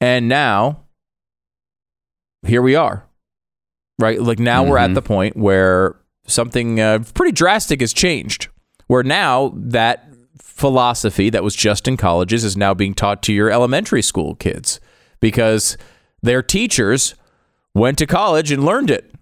and 0.00 0.28
now 0.28 0.84
here 2.44 2.62
we 2.62 2.74
are, 2.74 3.06
right? 4.00 4.20
Like 4.20 4.40
now 4.40 4.64
we're 4.64 4.78
at 4.78 4.94
the 4.94 5.02
point 5.02 5.36
where 5.36 5.96
something 6.26 6.80
uh, 6.80 7.04
pretty 7.14 7.32
drastic 7.32 7.80
has 7.80 7.92
changed. 7.92 8.48
Where 8.88 9.02
now 9.02 9.52
that 9.56 10.08
philosophy 10.38 11.30
that 11.30 11.44
was 11.44 11.54
just 11.54 11.88
in 11.88 11.96
colleges 11.96 12.44
is 12.44 12.56
now 12.56 12.74
being 12.74 12.94
taught 12.94 13.22
to 13.24 13.32
your 13.32 13.50
elementary 13.50 14.02
school 14.02 14.34
kids 14.34 14.80
because 15.20 15.76
their 16.22 16.42
teachers 16.42 17.14
went 17.74 17.98
to 17.98 18.06
college 18.06 18.50
and 18.50 18.64
learned 18.64 18.90
it 18.90 19.12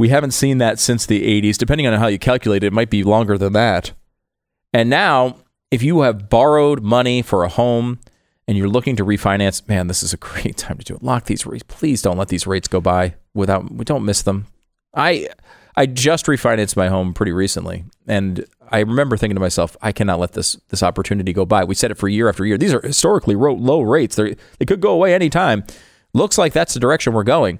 We 0.00 0.08
haven't 0.08 0.30
seen 0.30 0.56
that 0.58 0.78
since 0.78 1.04
the 1.04 1.42
80s. 1.42 1.58
Depending 1.58 1.86
on 1.86 1.92
how 2.00 2.06
you 2.06 2.18
calculate 2.18 2.64
it, 2.64 2.68
it 2.68 2.72
might 2.72 2.88
be 2.88 3.02
longer 3.02 3.36
than 3.36 3.52
that. 3.52 3.92
And 4.72 4.88
now, 4.88 5.36
if 5.70 5.82
you 5.82 6.00
have 6.00 6.30
borrowed 6.30 6.82
money 6.82 7.20
for 7.20 7.44
a 7.44 7.50
home 7.50 8.00
and 8.48 8.56
you're 8.56 8.66
looking 8.66 8.96
to 8.96 9.04
refinance, 9.04 9.68
man, 9.68 9.88
this 9.88 10.02
is 10.02 10.14
a 10.14 10.16
great 10.30 10.56
time 10.56 10.78
to 10.78 10.84
do 10.84 10.94
it. 10.94 11.02
Lock 11.02 11.26
these 11.26 11.44
rates. 11.44 11.64
Please 11.68 12.00
don't 12.00 12.16
let 12.16 12.28
these 12.28 12.46
rates 12.46 12.66
go 12.66 12.80
by 12.80 13.16
without 13.34 13.70
we 13.70 13.84
don't 13.84 14.06
miss 14.06 14.22
them. 14.22 14.46
I 14.94 15.28
I 15.76 15.84
just 15.84 16.24
refinanced 16.24 16.76
my 16.76 16.88
home 16.88 17.12
pretty 17.12 17.32
recently 17.32 17.84
and 18.06 18.46
I 18.70 18.78
remember 18.78 19.18
thinking 19.18 19.36
to 19.36 19.40
myself, 19.40 19.76
I 19.82 19.92
cannot 19.92 20.18
let 20.18 20.32
this 20.32 20.56
this 20.70 20.82
opportunity 20.82 21.34
go 21.34 21.44
by. 21.44 21.62
We 21.64 21.74
said 21.74 21.90
it 21.90 21.98
for 21.98 22.08
year 22.08 22.30
after 22.30 22.46
year. 22.46 22.56
These 22.56 22.72
are 22.72 22.80
historically 22.80 23.34
low 23.34 23.82
rates. 23.82 24.16
They 24.16 24.34
they 24.58 24.64
could 24.64 24.80
go 24.80 24.92
away 24.92 25.12
anytime. 25.12 25.62
Looks 26.14 26.38
like 26.38 26.54
that's 26.54 26.72
the 26.72 26.80
direction 26.80 27.12
we're 27.12 27.22
going. 27.22 27.58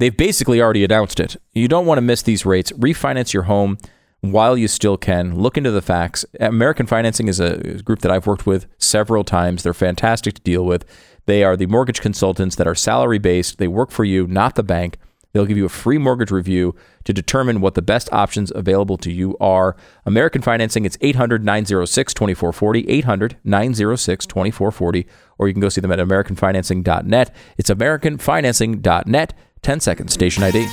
They've 0.00 0.16
basically 0.16 0.62
already 0.62 0.82
announced 0.82 1.20
it. 1.20 1.36
You 1.52 1.68
don't 1.68 1.84
want 1.84 1.98
to 1.98 2.02
miss 2.02 2.22
these 2.22 2.46
rates. 2.46 2.72
Refinance 2.72 3.34
your 3.34 3.42
home 3.42 3.76
while 4.22 4.56
you 4.56 4.66
still 4.66 4.96
can. 4.96 5.38
Look 5.38 5.58
into 5.58 5.70
the 5.70 5.82
facts. 5.82 6.24
American 6.40 6.86
Financing 6.86 7.28
is 7.28 7.38
a 7.38 7.82
group 7.82 7.98
that 8.00 8.10
I've 8.10 8.26
worked 8.26 8.46
with 8.46 8.66
several 8.78 9.24
times. 9.24 9.62
They're 9.62 9.74
fantastic 9.74 10.34
to 10.34 10.40
deal 10.40 10.64
with. 10.64 10.86
They 11.26 11.44
are 11.44 11.54
the 11.54 11.66
mortgage 11.66 12.00
consultants 12.00 12.56
that 12.56 12.66
are 12.66 12.74
salary 12.74 13.18
based. 13.18 13.58
They 13.58 13.68
work 13.68 13.90
for 13.90 14.04
you, 14.04 14.26
not 14.26 14.54
the 14.54 14.62
bank. 14.62 14.96
They'll 15.34 15.44
give 15.44 15.58
you 15.58 15.66
a 15.66 15.68
free 15.68 15.98
mortgage 15.98 16.30
review 16.30 16.74
to 17.04 17.12
determine 17.12 17.60
what 17.60 17.74
the 17.74 17.82
best 17.82 18.10
options 18.10 18.50
available 18.54 18.96
to 18.96 19.12
you 19.12 19.36
are. 19.38 19.76
American 20.06 20.40
Financing, 20.40 20.86
it's 20.86 20.96
800 21.02 21.44
906 21.44 22.14
2440, 22.14 22.88
800 22.88 23.36
906 23.44 24.26
2440, 24.26 25.06
or 25.38 25.46
you 25.46 25.54
can 25.54 25.60
go 25.60 25.68
see 25.68 25.82
them 25.82 25.92
at 25.92 25.98
AmericanFinancing.net. 25.98 27.34
It's 27.58 27.70
AmericanFinancing.net. 27.70 29.34
10 29.62 29.80
seconds, 29.80 30.12
station 30.12 30.42
ID. 30.42 30.66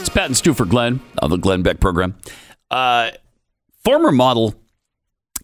It's 0.00 0.08
Pat 0.08 0.26
and 0.26 0.36
Stu 0.36 0.54
for 0.54 0.64
Glenn 0.64 1.00
on 1.20 1.30
the 1.30 1.36
Glenn 1.36 1.62
Beck 1.62 1.80
program. 1.80 2.16
Uh, 2.70 3.10
former 3.84 4.12
model 4.12 4.54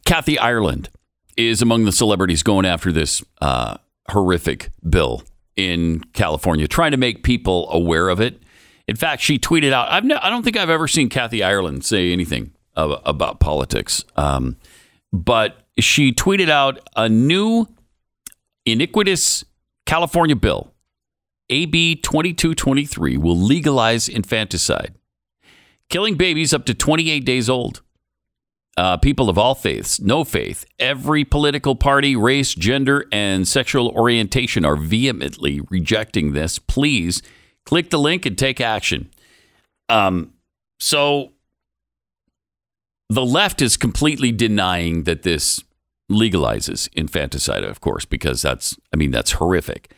Kathy 0.05 0.39
Ireland 0.39 0.91
is 1.37 1.61
among 1.63 1.85
the 1.85 1.93
celebrities 1.93 2.43
going 2.43 2.65
after 2.65 2.93
this 2.93 3.25
uh, 3.41 3.79
horrific 4.11 4.71
bill 4.89 5.23
in 5.57 6.01
California, 6.13 6.69
trying 6.69 6.93
to 6.93 6.97
make 6.97 7.23
people 7.23 7.71
aware 7.71 8.09
of 8.09 8.21
it. 8.21 8.43
In 8.87 8.97
fact, 8.97 9.23
she 9.23 9.39
tweeted 9.39 9.73
out, 9.73 9.91
I've 9.91 10.05
no, 10.05 10.19
I 10.23 10.31
don't 10.31 10.43
think 10.43 10.57
I've 10.57 10.71
ever 10.71 10.89
seen 10.89 11.09
Kathy 11.09 11.43
Ireland 11.43 11.85
say 11.85 12.13
anything 12.13 12.53
of, 12.75 13.01
about 13.05 13.41
politics, 13.41 14.05
um, 14.17 14.57
but 15.13 15.67
she 15.79 16.13
tweeted 16.13 16.49
out 16.49 16.81
a 16.97 17.09
new 17.09 17.67
iniquitous 18.67 19.45
California 19.87 20.37
bill 20.37 20.75
AB 21.51 21.97
2223 21.97 23.17
will 23.17 23.37
legalize 23.37 24.09
infanticide, 24.09 24.95
killing 25.89 26.17
babies 26.17 26.55
up 26.55 26.65
to 26.67 26.75
28 26.75 27.25
days 27.25 27.49
old. 27.49 27.83
Uh, 28.77 28.97
people 28.97 29.31
of 29.31 29.39
all 29.39 29.55
faiths, 29.55 30.01
no 30.01 30.25
faith, 30.25 30.65
every 30.81 31.25
political 31.25 31.77
party, 31.77 32.17
race, 32.17 32.55
gender, 32.55 33.07
and 33.13 33.47
sexual 33.47 33.89
orientation 33.91 34.65
are 34.65 34.75
vehemently 34.75 35.61
rejecting 35.71 36.33
this. 36.33 36.59
Please 36.59 37.23
click 37.65 37.91
the 37.91 37.99
link 37.99 38.27
and 38.27 38.37
take 38.37 38.61
action. 38.61 39.11
Um, 39.89 40.33
so 40.79 41.33
the 43.09 43.25
left 43.25 43.63
is 43.63 43.77
completely 43.77 44.33
denying 44.33 45.05
that 45.05 45.23
this 45.23 45.63
legalizes 46.11 46.89
infanticide, 46.95 47.65
of 47.65 47.81
course, 47.81 48.05
because 48.05 48.43
that's, 48.43 48.77
I 48.93 48.97
mean, 48.97 49.11
that's 49.11 49.33
horrific. 49.33 49.93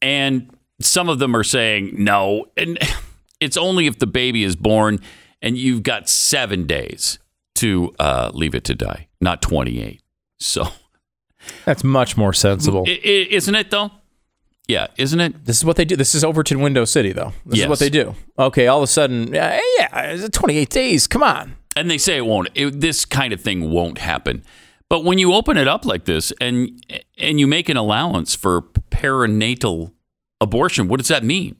And 0.00 0.50
some 0.80 1.08
of 1.08 1.18
them 1.18 1.34
are 1.34 1.44
saying 1.44 1.94
no, 1.96 2.46
and 2.56 2.78
it's 3.40 3.56
only 3.56 3.86
if 3.86 3.98
the 3.98 4.06
baby 4.06 4.44
is 4.44 4.56
born 4.56 5.00
and 5.42 5.56
you've 5.56 5.82
got 5.82 6.08
seven 6.08 6.66
days 6.66 7.18
to 7.56 7.94
uh, 7.98 8.30
leave 8.32 8.54
it 8.54 8.64
to 8.64 8.74
die, 8.74 9.08
not 9.20 9.42
28. 9.42 10.00
So 10.38 10.68
That's 11.64 11.84
much 11.84 12.16
more 12.16 12.32
sensible. 12.32 12.84
Isn't 12.86 13.54
it 13.54 13.70
though? 13.70 13.90
Yeah, 14.68 14.88
isn't 14.98 15.18
it? 15.18 15.46
This 15.46 15.56
is 15.56 15.64
what 15.64 15.76
they 15.76 15.86
do. 15.86 15.96
This 15.96 16.14
is 16.14 16.22
Overton 16.22 16.60
Window 16.60 16.84
City, 16.84 17.12
though. 17.12 17.32
This 17.46 17.58
Yes. 17.58 17.64
is 17.64 17.68
what 17.70 17.78
they 17.78 17.88
do. 17.88 18.14
Okay, 18.38 18.66
all 18.66 18.78
of 18.78 18.82
a 18.84 18.86
sudden, 18.86 19.32
yeah, 19.32 19.58
yeah, 19.78 20.00
it's 20.02 20.28
28 20.28 20.68
days. 20.68 21.06
Come 21.06 21.22
on. 21.22 21.56
And 21.74 21.90
they 21.90 21.96
say 21.96 22.18
it 22.18 22.26
won't. 22.26 22.48
It, 22.54 22.80
this 22.80 23.04
kind 23.06 23.32
of 23.32 23.40
thing 23.40 23.70
won't 23.70 23.98
happen. 23.98 24.42
But 24.90 25.04
when 25.04 25.18
you 25.18 25.32
open 25.32 25.56
it 25.56 25.68
up 25.68 25.84
like 25.84 26.04
this 26.06 26.32
and 26.40 26.82
and 27.18 27.38
you 27.38 27.46
make 27.46 27.68
an 27.68 27.76
allowance 27.76 28.34
for 28.34 28.62
perinatal 28.90 29.92
abortion, 30.40 30.88
what 30.88 30.98
does 30.98 31.08
that 31.08 31.24
mean? 31.24 31.56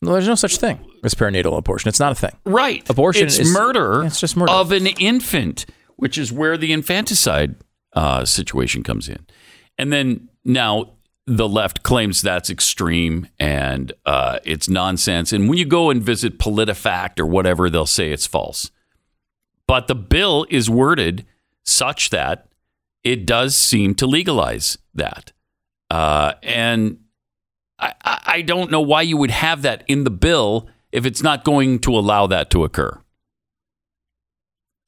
No, 0.00 0.12
there's 0.12 0.26
no 0.28 0.34
such 0.34 0.56
thing 0.56 0.84
as 1.04 1.14
perinatal 1.14 1.56
abortion. 1.56 1.88
It's 1.88 2.00
not 2.00 2.12
a 2.12 2.14
thing. 2.16 2.36
Right. 2.44 2.88
Abortion 2.90 3.26
it's 3.26 3.38
is 3.38 3.52
murder. 3.52 4.04
It's 4.04 4.20
just 4.20 4.36
murder. 4.36 4.50
of 4.52 4.72
an 4.72 4.86
infant, 4.86 5.66
which 5.96 6.18
is 6.18 6.32
where 6.32 6.56
the 6.56 6.72
infanticide 6.72 7.54
uh, 7.94 8.24
situation 8.24 8.82
comes 8.82 9.08
in. 9.08 9.24
And 9.78 9.92
then 9.92 10.28
now 10.44 10.94
the 11.26 11.48
left 11.48 11.82
claims 11.82 12.20
that's 12.20 12.50
extreme 12.50 13.28
and 13.38 13.92
uh, 14.04 14.38
it's 14.44 14.68
nonsense. 14.68 15.32
And 15.32 15.48
when 15.48 15.58
you 15.58 15.64
go 15.64 15.90
and 15.90 16.02
visit 16.02 16.38
PolitiFact 16.38 17.20
or 17.20 17.26
whatever, 17.26 17.70
they'll 17.70 17.86
say 17.86 18.10
it's 18.10 18.26
false. 18.26 18.70
But 19.66 19.86
the 19.86 19.94
bill 19.94 20.46
is 20.50 20.68
worded 20.68 21.24
such 21.64 22.10
that 22.10 22.48
it 23.04 23.24
does 23.24 23.56
seem 23.56 23.94
to 23.96 24.06
legalize 24.06 24.78
that. 24.94 25.32
Uh, 25.90 26.34
and 26.42 26.98
I, 27.78 27.94
I 28.04 28.42
don't 28.42 28.70
know 28.70 28.80
why 28.80 29.02
you 29.02 29.16
would 29.16 29.30
have 29.30 29.62
that 29.62 29.84
in 29.86 30.04
the 30.04 30.10
bill 30.10 30.68
if 30.90 31.06
it's 31.06 31.22
not 31.22 31.44
going 31.44 31.78
to 31.80 31.96
allow 31.96 32.26
that 32.26 32.50
to 32.50 32.64
occur. 32.64 33.00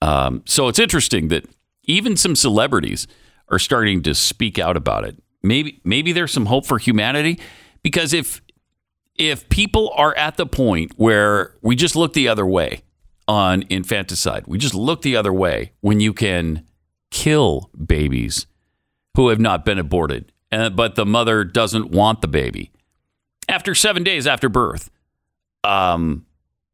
Um, 0.02 0.42
so 0.46 0.68
it's 0.68 0.78
interesting 0.78 1.28
that 1.28 1.48
even 1.84 2.16
some 2.16 2.36
celebrities 2.36 3.06
are 3.48 3.58
starting 3.58 4.02
to 4.02 4.14
speak 4.14 4.58
out 4.58 4.76
about 4.76 5.04
it. 5.04 5.16
Maybe 5.44 5.80
maybe 5.84 6.12
there's 6.12 6.32
some 6.32 6.46
hope 6.46 6.66
for 6.66 6.78
humanity 6.78 7.38
because 7.82 8.12
if 8.12 8.40
if 9.14 9.48
people 9.48 9.92
are 9.96 10.14
at 10.16 10.36
the 10.36 10.46
point 10.46 10.92
where 10.96 11.54
we 11.62 11.76
just 11.76 11.94
look 11.94 12.14
the 12.14 12.28
other 12.28 12.46
way 12.46 12.82
on 13.28 13.64
infanticide, 13.70 14.44
we 14.46 14.58
just 14.58 14.74
look 14.74 15.02
the 15.02 15.16
other 15.16 15.32
way 15.32 15.72
when 15.80 16.00
you 16.00 16.12
can 16.12 16.66
kill 17.10 17.70
babies 17.86 18.46
who 19.16 19.28
have 19.28 19.38
not 19.38 19.64
been 19.64 19.78
aborted, 19.78 20.32
uh, 20.50 20.68
but 20.70 20.96
the 20.96 21.06
mother 21.06 21.44
doesn't 21.44 21.90
want 21.90 22.20
the 22.20 22.28
baby 22.28 22.72
after 23.48 23.74
seven 23.74 24.02
days 24.02 24.26
after 24.26 24.48
birth, 24.48 24.90
um, 25.62 26.26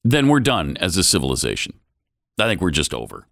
then 0.05 0.29
we're 0.29 0.41
done 0.41 0.77
as 0.79 0.97
a 0.97 1.05
civilization. 1.05 1.75
I 2.39 2.45
think 2.45 2.61
we're 2.61 2.71
just 2.71 2.95
over. 2.95 3.27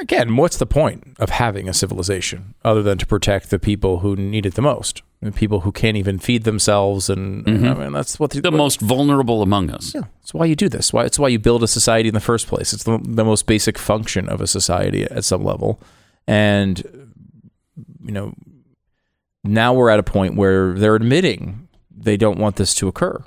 Again, 0.00 0.36
what's 0.36 0.56
the 0.56 0.66
point 0.66 1.16
of 1.18 1.30
having 1.30 1.68
a 1.68 1.74
civilization 1.74 2.54
other 2.64 2.82
than 2.82 2.98
to 2.98 3.06
protect 3.06 3.50
the 3.50 3.58
people 3.58 4.00
who 4.00 4.16
need 4.16 4.46
it 4.46 4.54
the 4.54 4.62
most? 4.62 5.02
The 5.20 5.30
people 5.30 5.60
who 5.60 5.70
can't 5.70 5.96
even 5.96 6.18
feed 6.18 6.42
themselves, 6.44 7.08
and 7.08 7.44
Mhm. 7.44 7.70
I 7.70 7.74
mean, 7.84 7.92
that's 7.92 8.18
what 8.18 8.30
The 8.32 8.50
most 8.50 8.80
vulnerable 8.80 9.42
among 9.42 9.70
us. 9.70 9.94
Yeah, 9.94 10.02
that's 10.20 10.34
why 10.34 10.46
you 10.46 10.56
do 10.56 10.68
this. 10.68 10.92
Why 10.92 11.04
it's 11.04 11.18
why 11.18 11.28
you 11.28 11.38
build 11.38 11.62
a 11.62 11.68
society 11.68 12.08
in 12.08 12.14
the 12.14 12.20
first 12.20 12.48
place. 12.48 12.72
It's 12.72 12.82
the, 12.82 12.98
the 13.02 13.24
most 13.24 13.46
basic 13.46 13.78
function 13.78 14.28
of 14.28 14.40
a 14.40 14.46
society 14.48 15.04
at 15.04 15.24
some 15.24 15.44
level, 15.44 15.80
and 16.26 16.82
you 18.04 18.10
know, 18.12 18.34
now 19.44 19.72
we're 19.74 19.90
at 19.90 20.00
a 20.00 20.02
point 20.04 20.34
where 20.36 20.72
they're 20.74 20.96
admitting 20.96 21.68
they 21.96 22.16
don't 22.16 22.38
want 22.38 22.56
this 22.56 22.74
to 22.76 22.88
occur. 22.88 23.22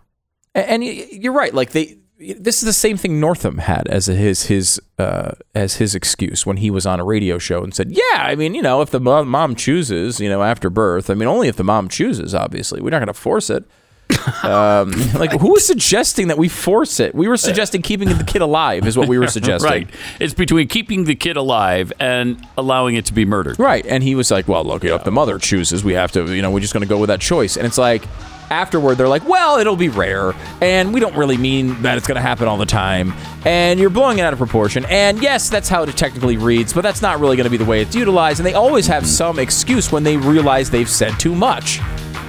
A- 0.54 0.70
And 0.70 0.84
you're 0.84 1.32
right. 1.34 1.54
Like 1.54 1.72
they, 1.72 1.98
this 2.18 2.60
is 2.60 2.64
the 2.64 2.74
same 2.74 2.98
thing 2.98 3.20
Northam 3.20 3.58
had 3.58 3.88
as 3.88 4.06
his 4.06 4.44
his 4.46 4.82
uh, 4.98 5.32
as 5.54 5.76
his 5.76 5.96
excuse 5.96 6.46
when 6.46 6.58
he 6.58 6.72
was 6.72 6.86
on 6.86 7.00
a 7.00 7.04
radio 7.04 7.38
show 7.38 7.64
and 7.64 7.74
said, 7.74 7.92
"Yeah, 7.92 8.04
I 8.14 8.36
mean, 8.36 8.56
you 8.56 8.62
know, 8.62 8.82
if 8.82 8.90
the 8.92 9.00
mom 9.00 9.56
chooses, 9.56 10.20
you 10.20 10.30
know, 10.30 10.42
after 10.42 10.70
birth, 10.70 11.10
I 11.10 11.14
mean, 11.14 11.28
only 11.28 11.48
if 11.48 11.58
the 11.58 11.64
mom 11.64 11.90
chooses. 11.90 12.34
Obviously, 12.34 12.82
we're 12.82 12.92
not 12.92 13.00
going 13.00 13.08
to 13.08 13.14
force 13.14 13.50
it." 13.50 13.66
Um, 14.44 14.92
like, 15.16 15.32
who 15.32 15.52
was 15.52 15.66
suggesting 15.66 16.28
that 16.28 16.38
we 16.38 16.50
force 16.50 17.00
it? 17.00 17.14
We 17.16 17.28
were 17.28 17.38
suggesting 17.38 17.82
keeping 17.82 18.10
the 18.10 18.24
kid 18.24 18.42
alive, 18.42 18.86
is 18.86 18.98
what 18.98 19.08
we 19.08 19.18
were 19.18 19.28
suggesting. 19.40 19.70
right. 19.70 19.90
It's 20.20 20.34
between 20.34 20.68
keeping 20.68 21.06
the 21.06 21.16
kid 21.16 21.38
alive 21.38 21.92
and 22.00 22.44
allowing 22.58 22.96
it 22.96 23.06
to 23.06 23.14
be 23.14 23.26
murdered. 23.26 23.60
Right. 23.60 23.86
And 23.86 24.04
he 24.04 24.14
was 24.16 24.30
like, 24.32 24.48
well, 24.48 24.64
look, 24.64 24.84
if 24.84 25.04
the 25.04 25.12
mother 25.12 25.38
chooses, 25.40 25.84
we 25.84 25.94
have 25.94 26.12
to, 26.14 26.34
you 26.34 26.42
know, 26.42 26.52
we're 26.52 26.60
just 26.60 26.74
going 26.74 26.84
to 26.84 26.90
go 26.90 26.98
with 27.00 27.08
that 27.10 27.22
choice. 27.22 27.56
And 27.58 27.66
it's 27.66 27.78
like, 27.78 28.04
afterward, 28.50 28.96
they're 28.96 29.08
like, 29.08 29.28
well, 29.28 29.58
it'll 29.58 29.76
be 29.76 29.90
rare. 29.90 30.34
And 30.62 30.94
we 30.94 31.00
don't 31.00 31.16
really 31.16 31.38
mean 31.38 31.82
that 31.82 31.98
it's 31.98 32.08
going 32.08 32.16
to 32.16 32.22
happen 32.22 32.48
all 32.48 32.58
the 32.58 32.66
time. 32.66 33.14
And 33.46 33.80
you're 33.80 33.90
blowing 33.90 34.20
it 34.20 34.22
out 34.22 34.34
of 34.34 34.40
proportion. 34.40 34.86
And 34.86 35.22
yes, 35.22 35.50
that's 35.50 35.70
how 35.70 35.84
it 35.84 35.98
technically 35.98 36.38
reads, 36.38 36.74
but 36.74 36.82
that's 36.82 37.02
not 37.02 37.20
really 37.20 37.36
going 37.36 37.46
to 37.46 37.50
be 37.52 37.58
the 37.58 37.66
way 37.66 37.82
it's 37.82 37.96
utilized. 37.96 38.40
And 38.40 38.46
they 38.46 38.54
always 38.54 38.88
have 38.88 39.06
some 39.06 39.40
excuse 39.40 39.92
when 39.92 40.04
they 40.04 40.18
realize 40.18 40.70
they've 40.70 40.90
said 40.90 41.20
too 41.20 41.36
much. 41.36 41.80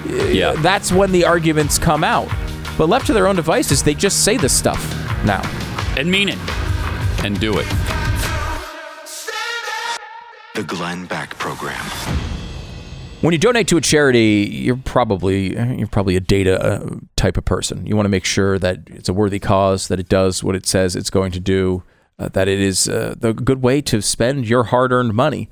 Yeah. 0.06 0.50
Uh, 0.50 0.62
that's 0.62 0.92
when 0.92 1.12
the 1.12 1.24
arguments 1.24 1.78
come 1.78 2.04
out. 2.04 2.28
But 2.78 2.88
left 2.88 3.06
to 3.06 3.12
their 3.12 3.26
own 3.26 3.36
devices, 3.36 3.82
they 3.82 3.94
just 3.94 4.24
say 4.24 4.36
this 4.36 4.56
stuff 4.56 4.80
now. 5.24 5.42
And 5.96 6.10
mean 6.10 6.28
it. 6.28 6.38
And 7.24 7.40
do 7.40 7.58
it. 7.58 7.66
The 10.54 10.62
Glenn 10.62 11.06
Beck 11.06 11.30
Program. 11.38 12.35
When 13.22 13.32
you 13.32 13.38
donate 13.38 13.66
to 13.68 13.78
a 13.78 13.80
charity, 13.80 14.48
you're 14.52 14.76
probably 14.76 15.56
you're 15.78 15.88
probably 15.88 16.16
a 16.16 16.20
data 16.20 16.62
uh, 16.62 16.96
type 17.16 17.38
of 17.38 17.44
person. 17.46 17.86
You 17.86 17.96
want 17.96 18.04
to 18.04 18.10
make 18.10 18.26
sure 18.26 18.58
that 18.58 18.80
it's 18.86 19.08
a 19.08 19.14
worthy 19.14 19.38
cause, 19.38 19.88
that 19.88 19.98
it 19.98 20.08
does 20.08 20.44
what 20.44 20.54
it 20.54 20.66
says 20.66 20.94
it's 20.94 21.08
going 21.08 21.32
to 21.32 21.40
do, 21.40 21.82
uh, 22.18 22.28
that 22.28 22.46
it 22.46 22.60
is 22.60 22.88
uh, 22.88 23.14
the 23.18 23.32
good 23.32 23.62
way 23.62 23.80
to 23.82 24.02
spend 24.02 24.46
your 24.46 24.64
hard-earned 24.64 25.14
money. 25.14 25.48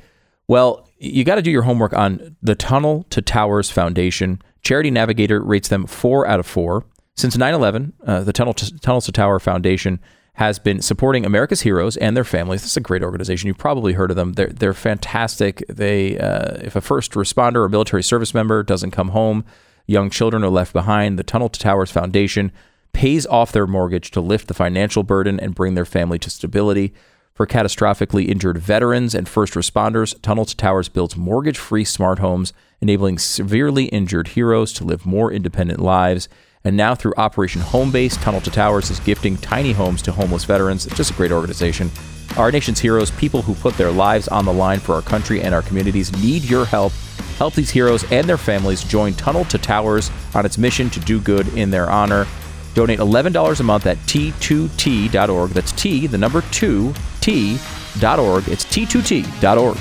Well, 0.46 0.86
you 0.98 1.24
got 1.24 1.36
to 1.36 1.42
do 1.42 1.50
your 1.50 1.62
homework 1.62 1.94
on 1.94 2.36
the 2.42 2.54
Tunnel 2.54 3.06
to 3.10 3.22
Towers 3.22 3.70
Foundation. 3.70 4.42
Charity 4.60 4.90
Navigator 4.90 5.40
rates 5.40 5.68
them 5.68 5.86
four 5.86 6.26
out 6.26 6.40
of 6.40 6.46
four. 6.46 6.84
Since 7.16 7.38
9 7.38 7.54
11, 7.54 7.92
uh, 8.06 8.24
the 8.24 8.32
Tunnel 8.32 8.52
to, 8.54 8.78
Tunnels 8.78 9.06
to 9.06 9.12
Tower 9.12 9.38
Foundation 9.38 10.00
has 10.34 10.58
been 10.58 10.82
supporting 10.82 11.24
America's 11.24 11.60
heroes 11.60 11.96
and 11.96 12.16
their 12.16 12.24
families. 12.24 12.62
This 12.62 12.72
is 12.72 12.76
a 12.76 12.80
great 12.80 13.04
organization. 13.04 13.46
You've 13.46 13.58
probably 13.58 13.92
heard 13.92 14.10
of 14.10 14.16
them. 14.16 14.32
They're, 14.32 14.48
they're 14.48 14.74
fantastic. 14.74 15.64
They, 15.68 16.18
uh, 16.18 16.58
if 16.60 16.74
a 16.74 16.80
first 16.80 17.12
responder 17.12 17.56
or 17.64 17.68
military 17.68 18.02
service 18.02 18.34
member 18.34 18.62
doesn't 18.64 18.90
come 18.90 19.10
home, 19.10 19.44
young 19.86 20.10
children 20.10 20.42
are 20.42 20.48
left 20.50 20.72
behind. 20.72 21.18
The 21.18 21.24
Tunnel 21.24 21.48
to 21.48 21.60
Towers 21.60 21.92
Foundation 21.92 22.50
pays 22.92 23.26
off 23.26 23.52
their 23.52 23.66
mortgage 23.66 24.10
to 24.12 24.20
lift 24.20 24.48
the 24.48 24.54
financial 24.54 25.04
burden 25.04 25.38
and 25.38 25.54
bring 25.54 25.74
their 25.74 25.84
family 25.84 26.18
to 26.18 26.30
stability. 26.30 26.92
For 27.32 27.46
catastrophically 27.46 28.28
injured 28.28 28.58
veterans 28.58 29.14
and 29.14 29.28
first 29.28 29.54
responders, 29.54 30.20
Tunnel 30.22 30.46
to 30.46 30.56
Towers 30.56 30.88
builds 30.88 31.16
mortgage 31.16 31.58
free 31.58 31.84
smart 31.84 32.20
homes, 32.20 32.52
enabling 32.80 33.18
severely 33.18 33.86
injured 33.86 34.28
heroes 34.28 34.72
to 34.74 34.84
live 34.84 35.06
more 35.06 35.32
independent 35.32 35.80
lives. 35.80 36.28
And 36.66 36.78
now, 36.78 36.94
through 36.94 37.12
Operation 37.18 37.60
Homebase, 37.60 38.22
Tunnel 38.22 38.40
to 38.40 38.50
Towers 38.50 38.90
is 38.90 38.98
gifting 39.00 39.36
tiny 39.36 39.72
homes 39.72 40.00
to 40.00 40.12
homeless 40.12 40.44
veterans. 40.44 40.86
It's 40.86 40.96
just 40.96 41.10
a 41.10 41.14
great 41.14 41.30
organization. 41.30 41.90
Our 42.38 42.50
nation's 42.50 42.80
heroes, 42.80 43.10
people 43.10 43.42
who 43.42 43.54
put 43.54 43.74
their 43.74 43.90
lives 43.90 44.28
on 44.28 44.46
the 44.46 44.52
line 44.52 44.80
for 44.80 44.94
our 44.94 45.02
country 45.02 45.42
and 45.42 45.54
our 45.54 45.60
communities, 45.60 46.10
need 46.22 46.42
your 46.42 46.64
help. 46.64 46.94
Help 47.36 47.52
these 47.52 47.70
heroes 47.70 48.10
and 48.10 48.26
their 48.26 48.38
families 48.38 48.82
join 48.82 49.12
Tunnel 49.12 49.44
to 49.46 49.58
Towers 49.58 50.10
on 50.34 50.46
its 50.46 50.56
mission 50.56 50.88
to 50.88 51.00
do 51.00 51.20
good 51.20 51.48
in 51.48 51.70
their 51.70 51.90
honor. 51.90 52.26
Donate 52.72 52.98
$11 52.98 53.60
a 53.60 53.62
month 53.62 53.84
at 53.84 53.98
t2t.org. 53.98 55.50
That's 55.50 55.72
T, 55.72 56.06
the 56.06 56.16
number 56.16 56.40
2, 56.50 56.94
T.org. 57.20 58.48
It's 58.48 58.64
t2t.org. 58.64 59.76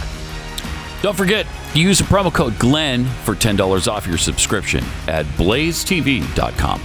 Don't 1.04 1.18
forget, 1.18 1.46
use 1.74 1.98
the 1.98 2.06
promo 2.06 2.34
code 2.34 2.54
GLENN 2.54 3.06
for 3.26 3.36
$10 3.36 3.92
off 3.92 4.08
your 4.08 4.18
subscription 4.18 4.86
at 5.10 5.26
blazetv.com. 5.36 6.82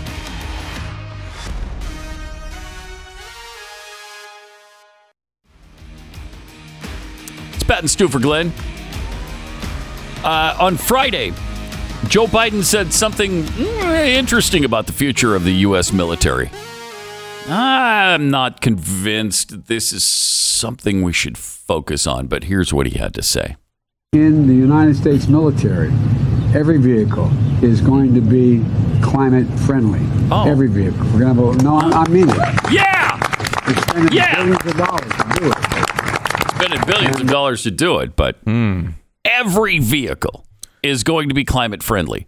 It's 7.54 7.62
Pat 7.62 7.78
and 7.78 7.88
Stu 7.88 8.08
for 8.08 8.18
Glenn. 8.18 8.52
Uh, 10.24 10.56
on 10.60 10.76
Friday, 10.76 11.30
Joe 12.08 12.26
Biden 12.26 12.64
said 12.64 12.92
something 12.92 13.44
mm, 13.44 14.08
interesting 14.08 14.64
about 14.64 14.86
the 14.86 14.92
future 14.92 15.36
of 15.36 15.44
the 15.44 15.52
U.S. 15.52 15.92
military. 15.92 16.50
I'm 17.46 18.30
not 18.30 18.62
convinced 18.62 19.66
this 19.66 19.92
is 19.92 20.02
something 20.02 21.02
we 21.02 21.12
should 21.12 21.38
focus 21.38 22.04
on, 22.08 22.26
but 22.26 22.44
here's 22.44 22.74
what 22.74 22.88
he 22.88 22.98
had 22.98 23.14
to 23.14 23.22
say. 23.22 23.54
In 24.14 24.46
the 24.46 24.54
United 24.54 24.96
States 24.96 25.28
military, 25.28 25.90
every 26.58 26.78
vehicle 26.78 27.30
is 27.62 27.82
going 27.82 28.14
to 28.14 28.22
be 28.22 28.64
climate 29.02 29.46
friendly. 29.66 30.00
Oh. 30.32 30.48
Every 30.48 30.68
vehicle. 30.68 31.00
We're 31.12 31.18
going 31.20 31.36
to 31.36 31.44
have 31.44 31.60
a, 31.60 31.62
no, 31.62 31.76
I, 31.76 31.90
I 32.04 32.08
mean 32.08 32.26
it. 32.30 32.36
Yeah! 32.72 33.20
We're 33.66 33.76
spending 33.82 34.16
Yeah! 34.16 34.34
billions 34.36 34.64
of 34.64 34.76
dollars 34.78 35.12
to 35.12 35.38
do 35.38 35.50
it. 35.50 36.54
spending 36.56 36.80
billions 36.86 37.20
of 37.20 37.26
dollars 37.26 37.62
to 37.64 37.70
do 37.70 37.98
it, 37.98 38.16
but 38.16 38.38
every 39.26 39.78
vehicle 39.78 40.46
is 40.82 41.04
going 41.04 41.28
to 41.28 41.34
be 41.34 41.44
climate 41.44 41.82
friendly. 41.82 42.26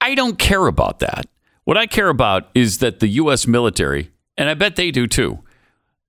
I 0.00 0.16
don't 0.16 0.36
care 0.36 0.66
about 0.66 0.98
that. 0.98 1.26
What 1.62 1.76
I 1.76 1.86
care 1.86 2.08
about 2.08 2.48
is 2.56 2.78
that 2.78 2.98
the 2.98 3.06
U.S. 3.06 3.46
military, 3.46 4.10
and 4.36 4.48
I 4.48 4.54
bet 4.54 4.74
they 4.74 4.90
do 4.90 5.06
too, 5.06 5.38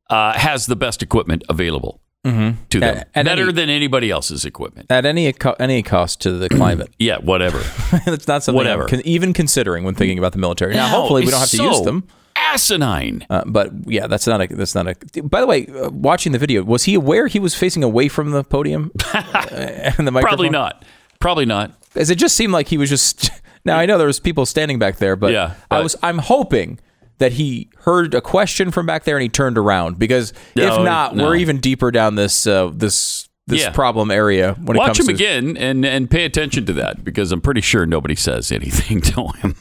uh, 0.10 0.34
has 0.40 0.66
the 0.66 0.76
best 0.76 1.04
equipment 1.04 1.44
available 1.48 2.02
Mm-hmm. 2.26 2.64
to 2.70 2.80
them, 2.80 2.98
At- 2.98 3.08
at 3.16 3.26
better 3.26 3.44
any- 3.44 3.52
than 3.54 3.70
anybody 3.70 4.12
else's 4.12 4.46
equipment. 4.46 4.92
At 4.92 5.06
any 5.08 5.34
any 5.60 5.82
cost 5.82 6.22
to 6.22 6.34
the 6.34 6.50
climate. 6.50 6.90
Yeah, 7.00 7.18
whatever. 7.18 7.60
It's 8.06 8.28
not 8.28 8.44
something 8.44 8.58
Whatever. 8.58 8.88
Con- 8.88 9.02
even 9.06 9.34
considering 9.34 9.84
when 9.84 9.96
thinking 9.96 10.20
about 10.20 10.32
the 10.34 10.38
military. 10.38 10.76
Now, 10.76 10.88
No, 10.92 11.00
hopefully, 11.00 11.26
we 11.26 11.32
don't 11.32 11.40
have 11.40 11.50
to 11.50 11.58
so 11.58 11.66
use 11.66 11.82
them. 11.82 12.08
Asinine. 12.36 13.26
Uh, 13.30 13.44
but 13.46 13.72
yeah, 13.86 14.08
that's 14.08 14.28
not 14.28 14.42
a 14.42 14.48
that's 14.48 14.76
not 14.76 14.88
a. 14.88 15.24
By 15.24 15.42
the 15.42 15.48
way, 15.48 15.66
uh, 15.68 15.90
watching 15.90 16.32
the 16.32 16.38
video, 16.40 16.64
was 16.64 16.84
he 16.84 16.94
aware 16.96 17.28
he 17.28 17.40
was 17.40 17.56
facing 17.56 17.84
away 17.84 18.08
from 18.08 18.32
the 18.32 18.44
podium 18.44 18.92
uh, 19.14 19.48
and 19.52 20.08
the 20.08 20.12
microphone? 20.12 20.22
Probably 20.22 20.50
not. 20.50 20.84
Probably 21.20 21.46
not. 21.46 21.72
As 21.96 22.10
it 22.10 22.16
just 22.18 22.36
seemed 22.36 22.54
like 22.54 22.68
he 22.68 22.78
was 22.78 22.90
just. 22.90 23.32
Now 23.64 23.78
I 23.78 23.86
know 23.86 24.00
there 24.00 24.08
was 24.08 24.20
people 24.20 24.48
standing 24.48 24.80
back 24.80 24.98
there, 24.98 25.16
but 25.16 25.32
Yeah, 25.34 25.54
I 25.70 25.82
was. 25.82 25.96
I'm 26.02 26.18
hoping 26.18 26.80
that 27.22 27.32
he 27.34 27.70
heard 27.80 28.14
a 28.14 28.20
question 28.22 28.70
from 28.72 28.86
back 28.86 29.04
there 29.06 29.16
and 29.16 29.24
he 29.24 29.30
turned 29.30 29.58
around 29.58 29.98
because 29.98 30.34
No, 30.56 30.64
if 30.80 30.84
not, 30.86 31.16
no. 31.16 31.24
we're 31.26 31.36
even 31.38 31.60
deeper 31.60 31.90
down 31.92 32.16
this 32.16 32.46
uh, 32.46 32.70
this 32.74 33.30
this 33.48 33.62
Yeah. 33.62 33.70
problem 33.72 34.12
area 34.12 34.54
when 34.62 34.76
it 34.76 34.80
Watch 34.80 34.88
comes 34.98 35.00
him 35.00 35.08
to 35.08 35.14
again 35.14 35.58
and, 35.58 35.86
and 35.86 36.10
pay 36.10 36.26
attention 36.26 36.66
to 36.68 36.74
that 36.74 37.04
because 37.04 37.32
I'm 37.32 37.42
pretty 37.42 37.62
sure 37.62 37.86
nobody 37.86 38.16
says 38.16 38.52
anything 38.52 39.02
to 39.14 39.28
him. 39.42 39.56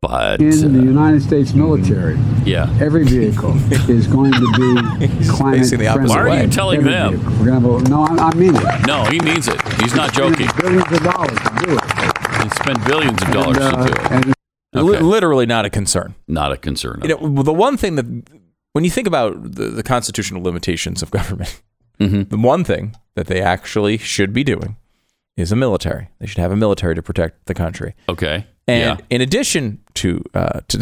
but 0.00 0.40
In 0.40 0.72
the 0.72 0.80
uh, 0.80 0.82
United 0.82 1.22
States 1.22 1.54
military, 1.54 2.18
yeah. 2.44 2.68
every 2.80 3.04
vehicle 3.04 3.52
is 3.90 4.06
going 4.06 4.32
to 4.32 4.40
be 4.40 5.08
climate 5.28 5.60
facing 5.60 5.78
the 5.78 5.86
opposite 5.86 6.12
friendly. 6.12 6.30
Why 6.30 6.40
are 6.40 6.44
you 6.44 6.50
telling 6.50 6.78
Every 6.80 6.92
them? 6.92 7.12
vehicle. 7.16 7.32
We're 7.38 7.46
going 7.46 7.62
to 7.62 7.70
have 7.72 7.86
a, 7.86 7.88
no, 7.88 8.02
I, 8.04 8.28
I 8.28 8.34
mean 8.34 8.54
it. 8.56 8.86
No, 8.86 9.04
he 9.04 9.18
means 9.20 9.48
it. 9.48 9.60
He's 9.80 9.94
not 9.94 10.12
joking. 10.12 10.48
Billions 10.60 10.90
of 10.92 11.02
dollars 11.02 11.38
to 11.38 11.64
do 11.64 11.76
it. 11.76 12.42
He 12.42 12.50
spent 12.50 12.84
billions 12.86 13.22
of 13.22 13.30
dollars 13.32 13.56
And, 13.56 13.64
uh, 13.64 13.86
to 13.86 14.20
do 14.24 14.28
it. 14.30 14.34
Okay. 14.74 15.00
literally 15.00 15.46
not 15.46 15.64
a 15.64 15.70
concern. 15.70 16.14
Not 16.28 16.52
a 16.52 16.56
concern. 16.56 17.00
You 17.02 17.08
know, 17.10 17.42
the 17.42 17.52
one 17.52 17.76
thing 17.76 17.96
that 17.96 18.06
when 18.72 18.84
you 18.84 18.90
think 18.90 19.06
about 19.06 19.40
the, 19.54 19.66
the 19.68 19.82
constitutional 19.82 20.42
limitations 20.42 21.02
of 21.02 21.10
government, 21.18 21.60
Mhm. 22.00 22.28
the 22.28 22.36
one 22.38 22.64
thing 22.64 22.96
that 23.14 23.28
they 23.28 23.40
actually 23.40 23.98
should 23.98 24.32
be 24.32 24.42
doing 24.42 24.76
is 25.36 25.52
a 25.52 25.56
military. 25.56 26.08
They 26.18 26.26
should 26.26 26.38
have 26.38 26.50
a 26.52 26.56
military 26.56 26.94
to 26.96 27.02
protect 27.02 27.46
the 27.46 27.54
country. 27.54 27.94
Okay. 28.08 28.46
And 28.66 28.98
yeah. 28.98 29.06
in 29.10 29.20
addition 29.20 29.78
to 29.94 30.22
uh, 30.34 30.60
to 30.68 30.78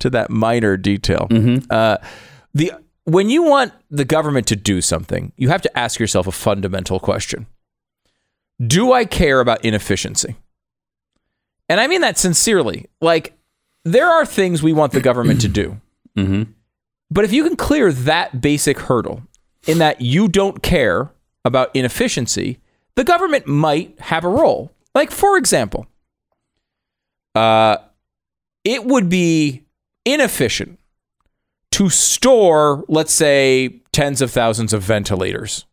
to 0.00 0.10
that 0.10 0.30
minor 0.30 0.76
detail, 0.76 1.28
Mm-hmm. 1.30 1.66
uh, 1.70 1.98
the 2.52 2.72
when 3.04 3.28
you 3.30 3.42
want 3.44 3.72
the 3.90 4.04
government 4.04 4.46
to 4.48 4.56
do 4.56 4.80
something, 4.80 5.32
you 5.36 5.50
have 5.50 5.60
to 5.62 5.78
ask 5.78 6.00
yourself 6.00 6.26
a 6.26 6.32
fundamental 6.32 6.98
question: 6.98 7.46
Do 8.66 8.92
I 8.92 9.04
care 9.04 9.40
about 9.40 9.64
inefficiency? 9.64 10.36
And 11.68 11.80
I 11.80 11.86
mean 11.86 12.00
that 12.02 12.18
sincerely. 12.18 12.86
Like, 13.00 13.32
there 13.84 14.06
are 14.08 14.24
things 14.26 14.62
we 14.62 14.72
want 14.72 14.92
the 14.92 15.00
government 15.00 15.40
to 15.42 15.48
do, 15.48 15.80
Mm-hmm. 16.16 16.44
but 17.10 17.24
if 17.24 17.32
you 17.32 17.42
can 17.42 17.56
clear 17.56 17.90
that 17.92 18.40
basic 18.40 18.78
hurdle, 18.78 19.22
in 19.66 19.78
that 19.78 20.00
you 20.00 20.28
don't 20.28 20.62
care 20.62 21.10
about 21.44 21.74
inefficiency, 21.74 22.58
the 22.96 23.02
government 23.04 23.46
might 23.48 23.98
have 23.98 24.24
a 24.24 24.28
role. 24.28 24.70
Like, 24.94 25.10
for 25.10 25.36
example, 25.36 25.86
uh, 27.34 27.78
it 28.64 28.84
would 28.84 29.08
be 29.08 29.64
inefficient 30.04 30.78
to 31.72 31.88
store, 31.88 32.84
let's 32.88 33.12
say, 33.12 33.80
tens 33.92 34.20
of 34.22 34.30
thousands 34.30 34.72
of 34.72 34.82
ventilators, 34.82 35.64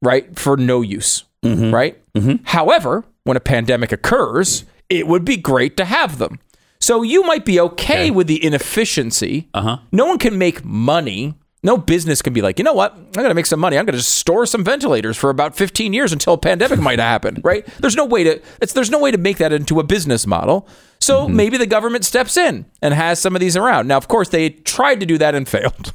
right, 0.00 0.38
for 0.38 0.56
no 0.56 0.80
use, 0.80 1.24
right? 1.70 1.98
However, 2.44 3.04
when 3.24 3.36
a 3.36 3.40
pandemic 3.40 3.92
occurs, 3.92 4.64
it 4.98 5.06
would 5.06 5.24
be 5.24 5.36
great 5.36 5.76
to 5.78 5.84
have 5.84 6.18
them. 6.18 6.38
So 6.80 7.02
you 7.02 7.22
might 7.22 7.44
be 7.44 7.60
okay, 7.60 8.10
with 8.10 8.26
the 8.26 8.44
inefficiency. 8.44 9.48
Uh-huh. 9.54 9.78
No 9.92 10.06
one 10.06 10.18
can 10.18 10.36
make 10.36 10.64
money. 10.64 11.34
No 11.62 11.76
business 11.78 12.22
can 12.22 12.32
be 12.32 12.42
like, 12.42 12.58
you 12.58 12.64
know 12.64 12.72
what? 12.72 12.94
I'm 12.94 13.12
going 13.12 13.28
to 13.28 13.34
make 13.34 13.46
some 13.46 13.60
money. 13.60 13.78
I'm 13.78 13.84
going 13.84 13.92
to 13.92 13.98
just 13.98 14.16
store 14.16 14.46
some 14.46 14.64
ventilators 14.64 15.16
for 15.16 15.30
about 15.30 15.54
15 15.54 15.92
years 15.92 16.12
until 16.12 16.32
a 16.32 16.38
pandemic 16.38 16.80
might 16.80 16.98
happen, 16.98 17.40
right? 17.44 17.64
There's 17.78 17.94
no 17.94 18.04
way 18.04 18.24
to 18.24 18.42
it's 18.60 18.72
there's 18.72 18.90
no 18.90 18.98
way 18.98 19.12
to 19.12 19.18
make 19.18 19.38
that 19.38 19.52
into 19.52 19.78
a 19.78 19.84
business 19.84 20.26
model. 20.26 20.66
So 20.98 21.28
maybe 21.28 21.56
the 21.56 21.66
government 21.66 22.04
steps 22.04 22.36
in 22.36 22.66
and 22.80 22.94
has 22.94 23.20
some 23.20 23.36
of 23.36 23.40
these 23.40 23.56
around. 23.56 23.86
Now, 23.86 23.96
of 23.96 24.08
course, 24.08 24.30
they 24.30 24.50
tried 24.50 24.98
to 25.00 25.06
do 25.06 25.18
that 25.18 25.36
and 25.36 25.48
failed. 25.48 25.92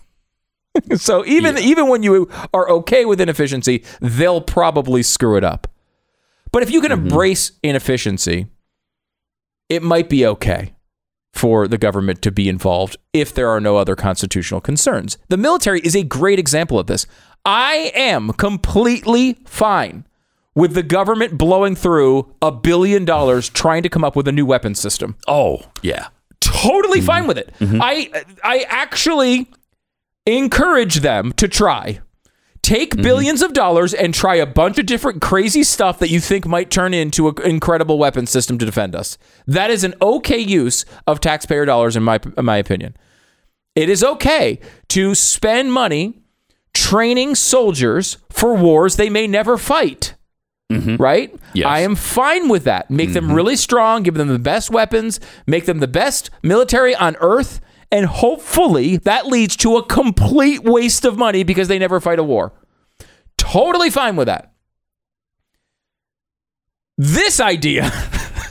so 0.96 1.26
even 1.26 1.58
even 1.58 1.90
when 1.90 2.02
you 2.02 2.30
are 2.54 2.70
okay 2.70 3.04
with 3.04 3.20
inefficiency, 3.20 3.84
they'll 4.00 4.42
probably 4.42 5.04
screw 5.04 5.36
it 5.36 5.44
up. 5.44 5.68
But 6.52 6.64
if 6.64 6.72
you 6.72 6.80
can 6.80 6.94
embrace 6.94 7.52
inefficiency, 7.62 8.48
it 9.70 9.84
might 9.84 10.10
be 10.10 10.26
okay 10.26 10.74
for 11.34 11.68
the 11.68 11.78
government 11.78 12.22
to 12.24 12.32
be 12.32 12.50
involved 12.50 12.98
if 13.14 13.34
there 13.34 13.50
are 13.50 13.60
no 13.60 13.78
other 13.78 13.96
constitutional 13.96 14.60
concerns. 14.60 15.18
The 15.30 15.38
military 15.38 15.80
is 15.82 15.96
a 15.96 16.04
great 16.04 16.40
example 16.40 16.80
of 16.80 16.88
this. 16.88 17.06
I 17.46 17.92
am 17.94 18.34
completely 18.34 19.38
fine 19.46 20.06
with 20.56 20.74
the 20.74 20.84
government 20.84 21.38
blowing 21.38 21.76
through 21.76 22.34
a 22.42 22.52
billion 22.52 23.06
dollars 23.06 23.50
trying 23.50 23.84
to 23.84 23.90
come 23.90 24.04
up 24.04 24.16
with 24.16 24.28
a 24.28 24.32
new 24.32 24.46
weapon 24.46 24.74
system. 24.74 25.16
Oh, 25.28 25.62
yeah. 25.84 26.08
Totally 26.40 27.02
fine 27.02 27.22
mm-hmm. 27.22 27.28
with 27.28 27.38
it. 27.38 27.54
Mm-hmm. 27.60 27.80
I 27.82 28.26
I 28.44 28.66
actually 28.68 29.48
encourage 30.26 31.02
them 31.02 31.32
to 31.34 31.48
try. 31.48 32.00
Take 32.68 32.96
mm-hmm. 32.96 33.02
billions 33.02 33.42
of 33.42 33.54
dollars 33.54 33.94
and 33.94 34.14
try 34.14 34.36
a 34.36 34.46
bunch 34.46 34.78
of 34.78 34.86
different 34.86 35.22
crazy 35.22 35.64
stuff 35.64 36.00
that 36.00 36.10
you 36.10 36.20
think 36.20 36.46
might 36.46 36.70
turn 36.70 36.94
into 36.94 37.30
an 37.30 37.42
incredible 37.44 37.98
weapon 37.98 38.26
system 38.26 38.58
to 38.58 38.66
defend 38.66 38.94
us. 38.94 39.18
That 39.46 39.72
is 39.72 39.86
an 39.86 39.96
okay 40.02 40.40
use 40.40 40.84
of 41.08 41.22
taxpayer 41.22 41.64
dollars, 41.64 41.96
in 41.96 42.04
my 42.04 42.20
in 42.38 42.44
my 42.44 42.58
opinion. 42.58 42.98
It 43.74 43.88
is 43.88 44.04
okay 44.04 44.60
to 44.90 45.16
spend 45.16 45.72
money 45.72 46.20
training 46.74 47.36
soldiers 47.36 48.18
for 48.30 48.54
wars 48.54 48.98
they 48.98 49.10
may 49.10 49.28
never 49.28 49.58
fight. 49.58 50.16
Mm-hmm. 50.70 50.98
Right? 50.98 51.34
I 51.66 51.80
am 51.80 51.96
fine 51.96 52.50
with 52.50 52.66
that. 52.66 52.92
Make 52.92 53.14
them 53.14 53.28
mm-hmm. 53.28 53.36
really 53.36 53.56
strong, 53.56 54.04
give 54.04 54.16
them 54.16 54.28
the 54.28 54.40
best 54.40 54.72
weapons, 54.72 55.22
make 55.46 55.68
them 55.68 55.80
the 55.80 55.88
best 55.88 56.32
military 56.44 56.94
on 56.94 57.16
earth, 57.22 57.62
and 57.92 58.06
hopefully 58.06 58.98
that 58.98 59.28
leads 59.28 59.56
to 59.58 59.78
a 59.78 59.86
complete 59.86 60.64
waste 60.64 61.06
of 61.06 61.18
money 61.18 61.44
because 61.44 61.68
they 61.68 61.80
never 61.80 62.00
fight 62.00 62.20
a 62.20 62.24
war. 62.24 62.54
Totally 63.38 63.90
fine 63.90 64.16
with 64.16 64.28
that. 64.28 64.54
This 66.98 67.40
idea 67.40 67.92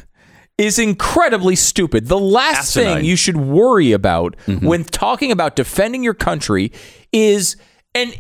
is 0.59 0.79
incredibly 0.79 1.57
stupid. 1.57 2.07
The 2.07 2.19
last 2.19 2.77
Asinine. 2.77 2.97
thing 2.97 3.05
you 3.05 3.17
should 3.17 3.37
worry 3.37 3.93
about 3.93 4.37
mm-hmm. 4.47 4.65
when 4.65 4.85
talking 4.85 5.33
about 5.33 5.57
defending 5.57 6.03
your 6.03 6.15
country 6.15 6.73
is 7.13 7.57
an 7.95 8.13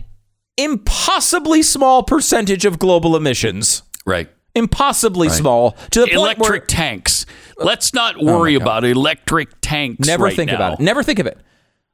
impossibly 0.58 1.62
small 1.62 2.02
percentage 2.02 2.64
of 2.64 2.78
global 2.78 3.16
emissions. 3.16 3.82
Right. 4.04 4.28
Impossibly 4.56 5.28
Right. 5.28 5.36
small 5.36 5.72
to 5.90 6.00
the 6.00 6.06
point 6.06 6.12
electric 6.16 6.48
where 6.50 6.60
Oh 6.62 6.64
tanks. 6.66 7.26
Let's 7.58 7.94
not 7.94 8.20
worry 8.22 8.54
God. 8.54 8.62
about 8.62 8.84
electric 8.84 9.50
tanks. 9.60 10.06
never 10.06 10.24
right 10.24 10.36
think 10.36 10.50
now. 10.50 10.56
about 10.56 10.72
it. 10.74 10.80
Never 10.82 11.02
think 11.02 11.18
of 11.18 11.26
it. 11.26 11.38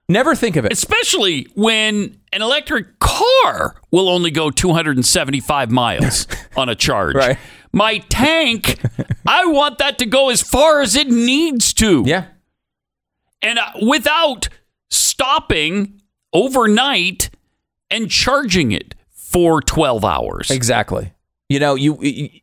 Never 0.09 0.35
think 0.35 0.57
of 0.57 0.65
it. 0.65 0.73
Especially 0.73 1.47
when 1.55 2.19
an 2.33 2.43
electric 2.43 2.99
car 2.99 3.77
will 3.91 4.09
only 4.09 4.31
go 4.31 4.51
275 4.51 5.71
miles 5.71 6.27
on 6.57 6.69
a 6.69 6.75
charge. 6.75 7.15
Right. 7.15 7.39
My 7.73 7.99
tank, 7.99 8.79
I 9.27 9.47
want 9.47 9.79
that 9.79 9.99
to 9.99 10.07
go 10.07 10.29
as 10.31 10.43
far 10.43 10.83
as 10.83 10.95
it 10.97 11.09
needs 11.09 11.73
to. 11.75 12.03
Yeah. 12.07 12.27
And 13.41 13.59
uh, 13.59 13.71
without 13.81 14.49
stopping 14.91 16.01
overnight 16.33 17.31
and 17.91 18.11
charging 18.11 18.73
it 18.73 18.95
for 19.11 19.63
12 19.63 20.05
hours. 20.05 20.51
Exactly. 20.51 21.12
You 21.53 21.61
know, 21.61 21.75
you 21.75 21.99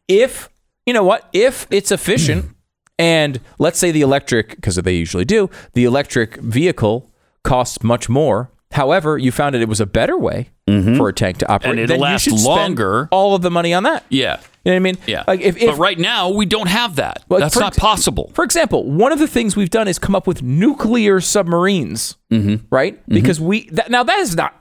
if 0.07 0.49
you 0.85 0.93
know 0.93 1.03
what, 1.03 1.27
if 1.33 1.65
it's 1.71 1.91
efficient 1.91 2.45
and 2.99 3.39
let's 3.57 3.79
say 3.79 3.91
the 3.91 4.01
electric 4.01 4.49
because 4.55 4.75
they 4.75 4.93
usually 4.93 5.25
do, 5.25 5.49
the 5.73 5.83
electric 5.85 6.35
vehicle 6.37 7.09
costs 7.43 7.83
much 7.83 8.07
more. 8.09 8.51
However, 8.71 9.17
you 9.17 9.31
found 9.31 9.55
it 9.55 9.63
it 9.63 9.67
was 9.67 9.81
a 9.81 9.87
better 9.87 10.15
way 10.15 10.49
for 10.67 11.09
a 11.09 11.13
tank 11.13 11.39
to 11.39 11.51
operate. 11.51 11.71
Mm-hmm. 11.71 11.79
And 11.81 11.89
it'll 11.89 12.01
last 12.01 12.27
longer. 12.45 13.09
all 13.11 13.33
of 13.33 13.41
the 13.41 13.49
money 13.49 13.73
on 13.73 13.81
that. 13.83 14.03
Yeah. 14.09 14.39
You 14.63 14.71
know 14.71 14.73
what 14.73 14.75
I 14.75 14.79
mean? 14.79 14.97
Yeah. 15.07 15.23
Like 15.25 15.41
if, 15.41 15.57
if 15.57 15.71
but 15.71 15.77
right 15.79 15.97
now, 15.97 16.29
we 16.29 16.45
don't 16.45 16.67
have 16.67 16.97
that. 16.97 17.23
Like, 17.29 17.39
That's 17.39 17.55
for 17.55 17.61
not 17.61 17.75
possible. 17.75 18.29
For 18.35 18.43
example, 18.43 18.83
one 18.87 19.11
of 19.11 19.17
the 19.17 19.27
things 19.27 19.55
we've 19.55 19.71
done 19.71 19.87
is 19.87 19.97
come 19.97 20.13
up 20.13 20.27
with 20.27 20.43
nuclear 20.43 21.19
submarines, 21.19 22.15
Mm-hmm. 22.29 22.67
right? 22.69 23.01
Because 23.09 23.41
we 23.41 23.67
that, 23.71 23.89
now 23.89 24.03
that 24.03 24.19
is 24.19 24.35
not 24.35 24.53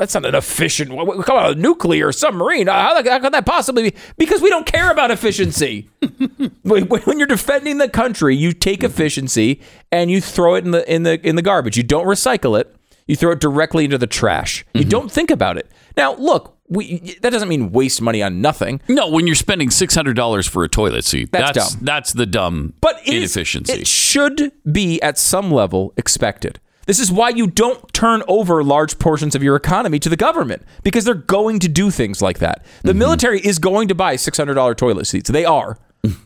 that's 0.00 0.14
not 0.14 0.24
an 0.24 0.34
efficient. 0.34 0.88
Come 0.88 1.36
on, 1.36 1.52
a 1.52 1.54
nuclear 1.54 2.10
submarine. 2.10 2.70
Uh, 2.70 2.72
how, 2.72 3.04
how 3.04 3.18
could 3.18 3.34
that 3.34 3.44
possibly 3.44 3.90
be? 3.90 3.96
Because 4.16 4.40
we 4.40 4.48
don't 4.48 4.64
care 4.64 4.90
about 4.90 5.10
efficiency. 5.10 5.90
when 6.62 6.84
when 6.86 7.18
you're 7.18 7.28
defending 7.28 7.76
the 7.76 7.88
country, 7.88 8.34
you 8.34 8.54
take 8.54 8.82
efficiency 8.82 9.60
and 9.92 10.10
you 10.10 10.22
throw 10.22 10.54
it 10.54 10.64
in 10.64 10.70
the 10.70 10.90
in 10.90 11.02
the 11.02 11.20
in 11.28 11.36
the 11.36 11.42
garbage. 11.42 11.76
You 11.76 11.82
don't 11.82 12.06
recycle 12.06 12.58
it. 12.58 12.74
You 13.06 13.14
throw 13.14 13.32
it 13.32 13.40
directly 13.40 13.84
into 13.84 13.98
the 13.98 14.06
trash. 14.06 14.64
You 14.72 14.80
mm-hmm. 14.80 14.88
don't 14.88 15.12
think 15.12 15.30
about 15.30 15.58
it. 15.58 15.70
Now, 15.98 16.14
look, 16.14 16.56
we 16.70 17.18
that 17.20 17.28
doesn't 17.28 17.50
mean 17.50 17.70
waste 17.70 18.00
money 18.00 18.22
on 18.22 18.40
nothing. 18.40 18.80
No, 18.88 19.06
when 19.06 19.26
you're 19.26 19.36
spending 19.36 19.68
$600 19.68 20.48
for 20.48 20.64
a 20.64 20.68
toilet 20.68 21.04
seat, 21.04 21.30
That's 21.30 21.52
that's 21.52 21.74
dumb. 21.74 21.84
That's 21.84 22.12
the 22.14 22.24
dumb 22.24 22.72
But 22.80 23.00
it 23.04 23.12
is- 23.12 23.36
inefficiency. 23.36 23.74
it 23.74 23.86
should 23.86 24.50
be 24.72 24.98
at 25.02 25.18
some 25.18 25.50
level 25.50 25.92
expected. 25.98 26.58
This 26.86 26.98
is 26.98 27.12
why 27.12 27.30
you 27.30 27.46
don't 27.46 27.92
turn 27.92 28.22
over 28.26 28.64
large 28.64 28.98
portions 28.98 29.34
of 29.34 29.42
your 29.42 29.56
economy 29.56 29.98
to 30.00 30.08
the 30.08 30.16
government 30.16 30.62
because 30.82 31.04
they're 31.04 31.14
going 31.14 31.58
to 31.60 31.68
do 31.68 31.90
things 31.90 32.20
like 32.22 32.38
that. 32.38 32.64
The 32.82 32.90
mm-hmm. 32.90 32.98
military 32.98 33.40
is 33.40 33.58
going 33.58 33.88
to 33.88 33.94
buy 33.94 34.16
$600 34.16 34.76
toilet 34.76 35.06
seats. 35.06 35.30
They 35.30 35.44
are. 35.44 35.78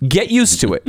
Get 0.07 0.31
used 0.31 0.61
to 0.61 0.73
it. 0.75 0.87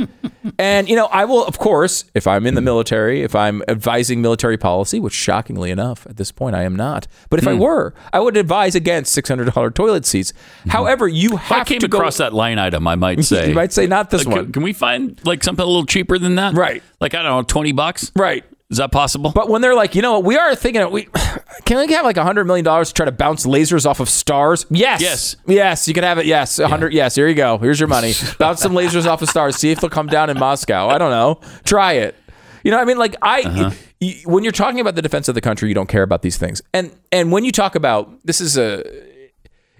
and, 0.58 0.88
you 0.88 0.94
know, 0.94 1.06
I 1.06 1.24
will, 1.24 1.44
of 1.44 1.58
course, 1.58 2.04
if 2.14 2.28
I'm 2.28 2.46
in 2.46 2.54
the 2.54 2.60
military, 2.60 3.22
if 3.22 3.34
I'm 3.34 3.62
advising 3.66 4.22
military 4.22 4.56
policy, 4.56 5.00
which 5.00 5.12
shockingly 5.12 5.72
enough, 5.72 6.06
at 6.06 6.16
this 6.16 6.30
point, 6.30 6.54
I 6.54 6.62
am 6.62 6.76
not. 6.76 7.08
But 7.28 7.40
if 7.40 7.48
I 7.48 7.54
hmm. 7.54 7.60
were, 7.60 7.94
I 8.12 8.20
would 8.20 8.36
advise 8.36 8.76
against 8.76 9.16
$600 9.16 9.74
toilet 9.74 10.06
seats. 10.06 10.32
Mm-hmm. 10.32 10.70
However, 10.70 11.08
you 11.08 11.34
if 11.34 11.50
I 11.50 11.58
have 11.58 11.66
came 11.66 11.80
to 11.80 11.88
go. 11.88 12.08
that 12.08 12.32
line 12.32 12.60
item, 12.60 12.86
I 12.86 12.94
might 12.94 13.24
say. 13.24 13.48
you 13.48 13.54
might 13.54 13.72
say 13.72 13.88
not 13.88 14.10
this 14.10 14.24
Like, 14.24 14.36
one. 14.36 14.44
Can, 14.44 14.52
can 14.52 14.62
we 14.62 14.72
find 14.72 15.20
like 15.24 15.42
something 15.42 15.64
a 15.64 15.66
little 15.66 15.86
cheaper 15.86 16.16
than 16.16 16.36
that? 16.36 16.54
Right. 16.54 16.82
Like 17.00 17.14
I 17.14 17.22
don't 17.22 17.32
know, 17.32 17.42
twenty 17.42 17.72
bucks. 17.72 18.12
Right. 18.14 18.44
Is 18.68 18.78
that 18.78 18.90
possible? 18.90 19.30
But 19.32 19.48
when 19.48 19.62
they're 19.62 19.76
like, 19.76 19.94
you 19.94 20.02
know, 20.02 20.14
what, 20.14 20.24
we 20.24 20.36
are 20.36 20.54
thinking, 20.56 20.90
we 20.90 21.04
can 21.64 21.78
we 21.86 21.92
have 21.94 22.04
like 22.04 22.16
a 22.16 22.24
hundred 22.24 22.46
million 22.46 22.64
dollars 22.64 22.88
to 22.88 22.94
try 22.94 23.04
to 23.06 23.12
bounce 23.12 23.46
lasers 23.46 23.86
off 23.86 24.00
of 24.00 24.08
stars? 24.08 24.66
Yes, 24.70 25.00
Yes. 25.00 25.36
yes, 25.46 25.86
you 25.88 25.94
can 25.94 26.02
have 26.02 26.18
it. 26.18 26.26
Yes, 26.26 26.58
a 26.58 26.66
hundred. 26.66 26.92
Yes, 26.92 27.14
here 27.14 27.28
you 27.28 27.34
go. 27.36 27.58
Here's 27.58 27.78
your 27.78 27.88
money. 27.88 28.12
bounce 28.38 28.60
some 28.60 28.72
lasers 28.72 29.06
off 29.06 29.22
of 29.22 29.28
stars. 29.28 29.56
See 29.56 29.70
if 29.70 29.80
they'll 29.80 29.88
come 29.90 30.08
down 30.08 30.30
in 30.30 30.38
Moscow. 30.38 30.88
I 30.88 30.98
don't 30.98 31.10
know. 31.10 31.40
Try 31.64 31.92
it. 31.94 32.16
You 32.64 32.72
know, 32.72 32.78
I 32.80 32.84
mean, 32.84 32.98
like 32.98 33.14
I, 33.22 33.42
Uh-huh. 33.42 33.70
y- 34.00 34.20
when 34.24 34.42
you're 34.42 34.52
talking 34.52 34.80
about 34.80 34.96
the 34.96 35.02
defense 35.02 35.28
of 35.28 35.36
the 35.36 35.40
country, 35.40 35.68
you 35.68 35.74
don't 35.74 35.88
care 35.88 36.02
about 36.02 36.22
these 36.22 36.36
things. 36.36 36.60
And 36.74 36.90
and 37.12 37.30
when 37.30 37.44
you 37.44 37.52
talk 37.52 37.76
about 37.76 38.10
this 38.26 38.40
is 38.40 38.58
a, 38.58 38.82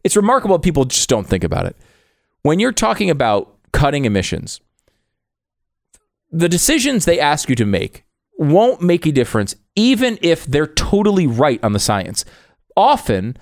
it's 0.04 0.14
remarkable 0.14 0.60
people 0.60 0.84
just 0.84 1.08
don't 1.08 1.26
think 1.26 1.42
about 1.42 1.66
it. 1.66 1.74
When 2.42 2.60
you're 2.60 2.70
talking 2.70 3.10
about 3.10 3.52
cutting 3.72 4.04
emissions, 4.04 4.60
the 6.30 6.48
decisions 6.48 7.04
they 7.04 7.18
ask 7.18 7.48
you 7.48 7.56
to 7.56 7.64
make 7.66 8.04
won't 8.38 8.82
make 8.82 9.06
a 9.06 9.12
difference, 9.12 9.54
even 9.74 10.18
if 10.22 10.44
they're 10.46 10.66
totally 10.66 11.26
right 11.26 11.62
on 11.62 11.72
the 11.72 11.78
science. 11.78 12.24
Often, 12.76 13.36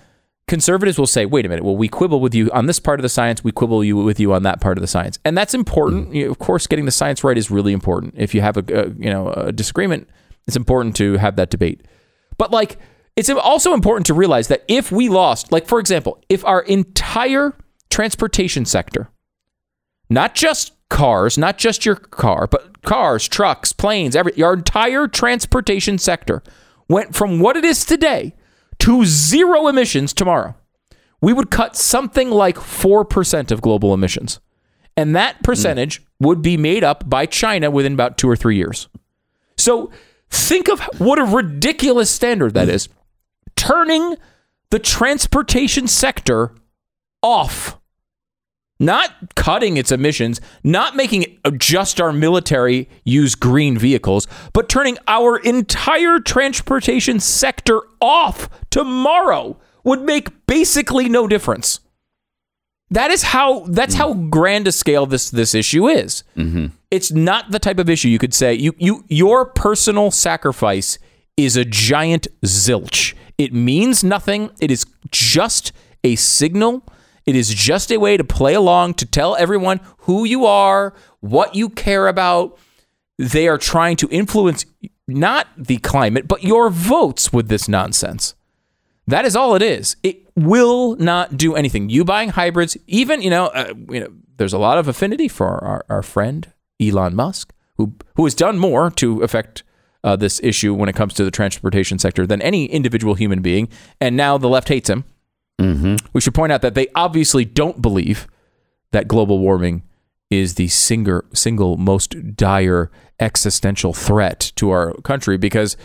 conservatives 0.47 0.99
will 0.99 1.07
say, 1.07 1.27
wait 1.27 1.47
a 1.47 1.49
minute, 1.49 1.65
well, 1.65 1.77
we 1.77 1.89
quibble 1.89 2.21
with 2.21 2.35
you 2.35 2.51
on 2.53 2.67
this 2.67 2.79
part 2.79 3.01
of 3.01 3.03
the 3.03 3.09
science, 3.09 3.43
we 3.43 3.53
quibble 3.53 3.83
you 3.83 3.97
with 3.97 4.21
you 4.21 4.33
on 4.33 4.43
that 4.45 4.61
part 4.61 4.79
of 4.79 4.83
the 4.83 4.87
science. 4.87 5.19
And 5.25 5.37
that's 5.37 5.55
important. 5.55 6.11
Mm. 6.11 6.25
Know, 6.25 6.31
of 6.31 6.39
course, 6.39 6.67
getting 6.67 6.85
the 6.85 6.91
science 6.91 7.25
right 7.25 7.37
is 7.37 7.51
really 7.51 7.73
important. 7.73 8.15
If 8.17 8.35
you 8.35 8.41
have 8.41 8.57
a, 8.57 8.65
a 8.69 8.89
you 8.91 9.11
know 9.11 9.31
a 9.31 9.53
disagreement, 9.53 10.09
it's 10.47 10.57
important 10.57 10.97
to 10.97 11.17
have 11.17 11.37
that 11.37 11.51
debate. 11.51 11.87
But 12.37 12.51
like 12.51 12.79
it's 13.17 13.31
also 13.31 13.75
important 13.75 14.07
to 14.07 14.15
realize 14.15 14.49
that 14.49 14.65
if 14.69 14.91
we 14.91 15.09
lost, 15.09 15.53
like 15.53 15.67
for 15.67 15.79
example, 15.79 16.21
if 16.29 16.45
our 16.45 16.63
entire 16.63 17.57
transportation 17.91 18.65
sector 18.65 19.09
not 20.11 20.35
just 20.35 20.74
cars, 20.95 21.37
not 21.37 21.59
just 21.59 21.85
your 21.85 21.97
car, 21.97 22.47
but 22.47 22.83
cars, 22.83 23.27
trucks, 23.27 23.73
planes, 23.73 24.15
every 24.15 24.33
your 24.37 24.55
entire 24.55 25.09
transportation 25.09 25.99
sector 25.99 26.41
went 26.89 27.17
from 27.17 27.41
what 27.41 27.57
it 27.57 27.65
is 27.65 27.85
today 27.85 28.33
to 28.79 29.05
zero 29.05 29.67
emissions 29.67 30.13
tomorrow. 30.13 30.55
We 31.21 31.33
would 31.33 31.51
cut 31.51 31.75
something 31.75 32.31
like 32.31 32.57
4% 32.57 33.51
of 33.51 33.61
global 33.61 33.93
emissions. 33.93 34.39
And 34.97 35.17
that 35.17 35.37
hmm. 35.37 35.43
percentage 35.43 36.01
would 36.21 36.43
be 36.43 36.57
made 36.57 36.85
up 36.85 37.11
by 37.11 37.27
China 37.27 37.73
within 37.73 37.95
about 37.95 38.17
2 38.17 38.31
or 38.31 38.37
3 38.37 38.57
years. 38.57 38.89
So 39.59 39.91
think 40.31 40.69
of 40.69 40.81
what 40.99 41.19
a 41.19 41.25
ridiculous 41.25 42.11
standard 42.11 42.55
that 42.55 42.69
hmm. 42.69 42.75
is. 42.75 42.89
Turning 43.57 44.17
the 44.71 44.79
transportation 44.79 45.89
sector 45.89 46.55
off 47.21 47.81
not 48.81 49.35
cutting 49.37 49.77
its 49.77 49.93
emissions, 49.93 50.41
not 50.63 50.97
making 50.97 51.39
just 51.57 52.01
our 52.01 52.13
military 52.13 52.89
use 53.05 53.35
green 53.35 53.79
vehicles, 53.79 54.27
but 54.53 54.69
turning 54.69 54.99
our 55.07 55.39
entire 55.39 56.19
transportation 56.19 57.21
sector 57.21 57.81
off 58.01 58.49
tomorrow 58.71 59.59
would 59.85 60.03
make 60.03 60.47
basically 60.47 61.09
no 61.09 61.29
difference. 61.29 61.81
That 62.91 63.11
is 63.11 63.23
how 63.23 63.61
that's 63.69 63.95
how 63.95 64.15
grand 64.15 64.69
a 64.69 64.73
scale 64.73 65.07
this 65.07 65.31
this 65.31 65.55
issue 65.55 65.89
is. 65.89 66.23
Mm-hmm. 66.37 66.67
It's 66.91 67.11
not 67.11 67.51
the 67.51 67.59
type 67.59 67.79
of 67.79 67.89
issue 67.89 68.09
you 68.09 68.19
could 68.19 68.35
say 68.35 68.55
you 68.55 68.75
you 68.79 69.05
your 69.09 69.47
personal 69.47 70.11
sacrifice 70.11 70.99
is 71.37 71.57
a 71.57 71.65
giant 71.65 72.29
zilch. 72.45 73.15
It 73.39 73.53
means 73.53 74.05
nothing. 74.05 74.51
It 74.61 74.71
is 74.71 74.87
just 75.11 75.73
a 76.05 76.15
signal. 76.17 76.85
It 77.27 77.37
is 77.37 77.53
just 77.55 77.91
a 77.91 77.99
way 77.99 78.17
to 78.17 78.25
play 78.25 78.55
along 78.55 78.95
to 78.95 79.07
tell 79.07 79.37
everyone 79.37 79.81
who 79.99 80.25
you 80.25 80.45
are, 80.45 80.95
what 81.21 81.55
you 81.55 81.69
care 81.69 82.09
about. 82.09 82.59
They 83.19 83.49
are 83.49 83.59
trying 83.59 83.97
to 83.97 84.09
influence 84.11 84.67
not 85.07 85.49
the 85.57 85.79
climate, 85.79 86.29
but 86.29 86.43
your 86.43 86.71
votes 86.71 87.33
with 87.33 87.49
this 87.49 87.69
nonsense. 87.69 88.35
That 89.07 89.25
is 89.25 89.37
all 89.37 89.55
it 89.55 89.63
is. 89.63 89.97
It 90.03 90.27
will 90.35 90.97
not 90.97 91.37
do 91.37 91.55
anything. 91.55 91.91
You 91.91 92.05
buying 92.05 92.31
hybrids, 92.31 92.77
even 92.87 93.23
you 93.23 93.31
know, 93.31 93.47
uh, 93.49 93.75
you 93.91 94.01
know, 94.01 94.09
there's 94.37 94.53
a 94.53 94.59
lot 94.59 94.79
of 94.79 94.89
affinity 94.89 95.29
for 95.29 95.63
our, 95.63 95.85
our 95.89 96.03
friend 96.03 96.51
Elon 96.81 97.15
Musk, 97.15 97.53
who 97.77 97.95
who 98.17 98.25
has 98.25 98.35
done 98.35 98.59
more 98.59 98.91
to 98.93 99.23
affect 99.23 99.63
uh, 100.03 100.17
this 100.17 100.41
issue 100.43 100.75
when 100.75 100.89
it 100.89 100.95
comes 100.95 101.15
to 101.15 101.25
the 101.25 101.31
transportation 101.31 101.99
sector 101.99 102.27
than 102.27 102.43
any 102.43 102.67
individual 102.67 103.15
human 103.15 103.43
being. 103.43 103.69
And 104.01 104.17
now 104.17 104.39
the 104.39 104.49
left 104.49 104.69
hates 104.69 104.89
him. 104.89 105.05
Mm-hmm. 105.61 106.07
We 106.13 106.21
should 106.21 106.35
point 106.35 106.53
out 106.53 106.63
that 106.63 106.75
they 106.75 106.89
obviously 106.95 107.45
don't 107.45 107.81
believe 107.81 108.27
that 108.93 109.09
global 109.09 109.39
warming 109.39 109.83
is 110.31 110.55
the 110.55 110.69
single 110.69 111.23
single 111.33 111.77
most 111.77 112.37
dire 112.37 112.91
existential 113.21 113.93
threat 113.93 114.53
to 114.57 114.71
our 114.71 114.95
country 115.03 115.37
because 115.37 115.77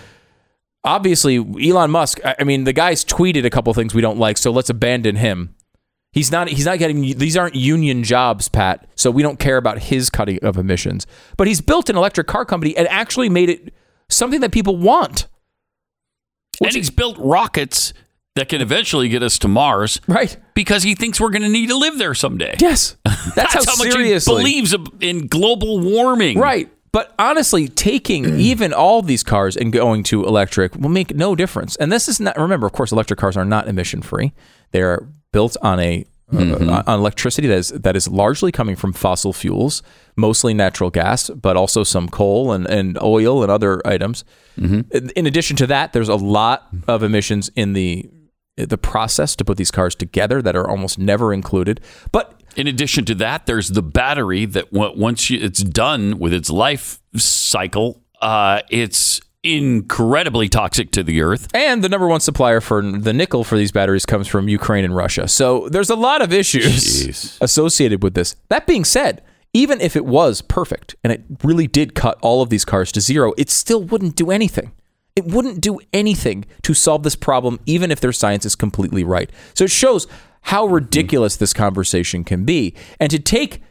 obviously 0.83 1.35
Elon 1.37 1.91
Musk 1.91 2.19
I 2.25 2.35
I 2.39 2.43
mean 2.43 2.63
the 2.63 2.73
guy's 2.73 3.05
tweeted 3.05 3.45
a 3.45 3.49
couple 3.49 3.73
things 3.73 3.93
we 3.93 4.01
don't 4.01 4.17
like 4.17 4.37
so 4.37 4.51
let's 4.51 4.69
abandon 4.69 5.17
him. 5.17 5.55
He's 6.11 6.31
not 6.31 6.47
he's 6.49 6.65
not 6.65 6.79
getting 6.79 7.01
these 7.01 7.37
aren't 7.37 7.53
union 7.53 8.03
jobs, 8.03 8.49
Pat, 8.49 8.87
so 8.95 9.11
we 9.11 9.21
don't 9.21 9.37
care 9.37 9.57
about 9.57 9.77
his 9.77 10.09
cutting 10.09 10.39
of 10.41 10.57
emissions. 10.57 11.05
But 11.37 11.47
he's 11.47 11.61
built 11.61 11.87
an 11.87 11.97
electric 11.97 12.25
car 12.25 12.45
company 12.45 12.75
and 12.75 12.87
actually 12.87 13.29
made 13.29 13.49
it 13.49 13.73
something 14.09 14.41
that 14.41 14.51
people 14.51 14.75
want. 14.77 15.27
and 16.63 16.73
he's 16.73 16.89
built 16.89 17.15
rockets 17.19 17.93
that 18.35 18.49
can 18.49 18.61
eventually 18.61 19.09
get 19.09 19.23
us 19.23 19.37
to 19.39 19.47
Mars. 19.47 19.99
Right. 20.07 20.37
Because 20.53 20.83
he 20.83 20.95
thinks 20.95 21.19
we're 21.19 21.29
going 21.29 21.41
to 21.41 21.49
need 21.49 21.67
to 21.67 21.77
live 21.77 21.97
there 21.97 22.13
someday. 22.13 22.55
Yes. 22.59 22.95
That's, 23.35 23.53
how, 23.53 23.59
much 23.59 23.91
seriously 23.91 24.33
he 24.33 24.39
believes 24.39 24.75
in 25.01 25.27
global 25.27 25.79
warming. 25.79 26.39
Right. 26.39 26.71
But 26.91 27.13
honestly, 27.19 27.67
taking 27.67 28.39
even 28.39 28.73
all 28.73 29.01
these 29.01 29.23
cars 29.23 29.57
and 29.57 29.71
going 29.71 30.03
to 30.03 30.25
electric 30.25 30.75
will 30.75 30.89
make 30.89 31.13
no 31.13 31.35
difference. 31.35 31.75
And 31.75 31.91
this 31.91 32.07
is 32.07 32.19
not, 32.19 32.37
remember, 32.37 32.67
of 32.67 32.73
course, 32.73 32.91
electric 32.91 33.19
cars 33.19 33.37
are 33.37 33.45
not 33.45 33.67
emission 33.67 34.01
free. 34.01 34.33
They're 34.71 35.07
built 35.31 35.57
on 35.61 35.79
a 35.79 36.05
uh, 36.31 36.83
on 36.85 36.99
electricity 36.99 37.47
that 37.47 37.57
is 37.57 37.69
that 37.69 37.95
is 37.95 38.07
largely 38.07 38.51
coming 38.51 38.75
from 38.75 38.93
fossil 38.93 39.33
fuels, 39.33 39.81
mostly 40.15 40.53
natural 40.53 40.91
gas, 40.91 41.31
but 41.31 41.57
also 41.57 41.83
some 41.83 42.07
coal 42.07 42.51
and, 42.51 42.67
and 42.67 43.01
oil 43.01 43.41
and 43.41 43.51
other 43.51 43.81
items. 43.83 44.23
In, 44.91 45.09
in 45.15 45.25
addition 45.25 45.55
to 45.57 45.65
that, 45.67 45.91
there's 45.93 46.07
a 46.07 46.15
lot 46.15 46.67
of 46.87 47.01
emissions 47.01 47.49
in 47.55 47.73
the 47.73 48.07
the 48.65 48.77
process 48.77 49.35
to 49.37 49.45
put 49.45 49.57
these 49.57 49.71
cars 49.71 49.95
together 49.95 50.41
that 50.41 50.55
are 50.55 50.67
almost 50.69 50.97
never 50.99 51.33
included. 51.33 51.81
But 52.11 52.39
In 52.55 52.67
addition 52.67 53.05
to 53.05 53.15
that, 53.15 53.45
there's 53.45 53.69
the 53.69 53.81
battery 53.81 54.45
that 54.45 54.73
once 54.73 55.29
you, 55.29 55.39
it's 55.41 55.63
done 55.63 56.19
with 56.19 56.33
its 56.33 56.49
life 56.49 56.99
cycle, 57.15 58.01
uh, 58.21 58.61
it's 58.69 59.21
incredibly 59.43 60.49
toxic 60.49 60.91
to 60.91 61.03
the 61.03 61.21
earth. 61.21 61.47
And 61.53 61.83
the 61.83 61.89
number 61.89 62.07
one 62.07 62.19
supplier 62.19 62.59
for 62.59 62.81
the 62.81 63.13
nickel 63.13 63.43
for 63.43 63.57
these 63.57 63.71
batteries 63.71 64.05
comes 64.05 64.27
from 64.27 64.49
Ukraine 64.49 64.83
and 64.83 64.95
Russia. 64.95 65.27
So 65.27 65.69
there's 65.69 65.89
a 65.89 65.95
lot 65.95 66.21
of 66.21 66.33
issues 66.33 67.37
associated 67.41 68.03
with 68.03 68.15
this. 68.15 68.35
That 68.49 68.67
being 68.67 68.83
said, 68.83 69.23
even 69.53 69.79
if 69.79 69.95
it 69.95 70.05
was 70.05 70.41
perfect 70.41 70.95
and 71.03 71.13
it 71.13 71.23
really 71.43 71.67
did 71.67 71.95
cut 71.95 72.17
all 72.21 72.41
of 72.41 72.49
these 72.49 72.65
cars 72.65 72.91
to 72.93 73.01
zero, 73.01 73.33
it 73.37 73.49
still 73.49 73.83
wouldn't 73.83 74.15
do 74.15 74.31
anything. 74.31 74.73
It 75.15 75.25
wouldn't 75.25 75.61
do 75.61 75.79
anything 75.91 76.45
to 76.63 76.73
solve 76.73 77.03
this 77.03 77.15
problem, 77.15 77.59
even 77.65 77.91
if 77.91 77.99
their 77.99 78.11
science 78.11 78.45
is 78.45 78.55
completely 78.55 79.03
right. 79.03 79.29
So 79.53 79.65
it 79.65 79.71
shows 79.71 80.07
how 80.41 80.65
ridiculous 80.65 81.35
this 81.35 81.53
conversation 81.53 82.23
can 82.23 82.45
be. 82.45 82.73
And 82.99 83.11
to 83.11 83.19
take 83.19 83.61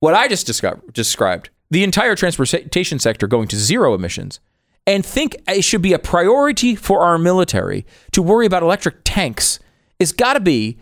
what 0.00 0.14
I 0.14 0.28
just 0.28 0.46
described, 0.46 0.92
described 0.92 1.50
the 1.70 1.84
entire 1.84 2.16
transportation 2.16 2.98
sector 2.98 3.26
going 3.26 3.48
to 3.48 3.56
zero 3.56 3.94
emissions, 3.94 4.40
and 4.86 5.04
think 5.04 5.36
it 5.48 5.62
should 5.62 5.82
be 5.82 5.92
a 5.92 5.98
priority 5.98 6.74
for 6.74 7.00
our 7.00 7.18
military 7.18 7.84
to 8.12 8.22
worry 8.22 8.46
about 8.46 8.62
electric 8.62 8.96
tanks 9.04 9.58
is 9.98 10.12
got 10.12 10.34
to 10.34 10.40
be 10.40 10.78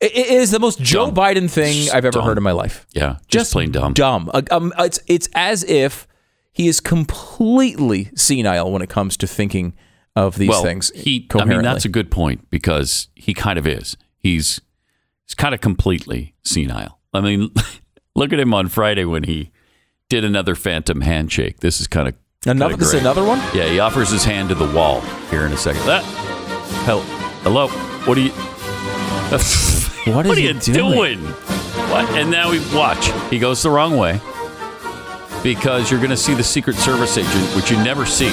it 0.00 0.14
is 0.14 0.50
the 0.50 0.58
most 0.58 0.80
Joe 0.80 1.10
Biden 1.10 1.50
thing 1.50 1.90
I've 1.90 2.06
ever 2.06 2.12
dumb. 2.12 2.24
heard 2.24 2.38
in 2.38 2.42
my 2.42 2.52
life. 2.52 2.86
Yeah, 2.92 3.18
just, 3.28 3.52
plain 3.52 3.70
dumb. 3.70 3.92
Dumb. 3.92 4.30
Um, 4.50 4.72
it's 4.78 4.98
it's 5.06 5.28
as 5.34 5.62
if 5.64 6.08
he 6.60 6.68
is 6.68 6.78
completely 6.78 8.10
senile 8.14 8.70
when 8.70 8.82
it 8.82 8.90
comes 8.90 9.16
to 9.16 9.26
thinking 9.26 9.72
of 10.14 10.36
these 10.36 10.50
well, 10.50 10.62
things. 10.62 10.92
He, 10.94 11.26
I 11.34 11.46
mean, 11.46 11.62
that's 11.62 11.86
a 11.86 11.88
good 11.88 12.10
point 12.10 12.50
because 12.50 13.08
he 13.14 13.32
kind 13.32 13.58
of 13.58 13.66
is. 13.66 13.96
He's 14.18 14.60
he's 15.24 15.34
kind 15.34 15.54
of 15.54 15.62
completely 15.62 16.34
senile. 16.44 17.00
I 17.14 17.22
mean, 17.22 17.48
look 18.14 18.34
at 18.34 18.38
him 18.38 18.52
on 18.52 18.68
Friday 18.68 19.06
when 19.06 19.22
he 19.22 19.52
did 20.10 20.22
another 20.22 20.54
phantom 20.54 21.00
handshake. 21.00 21.60
This 21.60 21.80
is 21.80 21.86
kind 21.86 22.08
of 22.08 22.14
Another- 22.44 22.76
this 22.76 22.92
is 22.92 23.00
another 23.00 23.24
one? 23.24 23.38
Yeah, 23.54 23.64
he 23.64 23.80
offers 23.80 24.10
his 24.10 24.24
hand 24.24 24.50
to 24.50 24.54
the 24.54 24.70
wall 24.70 25.00
here 25.30 25.46
in 25.46 25.52
a 25.52 25.56
second. 25.56 25.80
Ah! 25.84 25.86
That 25.86 26.04
hell, 26.84 27.00
hello. 27.42 27.68
What 28.04 28.18
are 28.18 28.20
you? 28.20 28.32
What 30.14 30.26
is 30.26 30.32
are 30.32 30.40
you 30.40 30.54
doing? 30.54 30.92
doing? 30.92 31.18
What? 31.20 32.08
And 32.16 32.30
now 32.30 32.50
we 32.50 32.58
watch. 32.74 33.10
He 33.30 33.38
goes 33.38 33.62
the 33.62 33.70
wrong 33.70 33.98
way 33.98 34.18
because 35.42 35.90
you're 35.90 36.00
going 36.00 36.10
to 36.10 36.16
see 36.16 36.34
the 36.34 36.44
Secret 36.44 36.76
Service 36.76 37.16
agent, 37.16 37.56
which 37.56 37.70
you 37.70 37.76
never 37.82 38.04
see. 38.06 38.30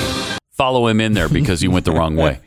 Follow 0.51 0.87
him 0.87 0.99
in 0.99 1.13
there 1.13 1.29
because 1.29 1.61
he 1.61 1.67
went 1.67 1.85
the 1.85 1.91
wrong 1.91 2.15
way. 2.15 2.39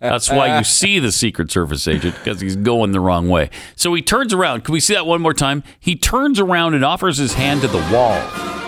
That's 0.00 0.30
why 0.30 0.56
you 0.56 0.64
see 0.64 0.98
the 0.98 1.12
Secret 1.12 1.50
Service 1.50 1.86
agent 1.86 2.14
because 2.16 2.40
he's 2.40 2.56
going 2.56 2.92
the 2.92 3.00
wrong 3.00 3.28
way. 3.28 3.50
So 3.76 3.92
he 3.92 4.00
turns 4.00 4.32
around. 4.32 4.64
Can 4.64 4.72
we 4.72 4.80
see 4.80 4.94
that 4.94 5.04
one 5.06 5.20
more 5.20 5.34
time? 5.34 5.62
He 5.78 5.94
turns 5.94 6.40
around 6.40 6.72
and 6.74 6.82
offers 6.86 7.18
his 7.18 7.34
hand 7.34 7.60
to 7.60 7.68
the 7.68 7.86
wall 7.92 8.16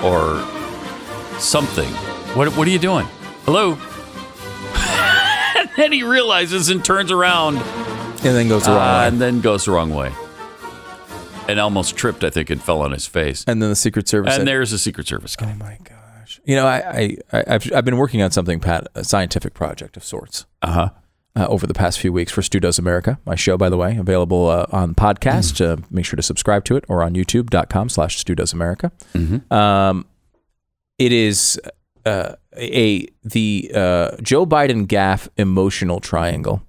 or 0.05 0.43
something. 1.41 1.89
What, 2.37 2.55
what 2.55 2.69
are 2.69 2.71
you 2.71 2.79
doing? 2.79 3.07
Hello? 3.47 3.79
and 5.59 5.71
then 5.79 5.91
he 5.93 6.03
realizes 6.03 6.69
and 6.69 6.85
turns 6.85 7.11
around. 7.11 7.57
And 7.57 8.37
then 8.37 8.49
goes 8.49 8.65
the 8.65 8.73
wrong 8.73 8.79
Uh, 8.79 9.01
way. 9.01 9.09
And 9.09 9.21
then 9.21 9.41
goes 9.41 9.65
the 9.65 9.71
wrong 9.73 9.89
way. 9.95 10.13
And 11.51 11.61
almost 11.61 11.97
tripped, 11.97 12.25
I 12.25 12.31
think, 12.31 12.51
and 12.51 12.63
fell 12.63 12.83
on 12.83 12.93
his 12.93 13.07
face. 13.07 13.45
And 13.47 13.61
then 13.63 13.69
the 13.71 13.77
Secret 13.77 14.09
Service. 14.09 14.35
And 14.35 14.41
said- 14.41 14.47
there's 14.47 14.71
the 14.71 14.79
Secret 14.79 15.07
Service 15.07 15.37
guy. 15.37 15.53
Oh 15.53 15.59
my 15.59 15.79
gosh! 15.85 16.41
You 16.45 16.57
know, 16.57 16.67
I, 16.67 17.17
I, 17.33 17.45
I've, 17.47 17.73
I've 17.73 17.85
been 17.85 17.97
working 17.97 18.23
on 18.23 18.31
something, 18.31 18.61
Pat, 18.61 18.87
a 18.95 19.05
scientific 19.05 19.55
project 19.55 19.97
of 19.97 20.05
sorts. 20.05 20.47
Uh-huh. 20.63 20.91
Uh, 21.37 21.47
over 21.49 21.65
the 21.65 21.75
past 21.75 22.01
few 22.01 22.13
weeks 22.13 22.33
for 22.33 22.43
Stu 22.43 22.59
Does 22.59 22.77
America, 22.79 23.21
my 23.25 23.37
show, 23.37 23.57
by 23.57 23.69
the 23.69 23.77
way, 23.77 23.97
available 23.97 24.49
uh, 24.49 24.67
on 24.73 24.97
podcast. 24.97 25.65
Uh, 25.65 25.77
make 25.89 26.05
sure 26.05 26.17
to 26.17 26.23
subscribe 26.25 26.65
to 26.65 26.75
it 26.75 26.85
or 26.89 27.05
on 27.05 27.15
youtube.com 27.15 27.89
slash 27.89 28.19
Stu 28.19 28.35
Does 28.35 28.53
America. 28.53 28.91
Um, 29.49 30.07
it 30.99 31.13
is 31.13 31.61
uh, 32.05 32.35
a 32.57 33.07
the 33.23 33.71
uh, 33.73 34.17
Joe 34.21 34.45
Biden 34.45 34.89
gaff 34.89 35.29
emotional 35.37 36.01
triangle. 36.01 36.63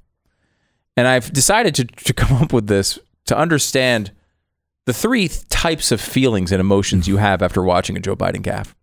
And 0.95 1.07
I've 1.07 1.33
decided 1.33 1.73
to, 1.75 1.85
to 1.85 2.13
come 2.13 2.37
up 2.43 2.53
with 2.53 2.67
this 2.67 2.99
to 3.25 3.37
understand 3.37 4.11
the 4.85 4.93
three 4.93 5.29
types 5.49 5.91
of 5.91 6.01
feelings 6.01 6.51
and 6.51 6.59
emotions 6.59 7.07
you 7.07 7.17
have 7.17 7.41
after 7.41 7.61
watching 7.63 7.95
a 7.95 7.99
Joe 7.99 8.15
Biden 8.15 8.41
gaff. 8.41 8.75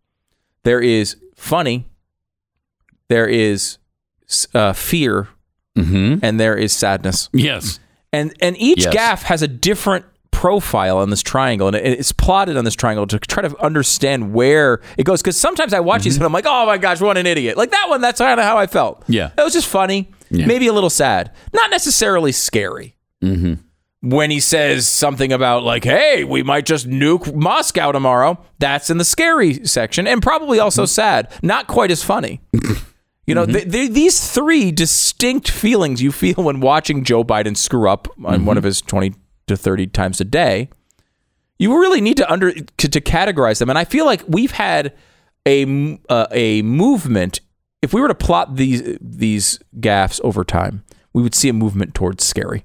There 0.65 0.81
is 0.81 1.17
funny, 1.37 1.87
there 3.09 3.27
is 3.27 3.79
uh, 4.55 4.73
fear, 4.73 5.29
and 5.75 6.41
there 6.41 6.57
is 6.57 6.73
sadness. 6.73 7.29
Yes. 7.33 7.79
And 8.13 8.35
and 8.41 8.57
each 8.59 8.85
Yes. 8.85 8.93
gaff 8.93 9.23
has 9.25 9.43
a 9.43 9.49
different 9.49 10.05
profile 10.31 10.99
on 10.99 11.11
this 11.11 11.23
triangle, 11.23 11.69
and 11.69 11.77
it's 11.77 12.11
plotted 12.13 12.57
on 12.57 12.65
this 12.65 12.75
triangle 12.75 13.07
to 13.07 13.19
try 13.19 13.47
to 13.47 13.57
understand 13.63 14.33
where 14.35 14.81
it 14.97 15.05
goes. 15.05 15.23
Because 15.23 15.37
sometimes 15.39 15.73
I 15.73 15.81
watch 15.81 16.03
these 16.05 16.17
and 16.17 16.25
I'm 16.25 16.33
like, 16.33 16.47
oh 16.47 16.67
my 16.67 16.79
gosh, 16.79 17.01
what 17.01 17.17
an 17.17 17.27
idiot! 17.27 17.57
Like 17.57 17.71
that 17.71 17.87
one, 17.89 18.01
that's 18.01 18.19
kind 18.19 18.41
of 18.41 18.45
how 18.47 18.57
I 18.59 18.67
felt. 18.67 19.05
Yeah. 19.09 19.31
it 19.39 19.43
was 19.43 19.53
just 19.53 19.69
funny, 19.69 20.11
Yeah. 20.31 20.47
maybe 20.47 20.67
a 20.67 20.73
little 20.73 20.91
sad, 20.91 21.33
not 21.53 21.71
necessarily 21.71 22.33
scary. 22.33 22.97
Mm-hmm. 23.23 23.55
When 24.01 24.31
he 24.31 24.39
says 24.39 24.87
something 24.87 25.33
about 25.33 25.65
like, 25.65 25.83
"Hey, 25.83 26.23
we 26.23 26.45
might 26.45 26.67
just 26.67 26.89
nuke 26.89 27.35
Moscow 27.35 27.91
tomorrow," 27.91 28.39
that's 28.61 28.91
in 28.91 28.99
the 28.99 29.05
scary 29.05 29.67
section, 29.67 30.07
and 30.07 30.23
probably 30.23 30.61
also 30.61 30.83
mm-hmm. 30.83 30.89
sad. 30.89 31.33
Not 31.43 31.67
quite 31.67 31.91
as 31.91 32.03
funny. 32.03 32.41
You 33.29 33.35
know, 33.35 33.45
mm-hmm. 33.45 33.53
th- 33.53 33.73
th- 33.73 33.91
these 33.91 34.33
three 34.33 34.73
distinct 34.73 35.51
feelings 35.51 36.01
you 36.01 36.13
feel 36.13 36.37
when 36.37 36.61
watching 36.61 37.05
Joe 37.05 37.23
Biden 37.23 37.59
screw 37.59 37.87
up 37.87 38.09
on 38.25 38.37
mm-hmm. 38.37 38.47
one 38.47 38.57
of 38.57 38.65
his 38.65 38.81
20 38.81 39.13
to 39.49 39.57
30 39.57 39.89
times 39.89 40.19
a 40.23 40.25
day, 40.25 40.71
you 41.59 41.79
really 41.79 42.01
need 42.01 42.17
to 42.17 42.33
under 42.33 42.53
to, 42.53 42.89
to 42.89 43.01
categorize 43.03 43.59
them. 43.59 43.69
And 43.69 43.79
I 43.79 43.85
feel 43.85 44.07
like 44.07 44.23
we've 44.27 44.53
had 44.53 44.95
a 45.45 45.99
uh, 46.09 46.27
a 46.31 46.63
movement. 46.63 47.41
If 47.83 47.93
we 47.93 48.01
were 48.01 48.09
to 48.09 48.15
plot 48.15 48.57
these 48.57 48.97
these 48.99 49.59
gaffes 49.79 50.23
over 50.25 50.43
time, 50.43 50.85
we 51.13 51.23
would 51.23 51.35
see 51.35 51.51
a 51.51 51.53
movement 51.53 51.95
towards 51.95 52.25
scary. 52.25 52.65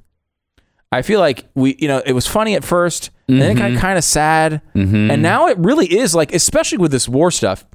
I 0.93 1.01
feel 1.01 1.19
like 1.19 1.45
we, 1.55 1.75
you 1.79 1.87
know, 1.87 2.01
it 2.05 2.13
was 2.13 2.27
funny 2.27 2.55
at 2.55 2.63
1st 2.63 3.09
and 3.27 3.41
then 3.41 3.51
it 3.51 3.55
got 3.55 3.71
Mhm. 3.71 3.77
kind 3.79 3.97
of 3.97 4.03
sad, 4.03 4.61
Mhm. 4.75 5.11
and 5.11 5.21
now 5.21 5.47
it 5.47 5.57
really 5.57 5.87
is 5.87 6.13
like, 6.13 6.33
especially 6.33 6.77
with 6.77 6.91
this 6.91 7.07
war 7.09 7.31
stuff. 7.31 7.65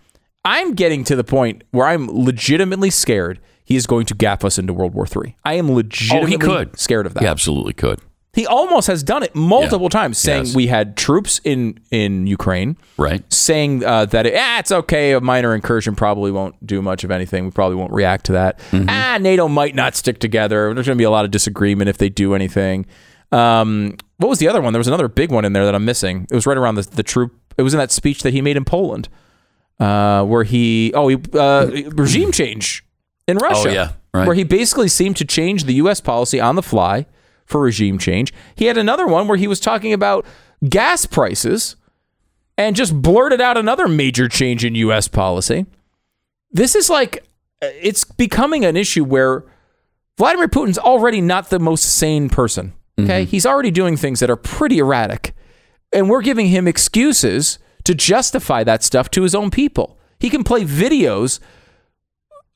I'm 0.44 0.74
getting 0.74 1.04
to 1.04 1.16
the 1.16 1.24
point 1.24 1.64
where 1.72 1.86
I'm 1.86 2.08
legitimately 2.10 2.90
scared 2.90 3.40
he 3.64 3.76
is 3.76 3.86
going 3.86 4.06
to 4.06 4.14
gaff 4.14 4.44
us 4.44 4.58
into 4.58 4.72
World 4.72 4.94
War 4.94 5.06
III. 5.06 5.36
I 5.44 5.54
am 5.54 5.70
Oh, 5.70 5.74
legitimately 5.74 6.30
he 6.30 6.38
could. 6.38 6.78
scared 6.78 7.04
of 7.06 7.14
that. 7.14 7.22
He 7.22 7.26
absolutely 7.28 7.74
could. 7.74 7.98
He 8.34 8.46
almost 8.46 8.86
has 8.86 9.02
done 9.02 9.22
it 9.24 9.34
multiple 9.34 9.88
times, 9.88 10.16
saying 10.16 10.46
Yes. 10.46 10.54
we 10.54 10.68
had 10.68 10.96
troops 10.96 11.40
in 11.44 11.78
in 11.90 12.26
Ukraine, 12.26 12.76
right? 12.96 13.22
Saying 13.32 13.82
uh, 13.84 14.04
that 14.06 14.26
it, 14.26 14.34
ah, 14.38 14.58
it's 14.60 14.70
okay, 14.70 15.12
a 15.12 15.20
minor 15.20 15.54
incursion 15.54 15.96
probably 15.96 16.30
won't 16.30 16.54
do 16.64 16.80
much 16.80 17.02
of 17.04 17.10
anything. 17.10 17.46
We 17.46 17.50
probably 17.50 17.76
won't 17.76 17.92
react 17.92 18.26
to 18.26 18.32
that. 18.32 18.60
Mm-hmm. 18.70 18.86
Ah, 18.88 19.18
NATO 19.20 19.48
might 19.48 19.74
not 19.74 19.96
stick 19.96 20.20
together. 20.20 20.72
There's 20.72 20.86
going 20.86 20.96
to 20.96 21.00
be 21.00 21.04
a 21.04 21.10
lot 21.10 21.24
of 21.24 21.30
disagreement 21.32 21.88
if 21.88 21.98
they 21.98 22.10
do 22.10 22.34
anything. 22.34 22.86
Um, 23.30 23.96
what 24.16 24.28
was 24.28 24.38
the 24.38 24.48
other 24.48 24.60
one? 24.60 24.72
There 24.72 24.80
was 24.80 24.88
another 24.88 25.08
big 25.08 25.30
one 25.30 25.44
in 25.44 25.52
there 25.52 25.64
that 25.64 25.74
I'm 25.74 25.84
missing. 25.84 26.26
It 26.30 26.34
was 26.34 26.46
right 26.46 26.56
around 26.56 26.76
the 26.76 26.82
the 26.82 27.02
troop. 27.02 27.34
It 27.56 27.62
was 27.62 27.74
in 27.74 27.78
that 27.78 27.92
speech 27.92 28.22
that 28.22 28.32
he 28.32 28.40
made 28.40 28.56
in 28.56 28.64
Poland, 28.64 29.08
uh, 29.80 30.24
where 30.24 30.44
he 30.44 30.92
oh 30.94 31.08
he 31.08 31.18
uh, 31.34 31.66
regime 31.92 32.32
change 32.32 32.84
in 33.26 33.36
Russia. 33.36 33.68
Oh, 33.68 33.72
yeah, 33.72 33.92
right. 34.14 34.26
where 34.26 34.34
he 34.34 34.44
basically 34.44 34.88
seemed 34.88 35.16
to 35.18 35.24
change 35.24 35.64
the 35.64 35.74
U.S. 35.74 36.00
policy 36.00 36.40
on 36.40 36.56
the 36.56 36.62
fly 36.62 37.06
for 37.44 37.60
regime 37.62 37.98
change. 37.98 38.32
He 38.54 38.66
had 38.66 38.76
another 38.76 39.06
one 39.06 39.26
where 39.26 39.38
he 39.38 39.46
was 39.46 39.58
talking 39.58 39.92
about 39.92 40.26
gas 40.68 41.06
prices 41.06 41.76
and 42.58 42.76
just 42.76 43.00
blurted 43.00 43.40
out 43.40 43.56
another 43.56 43.88
major 43.88 44.28
change 44.28 44.64
in 44.64 44.74
U.S. 44.74 45.08
policy. 45.08 45.64
This 46.50 46.74
is 46.74 46.90
like, 46.90 47.26
it's 47.62 48.04
becoming 48.04 48.64
an 48.64 48.76
issue 48.76 49.04
where 49.04 49.44
Vladimir 50.18 50.48
Putin's 50.48 50.78
already 50.78 51.20
not 51.20 51.50
the 51.50 51.58
most 51.58 51.82
sane 51.84 52.28
person. 52.28 52.74
Okay. 52.98 53.24
He's 53.24 53.46
already 53.46 53.70
doing 53.70 53.96
things 53.96 54.20
that 54.20 54.30
are 54.30 54.36
pretty 54.36 54.78
erratic. 54.78 55.34
And 55.92 56.10
we're 56.10 56.22
giving 56.22 56.46
him 56.46 56.66
excuses 56.66 57.58
to 57.84 57.94
justify 57.94 58.64
that 58.64 58.82
stuff 58.82 59.10
to 59.12 59.22
his 59.22 59.34
own 59.34 59.50
people. 59.50 59.98
He 60.18 60.28
can 60.30 60.42
play 60.44 60.64
videos 60.64 61.40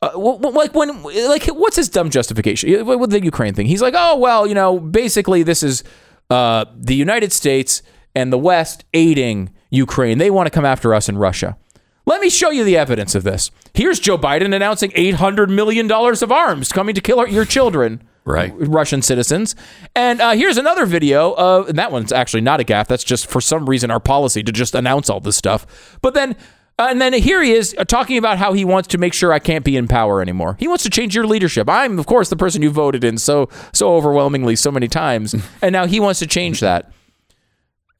uh, 0.03 0.11
like 0.19 0.75
when 0.75 1.03
like 1.05 1.45
what's 1.47 1.77
his 1.77 1.89
dumb 1.89 2.11
justification 2.11 2.85
with 2.87 3.11
the 3.11 3.23
Ukraine 3.23 3.55
thing? 3.55 3.67
He's 3.67 3.81
like, 3.83 3.95
oh 3.97 4.17
well, 4.19 4.47
you 4.49 4.55
know, 4.55 4.81
basically 4.81 5.45
this 5.45 5.63
is 5.63 5.85
uh, 6.29 6.65
the 6.77 6.97
United 6.97 7.33
States 7.33 7.83
and 8.15 8.33
the 8.33 8.39
West 8.39 8.85
aiding 8.95 9.51
Ukraine. 9.71 10.19
They 10.19 10.31
want 10.31 10.47
to 10.47 10.51
come 10.51 10.65
after 10.65 10.93
us 10.93 11.09
in 11.09 11.19
Russia. 11.19 11.57
Let 12.05 12.21
me 12.21 12.31
show 12.31 12.51
you 12.51 12.65
the 12.65 12.77
evidence 12.77 13.15
of 13.15 13.23
this. 13.23 13.53
Here's 13.75 14.01
Joe 14.01 14.19
Biden 14.19 14.53
announcing 14.53 14.91
eight 14.97 15.15
hundred 15.15 15.51
million 15.51 15.87
dollars 15.87 16.21
of 16.21 16.33
arms 16.33 16.73
coming 16.73 16.97
to 16.97 17.01
kill 17.01 17.21
our- 17.21 17.29
your 17.29 17.45
children. 17.45 18.03
Right. 18.25 18.53
Russian 18.57 19.03
citizens. 19.03 19.57
And 19.97 20.21
uh, 20.21 20.33
here's 20.33 20.57
another 20.57 20.87
video 20.87 21.33
of, 21.33 21.69
and 21.69 21.79
that 21.79 21.91
one's 21.91 22.13
actually 22.13 22.43
not 22.43 22.61
a 22.61 22.65
gaff. 22.65 22.87
That's 22.87 23.05
just 23.05 23.27
for 23.27 23.41
some 23.41 23.69
reason 23.69 23.91
our 23.91 24.01
policy 24.01 24.43
to 24.45 24.53
just 24.53 24.75
announce 24.75 25.11
all 25.11 25.21
this 25.21 25.37
stuff. 25.37 25.99
But 26.03 26.15
then, 26.15 26.37
uh, 26.79 26.87
and 26.89 27.01
then 27.01 27.13
here 27.15 27.43
he 27.43 27.53
is 27.53 27.75
uh, 27.79 27.85
talking 27.85 28.17
about 28.19 28.39
how 28.39 28.53
he 28.53 28.65
wants 28.65 28.89
to 28.89 28.99
make 28.99 29.13
sure 29.13 29.33
I 29.33 29.41
can't 29.41 29.65
be 29.65 29.77
in 29.77 29.89
power 29.89 30.23
anymore. 30.23 30.57
He 30.61 30.69
wants 30.69 30.85
to 30.85 30.91
change 30.91 31.15
your 31.15 31.27
leadership. 31.27 31.69
I'm, 31.69 31.99
of 31.99 32.07
course, 32.07 32.29
the 32.29 32.37
person 32.37 32.63
you 32.63 32.71
voted 32.71 33.03
in 33.03 33.19
so 33.19 33.49
so 33.73 33.95
overwhelmingly 33.95 34.57
so 34.57 34.71
many 34.71 34.89
times, 34.89 35.35
and 35.63 35.73
now 35.73 35.87
he 35.87 35.99
wants 36.01 36.21
to 36.21 36.27
change 36.27 36.61
that. 36.61 36.93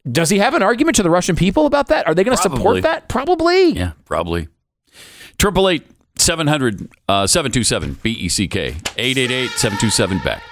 Does 0.09 0.29
he 0.29 0.39
have 0.39 0.53
an 0.53 0.63
argument 0.63 0.95
to 0.97 1.03
the 1.03 1.09
Russian 1.09 1.35
people 1.35 1.65
about 1.65 1.87
that? 1.87 2.07
Are 2.07 2.13
they 2.13 2.23
going 2.23 2.35
to 2.35 2.41
support 2.41 2.81
that? 2.83 3.07
Probably. 3.07 3.71
Yeah, 3.71 3.93
probably. 4.05 4.49
Triple 5.37 5.69
eight 5.69 5.92
seven 6.17 6.47
hundred 6.47 6.89
uh, 7.07 7.27
B 8.01 8.11
E 8.11 8.29
C 8.29 8.47
K 8.47 8.75
eight 8.97 9.17
eight 9.17 9.31
eight 9.31 9.51
seven 9.51 9.77
two 9.77 9.89
seven 9.89 10.19
back. 10.19 10.43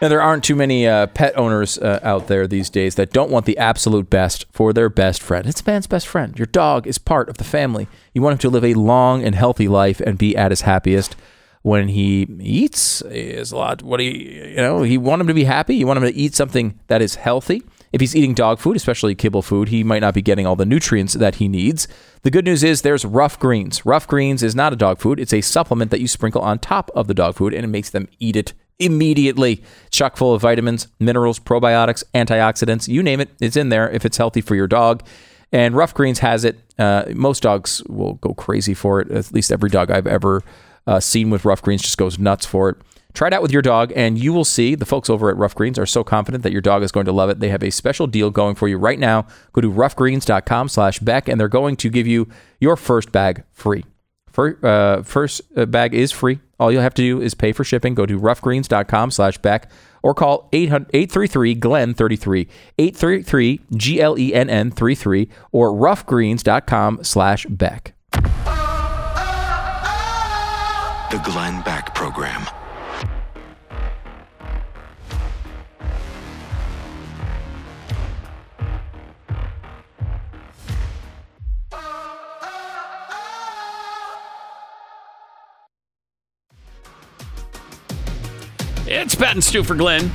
Now, 0.00 0.06
there 0.06 0.22
aren't 0.22 0.44
too 0.44 0.54
many 0.54 0.86
uh, 0.86 1.08
pet 1.08 1.36
owners 1.36 1.76
uh, 1.76 1.98
out 2.04 2.28
there 2.28 2.46
these 2.46 2.70
days 2.70 2.94
that 2.94 3.12
don't 3.12 3.32
want 3.32 3.46
the 3.46 3.58
absolute 3.58 4.08
best 4.08 4.46
for 4.52 4.72
their 4.72 4.88
best 4.88 5.20
friend. 5.20 5.44
It's 5.44 5.60
a 5.60 5.64
man's 5.68 5.88
best 5.88 6.06
friend. 6.06 6.38
Your 6.38 6.46
dog 6.46 6.86
is 6.86 6.98
part 6.98 7.28
of 7.28 7.38
the 7.38 7.42
family. 7.42 7.88
You 8.14 8.22
want 8.22 8.34
him 8.34 8.38
to 8.38 8.50
live 8.50 8.64
a 8.64 8.74
long 8.74 9.24
and 9.24 9.34
healthy 9.34 9.66
life 9.66 9.98
and 10.00 10.16
be 10.16 10.36
at 10.36 10.52
his 10.52 10.60
happiest 10.60 11.16
when 11.62 11.88
he 11.88 12.28
eats. 12.38 13.02
Is 13.02 13.50
a 13.50 13.56
lot. 13.56 13.82
What 13.82 13.98
he, 13.98 14.50
you 14.50 14.58
know, 14.58 14.84
you 14.84 15.00
want 15.00 15.20
him 15.20 15.26
to 15.26 15.34
be 15.34 15.44
happy. 15.44 15.74
You 15.74 15.88
want 15.88 15.96
him 15.96 16.04
to 16.04 16.14
eat 16.14 16.32
something 16.36 16.78
that 16.86 17.02
is 17.02 17.16
healthy. 17.16 17.64
If 17.92 18.00
he's 18.00 18.14
eating 18.14 18.34
dog 18.34 18.58
food, 18.58 18.76
especially 18.76 19.14
kibble 19.14 19.42
food, 19.42 19.68
he 19.68 19.82
might 19.82 20.00
not 20.00 20.14
be 20.14 20.22
getting 20.22 20.46
all 20.46 20.56
the 20.56 20.66
nutrients 20.66 21.14
that 21.14 21.36
he 21.36 21.48
needs. 21.48 21.88
The 22.22 22.30
good 22.30 22.44
news 22.44 22.62
is 22.62 22.82
there's 22.82 23.04
Rough 23.04 23.38
Greens. 23.38 23.86
Rough 23.86 24.06
Greens 24.06 24.42
is 24.42 24.54
not 24.54 24.72
a 24.72 24.76
dog 24.76 24.98
food. 24.98 25.18
It's 25.18 25.32
a 25.32 25.40
supplement 25.40 25.90
that 25.90 26.00
you 26.00 26.08
sprinkle 26.08 26.42
on 26.42 26.58
top 26.58 26.90
of 26.94 27.06
the 27.06 27.14
dog 27.14 27.36
food 27.36 27.54
and 27.54 27.64
it 27.64 27.68
makes 27.68 27.90
them 27.90 28.08
eat 28.18 28.36
it 28.36 28.52
immediately. 28.78 29.62
Chock 29.90 30.16
full 30.16 30.34
of 30.34 30.42
vitamins, 30.42 30.88
minerals, 31.00 31.38
probiotics, 31.38 32.04
antioxidants, 32.14 32.88
you 32.88 33.02
name 33.02 33.20
it, 33.20 33.30
it's 33.40 33.56
in 33.56 33.70
there 33.70 33.90
if 33.90 34.04
it's 34.04 34.16
healthy 34.16 34.40
for 34.40 34.54
your 34.54 34.66
dog. 34.66 35.02
And 35.50 35.74
Rough 35.74 35.94
Greens 35.94 36.18
has 36.18 36.44
it. 36.44 36.58
Uh, 36.78 37.04
most 37.14 37.42
dogs 37.42 37.82
will 37.88 38.14
go 38.14 38.34
crazy 38.34 38.74
for 38.74 39.00
it. 39.00 39.10
At 39.10 39.32
least 39.32 39.50
every 39.50 39.70
dog 39.70 39.90
I've 39.90 40.06
ever 40.06 40.42
uh, 40.86 41.00
seen 41.00 41.30
with 41.30 41.44
Rough 41.44 41.62
Greens 41.62 41.82
just 41.82 41.98
goes 41.98 42.18
nuts 42.18 42.44
for 42.44 42.70
it. 42.70 42.76
Try 43.18 43.26
it 43.26 43.32
out 43.32 43.42
with 43.42 43.50
your 43.50 43.62
dog, 43.62 43.92
and 43.96 44.16
you 44.16 44.32
will 44.32 44.44
see 44.44 44.76
the 44.76 44.86
folks 44.86 45.10
over 45.10 45.28
at 45.28 45.36
Rough 45.36 45.56
Greens 45.56 45.76
are 45.76 45.86
so 45.86 46.04
confident 46.04 46.44
that 46.44 46.52
your 46.52 46.60
dog 46.60 46.84
is 46.84 46.92
going 46.92 47.06
to 47.06 47.10
love 47.10 47.30
it. 47.30 47.40
They 47.40 47.48
have 47.48 47.64
a 47.64 47.70
special 47.70 48.06
deal 48.06 48.30
going 48.30 48.54
for 48.54 48.68
you 48.68 48.78
right 48.78 48.96
now. 48.96 49.26
Go 49.52 49.60
to 49.60 49.68
roughgreens.com 49.68 50.68
slash 50.68 51.00
Beck, 51.00 51.26
and 51.26 51.40
they're 51.40 51.48
going 51.48 51.74
to 51.78 51.90
give 51.90 52.06
you 52.06 52.28
your 52.60 52.76
first 52.76 53.10
bag 53.10 53.42
free. 53.52 53.84
Uh, 54.62 55.02
first 55.02 55.42
uh, 55.56 55.66
bag 55.66 55.94
is 55.94 56.12
free. 56.12 56.38
All 56.60 56.70
you'll 56.70 56.82
have 56.82 56.94
to 56.94 57.02
do 57.02 57.20
is 57.20 57.34
pay 57.34 57.50
for 57.50 57.64
shipping. 57.64 57.96
Go 57.96 58.06
to 58.06 58.20
roughgreens.com 58.20 59.10
slash 59.10 59.36
Beck 59.38 59.68
or 60.04 60.14
call 60.14 60.48
833-GLEN-33, 60.52 62.48
833-G-L-E-N-N-33 62.78 65.28
or 65.50 65.72
roughgreens.com 65.72 67.00
slash 67.02 67.46
Beck. 67.46 67.94
The 71.10 71.18
Glenn 71.24 71.62
Beck 71.62 71.96
Program. 71.96 72.46
It's 88.90 89.14
Pat 89.14 89.32
and 89.34 89.44
Stu 89.44 89.62
for 89.62 89.74
Glenn 89.74 90.10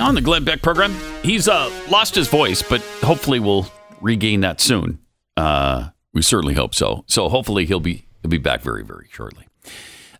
on 0.00 0.16
the 0.16 0.20
Glenn 0.20 0.42
Beck 0.42 0.60
program. 0.60 0.92
He's 1.22 1.46
uh, 1.46 1.70
lost 1.88 2.12
his 2.12 2.26
voice, 2.26 2.60
but 2.60 2.80
hopefully 3.00 3.38
we'll 3.38 3.70
regain 4.00 4.40
that 4.40 4.60
soon. 4.60 4.98
Uh, 5.36 5.90
we 6.12 6.22
certainly 6.22 6.54
hope 6.54 6.74
so. 6.74 7.04
So 7.06 7.28
hopefully 7.28 7.66
he'll 7.66 7.78
be 7.78 8.04
he'll 8.22 8.30
be 8.30 8.38
back 8.38 8.62
very 8.62 8.82
very 8.82 9.06
shortly. 9.12 9.46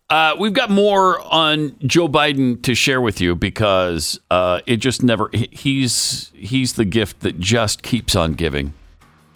Uh, 0.08 0.36
we've 0.38 0.52
got 0.52 0.70
more 0.70 1.20
on 1.20 1.74
Joe 1.80 2.06
Biden 2.06 2.62
to 2.62 2.76
share 2.76 3.00
with 3.00 3.20
you 3.20 3.34
because 3.34 4.20
uh, 4.30 4.60
it 4.66 4.76
just 4.76 5.02
never 5.02 5.28
he's 5.32 6.30
he's 6.32 6.74
the 6.74 6.84
gift 6.84 7.20
that 7.20 7.40
just 7.40 7.82
keeps 7.82 8.14
on 8.14 8.34
giving, 8.34 8.72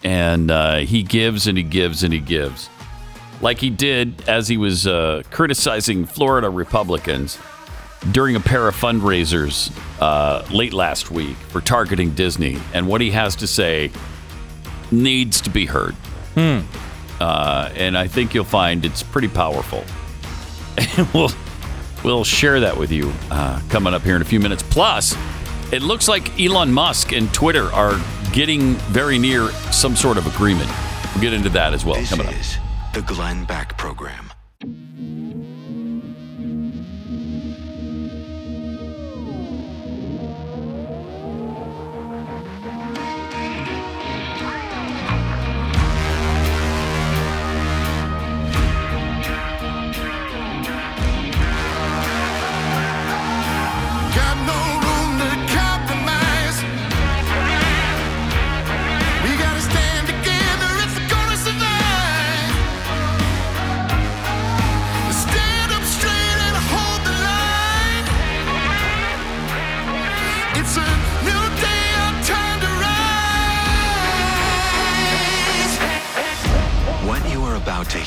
and 0.01 0.49
uh, 0.49 0.77
he 0.77 1.03
gives 1.03 1.45
and 1.45 1.57
he 1.57 1.63
gives 1.63 2.03
and 2.05 2.13
he 2.13 2.19
gives, 2.19 2.69
like 3.41 3.57
he 3.57 3.69
did 3.69 4.23
as 4.29 4.47
he 4.47 4.55
was 4.55 4.87
uh, 4.87 5.23
criticizing 5.29 6.05
Florida 6.05 6.49
Republicans 6.49 7.37
during 8.11 8.35
a 8.35 8.39
pair 8.39 8.67
of 8.67 8.75
fundraisers 8.75 9.71
uh, 9.99 10.43
late 10.51 10.73
last 10.73 11.11
week 11.11 11.35
for 11.37 11.61
targeting 11.61 12.11
Disney, 12.15 12.57
and 12.73 12.87
what 12.87 12.99
he 13.01 13.11
has 13.11 13.35
to 13.37 13.47
say 13.47 13.91
needs 14.91 15.39
to 15.41 15.49
be 15.49 15.65
heard. 15.67 15.93
Hmm. 16.35 16.61
Uh, 17.19 17.69
and 17.75 17.95
I 17.97 18.07
think 18.07 18.33
you'll 18.33 18.43
find 18.43 18.83
it's 18.83 19.03
pretty 19.03 19.27
powerful. 19.27 19.83
And 20.97 21.07
we'll 21.13 21.29
we'll 22.03 22.23
share 22.23 22.61
that 22.61 22.75
with 22.77 22.91
you 22.91 23.11
uh, 23.29 23.61
coming 23.69 23.93
up 23.93 24.01
here 24.01 24.15
in 24.15 24.21
a 24.21 24.25
few 24.25 24.39
minutes. 24.39 24.63
Plus, 24.63 25.15
it 25.71 25.81
looks 25.83 26.07
like 26.07 26.39
Elon 26.39 26.71
Musk 26.71 27.11
and 27.11 27.31
Twitter 27.33 27.65
are 27.73 27.99
getting 28.33 28.75
very 28.89 29.19
near 29.19 29.49
some 29.71 29.95
sort 29.95 30.17
of 30.17 30.25
agreement. 30.33 30.69
We'll 31.13 31.21
get 31.21 31.33
into 31.33 31.49
that 31.49 31.73
as 31.73 31.85
well 31.85 31.95
This 31.97 32.09
coming 32.09 32.27
up. 32.27 32.33
is 32.39 32.57
the 32.95 33.01
Glenn 33.01 33.43
Beck 33.45 33.77
Program. 33.77 34.30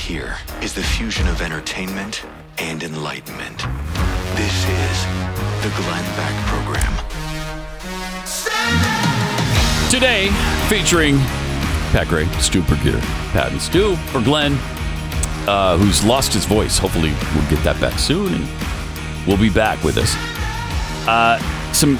Hear 0.04 0.36
is 0.60 0.74
the 0.74 0.82
fusion 0.82 1.26
of 1.28 1.40
entertainment 1.40 2.26
and 2.58 2.82
enlightenment. 2.82 3.56
This 4.36 4.68
is 4.68 5.04
the 5.62 5.72
Glenn 5.80 6.04
Beck 6.14 6.46
Program. 6.46 6.92
Today, 9.90 10.28
featuring 10.68 11.16
Pat 11.90 12.08
Gray, 12.08 12.26
Stu 12.38 12.60
Burguiere, 12.60 13.00
Pat 13.32 13.52
and 13.52 13.62
Stu, 13.62 13.96
for 13.96 14.20
Glenn, 14.20 14.58
uh, 15.48 15.78
who's 15.78 16.04
lost 16.04 16.34
his 16.34 16.44
voice. 16.44 16.76
Hopefully, 16.76 17.14
we'll 17.34 17.48
get 17.48 17.64
that 17.64 17.80
back 17.80 17.98
soon 17.98 18.34
and 18.34 19.26
we'll 19.26 19.38
be 19.38 19.48
back 19.48 19.82
with 19.82 19.96
us. 19.96 20.14
Uh, 21.08 21.38
some 21.72 21.96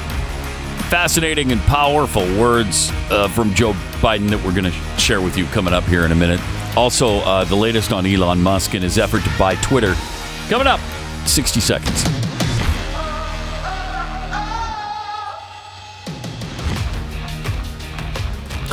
fascinating 0.90 1.52
and 1.52 1.60
powerful 1.62 2.24
words 2.39 2.90
uh, 3.10 3.28
from 3.28 3.55
Joe 3.55 3.72
Biden 4.02 4.28
that 4.28 4.44
we're 4.44 4.52
going 4.52 4.70
to 4.70 4.98
share 5.01 5.22
with 5.22 5.39
you 5.39 5.47
coming 5.47 5.72
up 5.72 5.85
here 5.85 6.05
in 6.05 6.12
a 6.12 6.14
minute. 6.14 6.40
Also, 6.77 7.19
uh, 7.21 7.45
the 7.45 7.55
latest 7.55 7.93
on 7.93 8.05
Elon 8.05 8.43
Musk 8.43 8.75
and 8.75 8.83
his 8.83 8.99
effort 8.99 9.23
to 9.23 9.39
buy 9.39 9.55
Twitter 9.57 9.95
coming 10.49 10.67
up 10.67 10.81
60 11.27 11.61
seconds. 11.61 12.05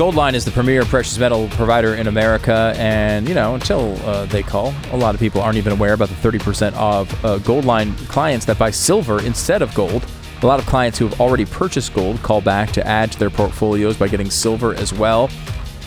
Goldline 0.02 0.34
is 0.34 0.45
the 0.45 0.52
premier 0.52 0.84
precious 0.84 1.19
metal 1.19 1.48
provider 1.49 1.94
in 1.94 2.07
America, 2.07 2.73
and 2.76 3.30
you 3.30 3.36
know 3.36 3.53
until 3.53 3.95
uh, 4.07 4.26
they 4.26 4.41
call, 4.41 4.73
a 4.91 4.98
lot 4.98 5.14
of 5.14 5.19
people 5.19 5.41
aren't 5.41 5.57
even 5.57 5.72
aware 5.73 5.94
about 5.94 6.10
the 6.10 6.15
30% 6.15 6.73
of 6.73 7.14
uh, 7.23 7.38
Goldline 7.40 7.95
clients 8.07 8.45
that 8.48 8.57
buy 8.57 8.72
silver 8.72 9.22
instead 9.23 9.61
of 9.61 9.72
gold. 9.76 10.03
A 10.41 10.48
lot 10.48 10.60
of 10.60 10.65
clients 10.65 10.98
who 10.98 11.07
have 11.07 11.22
already 11.22 11.45
purchased 11.45 11.94
gold 11.94 12.23
call 12.23 12.41
back 12.41 12.72
to 12.72 12.88
add 12.88 13.11
to 13.11 13.19
their 13.19 13.30
portfolios 13.30 13.95
by 13.95 14.07
getting 14.07 14.32
silver 14.32 14.73
as 14.73 14.91
well. 14.91 15.30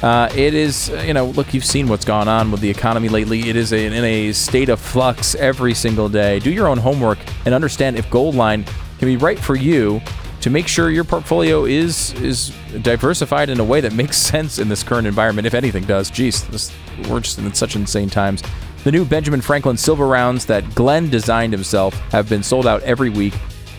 Uh, 0.05 0.29
it 0.35 0.53
is, 0.53 0.91
uh, 0.91 1.03
you 1.07 1.15
know, 1.15 1.25
look, 1.29 1.55
you've 1.55 1.65
seen 1.65 1.89
what's 1.89 2.05
gone 2.05 2.29
on 2.29 2.51
with 2.51 2.61
the 2.61 2.69
economy 2.69 3.09
lately. 3.09 3.49
It 3.49 3.57
is 3.57 3.73
a, 3.73 3.87
in 3.87 4.05
a 4.05 4.33
state 4.33 4.69
of 4.69 4.79
flux 4.79 5.35
every 5.37 5.73
single 5.73 6.11
day. 6.11 6.41
Do 6.41 6.53
your 6.53 6.69
own 6.69 6.77
homework 6.77 7.19
and 7.47 7.55
understand 7.55 7.97
if 7.97 8.11
Goldline 8.11 8.67
can 8.99 9.09
be 9.09 9.17
right 9.17 9.39
for 9.39 9.57
you 9.57 10.03
to 10.43 10.51
make 10.51 10.69
sure 10.69 10.91
your 10.91 11.05
portfolio 11.05 11.65
is 11.65 12.13
is 12.21 12.55
diversified 12.83 13.49
in 13.49 13.61
a 13.61 13.65
way 13.65 13.81
that 13.81 13.95
makes 13.95 14.19
sense 14.33 14.59
in 14.59 14.69
this 14.69 14.83
current 14.83 15.07
environment. 15.07 15.47
If 15.47 15.55
anything 15.55 15.85
does, 15.85 16.11
geez, 16.11 16.45
this, 16.49 16.71
we're 17.09 17.21
just 17.21 17.39
in 17.39 17.55
such 17.55 17.75
insane 17.75 18.11
times. 18.11 18.43
The 18.85 18.93
new 18.93 19.07
Benjamin 19.07 19.41
Franklin 19.41 19.79
silver 19.79 20.07
rounds 20.07 20.45
that 20.45 20.75
Glenn 20.75 21.09
designed 21.09 21.55
himself 21.55 21.95
have 22.11 22.29
been 22.29 22.43
sold 22.43 22.67
out 22.67 22.83
every 22.83 23.09
week. 23.09 23.33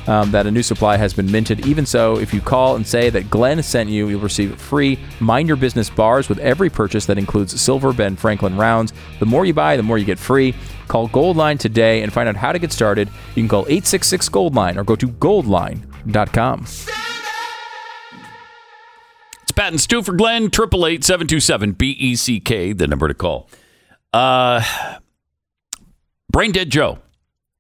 Um, 0.08 0.30
that 0.32 0.46
a 0.46 0.52
new 0.52 0.62
supply 0.62 0.98
has 0.98 1.16
been 1.16 1.32
minted. 1.32 1.66
Even 1.66 1.84
so, 1.86 2.20
if 2.20 2.32
you 2.32 2.40
call 2.40 2.76
and 2.76 2.86
say 2.86 3.10
that 3.10 3.32
Glenn 3.32 3.64
sent 3.64 3.90
you, 3.90 4.08
you'll 4.08 4.20
receive 4.20 4.56
free 4.62 5.00
Mind 5.20 5.48
Your 5.48 5.58
Business 5.58 5.90
bars 5.90 6.30
with 6.30 6.38
every 6.38 6.70
purchase 6.70 7.08
that 7.08 7.18
includes 7.18 7.60
silver 7.60 7.92
Ben 7.92 8.16
Franklin 8.16 8.56
rounds. 8.56 8.94
The 9.20 9.26
more 9.26 9.46
you 9.46 9.54
buy, 9.54 9.78
the 9.78 9.84
more 9.84 9.98
you 9.98 10.06
get 10.06 10.20
free. 10.20 10.54
Call 10.88 11.10
Goldline 11.10 11.58
today 11.58 12.04
and 12.04 12.14
find 12.14 12.30
out 12.30 12.36
how 12.36 12.52
to 12.52 12.60
get 12.60 12.72
started. 12.72 13.10
You 13.30 13.42
can 13.42 13.50
call 13.50 13.62
866 13.62 14.30
Goldline 14.30 14.78
or 14.78 14.84
go 14.84 14.96
to 14.96 15.08
goldline.com. 15.08 16.62
It's 19.42 19.52
Pat 19.52 19.74
and 19.74 19.82
Stu 19.82 20.02
for 20.02 20.14
Glenn, 20.14 20.46
888 20.46 21.04
727 21.04 21.74
BECK, 21.74 22.78
the 22.78 22.88
number 22.88 23.08
to 23.08 23.14
call. 23.14 23.50
Uh, 24.14 24.64
Brain 26.32 26.52
Dead 26.52 26.70
Joe, 26.70 27.00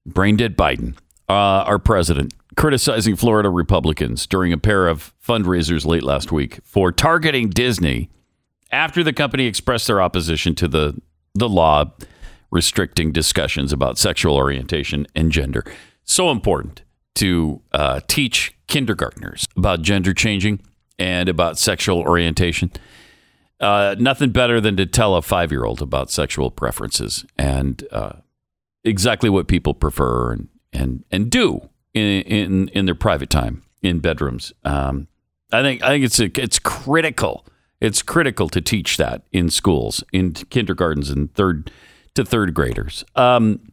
Brain 0.06 0.36
Dead 0.36 0.58
Biden, 0.58 0.96
uh, 1.28 1.34
our 1.34 1.80
president, 1.80 2.34
criticizing 2.56 3.16
Florida 3.16 3.50
Republicans 3.50 4.28
during 4.28 4.54
a 4.54 4.58
pair 4.58 4.88
of 4.88 5.14
fundraisers 5.26 5.86
late 5.86 6.04
last 6.04 6.32
week 6.32 6.60
for 6.64 6.92
targeting 6.92 7.50
Disney 7.50 8.10
after 8.72 9.04
the 9.04 9.14
company 9.14 9.46
expressed 9.46 9.88
their 9.88 10.02
opposition 10.02 10.56
to 10.56 10.68
the, 10.68 11.00
the 11.34 11.50
law 11.50 11.86
restricting 12.52 13.12
discussions 13.12 13.74
about 13.74 13.98
sexual 13.98 14.36
orientation 14.36 15.08
and 15.16 15.32
gender. 15.32 15.64
So 16.04 16.30
important 16.30 16.84
to 17.16 17.62
uh, 17.72 18.02
teach 18.08 18.56
kindergartners 18.68 19.48
about 19.58 19.82
gender 19.82 20.14
changing 20.14 20.60
and 21.00 21.28
about 21.28 21.58
sexual 21.58 22.00
orientation. 22.00 22.72
Uh, 23.60 23.96
nothing 24.00 24.32
better 24.32 24.60
than 24.60 24.78
to 24.78 24.86
tell 24.86 25.16
a 25.16 25.22
five 25.22 25.52
year 25.52 25.66
old 25.66 25.82
about 25.82 26.12
sexual 26.12 26.52
preferences 26.52 27.26
and 27.38 27.86
uh, 27.92 28.14
exactly 28.84 29.30
what 29.30 29.48
people 29.48 29.74
prefer 29.74 30.34
and, 30.34 30.50
and, 30.76 31.04
and 31.12 31.30
do 31.30 31.70
in, 31.94 32.22
in, 32.24 32.68
in 32.70 32.86
their 32.86 32.96
private 32.96 33.30
time 33.30 33.64
in 33.82 34.00
bedrooms. 34.00 34.54
Um, 34.64 35.08
I 35.52 35.62
think 35.62 35.84
I 35.84 35.90
think 35.90 36.06
it's 36.06 36.20
a, 36.20 36.30
it's 36.42 36.60
critical. 36.60 37.46
It's 37.80 38.02
critical 38.02 38.50
to 38.50 38.62
teach 38.62 38.98
that 38.98 39.24
in 39.32 39.50
schools, 39.50 40.04
in 40.12 40.34
kindergartens, 40.34 41.10
and 41.10 41.34
third 41.34 41.72
to 42.16 42.26
third 42.26 42.54
graders. 42.54 43.06
Um, 43.16 43.72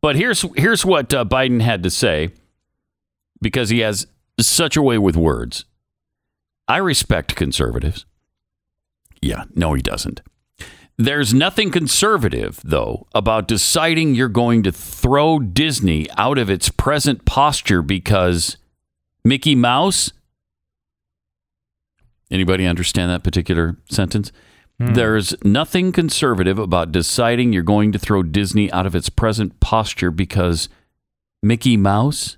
but 0.00 0.16
here's 0.16 0.42
here's 0.56 0.84
what 0.84 1.14
uh, 1.14 1.24
Biden 1.24 1.62
had 1.62 1.82
to 1.82 1.90
say 1.90 2.30
because 3.40 3.70
he 3.70 3.80
has 3.80 4.06
such 4.38 4.76
a 4.76 4.82
way 4.82 4.98
with 4.98 5.16
words. 5.16 5.64
I 6.68 6.78
respect 6.78 7.36
conservatives. 7.36 8.04
Yeah, 9.20 9.44
no, 9.54 9.72
he 9.74 9.82
doesn't. 9.82 10.20
There's 10.96 11.34
nothing 11.34 11.70
conservative, 11.70 12.60
though, 12.62 13.06
about 13.14 13.48
deciding 13.48 14.14
you're 14.14 14.28
going 14.28 14.62
to 14.62 14.70
throw 14.70 15.40
Disney 15.40 16.08
out 16.16 16.38
of 16.38 16.48
its 16.48 16.68
present 16.68 17.24
posture 17.24 17.82
because 17.82 18.56
Mickey 19.24 19.56
Mouse. 19.56 20.12
Anybody 22.30 22.66
understand 22.66 23.10
that 23.10 23.24
particular 23.24 23.76
sentence? 23.90 24.30
Hmm. 24.78 24.94
There's 24.94 25.34
nothing 25.44 25.90
conservative 25.90 26.58
about 26.58 26.92
deciding 26.92 27.52
you're 27.52 27.62
going 27.62 27.90
to 27.92 27.98
throw 27.98 28.22
Disney 28.22 28.70
out 28.70 28.86
of 28.86 28.94
its 28.94 29.08
present 29.08 29.58
posture 29.60 30.10
because 30.10 30.68
Mickey 31.42 31.76
Mouse. 31.76 32.36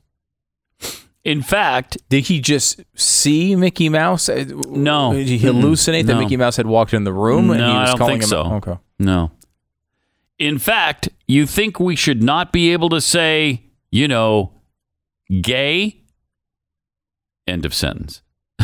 In 1.26 1.42
fact, 1.42 1.98
did 2.08 2.26
he 2.26 2.40
just 2.40 2.80
see 2.94 3.56
Mickey 3.56 3.88
Mouse? 3.88 4.28
Uh, 4.28 4.44
no. 4.68 5.12
Did 5.12 5.26
he 5.26 5.40
hallucinate 5.40 6.06
that 6.06 6.16
Mickey 6.18 6.36
Mouse 6.36 6.56
had 6.56 6.66
walked 6.66 6.94
in 6.94 7.02
the 7.02 7.12
room 7.12 7.50
and 7.50 7.58
he 7.60 7.66
was 7.66 7.74
I 7.74 7.84
don't 7.86 7.98
calling 7.98 8.12
think 8.20 8.22
him? 8.22 8.28
so. 8.28 8.42
Okay. 8.54 8.78
No. 9.00 9.32
In 10.38 10.58
fact, 10.60 11.08
you 11.26 11.44
think 11.44 11.80
we 11.80 11.96
should 11.96 12.22
not 12.22 12.52
be 12.52 12.72
able 12.72 12.88
to 12.90 13.00
say, 13.00 13.64
you 13.90 14.06
know, 14.06 14.52
gay? 15.40 15.96
End 17.48 17.64
of 17.64 17.74
sentence. 17.74 18.22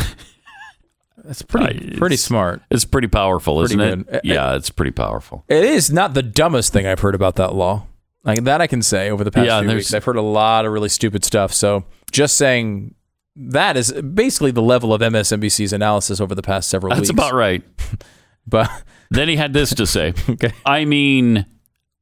That's 1.25 1.43
pretty 1.43 1.97
pretty 1.97 2.17
smart. 2.17 2.63
It's 2.71 2.85
pretty 2.85 3.09
powerful, 3.09 3.59
Pretty 3.59 3.75
isn't 3.75 4.07
good. 4.07 4.15
it? 4.17 4.25
Yeah, 4.25 4.55
it's 4.55 4.71
pretty 4.71 4.93
powerful. 4.93 5.45
It 5.49 5.65
is 5.65 5.91
not 5.93 6.15
the 6.15 6.23
dumbest 6.23 6.73
thing 6.73 6.87
I've 6.87 7.01
heard 7.01 7.15
about 7.17 7.35
that 7.37 7.55
law. 7.57 7.87
Like 8.25 8.45
that 8.45 8.61
I 8.61 8.67
can 8.67 8.83
say 8.83 9.11
over 9.11 9.25
the 9.25 9.31
past 9.31 9.47
Yeah, 9.47 9.59
few 9.61 9.69
there's- 9.69 9.81
weeks. 9.81 9.95
I've 9.95 10.05
heard 10.05 10.17
a 10.17 10.23
lot 10.23 10.65
of 10.65 10.73
really 10.73 10.89
stupid 10.89 11.25
stuff. 11.25 11.53
So 11.53 11.85
just 12.11 12.37
saying 12.37 12.95
that 13.35 13.77
is 13.77 13.93
basically 13.93 14.51
the 14.51 14.63
level 14.63 14.93
of 14.95 15.01
MSNBC's 15.01 15.73
analysis 15.73 16.21
over 16.21 16.35
the 16.35 16.43
past 16.43 16.69
several 16.69 16.91
That's 16.91 17.01
weeks. 17.01 17.09
That's 17.17 17.29
about 17.29 17.35
right. 17.37 17.63
But 18.45 18.69
then 19.11 19.29
he 19.29 19.37
had 19.37 19.53
this 19.53 19.73
to 19.75 19.87
say. 19.87 20.15
okay. 20.29 20.53
I 20.67 20.85
mean, 20.85 21.47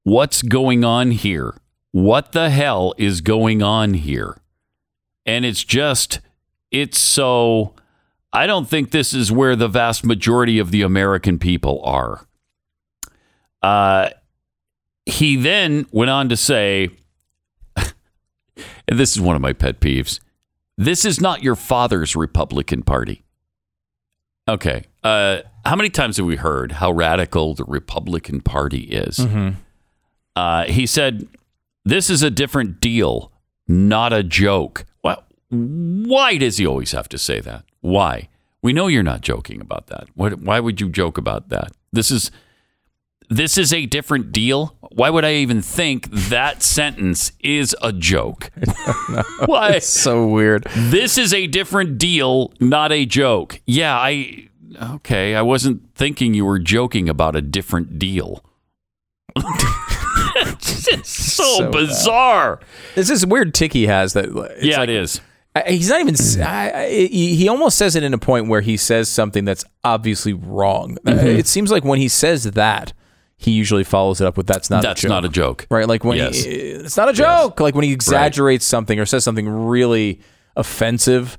what's 0.05 0.41
going 0.41 0.85
on 0.85 1.11
here? 1.11 1.55
What 1.93 2.33
the 2.33 2.49
hell 2.49 2.95
is 2.97 3.21
going 3.21 3.63
on 3.63 3.93
here? 3.95 4.39
And 5.27 5.45
it's 5.45 5.63
just, 5.63 6.21
it's 6.71 6.99
so. 6.99 7.75
I 8.33 8.47
don't 8.47 8.67
think 8.69 8.91
this 8.91 9.13
is 9.13 9.31
where 9.31 9.55
the 9.55 9.69
vast 9.69 10.03
majority 10.03 10.59
of 10.59 10.71
the 10.71 10.81
American 10.83 11.39
people 11.39 11.83
are. 11.85 12.27
Uh, 13.63 14.11
he 15.07 15.37
then 15.37 15.87
went 15.93 16.11
on 16.11 16.29
to 16.29 16.37
say, 16.37 16.91
and 17.77 18.99
this 18.99 19.17
is 19.17 19.21
one 19.21 19.37
of 19.37 19.43
my 19.43 19.53
pet 19.53 19.81
peeves 19.81 20.21
this 20.81 21.05
is 21.05 21.21
not 21.21 21.43
your 21.43 21.57
father's 21.57 22.17
Republican 22.17 22.83
Party. 22.83 23.23
Okay. 24.49 24.85
Uh, 25.05 25.41
how 25.67 25.77
many 25.77 25.91
times 25.91 26.17
have 26.17 26.25
we 26.25 26.37
heard 26.37 26.73
how 26.73 26.91
radical 26.91 27.53
the 27.55 27.65
Republican 27.65 28.41
Party 28.41 28.85
is? 28.85 29.19
Mhm. 29.19 29.57
Uh, 30.35 30.65
he 30.65 30.87
said, 30.87 31.29
This 31.85 32.09
is 32.09 32.23
a 32.23 32.31
different 32.31 32.81
deal, 32.81 33.31
not 33.69 34.15
a 34.15 34.23
joke. 34.23 34.87
Well, 35.05 35.23
why 35.51 36.39
does 36.39 36.57
he 36.57 36.67
always 36.67 36.93
have 36.93 37.11
to 37.11 37.19
say 37.19 37.41
that? 37.41 37.65
Why? 37.83 38.31
We 38.63 38.73
know 38.73 38.87
you're 38.87 39.03
not 39.03 39.21
joking 39.21 39.61
about 39.61 39.89
that. 39.89 40.09
What, 40.15 40.41
why 40.41 40.61
would 40.61 40.81
you 40.81 40.89
joke 40.89 41.19
about 41.19 41.51
that? 41.51 41.73
This 41.93 42.11
is 42.11 42.31
this 43.31 43.57
is 43.57 43.73
a 43.73 43.87
different 43.87 44.33
deal. 44.33 44.77
Why 44.93 45.09
would 45.09 45.25
I 45.25 45.35
even 45.35 45.63
think 45.63 46.11
that 46.11 46.63
sentence 46.63 47.33
is 47.41 47.75
a 47.81 47.93
joke? 47.93 48.51
Why? 49.47 49.71
It's 49.75 49.87
so 49.87 50.27
weird. 50.27 50.67
This 50.77 51.17
is 51.17 51.33
a 51.33 51.47
different 51.47 51.97
deal, 51.97 52.53
not 52.61 52.93
a 52.93 53.07
joke. 53.07 53.61
Yeah, 53.67 53.97
I 53.97 54.49
okay. 54.95 55.37
I 55.37 55.43
wasn't 55.43 55.95
thinking 55.95 56.35
you 56.35 56.45
were 56.45 56.59
joking 56.59 57.09
about 57.09 57.37
a 57.37 57.41
different 57.41 57.99
deal. 57.99 58.45
it's 59.37 61.09
so, 61.11 61.45
So 61.45 61.59
bad. 61.65 61.73
bizarre. 61.73 62.61
It's 62.97 63.09
this 63.09 63.25
weird 63.25 63.55
tick 63.55 63.73
he 63.73 63.87
has 63.87 64.13
that. 64.15 64.27
It's 64.27 64.65
yeah, 64.65 64.79
like, 64.79 64.89
it 64.89 64.97
is. 64.97 65.21
He's 65.67 65.89
not 65.89 66.01
even. 66.01 66.15
I, 66.43 66.73
I, 66.85 66.89
he 66.89 67.49
almost 67.49 67.77
says 67.77 67.97
it 67.97 68.03
in 68.05 68.15
a 68.15 68.19
point 68.19 68.49
where 68.49 68.61
he 68.61 68.77
says 68.77 69.09
something 69.09 69.45
that's 69.45 69.65
obviously 69.83 70.33
wrong. 70.33 70.97
Mhm. 71.05 71.25
It 71.25 71.47
seems 71.47 71.71
like 71.73 71.85
when 71.85 71.99
he 71.99 72.09
says 72.09 72.45
that, 72.45 72.93
he 73.41 73.53
usually 73.53 73.85
follows 73.85 74.21
it 74.21 74.27
up 74.27 74.37
with 74.37 74.47
"That's 74.47 74.69
not 74.71 74.83
That's 74.83 75.01
a 75.01 75.05
joke." 75.05 75.09
not 75.11 75.25
a 75.25 75.29
joke. 75.31 75.67
right? 75.71 75.89
Like 75.89 76.05
when 76.05 76.19
Yes. 76.19 76.45
he, 76.45 76.51
it's 76.51 76.97
not 76.97 77.09
a 77.09 77.13
joke. 77.13 77.59
Like 77.59 77.75
when 77.75 77.85
he 77.85 77.93
exaggerates 77.93 78.65
something 78.67 79.01
or 79.01 79.07
says 79.07 79.25
something 79.25 79.49
really 79.49 80.21
offensive. 80.57 81.39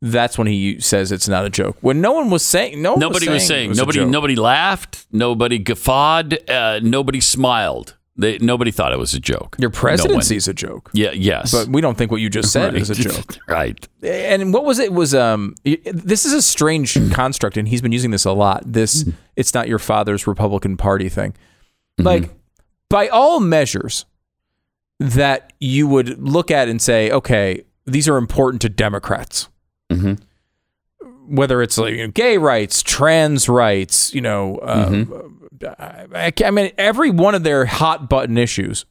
That's 0.00 0.38
when 0.38 0.46
he 0.46 0.78
says 0.78 1.10
it's 1.10 1.26
not 1.26 1.44
a 1.44 1.50
joke. 1.50 1.76
When 1.80 2.00
no 2.00 2.12
one 2.12 2.30
was 2.30 2.44
saying, 2.44 2.80
no 2.80 2.94
Nobody 2.94 3.28
was 3.28 3.44
saying. 3.44 3.66
it 3.66 3.68
was 3.70 3.78
nobody. 3.78 4.04
Nobody 4.04 4.36
laughed. 4.36 5.06
Nobody 5.10 5.58
guffawed. 5.58 6.48
Uh, 6.48 6.78
nobody 6.82 7.20
smiled. 7.20 7.96
They, 8.20 8.36
nobody 8.38 8.72
thought 8.72 8.92
it 8.92 8.98
was 8.98 9.14
a 9.14 9.20
joke. 9.20 9.54
Your 9.60 9.70
No 9.70 10.18
is 10.18 10.48
a 10.48 10.52
joke. 10.52 10.90
Yeah. 10.92 11.12
Yes. 11.12 11.52
But 11.52 11.68
we 11.68 11.80
don't 11.80 11.96
think 11.96 12.10
what 12.10 12.20
you 12.20 12.28
just 12.28 12.50
said 12.52 12.72
Right. 12.72 12.82
is 12.82 12.90
a 12.90 12.94
joke. 12.96 13.38
right. 13.48 13.88
And 14.02 14.52
what 14.52 14.64
was 14.64 14.80
it? 14.80 14.92
Was 14.92 15.14
um, 15.14 15.54
this 15.64 16.24
is 16.26 16.32
a 16.32 16.42
strange 16.42 16.98
construct, 17.12 17.56
and 17.56 17.68
he's 17.68 17.80
been 17.80 17.92
using 17.92 18.10
this 18.10 18.24
a 18.24 18.32
lot. 18.32 18.62
This 18.66 19.04
Mm-hmm. 19.04 19.10
it's 19.36 19.54
not 19.54 19.68
your 19.68 19.78
father's 19.78 20.26
Republican 20.26 20.76
Party 20.76 21.08
thing. 21.08 21.34
Like 21.98 22.30
by 22.90 23.06
all 23.08 23.38
measures 23.40 24.04
that 24.98 25.52
you 25.60 25.86
would 25.86 26.18
look 26.20 26.50
at 26.50 26.68
and 26.68 26.82
say, 26.82 27.10
okay, 27.10 27.62
these 27.86 28.08
are 28.08 28.16
important 28.16 28.62
to 28.62 28.68
Democrats. 28.68 29.48
Mm-hmm. 29.92 30.14
Whether 31.28 31.62
it's 31.62 31.78
like 31.78 31.94
you 31.94 32.06
know, 32.06 32.12
gay 32.12 32.38
rights, 32.38 32.82
trans 32.82 33.48
rights, 33.48 34.12
you 34.14 34.20
know, 34.20 34.56
uh, 34.58 34.88
Mm-hmm. 34.88 36.14
I, 36.14 36.32
I 36.44 36.50
mean, 36.52 36.70
every 36.78 37.10
one 37.10 37.34
of 37.34 37.42
their 37.42 37.64
hot 37.66 38.08
button 38.08 38.38
issues, 38.38 38.84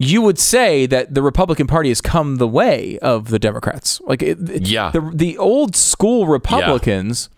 you 0.00 0.22
would 0.22 0.40
say 0.40 0.86
that 0.86 1.14
the 1.14 1.22
Republican 1.22 1.68
Party 1.68 1.88
has 1.90 2.00
come 2.00 2.36
the 2.36 2.48
way 2.48 2.98
of 2.98 3.28
the 3.30 3.38
Democrats. 3.38 4.00
Like, 4.04 4.20
it, 4.20 4.38
Yeah. 4.66 4.90
the 4.90 5.12
the 5.14 5.38
old 5.38 5.76
school 5.76 6.26
Republicans 6.26 7.28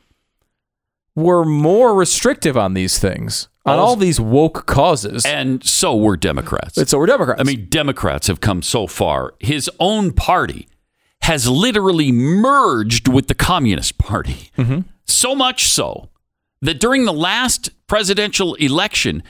were 1.15 1.44
more 1.44 1.94
restrictive 1.94 2.57
on 2.57 2.74
these 2.74 2.98
things, 2.98 3.48
on 3.65 3.78
all 3.78 3.97
these 3.97 4.19
woke 4.20 4.66
causes, 4.66 5.24
and 5.27 5.65
so 5.65 5.97
were 5.97 6.16
Democrats. 6.16 6.77
And 6.78 6.89
so 6.89 6.98
were 6.98 7.07
Democrats. 7.07 7.40
I 7.40 7.44
mean, 7.44 7.66
Democrats 7.69 8.27
have 8.27 8.40
come 8.40 8.62
so 8.62 8.86
far. 8.86 9.35
His 9.39 9.70
own 9.81 10.12
party 10.12 10.66
has 11.27 11.48
literally 11.48 12.12
merged 12.12 13.09
with 13.09 13.27
the 13.27 13.35
Communist 13.35 13.98
Party. 13.98 14.53
Mm-hmm. 14.57 14.82
So 15.07 15.35
much 15.35 15.66
so 15.66 16.09
that 16.62 16.78
during 16.78 17.05
the 17.05 17.12
last 17.12 17.69
presidential 17.89 18.55
election, 18.55 19.24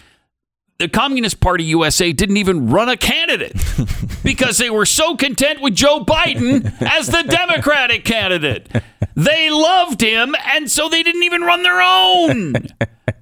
the 0.78 0.89
Communist 0.89 1.40
Party 1.40 1.65
USA 1.65 2.12
didn't 2.12 2.36
even 2.36 2.69
run 2.69 2.89
a 2.89 2.97
candidate 2.97 3.57
because 4.24 4.59
they 4.59 4.69
were 4.70 4.85
so 4.86 5.16
content 5.16 5.61
with 5.61 5.74
Joe 5.74 6.05
Biden 6.05 6.70
as 6.82 7.07
the 7.07 7.23
Democratic 7.23 8.05
candidate. 8.05 8.69
They 9.15 9.48
loved 9.51 10.03
him, 10.03 10.35
and 10.44 10.70
so 10.70 10.89
they 10.89 11.03
didn't 11.03 11.23
even 11.23 11.43
run 11.43 11.62
their 11.62 11.81
own. 11.81 12.55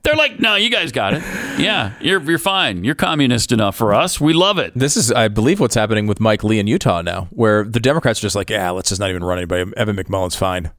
They're 0.03 0.17
like, 0.17 0.41
no, 0.41 0.57
you 0.57 0.69
guys 0.69 0.91
got 0.93 1.15
it. 1.15 1.23
Yeah, 1.59 1.95
you're 2.01 2.21
you're 2.23 2.39
fine. 2.39 2.85
You're 2.85 2.95
communist 2.97 3.53
enough 3.53 3.77
for 3.77 3.95
us. 3.95 4.21
We 4.21 4.33
love 4.33 4.59
it. 4.59 4.73
This 4.75 4.97
is, 4.97 5.13
I 5.13 5.29
believe, 5.29 5.61
what's 5.61 5.77
happening 5.77 6.07
with 6.07 6.21
Mike 6.21 6.43
Lee 6.43 6.59
in 6.59 6.67
Utah 6.67 7.03
now, 7.03 7.29
where 7.31 7.65
the 7.65 7.81
Democrats 7.81 8.19
are 8.19 8.23
just 8.23 8.37
like, 8.37 8.51
yeah, 8.51 8.71
let's 8.71 8.89
just 8.89 9.01
not 9.01 9.11
even 9.11 9.23
run 9.23 9.39
anybody. 9.39 9.71
Evan 9.77 9.97
McMullin's 9.97 10.37
fine. 10.37 10.73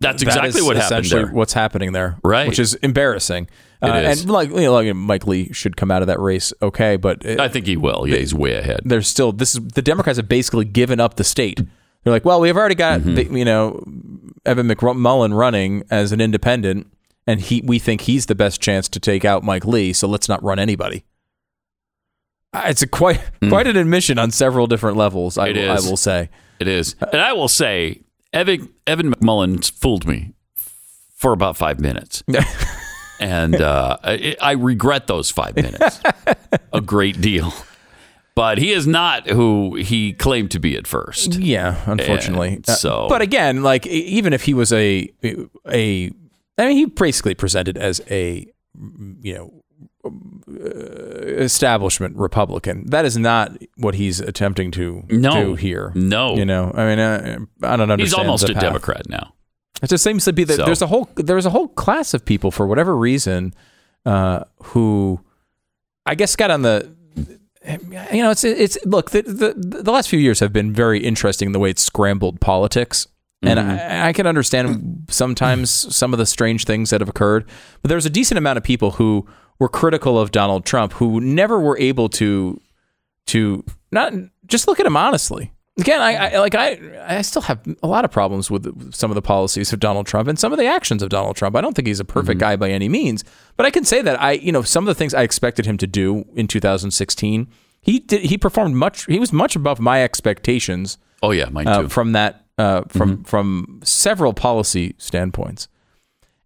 That's 0.00 0.22
exactly 0.22 0.62
what 0.62 0.76
happened 0.76 1.04
there. 1.06 1.26
What's 1.26 1.52
happening 1.52 1.92
there, 1.92 2.18
Right. 2.24 2.48
Which 2.48 2.58
is 2.58 2.74
embarrassing. 2.76 3.48
Uh. 3.82 3.86
And 3.86 4.28
like, 4.30 4.50
you 4.50 4.56
know, 4.60 4.72
like 4.74 4.94
Mike 4.94 5.26
Lee 5.26 5.52
should 5.52 5.76
come 5.76 5.90
out 5.90 6.02
of 6.02 6.08
that 6.08 6.20
race, 6.20 6.52
okay, 6.60 6.96
but 6.96 7.24
it, 7.24 7.40
I 7.40 7.48
think 7.48 7.66
he 7.66 7.76
will. 7.76 8.06
Yeah, 8.06 8.16
he's 8.18 8.34
way 8.34 8.54
ahead. 8.54 8.80
there's 8.84 9.08
still 9.08 9.32
this 9.32 9.54
is 9.54 9.60
the 9.68 9.82
Democrats 9.82 10.18
have 10.18 10.28
basically 10.28 10.64
given 10.66 11.00
up 11.00 11.14
the 11.14 11.24
state. 11.24 11.60
They're 12.04 12.12
like, 12.12 12.24
well, 12.24 12.40
we've 12.40 12.56
already 12.56 12.74
got 12.74 13.00
Mm-hmm. 13.00 13.36
you 13.36 13.44
know 13.44 13.82
Evan 14.46 14.68
McMullin 14.68 15.36
running 15.36 15.82
as 15.90 16.12
an 16.12 16.20
independent, 16.20 16.86
and 17.26 17.40
he 17.40 17.62
we 17.64 17.78
think 17.78 18.02
he's 18.02 18.26
the 18.26 18.34
best 18.34 18.60
chance 18.60 18.88
to 18.90 19.00
take 19.00 19.24
out 19.24 19.42
Mike 19.44 19.64
Lee, 19.64 19.92
so 19.92 20.06
let's 20.08 20.28
not 20.28 20.42
run 20.42 20.58
anybody. 20.58 21.04
Uh, 22.52 22.64
It's 22.66 22.82
a 22.82 22.86
quite 22.86 23.20
quite 23.48 23.66
an 23.66 23.76
admission 23.76 24.18
on 24.18 24.30
several 24.30 24.66
different 24.66 24.96
levels. 24.96 25.38
I. 25.38 25.52
Will- 25.52 25.70
I 25.70 25.74
will 25.76 25.96
say. 25.96 26.28
It 26.58 26.68
is. 26.68 26.96
And 27.12 27.20
I 27.22 27.32
will 27.32 27.48
say, 27.48 28.02
Evan, 28.34 28.68
Evan 28.86 29.14
McMullin 29.14 29.64
fooled 29.72 30.06
me 30.06 30.34
for 31.14 31.32
about 31.32 31.56
five 31.56 31.80
minutes. 31.80 32.22
and 33.20 33.60
uh, 33.60 33.96
I, 34.02 34.36
I 34.40 34.52
regret 34.52 35.06
those 35.06 35.30
five 35.30 35.54
minutes 35.56 36.00
a 36.72 36.80
great 36.80 37.20
deal. 37.20 37.52
But 38.34 38.58
he 38.58 38.72
is 38.72 38.86
not 38.86 39.28
who 39.28 39.74
he 39.74 40.12
claimed 40.14 40.50
to 40.52 40.58
be 40.60 40.76
at 40.76 40.86
first. 40.86 41.34
Yeah, 41.34 41.76
unfortunately. 41.86 42.54
And 42.56 42.68
Uh, 42.68 42.74
so, 42.74 43.06
but 43.08 43.20
again, 43.22 43.62
like 43.62 43.86
even 43.86 44.32
if 44.32 44.44
he 44.44 44.54
was 44.54 44.72
a 44.72 45.08
a, 45.68 46.10
I 46.56 46.66
mean, 46.66 46.76
he 46.76 46.84
basically 46.86 47.34
presented 47.34 47.76
as 47.76 48.00
a 48.10 48.46
you 49.20 49.34
know 49.34 49.62
uh, 50.04 50.10
establishment 51.42 52.16
Republican. 52.16 52.86
That 52.90 53.04
is 53.04 53.16
not 53.18 53.56
what 53.76 53.94
he's 53.94 54.20
attempting 54.20 54.70
to 54.72 55.04
No. 55.10 55.32
do 55.44 55.54
here. 55.56 55.92
No. 55.94 56.36
you 56.36 56.44
know, 56.44 56.72
I 56.74 56.86
mean, 56.86 56.98
uh, 56.98 57.38
I 57.62 57.76
don't 57.76 57.90
understand. 57.90 58.00
he's 58.00 58.14
almost 58.14 58.48
a 58.48 58.54
path. 58.54 58.62
Democrat 58.62 59.08
now. 59.08 59.34
It 59.82 59.88
just 59.88 60.04
seems 60.04 60.24
to 60.26 60.32
be 60.32 60.44
that 60.44 60.56
So- 60.56 60.64
there's 60.64 60.82
a 60.82 60.86
whole 60.86 61.08
there's 61.16 61.46
a 61.46 61.50
whole 61.50 61.68
class 61.68 62.14
of 62.14 62.24
people 62.24 62.50
for 62.50 62.66
whatever 62.66 62.96
reason 62.96 63.54
uh, 64.04 64.44
who 64.62 65.20
I 66.06 66.14
guess 66.14 66.36
got 66.36 66.50
on 66.50 66.62
the 66.62 66.94
you 67.66 68.22
know 68.22 68.30
it's 68.30 68.44
it's 68.44 68.78
look 68.86 69.10
the, 69.10 69.22
the 69.22 69.54
the 69.82 69.92
last 69.92 70.08
few 70.08 70.18
years 70.18 70.40
have 70.40 70.52
been 70.52 70.72
very 70.72 70.98
interesting 71.00 71.46
in 71.46 71.52
the 71.52 71.58
way 71.58 71.70
it's 71.70 71.82
scrambled 71.82 72.40
politics 72.40 73.06
and 73.42 73.58
I, 73.60 74.08
I 74.08 74.12
can 74.12 74.26
understand 74.26 75.06
sometimes 75.10 75.70
some 75.70 76.12
of 76.12 76.18
the 76.18 76.26
strange 76.26 76.64
things 76.64 76.90
that 76.90 77.00
have 77.00 77.08
occurred 77.08 77.44
but 77.82 77.88
there's 77.90 78.06
a 78.06 78.10
decent 78.10 78.38
amount 78.38 78.56
of 78.58 78.64
people 78.64 78.92
who 78.92 79.26
were 79.58 79.68
critical 79.68 80.18
of 80.18 80.30
Donald 80.30 80.64
Trump 80.64 80.94
who 80.94 81.20
never 81.20 81.60
were 81.60 81.78
able 81.78 82.08
to 82.10 82.60
to 83.26 83.62
not 83.92 84.12
just 84.46 84.66
look 84.66 84.80
at 84.80 84.86
him 84.86 84.96
honestly. 84.96 85.52
Again, 85.80 86.00
I, 86.00 86.34
I 86.34 86.38
like 86.38 86.54
I 86.54 86.78
I 87.18 87.22
still 87.22 87.42
have 87.42 87.58
a 87.82 87.86
lot 87.86 88.04
of 88.04 88.10
problems 88.10 88.50
with 88.50 88.94
some 88.94 89.10
of 89.10 89.14
the 89.14 89.22
policies 89.22 89.72
of 89.72 89.80
Donald 89.80 90.06
Trump 90.06 90.28
and 90.28 90.38
some 90.38 90.52
of 90.52 90.58
the 90.58 90.66
actions 90.66 91.02
of 91.02 91.08
Donald 91.08 91.36
Trump. 91.36 91.56
I 91.56 91.60
don't 91.60 91.74
think 91.74 91.88
he's 91.88 92.00
a 92.00 92.04
perfect 92.04 92.38
guy 92.38 92.56
by 92.56 92.70
any 92.70 92.88
means, 92.88 93.24
but 93.56 93.66
I 93.66 93.70
can 93.70 93.84
say 93.84 94.02
that 94.02 94.20
I 94.20 94.32
you 94.32 94.52
know 94.52 94.62
some 94.62 94.84
of 94.84 94.88
the 94.88 94.94
things 94.94 95.14
I 95.14 95.22
expected 95.22 95.66
him 95.66 95.76
to 95.78 95.86
do 95.86 96.24
in 96.34 96.46
2016, 96.46 97.48
he 97.80 97.98
did 98.00 98.22
he 98.22 98.36
performed 98.38 98.76
much 98.76 99.06
he 99.06 99.18
was 99.18 99.32
much 99.32 99.56
above 99.56 99.80
my 99.80 100.02
expectations 100.02 100.98
Oh, 101.22 101.32
yeah, 101.32 101.48
mine 101.50 101.68
uh, 101.68 101.88
from 101.88 102.12
that 102.12 102.46
uh, 102.58 102.82
from 102.88 103.24
from 103.24 103.80
several 103.84 104.32
policy 104.32 104.94
standpoints. 104.98 105.68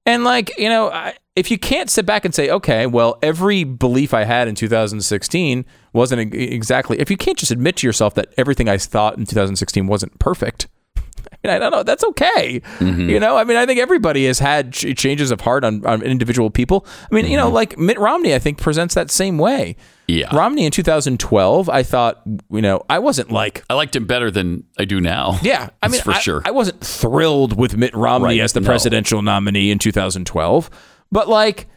And 0.07 0.25
like 0.25 0.57
you 0.59 0.69
know, 0.69 0.91
I, 0.91 1.15
if 1.37 1.51
you 1.51 1.59
can't 1.59 1.91
sit 1.91 2.07
back 2.07 2.25
and 2.25 2.35
say, 2.35 2.51
okay, 2.51 2.87
well, 2.87 3.19
every 3.23 3.65
belief 3.65 4.15
I 4.15 4.25
had 4.25 4.49
in 4.49 4.55
2016 4.55 5.65
wasn't 5.93 6.35
exactly. 6.35 7.01
If 7.01 7.11
you 7.11 7.17
can't 7.17 7.39
just 7.39 7.51
admit 7.51 7.77
to 7.77 7.87
yourself 7.87 8.15
that 8.15 8.33
everything 8.37 8.69
I 8.69 8.79
thought 8.79 9.19
in 9.19 9.27
2016 9.27 9.87
wasn't 9.87 10.19
perfect, 10.19 10.69
I 11.51 11.57
I 11.57 11.59
don't 11.59 11.71
know. 11.71 11.83
That's 11.83 12.05
okay. 12.05 12.61
You 12.81 13.21
know, 13.21 13.37
I 13.37 13.45
mean, 13.45 13.57
I 13.57 13.66
think 13.66 13.81
everybody 13.81 14.27
has 14.27 14.39
had 14.39 14.73
ch- 14.73 14.97
changes 14.97 15.31
of 15.31 15.41
heart 15.41 15.65
on, 15.65 15.85
on 15.87 16.03
individual 16.03 16.51
people. 16.51 16.87
I 17.11 17.15
mean, 17.15 17.27
you 17.27 17.37
know, 17.37 17.49
like 17.51 17.79
Mitt 17.79 17.99
Romney, 17.99 18.35
I 18.35 18.39
think 18.39 18.59
presents 18.59 18.95
that 18.95 19.11
same 19.11 19.39
way. 19.39 19.77
Yeah. 20.07 20.35
Romney 20.37 20.66
in 20.66 20.71
2012, 20.71 21.69
I 21.71 21.83
thought, 21.83 22.21
you 22.51 22.61
know, 22.61 22.83
I 22.91 22.99
wasn't 22.99 23.31
like 23.31 23.65
I 23.71 23.75
liked 23.75 23.97
him 23.97 24.07
better 24.07 24.31
than 24.31 24.65
I 24.79 24.85
do 24.85 25.01
now. 25.01 25.39
yeah, 25.43 25.71
I 25.83 25.89
mean, 25.89 26.01
for 26.03 26.12
I, 26.12 26.19
sure. 26.19 26.43
I 26.45 26.51
wasn't 26.51 26.81
thrilled 26.85 27.59
with 27.59 27.77
Mitt 27.77 27.95
Romney 27.95 28.27
Right, 28.27 28.41
as 28.41 28.53
the 28.53 28.61
no. 28.61 28.66
presidential 28.66 29.23
nominee 29.23 29.71
in 29.71 29.79
2012, 29.79 30.71
but 31.11 31.29
like, 31.29 31.69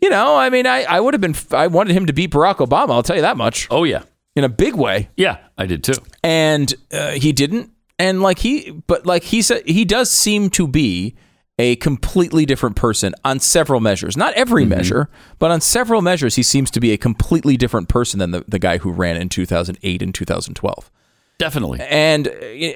you 0.00 0.08
know, 0.10 0.36
I 0.36 0.50
mean, 0.50 0.66
I, 0.66 0.84
I 0.84 1.00
would 1.00 1.14
have 1.14 1.20
been, 1.20 1.34
I 1.52 1.66
wanted 1.66 1.94
him 1.96 2.06
to 2.06 2.12
beat 2.12 2.30
Barack 2.30 2.56
Obama. 2.56 2.90
I'll 2.90 3.02
tell 3.02 3.16
you 3.16 3.22
that 3.22 3.36
much. 3.36 3.68
oh, 3.70 3.84
yeah. 3.84 4.02
in 4.34 4.44
a 4.44 4.48
big 4.48 4.74
way, 4.74 5.08
Yeah, 5.16 5.38
I 5.58 5.66
did 5.66 5.84
too. 5.84 5.94
and 6.22 6.72
uh, 6.92 7.10
he 7.12 7.32
didn't. 7.32 7.70
And 7.98 8.22
like 8.22 8.40
he, 8.40 8.70
but 8.86 9.06
like 9.06 9.24
he 9.24 9.42
said, 9.42 9.66
he 9.66 9.84
does 9.84 10.10
seem 10.10 10.50
to 10.50 10.66
be 10.66 11.14
a 11.58 11.76
completely 11.76 12.44
different 12.44 12.74
person 12.74 13.14
on 13.24 13.38
several 13.38 13.80
measures. 13.80 14.16
Not 14.16 14.34
every 14.34 14.64
measure, 14.64 15.08
but 15.38 15.52
on 15.52 15.60
several 15.60 16.02
measures, 16.02 16.34
he 16.34 16.42
seems 16.42 16.70
to 16.72 16.80
be 16.80 16.90
a 16.92 16.96
completely 16.98 17.56
different 17.56 17.88
person 17.88 18.18
than 18.18 18.32
the, 18.32 18.44
the 18.48 18.58
guy 18.58 18.78
who 18.78 18.90
ran 18.90 19.16
in 19.16 19.28
2008 19.28 20.02
and 20.02 20.14
2012 20.14 20.90
Definitely. 21.38 21.80
and 21.80 22.26
uh, 22.28 22.32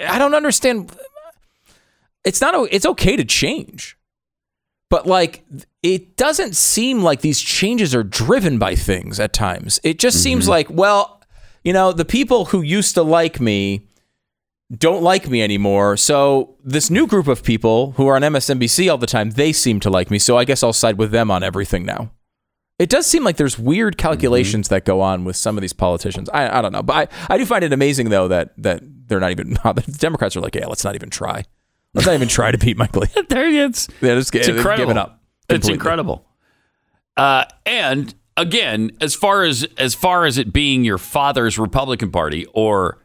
I 0.08 0.18
don't 0.18 0.34
understand. 0.34 0.96
It's 2.24 2.40
not. 2.40 2.54
It's 2.70 2.86
okay 2.86 3.16
to 3.16 3.24
change, 3.24 3.96
but 4.90 5.06
like 5.06 5.44
it 5.82 6.16
doesn't 6.16 6.54
seem 6.54 7.02
like 7.02 7.20
these 7.20 7.40
changes 7.40 7.94
are 7.94 8.02
driven 8.04 8.58
by 8.58 8.74
things 8.76 9.18
at 9.18 9.32
times. 9.32 9.80
It 9.82 9.98
just 9.98 10.22
seems 10.22 10.48
like, 10.48 10.68
well, 10.70 11.20
you 11.64 11.72
know, 11.72 11.92
the 11.92 12.04
people 12.04 12.46
who 12.46 12.62
used 12.62 12.94
to 12.94 13.02
like 13.02 13.40
me 13.40 13.87
don't 14.76 15.02
like 15.02 15.28
me 15.28 15.42
anymore. 15.42 15.96
So 15.96 16.56
this 16.62 16.90
new 16.90 17.06
group 17.06 17.26
of 17.26 17.42
people 17.42 17.92
who 17.92 18.06
are 18.06 18.16
on 18.16 18.22
MSNBC 18.22 18.90
all 18.90 18.98
the 18.98 19.06
time, 19.06 19.30
they 19.30 19.52
seem 19.52 19.80
to 19.80 19.90
like 19.90 20.10
me. 20.10 20.18
So 20.18 20.36
I 20.36 20.44
guess 20.44 20.62
I'll 20.62 20.72
side 20.72 20.98
with 20.98 21.10
them 21.10 21.30
on 21.30 21.42
everything 21.42 21.86
now. 21.86 22.10
It 22.78 22.88
does 22.88 23.06
seem 23.06 23.24
like 23.24 23.38
there's 23.38 23.58
weird 23.58 23.98
calculations 23.98 24.68
that 24.68 24.84
go 24.84 25.00
on 25.00 25.24
with 25.24 25.34
some 25.36 25.56
of 25.56 25.62
these 25.62 25.72
politicians. 25.72 26.28
I, 26.32 26.58
I 26.58 26.62
don't 26.62 26.72
know, 26.72 26.82
but 26.82 27.10
I, 27.28 27.34
I 27.34 27.38
do 27.38 27.44
find 27.44 27.64
it 27.64 27.72
amazing 27.72 28.10
though 28.10 28.28
that 28.28 28.52
that 28.62 28.82
they're 29.08 29.18
not 29.18 29.32
even 29.32 29.50
the 29.64 29.96
Democrats 29.98 30.36
are 30.36 30.40
like, 30.40 30.54
yeah, 30.54 30.66
let's 30.66 30.84
not 30.84 30.94
even 30.94 31.10
try. 31.10 31.44
Let's 31.94 32.06
not 32.06 32.14
even 32.14 32.28
try 32.28 32.52
to 32.52 32.58
beat 32.58 32.76
Mike 32.76 32.94
Lee. 32.94 33.08
there 33.28 33.48
it's 33.48 33.88
They're 34.00 34.16
just 34.16 34.34
It's 34.34 34.48
incredible. 34.48 34.96
up. 34.96 35.22
It's 35.48 35.68
incredible. 35.68 36.26
Uh, 37.16 37.46
and 37.66 38.14
again, 38.36 38.92
as 39.00 39.14
far 39.14 39.42
as 39.42 39.66
as 39.76 39.94
far 39.94 40.26
as 40.26 40.38
it 40.38 40.52
being 40.52 40.84
your 40.84 40.98
father's 40.98 41.58
Republican 41.58 42.12
Party 42.12 42.46
or 42.52 43.04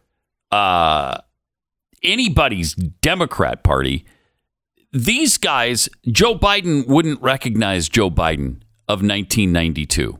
uh, 0.52 1.18
anybody's 2.04 2.74
Democrat 2.74 3.64
Party, 3.64 4.06
these 4.92 5.38
guys, 5.38 5.90
Joe 6.08 6.38
Biden 6.38 6.88
wouldn't 6.88 7.22
recognize 7.22 7.90
Joe 7.90 8.12
Biden 8.12 8.62
of 8.88 9.02
1992. 9.02 10.20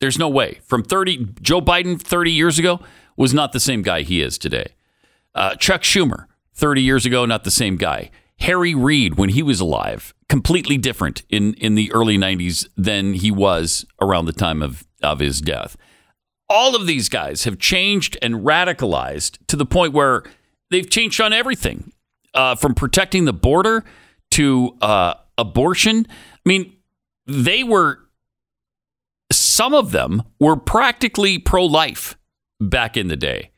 There's 0.00 0.18
no 0.18 0.28
way. 0.28 0.60
From 0.64 0.82
30, 0.82 1.34
Joe 1.40 1.60
Biden 1.60 2.00
30 2.00 2.32
years 2.32 2.58
ago 2.58 2.80
was 3.16 3.32
not 3.32 3.52
the 3.52 3.60
same 3.60 3.82
guy 3.82 4.02
he 4.02 4.20
is 4.20 4.38
today. 4.38 4.74
Uh, 5.34 5.54
Chuck 5.56 5.82
Schumer 5.82 6.26
30 6.54 6.82
years 6.82 7.06
ago, 7.06 7.24
not 7.24 7.44
the 7.44 7.50
same 7.50 7.76
guy. 7.76 8.10
Harry 8.40 8.74
Reid, 8.74 9.16
when 9.16 9.30
he 9.30 9.42
was 9.42 9.60
alive, 9.60 10.14
completely 10.28 10.78
different 10.78 11.22
in, 11.28 11.54
in 11.54 11.74
the 11.74 11.92
early 11.92 12.16
90s 12.16 12.66
than 12.76 13.14
he 13.14 13.30
was 13.30 13.84
around 14.00 14.26
the 14.26 14.32
time 14.32 14.62
of, 14.62 14.86
of 15.02 15.20
his 15.20 15.40
death. 15.40 15.76
All 16.48 16.74
of 16.74 16.86
these 16.86 17.08
guys 17.08 17.44
have 17.44 17.58
changed 17.58 18.18
and 18.22 18.36
radicalized 18.36 19.38
to 19.46 19.56
the 19.56 19.66
point 19.66 19.92
where 19.92 20.24
they've 20.70 20.88
changed 20.88 21.20
on 21.20 21.32
everything 21.32 21.92
uh, 22.34 22.54
from 22.54 22.74
protecting 22.74 23.24
the 23.24 23.32
border 23.32 23.84
to 24.32 24.76
uh, 24.80 25.14
abortion. 25.36 26.06
I 26.10 26.48
mean, 26.48 26.76
they 27.26 27.62
were, 27.62 27.98
some 29.32 29.74
of 29.74 29.92
them 29.92 30.22
were 30.38 30.56
practically 30.56 31.38
pro 31.38 31.64
life 31.64 32.16
back 32.60 32.96
in 32.96 33.08
the 33.08 33.16
day. 33.16 33.50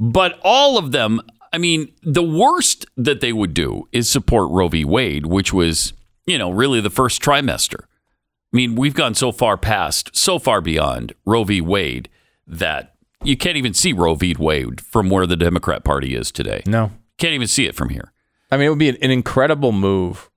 But 0.00 0.38
all 0.42 0.76
of 0.76 0.92
them, 0.92 1.20
I 1.52 1.58
mean, 1.58 1.92
the 2.02 2.22
worst 2.22 2.86
that 2.96 3.20
they 3.20 3.32
would 3.32 3.54
do 3.54 3.88
is 3.92 4.08
support 4.08 4.50
Roe 4.50 4.68
v. 4.68 4.84
Wade, 4.84 5.26
which 5.26 5.52
was, 5.52 5.92
you 6.26 6.36
know, 6.36 6.50
really 6.50 6.80
the 6.80 6.90
first 6.90 7.22
trimester. 7.22 7.84
I 7.84 8.56
mean, 8.56 8.74
we've 8.74 8.94
gone 8.94 9.14
so 9.14 9.32
far 9.32 9.56
past, 9.56 10.16
so 10.16 10.38
far 10.38 10.60
beyond 10.60 11.12
Roe 11.24 11.44
v. 11.44 11.60
Wade 11.60 12.08
that 12.46 12.93
you 13.24 13.36
can't 13.36 13.56
even 13.56 13.74
see 13.74 13.92
Roe 13.92 14.14
v. 14.14 14.34
Wade 14.38 14.80
from 14.80 15.10
where 15.10 15.26
the 15.26 15.36
Democrat 15.36 15.84
Party 15.84 16.14
is 16.14 16.30
today. 16.30 16.62
No. 16.66 16.92
Can't 17.18 17.34
even 17.34 17.48
see 17.48 17.66
it 17.66 17.74
from 17.74 17.88
here. 17.88 18.12
I 18.50 18.56
mean, 18.56 18.66
it 18.66 18.70
would 18.70 18.78
be 18.78 18.88
an, 18.88 18.96
an 19.02 19.10
incredible 19.10 19.72
move 19.72 20.30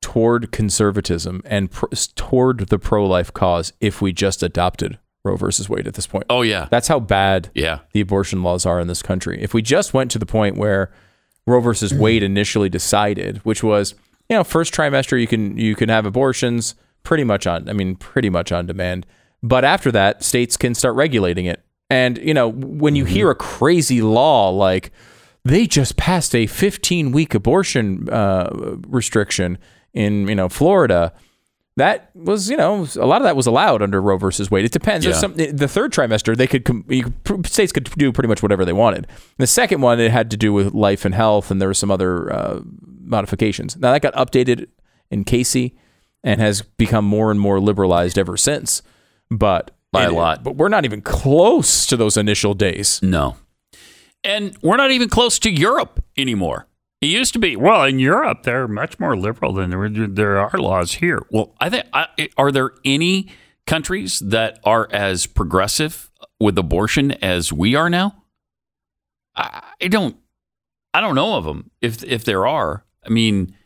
toward 0.00 0.52
conservatism 0.52 1.40
and 1.46 1.70
pr- 1.70 1.86
toward 2.14 2.68
the 2.68 2.78
pro-life 2.78 3.32
cause 3.32 3.72
if 3.80 4.02
we 4.02 4.12
just 4.12 4.42
adopted 4.42 4.98
Roe 5.24 5.36
versus 5.36 5.68
Wade 5.68 5.86
at 5.86 5.94
this 5.94 6.06
point. 6.06 6.26
Oh 6.28 6.42
yeah, 6.42 6.66
that's 6.70 6.88
how 6.88 7.00
bad 7.00 7.50
yeah. 7.54 7.80
the 7.92 8.00
abortion 8.00 8.42
laws 8.42 8.66
are 8.66 8.80
in 8.80 8.88
this 8.88 9.02
country. 9.02 9.40
If 9.40 9.54
we 9.54 9.62
just 9.62 9.94
went 9.94 10.10
to 10.10 10.18
the 10.18 10.26
point 10.26 10.56
where 10.56 10.92
Roe 11.46 11.60
versus 11.60 11.94
Wade 11.94 12.22
initially 12.22 12.68
decided, 12.68 13.38
which 13.38 13.62
was 13.62 13.94
you 14.28 14.36
know 14.36 14.44
first 14.44 14.74
trimester 14.74 15.18
you 15.20 15.28
can 15.28 15.56
you 15.56 15.76
can 15.76 15.88
have 15.88 16.06
abortions 16.06 16.74
pretty 17.04 17.24
much 17.24 17.46
on 17.46 17.68
I 17.68 17.72
mean 17.72 17.94
pretty 17.94 18.30
much 18.30 18.50
on 18.50 18.66
demand, 18.66 19.06
but 19.42 19.64
after 19.64 19.92
that 19.92 20.24
states 20.24 20.56
can 20.56 20.74
start 20.74 20.96
regulating 20.96 21.46
it. 21.46 21.62
And 21.92 22.18
you 22.18 22.34
know 22.34 22.48
when 22.50 22.96
you 22.96 23.04
hear 23.04 23.30
a 23.30 23.34
crazy 23.34 24.00
law 24.02 24.50
like 24.50 24.90
they 25.44 25.66
just 25.66 25.96
passed 25.96 26.34
a 26.34 26.46
15 26.46 27.12
week 27.12 27.34
abortion 27.34 28.08
uh, 28.08 28.76
restriction 28.86 29.58
in 29.92 30.28
you 30.28 30.34
know 30.34 30.48
Florida. 30.48 31.12
That 31.76 32.10
was 32.14 32.50
you 32.50 32.56
know 32.58 32.86
a 32.96 33.06
lot 33.06 33.22
of 33.22 33.24
that 33.24 33.34
was 33.34 33.46
allowed 33.46 33.80
under 33.80 34.00
Roe 34.02 34.18
versus 34.18 34.50
Wade. 34.50 34.66
It 34.66 34.72
depends. 34.72 35.06
Yeah. 35.06 35.12
some, 35.14 35.34
the 35.34 35.66
third 35.68 35.90
trimester 35.90 36.36
they 36.36 36.46
could 36.46 36.68
you 36.88 37.12
could- 37.24 37.46
states 37.46 37.72
could 37.72 37.88
do 37.96 38.12
pretty 38.12 38.28
much 38.28 38.42
whatever 38.42 38.64
they 38.66 38.74
wanted. 38.74 39.06
The 39.38 39.46
second 39.46 39.80
one 39.80 39.98
it 39.98 40.10
had 40.10 40.30
to 40.32 40.36
do 40.36 40.52
with 40.52 40.74
life 40.74 41.06
and 41.06 41.14
health, 41.14 41.50
and 41.50 41.60
there 41.60 41.68
were 41.68 41.74
some 41.74 41.90
other 41.90 42.30
uh, 42.30 42.60
modifications. 43.00 43.76
Now 43.76 43.92
that 43.92 44.02
got 44.02 44.14
updated 44.14 44.66
in 45.10 45.24
Casey 45.24 45.74
and 46.22 46.40
has 46.42 46.60
become 46.62 47.06
more 47.06 47.30
and 47.30 47.40
more 47.40 47.58
liberalized 47.58 48.18
ever 48.18 48.36
since. 48.36 48.82
But 49.30 49.70
By 49.92 50.04
a 50.04 50.12
lot. 50.12 50.42
But 50.42 50.56
we're 50.56 50.68
not 50.68 50.84
even 50.84 51.02
close 51.02 51.86
to 51.86 51.96
those 51.96 52.16
initial 52.16 52.54
days. 52.54 53.00
No. 53.02 53.36
And 54.24 54.56
we're 54.62 54.76
not 54.76 54.90
even 54.90 55.08
close 55.08 55.38
to 55.40 55.50
Europe 55.50 56.02
anymore. 56.16 56.66
It 57.00 57.06
used 57.06 57.32
to 57.32 57.38
be, 57.38 57.56
well, 57.56 57.84
in 57.84 57.98
Europe, 57.98 58.44
they're 58.44 58.68
much 58.68 59.00
more 59.00 59.16
liberal 59.16 59.52
than 59.52 59.70
there, 59.70 60.06
there 60.06 60.38
are 60.38 60.58
laws 60.58 60.94
here. 60.94 61.26
Well, 61.30 61.54
I 61.60 61.68
think, 61.68 61.86
I, 61.92 62.06
are 62.36 62.52
there 62.52 62.70
any 62.84 63.28
countries 63.66 64.20
that 64.20 64.60
are 64.64 64.88
as 64.92 65.26
progressive 65.26 66.10
with 66.38 66.56
abortion 66.56 67.12
as 67.12 67.52
we 67.52 67.74
are 67.74 67.90
now? 67.90 68.22
I, 69.34 69.62
I 69.82 69.88
don't, 69.88 70.16
I 70.94 71.00
don't 71.00 71.14
know 71.14 71.36
of 71.36 71.44
them. 71.44 71.70
If 71.80 72.04
if 72.04 72.24
there 72.24 72.46
are, 72.46 72.84
I 73.04 73.08
mean, 73.08 73.56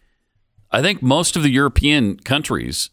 I 0.71 0.81
think 0.81 1.03
most 1.03 1.37
of 1.37 1.43
the 1.43 1.51
European 1.51 2.19
countries 2.19 2.91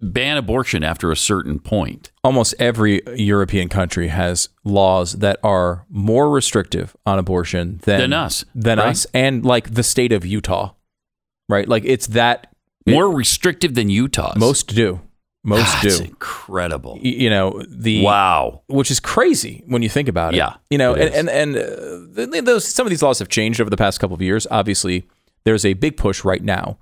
ban 0.00 0.36
abortion 0.36 0.84
after 0.84 1.10
a 1.10 1.16
certain 1.16 1.58
point. 1.58 2.10
almost 2.22 2.54
every 2.58 3.00
European 3.16 3.68
country 3.68 4.08
has 4.08 4.48
laws 4.64 5.14
that 5.14 5.38
are 5.42 5.86
more 5.88 6.30
restrictive 6.30 6.94
on 7.06 7.18
abortion 7.18 7.80
than, 7.84 8.00
Than 8.00 8.12
us, 8.12 8.44
than 8.54 8.78
right? 8.78 8.88
us, 8.88 9.06
and 9.14 9.44
like 9.44 9.74
the 9.74 9.82
state 9.82 10.12
of 10.12 10.24
Utah, 10.26 10.72
right? 11.48 11.66
Like 11.68 11.84
it's 11.84 12.06
that 12.08 12.52
More 12.86 13.10
restrictive 13.10 13.74
than 13.74 13.88
Utah's. 13.90 14.36
most 14.36 14.68
do, 14.74 15.00
most 15.44 15.82
That's 15.82 15.98
do. 15.98 16.04
incredible. 16.04 16.94
Y- 17.02 17.16
You 17.24 17.30
know 17.30 17.62
the 17.68 18.02
Wow. 18.02 18.62
which 18.68 18.90
is 18.90 19.00
crazy 19.00 19.64
when 19.66 19.82
you 19.82 19.88
think 19.88 20.08
about 20.08 20.34
it. 20.34 20.36
Yeah, 20.38 20.54
you 20.70 20.78
know, 20.78 20.94
and 20.94 21.12
and, 21.14 21.28
and 21.28 21.56
uh, 21.56 22.30
th- 22.32 22.44
those 22.44 22.64
some 22.66 22.86
of 22.86 22.90
these 22.90 23.02
laws 23.02 23.18
have 23.18 23.28
changed 23.28 23.60
over 23.60 23.70
the 23.70 23.76
past 23.76 23.98
couple 24.00 24.14
of 24.14 24.22
years. 24.22 24.46
Obviously, 24.50 25.08
there's 25.44 25.64
a 25.64 25.72
big 25.74 25.96
push 25.96 26.24
right 26.24 26.42
now 26.42 26.78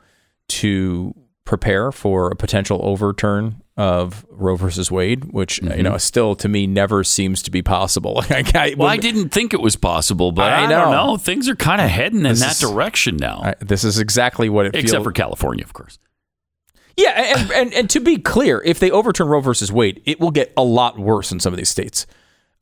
to 0.48 1.14
prepare 1.46 1.90
for 1.92 2.28
a 2.30 2.36
potential 2.36 2.80
overturn 2.82 3.62
of 3.78 4.26
Roe 4.30 4.56
versus 4.56 4.90
Wade, 4.90 5.32
which 5.32 5.62
uh, 5.62 5.74
you 5.74 5.82
know 5.82 5.96
still 5.96 6.34
to 6.36 6.48
me 6.48 6.66
never 6.66 7.02
seems 7.04 7.40
to 7.42 7.50
be 7.50 7.62
possible. 7.62 8.22
Like, 8.30 8.54
I, 8.54 8.74
Well, 8.76 8.88
I 8.88 8.96
didn't 8.98 9.30
think 9.30 9.54
it 9.54 9.60
was 9.62 9.76
possible, 9.76 10.32
but 10.32 10.52
I 10.52 10.64
I, 10.64 10.68
don't 10.68 10.90
know. 10.92 11.16
Things 11.16 11.48
are 11.48 11.56
kind 11.56 11.80
of 11.80 11.88
heading 11.88 12.18
in 12.20 12.24
This 12.24 12.40
that 12.40 12.52
is- 12.52 12.60
direction 12.60 13.16
now. 13.16 13.40
I- 13.42 13.54
this 13.64 13.84
is 13.84 13.98
exactly 13.98 14.48
what 14.50 14.66
it 14.66 14.74
Except 14.74 14.90
feels. 14.92 15.04
for 15.04 15.12
California, 15.12 15.64
of 15.64 15.72
course. 15.72 15.98
Yeah, 16.96 17.10
and, 17.38 17.50
and 17.52 17.74
and 17.74 17.90
to 17.90 18.00
be 18.00 18.16
clear, 18.18 18.62
if 18.64 18.78
they 18.78 18.90
overturn 18.90 19.28
Roe 19.28 19.40
versus 19.40 19.70
Wade, 19.70 20.00
it 20.06 20.18
will 20.18 20.30
get 20.30 20.52
a 20.56 20.62
lot 20.64 20.98
worse 20.98 21.30
in 21.30 21.40
some 21.40 21.52
of 21.52 21.58
these 21.58 21.68
states 21.68 22.06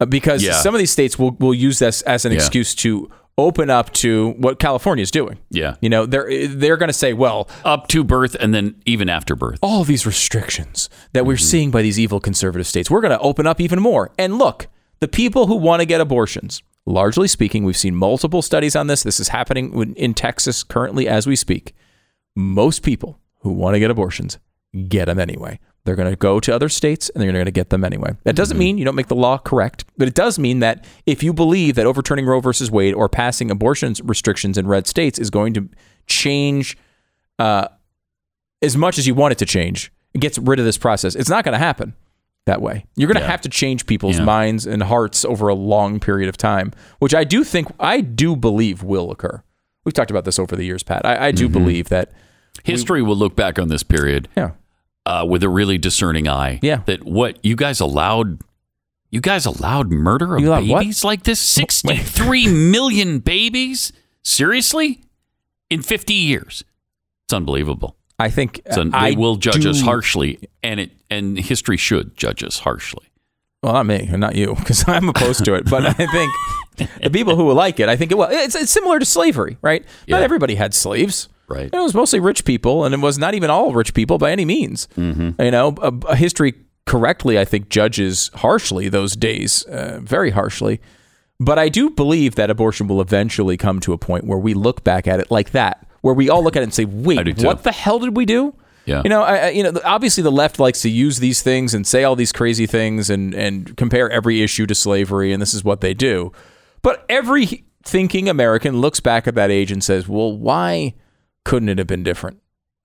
uh, 0.00 0.06
because 0.06 0.42
Yeah. 0.42 0.54
some 0.54 0.74
of 0.74 0.80
these 0.80 0.90
states 0.90 1.16
will 1.18 1.30
will 1.38 1.54
use 1.54 1.78
this 1.78 2.02
as 2.02 2.24
an 2.24 2.32
Yeah. 2.32 2.38
excuse 2.38 2.74
to 2.76 3.08
open 3.36 3.68
up 3.70 3.92
to 3.94 4.30
what 4.38 4.58
California 4.60 5.02
is 5.02 5.10
doing. 5.10 5.38
Yeah. 5.50 5.74
You 5.80 5.88
know, 5.88 6.06
they're 6.06 6.46
they're 6.48 6.76
going 6.76 6.88
to 6.88 6.92
say, 6.92 7.12
well, 7.12 7.48
Up 7.64 7.88
to 7.88 8.04
birth 8.04 8.36
and 8.38 8.54
then 8.54 8.76
even 8.86 9.08
after 9.08 9.34
birth. 9.34 9.58
all 9.62 9.82
these 9.84 10.06
restrictions 10.06 10.88
that 11.12 11.20
Mm-hmm. 11.20 11.28
we're 11.28 11.36
seeing 11.36 11.70
by 11.70 11.82
these 11.82 11.98
evil 11.98 12.20
conservative 12.20 12.66
states, 12.66 12.90
we're 12.90 13.00
going 13.00 13.10
to 13.10 13.18
open 13.20 13.46
up 13.46 13.60
even 13.60 13.80
more. 13.80 14.12
And 14.18 14.38
look, 14.38 14.68
the 15.00 15.08
people 15.08 15.46
who 15.48 15.56
want 15.56 15.80
to 15.80 15.86
get 15.86 16.00
abortions, 16.00 16.62
largely 16.86 17.26
speaking, 17.28 17.64
we've 17.64 17.76
seen 17.76 17.94
multiple 17.96 18.40
studies 18.42 18.76
on 18.76 18.86
this. 18.86 19.02
This 19.02 19.18
is 19.18 19.28
happening 19.28 19.72
in- 19.80 19.94
in 19.94 20.14
Texas 20.14 20.62
currently 20.62 21.08
as 21.08 21.26
we 21.26 21.34
speak. 21.36 21.74
Most 22.36 22.82
people 22.82 23.18
who 23.40 23.52
want 23.52 23.74
to 23.74 23.80
get 23.80 23.90
abortions 23.90 24.38
get 24.88 25.06
them 25.06 25.18
anyway. 25.18 25.58
They're 25.84 25.96
going 25.96 26.08
to 26.10 26.16
go 26.16 26.40
to 26.40 26.54
other 26.54 26.68
states 26.70 27.10
and 27.10 27.22
they're 27.22 27.30
going 27.30 27.44
to 27.44 27.50
get 27.50 27.68
them 27.70 27.84
anyway. 27.84 28.12
That 28.24 28.34
doesn't 28.36 28.56
mean 28.56 28.78
you 28.78 28.84
don't 28.86 28.94
make 28.94 29.08
the 29.08 29.14
law 29.14 29.36
correct, 29.36 29.84
but 29.98 30.08
it 30.08 30.14
does 30.14 30.38
mean 30.38 30.60
that 30.60 30.84
if 31.04 31.22
you 31.22 31.32
believe 31.34 31.74
that 31.74 31.84
overturning 31.84 32.24
Roe 32.24 32.40
versus 32.40 32.70
Wade 32.70 32.94
or 32.94 33.08
passing 33.08 33.50
abortion 33.50 33.94
restrictions 34.02 34.56
in 34.56 34.66
red 34.66 34.86
states 34.86 35.18
is 35.18 35.28
going 35.28 35.52
to 35.54 35.68
change 36.06 36.78
uh, 37.38 37.68
as 38.62 38.76
much 38.76 38.96
as 38.98 39.06
you 39.06 39.14
want 39.14 39.32
it 39.32 39.38
to 39.38 39.46
change, 39.46 39.92
it 40.14 40.20
gets 40.20 40.38
rid 40.38 40.58
of 40.58 40.64
this 40.64 40.78
process. 40.78 41.14
It's 41.14 41.28
not 41.28 41.44
going 41.44 41.52
to 41.52 41.58
happen 41.58 41.94
that 42.46 42.62
way. 42.62 42.86
You're 42.96 43.08
going 43.08 43.16
to 43.16 43.22
Yeah. 43.22 43.30
have 43.30 43.40
to 43.42 43.48
change 43.50 43.84
people's 43.84 44.18
Yeah. 44.18 44.24
minds 44.24 44.66
and 44.66 44.82
hearts 44.84 45.24
over 45.24 45.48
a 45.48 45.54
long 45.54 46.00
period 46.00 46.28
of 46.30 46.36
time, 46.38 46.72
which 46.98 47.14
I 47.14 47.24
do 47.24 47.44
think, 47.44 47.68
I 47.78 48.00
do 48.00 48.36
believe 48.36 48.82
will 48.82 49.10
occur. 49.10 49.42
We've 49.84 49.92
talked 49.92 50.10
about 50.10 50.24
this 50.24 50.38
over 50.38 50.56
the 50.56 50.64
years, 50.64 50.82
Pat. 50.82 51.04
I, 51.04 51.26
I 51.26 51.30
do 51.30 51.46
believe 51.48 51.90
that. 51.90 52.12
History 52.62 53.02
will 53.02 53.16
look 53.16 53.36
back 53.36 53.58
on 53.58 53.68
this 53.68 53.82
period 53.82 54.28
Yeah. 54.36 54.52
Uh, 55.06 55.26
with 55.28 55.42
a 55.42 55.48
really 55.48 55.78
discerning 55.78 56.28
eye. 56.28 56.58
Yeah. 56.62 56.82
That 56.86 57.04
what 57.04 57.38
you 57.44 57.56
guys 57.56 57.80
allowed, 57.80 58.40
you 59.10 59.20
guys 59.20 59.46
allowed 59.46 59.90
murder 59.90 60.36
of 60.36 60.42
allowed 60.42 60.68
what? 60.68 60.80
babies 60.80 61.04
like 61.04 61.22
this? 61.24 61.40
63 61.40 62.48
million 62.48 63.18
babies? 63.18 63.92
Seriously? 64.22 65.00
In 65.70 65.82
50 65.82 66.12
years. 66.14 66.64
It's 67.26 67.34
unbelievable. 67.34 67.96
I 68.18 68.30
think 68.30 68.60
So 68.72 68.84
they 68.84 68.90
I 68.92 69.10
will 69.12 69.36
judge 69.36 69.66
us 69.66 69.80
harshly, 69.80 70.48
and 70.62 70.78
it 70.78 70.92
and 71.10 71.36
history 71.38 71.76
should 71.76 72.16
judge 72.16 72.44
us 72.44 72.60
harshly. 72.60 73.06
Well, 73.62 73.72
not 73.72 73.86
me, 73.86 74.08
and 74.10 74.20
not 74.20 74.36
you, 74.36 74.54
because 74.58 74.84
I'm 74.86 75.08
opposed 75.08 75.44
to 75.46 75.54
it. 75.54 75.68
But 75.68 75.84
I 75.86 75.92
think 75.92 76.32
the 77.02 77.10
people 77.10 77.34
who 77.34 77.50
like 77.52 77.80
it, 77.80 77.88
I 77.88 77.96
think 77.96 78.12
it 78.12 78.18
will. 78.18 78.28
It's, 78.30 78.54
it's 78.54 78.70
similar 78.70 78.98
to 78.98 79.04
slavery, 79.04 79.58
right? 79.62 79.84
Not 80.06 80.22
everybody 80.22 80.54
had 80.54 80.74
slaves. 80.74 81.28
Right. 81.48 81.70
It 81.72 81.78
was 81.78 81.94
mostly 81.94 82.20
rich 82.20 82.44
people, 82.44 82.84
and 82.84 82.94
it 82.94 83.00
was 83.00 83.18
not 83.18 83.34
even 83.34 83.50
all 83.50 83.72
rich 83.72 83.92
people 83.94 84.18
by 84.18 84.32
any 84.32 84.44
means. 84.44 84.88
Mm-hmm. 84.96 85.40
You 85.42 85.50
know, 85.50 85.74
a, 85.82 85.92
a 86.08 86.16
history 86.16 86.54
correctly, 86.86 87.38
I 87.38 87.44
think, 87.44 87.68
judges 87.68 88.30
harshly 88.34 88.88
those 88.88 89.14
days, 89.16 89.64
uh, 89.64 90.00
very 90.02 90.30
harshly. 90.30 90.80
But 91.40 91.58
I 91.58 91.68
do 91.68 91.90
believe 91.90 92.36
that 92.36 92.48
abortion 92.50 92.86
will 92.86 93.00
eventually 93.00 93.56
come 93.56 93.80
to 93.80 93.92
a 93.92 93.98
point 93.98 94.24
where 94.24 94.38
we 94.38 94.54
look 94.54 94.84
back 94.84 95.06
at 95.08 95.20
it 95.20 95.30
like 95.30 95.50
that, 95.50 95.86
where 96.00 96.14
we 96.14 96.30
all 96.30 96.42
look 96.44 96.56
at 96.56 96.60
it 96.60 96.64
and 96.64 96.74
say, 96.74 96.84
wait, 96.84 97.16
what 97.46 97.64
the 97.64 97.72
hell 97.72 97.98
did 97.98 98.16
we 98.16 98.24
do? 98.24 98.54
Yeah. 98.86 99.00
You 99.02 99.08
know, 99.10 99.22
I- 99.22 99.48
you 99.48 99.62
know, 99.62 99.72
obviously 99.84 100.22
the 100.22 100.30
left 100.32 100.58
likes 100.58 100.82
to 100.82 100.90
use 100.90 101.18
these 101.18 101.42
things 101.42 101.74
and 101.74 101.86
say 101.86 102.04
all 102.04 102.14
these 102.16 102.32
crazy 102.32 102.66
things 102.66 103.08
and 103.10 103.34
and 103.34 103.76
compare 103.78 104.10
every 104.10 104.42
issue 104.42 104.66
to 104.66 104.74
slavery, 104.74 105.32
and 105.32 105.40
this 105.42 105.54
is 105.54 105.64
what 105.64 105.80
they 105.80 105.94
do. 105.94 106.32
But 106.82 107.04
every 107.08 107.64
thinking 107.82 108.28
American 108.28 108.80
looks 108.80 109.00
back 109.00 109.26
at 109.26 109.34
that 109.36 109.50
age 109.50 109.72
and 109.72 109.82
says, 109.82 110.06
"Well, 110.06 110.36
why 110.36 110.94
couldn't 111.44 111.68
it 111.68 111.78
have 111.78 111.86
been 111.86 112.02
different?" 112.02 112.40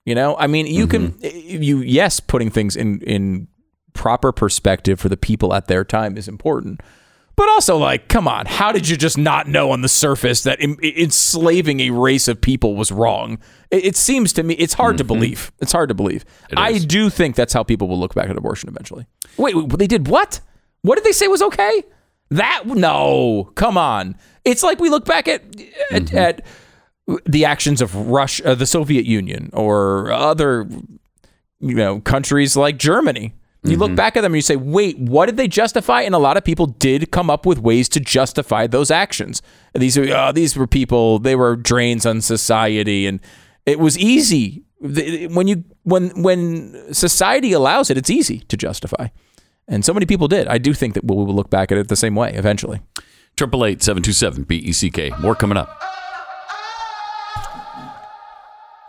You 0.05 0.15
know, 0.15 0.35
I 0.37 0.47
mean, 0.47 0.65
you 0.65 0.87
can 0.87 1.11
mm-hmm. 1.11 1.25
eh, 1.25 1.57
you 1.59 1.79
yes, 1.79 2.19
putting 2.19 2.49
things 2.49 2.75
in 2.75 3.01
in 3.01 3.47
proper 3.93 4.31
perspective 4.31 4.99
for 4.99 5.09
the 5.09 5.17
people 5.17 5.53
at 5.53 5.67
their 5.67 5.83
time 5.83 6.17
is 6.17 6.27
important. 6.27 6.81
But 7.35 7.47
also, 7.47 7.77
like, 7.77 8.09
come 8.09 8.27
on, 8.27 8.47
how 8.47 8.73
did 8.73 8.89
you 8.89 8.97
just 8.97 9.17
not 9.17 9.47
know 9.47 9.71
on 9.71 9.81
the 9.81 9.87
surface 9.87 10.43
that 10.43 10.59
en- 10.59 10.75
enslaving 10.83 11.79
a 11.79 11.91
race 11.91 12.27
of 12.27 12.41
people 12.41 12.75
was 12.75 12.91
wrong? 12.91 13.39
It, 13.71 13.85
it 13.85 13.95
seems 13.95 14.33
to 14.33 14.43
me 14.43 14.55
it's 14.55 14.73
hard 14.73 14.97
to 14.97 15.05
mm-hmm. 15.05 15.13
believe. 15.13 15.51
It's 15.59 15.71
hard 15.71 15.87
to 15.87 15.95
believe. 15.95 16.25
I 16.57 16.79
do 16.79 17.09
think 17.09 17.37
that's 17.37 17.53
how 17.53 17.63
people 17.63 17.87
will 17.87 17.97
look 17.97 18.13
back 18.13 18.29
at 18.29 18.35
abortion 18.35 18.67
eventually. 18.67 19.05
Wait, 19.37 19.55
wait, 19.55 19.69
they 19.69 19.87
did 19.87 20.09
what? 20.09 20.41
What 20.81 20.95
did 20.95 21.05
they 21.05 21.13
say 21.13 21.29
was 21.29 21.41
okay? 21.41 21.83
That 22.29 22.63
no, 22.65 23.51
come 23.55 23.77
on. 23.77 24.17
It's 24.43 24.61
like 24.61 24.79
we 24.79 24.89
look 24.89 25.05
back 25.05 25.29
at 25.29 25.41
at, 25.91 26.03
mm-hmm. 26.03 26.17
at 26.17 26.45
the 27.25 27.45
actions 27.45 27.81
of 27.81 27.95
Russia, 27.95 28.51
uh, 28.51 28.55
the 28.55 28.65
Soviet 28.65 29.05
Union, 29.05 29.49
or 29.53 30.11
other 30.11 30.67
you 31.59 31.75
know 31.75 31.99
countries 32.01 32.55
like 32.55 32.77
Germany. 32.77 33.33
You 33.63 33.75
look 33.75 33.93
back 33.93 34.15
at 34.15 34.21
them 34.21 34.31
and 34.31 34.37
you 34.37 34.41
say, 34.41 34.55
"Wait, 34.55 34.97
what 34.97 35.25
did 35.25 35.35
they 35.35 35.49
justify?" 35.49 36.01
And 36.03 36.15
a 36.15 36.17
lot 36.17 36.37
of 36.37 36.45
people 36.45 36.65
did 36.65 37.11
come 37.11 37.29
up 37.29 37.45
with 37.45 37.59
ways 37.59 37.89
to 37.89 37.99
justify 37.99 38.67
those 38.67 38.89
actions. 38.89 39.41
These 39.73 39.97
are 39.97 40.09
uh, 40.15 40.31
these 40.31 40.55
were 40.55 40.65
people; 40.65 41.19
they 41.19 41.35
were 41.35 41.57
drains 41.57 42.05
on 42.05 42.21
society, 42.21 43.05
and 43.05 43.19
it 43.65 43.77
was 43.77 43.97
easy 43.97 44.63
when 44.79 45.47
you 45.49 45.65
when 45.83 46.21
when 46.21 46.93
society 46.93 47.51
allows 47.51 47.89
it. 47.89 47.97
It's 47.97 48.09
easy 48.09 48.39
to 48.47 48.55
justify, 48.55 49.09
and 49.67 49.83
so 49.83 49.93
many 49.93 50.05
people 50.05 50.29
did. 50.29 50.47
I 50.47 50.57
do 50.57 50.73
think 50.73 50.93
that 50.93 51.03
we 51.03 51.15
will 51.15 51.35
look 51.35 51.49
back 51.49 51.69
at 51.71 51.77
it 51.77 51.89
the 51.89 51.97
same 51.97 52.15
way 52.15 52.31
eventually. 52.35 52.79
Triple 53.35 53.65
eight 53.65 53.83
seven 53.83 54.01
two 54.01 54.13
seven 54.13 54.43
B 54.43 54.55
E 54.55 54.71
C 54.71 54.89
K. 54.89 55.11
More 55.19 55.35
coming 55.35 55.57
up. 55.57 55.69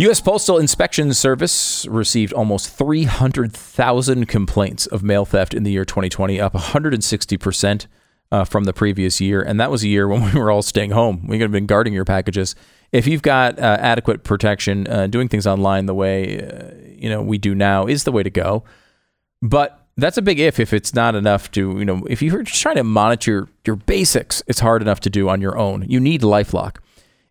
U.S. 0.01 0.18
Postal 0.18 0.56
Inspection 0.56 1.12
Service 1.12 1.86
received 1.86 2.32
almost 2.32 2.70
300,000 2.70 4.24
complaints 4.24 4.86
of 4.86 5.02
mail 5.02 5.27
theft 5.27 5.52
in 5.52 5.62
the 5.62 5.70
year 5.70 5.85
2020, 5.85 6.40
up 6.40 6.55
160% 6.55 7.86
uh, 8.32 8.44
from 8.44 8.64
the 8.64 8.72
previous 8.72 9.20
year. 9.20 9.43
And 9.43 9.60
that 9.60 9.70
was 9.70 9.85
a 9.85 9.89
year 9.89 10.09
when 10.09 10.22
we 10.32 10.40
were 10.40 10.51
all 10.51 10.62
staying 10.62 10.93
home. 10.93 11.27
We 11.27 11.36
could 11.36 11.43
have 11.43 11.52
been 11.52 11.66
guarding 11.66 11.93
your 11.93 12.06
packages. 12.06 12.55
If 12.93 13.06
you've 13.06 13.20
got 13.20 13.59
uh, 13.59 13.77
adequate 13.78 14.24
protection, 14.24 14.86
uh, 14.86 15.06
doing 15.06 15.28
things 15.28 15.47
online 15.47 15.85
the 15.85 15.94
way 15.94 16.40
uh, 16.40 16.70
you 16.97 17.10
know 17.10 17.20
we 17.20 17.36
do 17.36 17.55
now 17.55 17.86
is 17.86 18.05
the 18.05 18.12
way 18.12 18.22
to 18.22 18.31
go. 18.31 18.64
But 19.43 19.86
that's 19.98 20.16
a 20.16 20.22
big 20.22 20.40
if. 20.40 20.59
If 20.59 20.72
it's 20.72 20.94
not 20.94 21.14
enough 21.14 21.51
to, 21.51 21.78
you 21.78 21.85
know, 21.85 22.06
if 22.09 22.22
you're 22.22 22.43
just 22.43 22.62
trying 22.62 22.77
to 22.77 22.85
monitor 22.85 23.31
your, 23.31 23.48
your 23.66 23.77
basics, 23.77 24.43
it's 24.47 24.60
hard 24.60 24.81
enough 24.81 25.01
to 25.01 25.10
do 25.10 25.28
on 25.28 25.43
your 25.43 25.59
own. 25.59 25.85
You 25.90 26.01
need 26.01 26.22
LifeLock. 26.22 26.77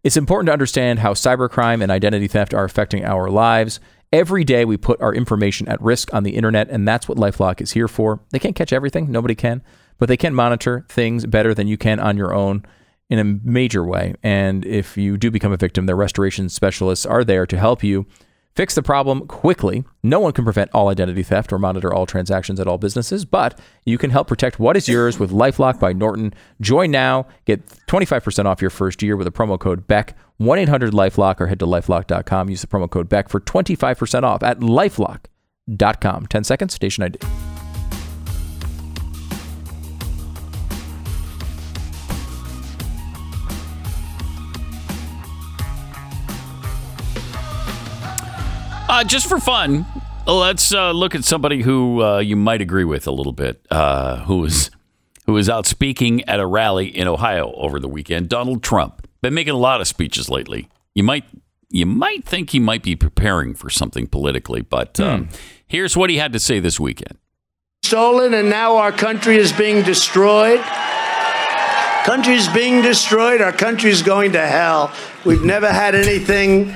It's 0.02 0.18
important 0.18 0.48
to 0.48 0.54
understand 0.54 1.00
how 1.00 1.14
cybercrime 1.14 1.84
and 1.84 1.92
identity 1.92 2.28
theft 2.28 2.54
are 2.54 2.64
affecting 2.64 3.04
our 3.04 3.30
lives. 3.30 3.82
Every 4.14 4.46
day 4.46 4.64
we 4.64 4.78
put 4.78 5.02
our 5.02 5.14
information 5.14 5.68
at 5.68 5.82
risk 5.82 6.14
on 6.14 6.24
the 6.24 6.36
internet, 6.36 6.70
and 6.70 6.88
that's 6.88 7.10
what 7.10 7.18
Lifelock 7.18 7.60
is 7.60 7.72
here 7.72 7.90
for. 7.90 8.22
They 8.32 8.40
can't 8.40 8.56
catch 8.56 8.72
everything, 8.72 9.12
nobody 9.12 9.36
can, 9.36 9.62
but 9.98 10.08
they 10.08 10.18
can 10.18 10.34
monitor 10.34 10.86
things 10.88 11.26
better 11.26 11.54
than 11.54 11.68
you 11.68 11.78
can 11.78 12.00
on 12.00 12.16
your 12.16 12.34
own 12.34 12.66
in 13.10 13.20
a 13.20 13.24
major 13.24 13.84
way. 13.84 14.16
And 14.24 14.66
if 14.66 14.96
you 14.96 15.18
do 15.18 15.30
become 15.30 15.52
a 15.52 15.58
victim, 15.58 15.86
their 15.86 15.96
restoration 15.98 16.48
specialists 16.48 17.06
are 17.06 17.26
there 17.26 17.46
to 17.46 17.58
help 17.58 17.84
you 17.84 18.06
fix 18.60 18.76
the 18.76 18.84
problem 18.84 19.26
quickly. 19.26 19.86
No 20.04 20.20
one 20.20 20.34
can 20.34 20.44
prevent 20.44 20.70
all 20.74 20.90
identity 20.90 21.24
theft 21.24 21.54
or 21.54 21.58
monitor 21.58 21.94
all 21.94 22.06
transactions 22.06 22.60
at 22.60 22.68
all 22.68 22.78
businesses, 22.78 23.24
but 23.24 23.58
you 23.86 23.98
can 23.98 24.10
help 24.10 24.28
protect 24.28 24.60
what 24.60 24.76
is 24.76 24.90
yours 24.90 25.18
with 25.18 25.32
Lifelock 25.32 25.80
by 25.80 25.94
Norton. 25.94 26.34
Join 26.60 26.92
now, 26.92 27.26
get 27.46 27.66
25% 27.88 28.44
off 28.48 28.60
your 28.60 28.70
first 28.70 29.02
year 29.02 29.16
with 29.16 29.28
a 29.28 29.32
promo 29.32 29.58
code 29.58 29.88
BECK, 29.88 30.14
1 30.40 30.60
800 30.60 30.92
Lifelock, 30.92 31.40
or 31.40 31.48
head 31.48 31.60
to 31.60 31.66
lifelock.com. 31.66 32.50
Use 32.50 32.60
the 32.60 32.68
promo 32.68 32.90
code 32.90 33.08
BECK 33.08 33.30
for 33.30 33.40
25% 33.40 34.24
off 34.24 34.44
at 34.44 34.60
lifelock.com. 34.60 36.26
10 36.26 36.44
seconds, 36.44 36.74
station 36.74 37.06
ID. 37.06 37.18
Uh, 48.90 49.04
just 49.04 49.28
for 49.30 49.40
fun, 49.40 49.86
let's 50.26 50.74
uh, 50.74 50.90
look 50.92 51.14
at 51.14 51.24
somebody 51.24 51.62
who 51.62 52.02
uh, 52.04 52.18
you 52.18 52.36
might 52.36 52.60
agree 52.60 52.84
with 52.84 53.06
a 53.08 53.12
little 53.12 53.32
bit, 53.34 53.64
uh, 53.70 54.24
who 54.24 54.40
was 54.40 54.72
who 55.28 55.34
was 55.34 55.48
out 55.48 55.68
speaking 55.68 56.24
at 56.24 56.40
a 56.40 56.46
rally 56.46 56.88
in 56.88 57.08
Ohio 57.08 57.54
over 57.54 57.80
the 57.80 57.88
weekend. 57.88 58.30
Donald 58.30 58.64
Trump 58.64 59.08
been 59.22 59.36
making 59.36 59.54
a 59.54 59.58
lot 59.58 59.80
of 59.80 59.88
speeches 59.88 60.28
lately. 60.28 60.70
You 60.96 61.04
might 61.04 61.24
you 61.70 61.86
might 61.86 62.26
think 62.26 62.50
he 62.50 62.60
might 62.60 62.82
be 62.82 62.96
preparing 62.96 63.54
for 63.54 63.70
something 63.70 64.08
politically, 64.08 64.62
but 64.62 65.00
um, 65.00 65.30
here's 65.68 65.96
what 65.96 66.10
he 66.10 66.18
had 66.18 66.34
to 66.34 66.40
say 66.40 66.60
this 66.60 66.80
weekend. 66.80 67.20
stolen 67.84 68.34
and 68.34 68.50
now 68.50 68.78
our 68.78 68.92
country 68.92 69.38
is 69.38 69.54
being 69.54 69.84
destroyed. 69.84 70.62
Country's 72.06 72.48
being 72.48 72.82
destroyed. 72.82 73.40
Our 73.40 73.52
country's 73.52 74.02
going 74.02 74.32
to 74.32 74.48
hell. 74.48 74.92
We've 75.26 75.44
never 75.44 75.72
had 75.72 75.94
anything 75.94 76.74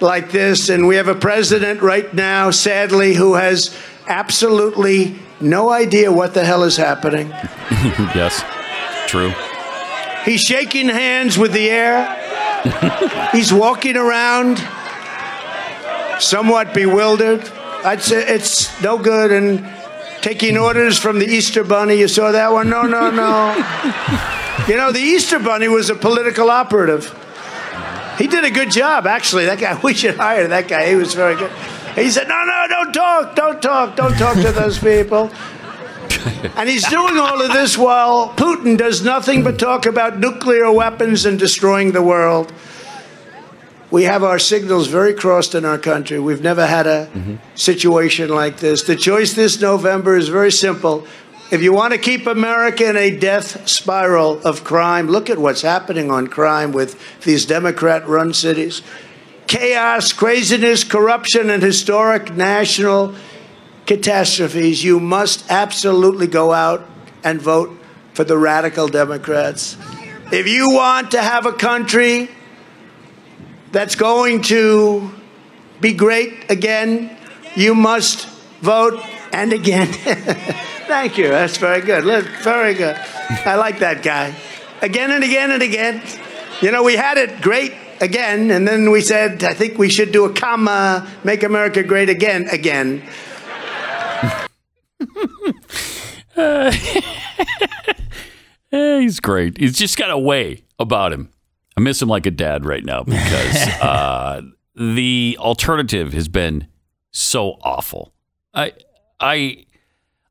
like 0.00 0.30
this, 0.30 0.68
and 0.68 0.86
we 0.86 0.96
have 0.96 1.08
a 1.08 1.14
president 1.14 1.82
right 1.82 2.12
now, 2.12 2.50
sadly, 2.50 3.14
who 3.14 3.34
has 3.34 3.76
absolutely 4.06 5.18
no 5.40 5.70
idea 5.70 6.12
what 6.12 6.34
the 6.34 6.44
hell 6.44 6.62
is 6.62 6.76
happening. 6.76 7.28
yes, 8.14 8.44
true. 9.06 9.32
He's 10.24 10.42
shaking 10.42 10.88
hands 10.88 11.38
with 11.38 11.52
the 11.52 11.70
air. 11.70 13.30
He's 13.32 13.52
walking 13.52 13.96
around 13.96 14.58
somewhat 16.20 16.74
bewildered. 16.74 17.48
I'd 17.84 18.02
say 18.02 18.26
it's 18.26 18.82
no 18.82 18.98
good. 18.98 19.30
And 19.30 19.64
taking 20.26 20.56
orders 20.56 20.98
from 20.98 21.20
the 21.20 21.26
Easter 21.26 21.62
Bunny. 21.62 21.94
You 21.94 22.08
saw 22.08 22.32
that 22.32 22.52
one? 22.52 22.68
No, 22.68 22.82
no, 22.82 23.10
no. 23.10 23.54
you 24.68 24.76
know, 24.76 24.90
the 24.90 25.00
Easter 25.00 25.38
Bunny 25.38 25.68
was 25.68 25.88
a 25.88 25.94
political 25.94 26.50
operative. 26.50 27.14
He 28.18 28.26
did 28.26 28.44
a 28.44 28.50
good 28.50 28.70
job, 28.70 29.06
actually. 29.06 29.46
That 29.46 29.58
guy, 29.58 29.78
we 29.82 29.94
should 29.94 30.16
hire 30.16 30.48
that 30.48 30.68
guy. 30.68 30.88
He 30.88 30.94
was 30.94 31.14
very 31.14 31.36
good. 31.36 31.50
He 31.94 32.10
said, 32.10 32.28
No, 32.28 32.44
no, 32.44 32.66
don't 32.68 32.92
talk, 32.92 33.34
don't 33.34 33.62
talk, 33.62 33.96
don't 33.96 34.16
talk 34.16 34.36
to 34.36 34.52
those 34.52 34.78
people. 34.78 35.30
And 36.56 36.68
he's 36.68 36.86
doing 36.88 37.18
all 37.18 37.40
of 37.40 37.52
this 37.52 37.78
while 37.78 38.30
Putin 38.30 38.76
does 38.76 39.02
nothing 39.04 39.44
but 39.44 39.58
talk 39.58 39.86
about 39.86 40.18
nuclear 40.18 40.70
weapons 40.72 41.24
and 41.24 41.38
destroying 41.38 41.92
the 41.92 42.02
world. 42.02 42.52
We 43.90 44.04
have 44.04 44.24
our 44.24 44.38
signals 44.38 44.88
very 44.88 45.14
crossed 45.14 45.54
in 45.54 45.64
our 45.64 45.78
country. 45.78 46.18
We've 46.18 46.42
never 46.42 46.66
had 46.66 46.86
a 46.86 47.06
mm-hmm. 47.06 47.36
situation 47.54 48.28
like 48.28 48.58
this. 48.58 48.82
The 48.82 48.96
choice 48.96 49.34
this 49.34 49.60
November 49.60 50.16
is 50.16 50.28
very 50.28 50.50
simple. 50.50 51.06
If 51.48 51.62
you 51.62 51.72
want 51.72 51.92
to 51.92 51.98
keep 51.98 52.26
America 52.26 52.88
in 52.88 52.96
a 52.96 53.16
death 53.16 53.68
spiral 53.68 54.42
of 54.42 54.64
crime, 54.64 55.06
look 55.06 55.30
at 55.30 55.38
what's 55.38 55.62
happening 55.62 56.10
on 56.10 56.26
crime 56.26 56.72
with 56.72 56.98
these 57.20 57.46
Democrat 57.46 58.08
run 58.08 58.34
cities. 58.34 58.82
Chaos, 59.46 60.12
craziness, 60.12 60.82
corruption, 60.82 61.48
and 61.48 61.62
historic 61.62 62.34
national 62.34 63.14
catastrophes. 63.86 64.82
You 64.82 64.98
must 64.98 65.48
absolutely 65.48 66.26
go 66.26 66.52
out 66.52 66.84
and 67.22 67.40
vote 67.40 67.78
for 68.12 68.24
the 68.24 68.36
radical 68.36 68.88
Democrats. 68.88 69.76
If 70.32 70.48
you 70.48 70.70
want 70.70 71.12
to 71.12 71.22
have 71.22 71.46
a 71.46 71.52
country 71.52 72.28
that's 73.70 73.94
going 73.94 74.42
to 74.42 75.12
be 75.80 75.92
great 75.92 76.50
again, 76.50 77.16
you 77.54 77.76
must 77.76 78.26
vote 78.60 79.00
and 79.32 79.52
again. 79.52 79.94
Thank 80.86 81.18
you. 81.18 81.28
That's 81.28 81.56
very 81.56 81.80
good. 81.80 82.04
Look, 82.04 82.26
Very 82.42 82.74
good. 82.74 82.96
I 83.44 83.56
like 83.56 83.80
that 83.80 84.02
guy. 84.02 84.34
Again 84.82 85.10
and 85.10 85.24
again 85.24 85.50
and 85.50 85.62
again. 85.62 86.02
You 86.62 86.70
know, 86.70 86.82
we 86.82 86.94
had 86.94 87.18
it 87.18 87.42
great 87.42 87.72
again, 88.00 88.50
and 88.50 88.66
then 88.66 88.90
we 88.90 89.00
said, 89.00 89.42
I 89.44 89.52
think 89.52 89.78
we 89.78 89.88
should 89.90 90.12
do 90.12 90.24
a 90.24 90.32
comma, 90.32 91.06
make 91.24 91.42
America 91.42 91.82
great 91.82 92.08
again, 92.08 92.48
again. 92.48 93.02
Eh, 98.72 99.00
he's 99.00 99.20
great. 99.20 99.58
He's 99.58 99.78
just 99.78 99.96
got 99.96 100.10
a 100.10 100.18
way 100.18 100.64
about 100.78 101.12
him. 101.12 101.30
I 101.76 101.80
miss 101.80 102.02
him 102.02 102.08
like 102.08 102.26
a 102.26 102.30
dad 102.30 102.66
right 102.66 102.84
now 102.84 103.04
because 103.04 103.56
uh, 103.80 104.42
the 104.74 105.36
alternative 105.38 106.12
has 106.12 106.28
been 106.28 106.66
so 107.12 107.58
awful. 107.62 108.12
I, 108.52 108.72
I, 109.20 109.65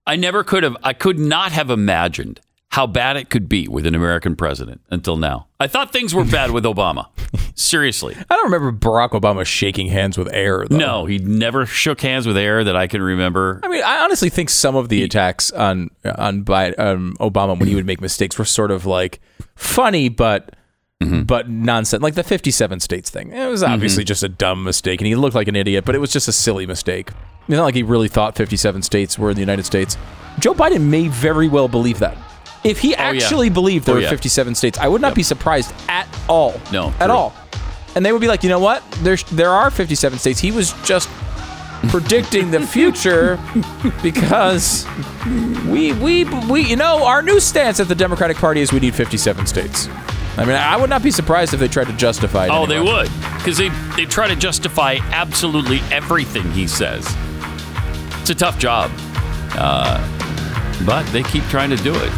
I 0.07 0.15
never 0.15 0.43
could 0.43 0.63
have. 0.63 0.77
I 0.83 0.93
could 0.93 1.19
not 1.19 1.51
have 1.51 1.69
imagined 1.69 2.39
how 2.69 2.85
bad 2.85 3.15
it 3.15 3.29
could 3.29 3.47
be 3.47 3.67
with 3.69 3.85
an 3.85 3.95
American 3.95 4.35
president 4.35 4.81
until 4.89 5.15
now. 5.15 5.47
I 5.61 5.67
thought 5.67 5.93
things 5.93 6.13
were 6.13 6.25
bad 6.25 6.51
with 6.51 6.65
Obama. 6.65 7.07
Seriously. 7.57 8.15
I 8.29 8.35
don't 8.35 8.51
remember 8.51 8.71
Barack 8.73 9.11
Obama 9.11 9.45
shaking 9.45 9.87
hands 9.87 10.17
with 10.17 10.27
air. 10.33 10.65
Though. 10.69 10.75
No, 10.77 11.05
he 11.05 11.17
never 11.19 11.65
shook 11.65 12.01
hands 12.01 12.27
with 12.27 12.35
air 12.37 12.63
that 12.65 12.75
I 12.75 12.87
can 12.87 13.01
remember. 13.01 13.61
I 13.63 13.69
mean, 13.69 13.81
I 13.83 13.99
honestly 14.03 14.29
think 14.29 14.49
some 14.49 14.75
of 14.75 14.89
the 14.89 15.03
attacks 15.03 15.51
on 15.51 15.89
on 16.17 16.41
by 16.41 16.71
um, 16.73 17.15
Obama 17.21 17.57
when 17.57 17.69
he 17.69 17.75
would 17.75 17.85
make 17.85 18.01
mistakes 18.01 18.37
were 18.37 18.45
sort 18.45 18.71
of 18.71 18.85
like 18.85 19.19
funny, 19.55 20.09
but 20.09 20.51
Mm-hmm. 21.03 21.23
but 21.23 21.49
nonsense. 21.49 22.01
Like 22.01 22.13
the 22.15 22.23
fifty-seven 22.23 22.79
states 22.79 23.09
thing. 23.09 23.33
It 23.33 23.47
was 23.49 23.61
obviously 23.63 24.05
just 24.05 24.23
a 24.23 24.29
dumb 24.29 24.63
mistake, 24.63 25.01
and 25.01 25.07
he 25.07 25.15
looked 25.15 25.35
like 25.35 25.49
an 25.49 25.55
idiot. 25.57 25.83
But 25.83 25.93
it 25.93 25.97
was 25.97 26.09
just 26.09 26.29
a 26.29 26.31
silly 26.31 26.65
mistake. 26.65 27.09
It's 27.47 27.55
not 27.57 27.63
like 27.63 27.75
he 27.75 27.83
really 27.83 28.07
thought 28.07 28.35
fifty-seven 28.35 28.81
states 28.81 29.17
were 29.19 29.29
in 29.29 29.35
the 29.35 29.41
United 29.41 29.65
States. 29.65 29.97
Joe 30.39 30.53
Biden 30.53 30.81
may 30.89 31.07
very 31.07 31.47
well 31.47 31.67
believe 31.67 31.99
that. 31.99 32.17
If 32.63 32.79
he 32.79 32.95
Oh, 32.95 32.97
yeah. 32.97 33.03
actually 33.09 33.49
believed 33.49 33.85
there 33.85 33.93
Oh, 33.93 33.97
were 33.99 34.03
yeah. 34.03 34.09
57 34.09 34.55
states, 34.55 34.79
I 34.79 34.87
would 34.87 34.99
not 35.01 35.13
be 35.13 35.21
surprised 35.23 35.71
at 35.87 36.07
all. 36.27 36.59
No, 36.73 36.87
at 36.99 37.05
true. 37.05 37.13
all. 37.15 37.33
And 37.95 38.03
they 38.03 38.11
would 38.11 38.21
be 38.21 38.27
like, 38.27 38.41
you 38.43 38.49
know 38.49 38.59
what? 38.59 38.83
There's 39.03 39.23
there 39.25 39.51
are 39.51 39.69
57 39.69 40.17
states. 40.19 40.39
He 40.39 40.51
was 40.51 40.73
just 40.83 41.07
predicting 41.89 42.49
the 42.51 42.59
future 42.65 43.39
because 44.01 44.85
we 45.67 45.93
we 45.93 46.23
we 46.49 46.61
you 46.61 46.75
know 46.75 47.05
our 47.05 47.21
new 47.21 47.39
stance 47.39 47.79
at 47.79 47.87
the 47.87 47.95
Democratic 47.95 48.37
Party 48.37 48.61
is 48.61 48.73
we 48.73 48.79
need 48.79 48.95
57 48.95 49.45
states. 49.45 49.87
I 50.37 50.43
mean, 50.43 50.55
I 50.57 50.75
would 50.75 50.89
not 50.89 51.01
be 51.01 51.11
surprised 51.11 51.53
if 51.53 51.59
they 51.61 51.69
tried 51.69 51.87
to 51.87 51.93
justify 51.93 52.45
it. 52.47 52.49
Oh, 52.51 52.65
they 52.65 52.75
anyway. 52.77 53.03
would. 53.03 53.11
Because 53.37 53.57
they, 53.57 53.69
they 53.95 54.03
try 54.03 54.27
to 54.27 54.35
justify 54.35 54.97
absolutely 55.11 55.79
everything 55.91 56.51
he 56.51 56.67
says. 56.67 57.05
It's 58.25 58.31
a 58.31 58.33
tough 58.33 58.57
job. 58.57 58.89
Uh, 59.51 60.01
but 60.83 61.05
they 61.11 61.21
keep 61.21 61.43
trying 61.43 61.69
to 61.69 61.75
do 61.75 61.93
it. 61.93 62.11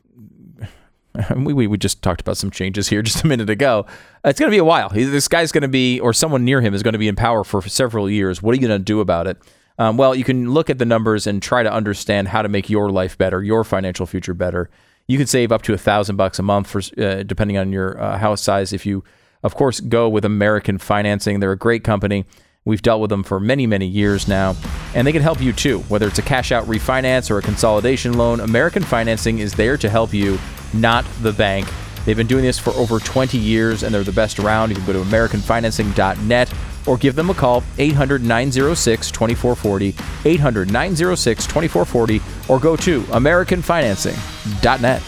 We, 1.35 1.53
we, 1.53 1.67
we 1.67 1.77
just 1.77 2.01
talked 2.01 2.21
about 2.21 2.37
some 2.37 2.51
changes 2.51 2.87
here 2.87 3.01
just 3.09 3.23
a 3.23 3.27
minute 3.27 3.49
ago. 3.49 3.85
It's 4.23 4.39
going 4.39 4.49
to 4.49 4.55
be 4.55 4.59
a 4.59 4.63
while. 4.63 4.89
This 4.89 5.27
guy's 5.27 5.51
going 5.51 5.63
to 5.63 5.67
be, 5.67 5.99
or 5.99 6.13
someone 6.13 6.45
near 6.45 6.61
him 6.61 6.73
is 6.73 6.81
going 6.81 6.93
to 6.93 6.99
be 6.99 7.09
in 7.09 7.15
power 7.15 7.43
for 7.43 7.61
several 7.63 8.09
years. 8.09 8.41
What 8.41 8.51
are 8.51 8.55
you 8.55 8.65
going 8.65 8.79
to 8.79 8.83
do 8.83 9.01
about 9.01 9.27
it? 9.27 9.37
Um, 9.79 9.97
well, 9.97 10.13
you 10.13 10.23
can 10.23 10.51
look 10.51 10.69
at 10.69 10.77
the 10.77 10.85
numbers 10.85 11.25
and 11.25 11.41
try 11.41 11.63
to 11.63 11.71
understand 11.71 12.27
how 12.27 12.41
to 12.41 12.47
make 12.47 12.69
your 12.69 12.89
life 12.89 13.17
better, 13.17 13.41
your 13.41 13.63
financial 13.63 14.05
future 14.05 14.33
better. 14.33 14.69
You 15.07 15.17
can 15.17 15.25
save 15.25 15.51
up 15.51 15.63
to 15.63 15.73
a 15.73 15.77
thousand 15.77 16.17
bucks 16.17 16.37
a 16.37 16.43
month 16.43 16.67
for, 16.67 16.81
uh, 17.01 17.23
depending 17.23 17.57
on 17.57 17.71
your 17.71 17.99
uh, 17.99 18.17
house 18.17 18.41
size. 18.41 18.71
If 18.71 18.85
you, 18.85 19.03
of 19.41 19.55
course, 19.55 19.79
go 19.79 20.07
with 20.07 20.23
American 20.23 20.77
Financing, 20.77 21.39
they're 21.39 21.51
a 21.51 21.57
great 21.57 21.83
company. 21.83 22.25
We've 22.65 22.81
dealt 22.81 23.01
with 23.01 23.09
them 23.09 23.23
for 23.23 23.39
many, 23.39 23.67
many 23.67 23.87
years 23.87 24.27
now, 24.27 24.55
and 24.93 25.07
they 25.07 25.11
can 25.11 25.21
help 25.21 25.41
you 25.41 25.53
too. 25.53 25.79
Whether 25.81 26.07
it's 26.07 26.19
a 26.19 26.23
cash 26.23 26.51
out 26.51 26.65
refinance 26.65 27.31
or 27.31 27.37
a 27.37 27.41
consolidation 27.41 28.17
loan, 28.17 28.41
American 28.41 28.83
Financing 28.83 29.39
is 29.39 29.53
there 29.53 29.77
to 29.77 29.89
help 29.89 30.13
you, 30.13 30.37
not 30.73 31.05
the 31.21 31.31
bank. 31.31 31.67
They've 32.05 32.17
been 32.17 32.27
doing 32.27 32.43
this 32.43 32.59
for 32.59 32.71
over 32.71 32.99
20 32.99 33.37
years 33.37 33.83
and 33.83 33.93
they're 33.93 34.03
the 34.03 34.11
best 34.11 34.39
around. 34.39 34.69
You 34.69 34.75
can 34.75 34.85
go 34.85 34.93
to 34.93 34.99
AmericanFinancing.net 34.99 36.53
or 36.85 36.97
give 36.97 37.15
them 37.15 37.29
a 37.29 37.33
call 37.33 37.63
800 37.77 38.23
906 38.23 39.11
2440, 39.11 39.95
800 40.25 40.71
906 40.71 41.45
2440, 41.45 42.21
or 42.47 42.59
go 42.59 42.75
to 42.75 43.01
AmericanFinancing.net. 43.03 45.03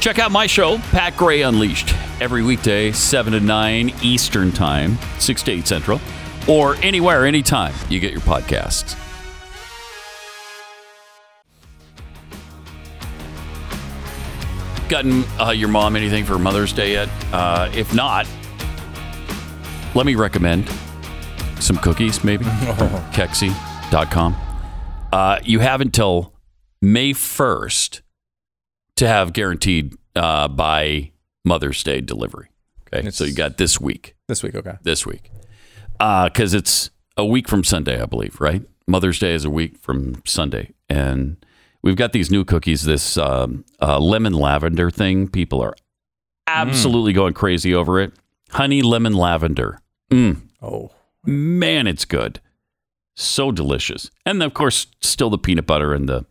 Check 0.00 0.18
out 0.18 0.30
my 0.30 0.46
show, 0.46 0.78
Pat 0.92 1.16
Gray 1.16 1.42
Unleashed, 1.42 1.94
every 2.20 2.42
weekday, 2.42 2.92
7 2.92 3.32
to 3.32 3.40
9 3.40 3.92
Eastern 4.02 4.52
Time, 4.52 4.98
6 5.18 5.42
to 5.44 5.52
8 5.52 5.66
Central, 5.66 6.00
or 6.48 6.76
anywhere, 6.76 7.26
anytime 7.26 7.74
you 7.88 7.98
get 7.98 8.12
your 8.12 8.20
podcasts. 8.20 8.96
Gotten 14.88 15.24
uh, 15.40 15.50
your 15.50 15.68
mom 15.68 15.96
anything 15.96 16.24
for 16.24 16.38
Mother's 16.38 16.72
Day 16.72 16.92
yet? 16.92 17.08
Uh, 17.32 17.68
if 17.74 17.92
not, 17.92 18.28
let 19.96 20.06
me 20.06 20.14
recommend 20.14 20.70
some 21.58 21.76
cookies, 21.78 22.22
maybe. 22.22 22.44
Kexi.com. 23.12 24.36
Uh, 25.12 25.40
you 25.42 25.58
have 25.58 25.80
until 25.80 26.32
May 26.80 27.12
1st 27.12 28.02
to 28.96 29.06
have 29.06 29.32
guaranteed 29.32 29.94
uh, 30.14 30.48
by 30.48 31.12
Mother's 31.44 31.82
Day 31.82 32.00
delivery. 32.00 32.48
Okay, 32.92 33.10
so 33.10 33.24
you 33.24 33.34
got 33.34 33.56
this 33.56 33.80
week. 33.80 34.16
This 34.28 34.42
week, 34.42 34.54
okay. 34.54 34.76
This 34.82 35.06
week, 35.06 35.30
because 35.92 36.54
it's 36.54 36.90
a 37.16 37.24
week 37.24 37.48
from 37.48 37.64
Sunday, 37.64 38.00
I 38.00 38.06
believe. 38.06 38.40
Right? 38.40 38.62
Mother's 38.86 39.18
Day 39.18 39.34
is 39.34 39.44
a 39.44 39.50
week 39.50 39.78
from 39.78 40.22
Sunday, 40.24 40.72
and 40.88 41.36
we've 41.82 41.96
got 41.96 42.12
these 42.12 42.30
new 42.30 42.44
cookies. 42.44 42.84
This 42.84 43.16
um, 43.16 43.64
uh, 43.80 43.98
lemon 43.98 44.32
lavender 44.32 44.90
thing. 44.90 45.28
People 45.28 45.60
are 45.62 45.74
absolutely 46.46 47.12
going 47.12 47.34
crazy 47.34 47.74
over 47.74 48.00
it. 48.00 48.12
Honey 48.50 48.82
lemon 48.82 49.14
lavender. 49.14 49.80
Mm. 50.10 50.42
Oh 50.62 50.92
man, 51.24 51.86
it's 51.86 52.04
good. 52.04 52.40
So 53.16 53.50
delicious, 53.50 54.10
and 54.24 54.42
of 54.42 54.54
course, 54.54 54.86
still 55.00 55.30
the 55.30 55.38
peanut 55.38 55.66
butter 55.66 55.92
and 55.92 56.08
the 56.08 56.26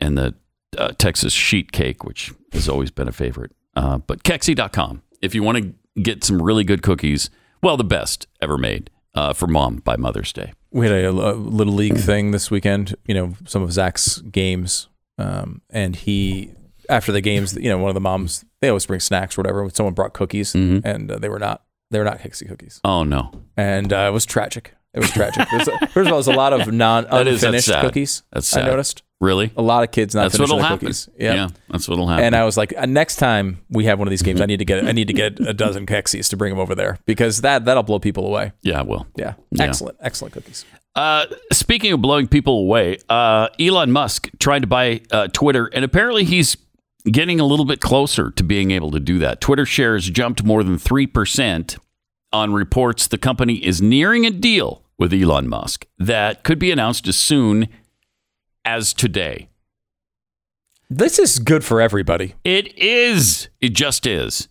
and 0.00 0.18
the 0.18 0.34
uh, 0.76 0.88
Texas 0.98 1.32
sheet 1.32 1.72
cake, 1.72 2.04
which 2.04 2.32
has 2.52 2.68
always 2.68 2.90
been 2.90 3.08
a 3.08 3.12
favorite. 3.12 3.52
Uh, 3.76 3.98
but 3.98 4.22
Kexi.com, 4.24 5.02
if 5.22 5.34
you 5.34 5.42
want 5.42 5.58
to 5.58 5.74
get 6.02 6.24
some 6.24 6.42
really 6.42 6.64
good 6.64 6.82
cookies, 6.82 7.30
well, 7.62 7.76
the 7.76 7.84
best 7.84 8.26
ever 8.40 8.58
made 8.58 8.90
uh, 9.14 9.32
for 9.32 9.46
mom 9.46 9.76
by 9.76 9.96
Mother's 9.96 10.32
Day. 10.32 10.52
We 10.70 10.86
had 10.86 10.94
a, 11.04 11.10
a 11.10 11.32
little 11.32 11.72
league 11.72 11.96
thing 11.98 12.30
this 12.32 12.50
weekend. 12.50 12.94
You 13.06 13.14
know, 13.14 13.34
some 13.46 13.62
of 13.62 13.72
Zach's 13.72 14.18
games, 14.20 14.88
um, 15.16 15.62
and 15.70 15.96
he 15.96 16.52
after 16.90 17.10
the 17.12 17.20
games, 17.22 17.54
you 17.56 17.68
know, 17.70 17.78
one 17.78 17.88
of 17.90 17.94
the 17.94 18.00
moms 18.00 18.44
they 18.60 18.68
always 18.68 18.84
bring 18.86 19.00
snacks 19.00 19.36
or 19.38 19.42
whatever. 19.42 19.68
Someone 19.70 19.94
brought 19.94 20.12
cookies, 20.12 20.52
Mhm. 20.52 20.82
and 20.84 21.10
uh, 21.10 21.18
they 21.18 21.28
were 21.30 21.38
not 21.38 21.62
they 21.90 21.98
were 21.98 22.04
not 22.04 22.18
Kexi 22.18 22.46
cookies, 22.46 22.80
Oh 22.84 23.02
no, 23.02 23.32
and 23.56 23.92
uh, 23.92 24.06
it 24.08 24.12
was 24.12 24.26
tragic. 24.26 24.74
It 24.92 25.00
was 25.00 25.10
tragic. 25.10 25.48
There's 25.50 25.68
a, 25.68 25.78
first 25.88 26.06
of 26.08 26.12
all, 26.12 26.18
there's 26.22 26.28
a 26.28 26.32
lot 26.32 26.52
of 26.52 26.70
non 26.72 27.04
That 27.10 27.26
is- 27.26 27.40
that's 27.40 27.44
unfinished 27.44 27.66
sad. 27.68 27.80
cookies. 27.84 28.22
That's 28.32 28.52
I 28.54 28.60
sad. 28.60 28.66
noticed 28.66 29.02
Really? 29.20 29.50
a 29.56 29.62
lot 29.62 29.82
of 29.82 29.90
kids 29.90 30.14
not 30.14 30.22
That's 30.22 30.36
finishing 30.36 30.56
what'll 30.56 30.68
happen. 30.68 30.86
cookies. 30.86 31.08
Yeah, 31.18 31.48
that's 31.68 31.88
what'll 31.88 32.06
happen. 32.06 32.24
And 32.24 32.36
I 32.36 32.44
was 32.44 32.56
like, 32.56 32.72
uh, 32.76 32.86
next 32.86 33.16
time 33.16 33.58
we 33.68 33.84
have 33.86 33.98
one 33.98 34.06
of 34.06 34.10
these 34.10 34.22
games, 34.22 34.40
I 34.40 34.46
need 34.46 34.58
to 34.58 34.64
get 34.64 34.84
I 34.86 34.92
need 34.92 35.08
to 35.08 35.14
get 35.14 35.40
a 35.40 35.52
dozen 35.52 35.86
Kexis 35.86 36.28
to 36.30 36.36
bring 36.36 36.50
them 36.50 36.60
over 36.60 36.74
there 36.76 36.98
because 37.04 37.40
that 37.40 37.64
that'll 37.64 37.82
blow 37.82 37.98
people 37.98 38.26
away. 38.26 38.52
Yeah, 38.62 38.78
I 38.78 38.82
will. 38.82 39.06
Yeah, 39.16 39.34
Yeah. 39.50 39.64
excellent, 39.64 39.96
excellent 40.00 40.34
cookies. 40.34 40.64
Uh, 40.94 41.26
speaking 41.52 41.92
of 41.92 42.00
blowing 42.00 42.28
people 42.28 42.60
away, 42.60 42.98
uh, 43.08 43.48
Elon 43.60 43.90
Musk 43.90 44.28
tried 44.38 44.60
to 44.60 44.66
buy 44.68 45.00
uh, 45.10 45.26
Twitter, 45.28 45.66
and 45.66 45.84
apparently 45.84 46.24
he's 46.24 46.56
getting 47.10 47.40
a 47.40 47.44
little 47.44 47.64
bit 47.64 47.80
closer 47.80 48.30
to 48.32 48.42
being 48.44 48.70
able 48.70 48.90
to 48.92 49.00
do 49.00 49.18
that. 49.18 49.40
Twitter 49.40 49.64
shares 49.66 50.08
jumped 50.10 50.44
more 50.44 50.62
than 50.64 50.76
3% 50.76 51.78
on 52.32 52.52
reports 52.52 53.06
the 53.06 53.18
company 53.18 53.54
is 53.64 53.80
nearing 53.80 54.26
a 54.26 54.30
deal 54.30 54.82
with 54.98 55.12
Elon 55.12 55.48
Musk 55.48 55.86
that 55.98 56.42
could 56.44 56.58
be 56.58 56.70
announced 56.70 57.06
as 57.08 57.16
soon 57.16 57.68
as 58.68 58.92
today. 58.92 59.48
This 60.90 61.18
is 61.18 61.38
good 61.38 61.64
for 61.64 61.80
everybody. 61.80 62.34
It 62.44 62.76
is. 62.78 63.48
It 63.60 63.70
just 63.70 64.06
is. 64.06 64.48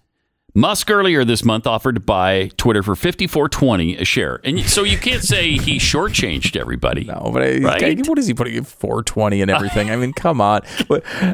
Musk 0.56 0.90
earlier 0.90 1.24
this 1.24 1.46
month 1.46 1.68
offered 1.68 1.94
to 1.96 2.02
buy 2.02 2.50
Twitter 2.58 2.82
for 2.82 2.96
fifty 2.96 3.28
four 3.28 3.48
twenty 3.48 3.96
a 3.96 4.04
share, 4.06 4.40
and 4.44 4.60
so 4.62 4.84
you 4.84 4.98
can't 4.98 5.22
say 5.24 5.52
he 5.52 5.78
shortchanged 5.78 6.56
everybody. 6.60 7.04
No, 7.04 7.30
but 7.32 7.44
he's- 7.48 7.64
Right? 7.64 8.08
what 8.08 8.18
is 8.18 8.26
he 8.26 8.34
putting 8.34 8.56
in 8.56 8.64
420 8.64 9.42
and 9.44 9.52
everything? 9.52 9.92
I 9.92 9.96
mean, 9.98 10.14
come 10.14 10.42
on. 10.42 10.62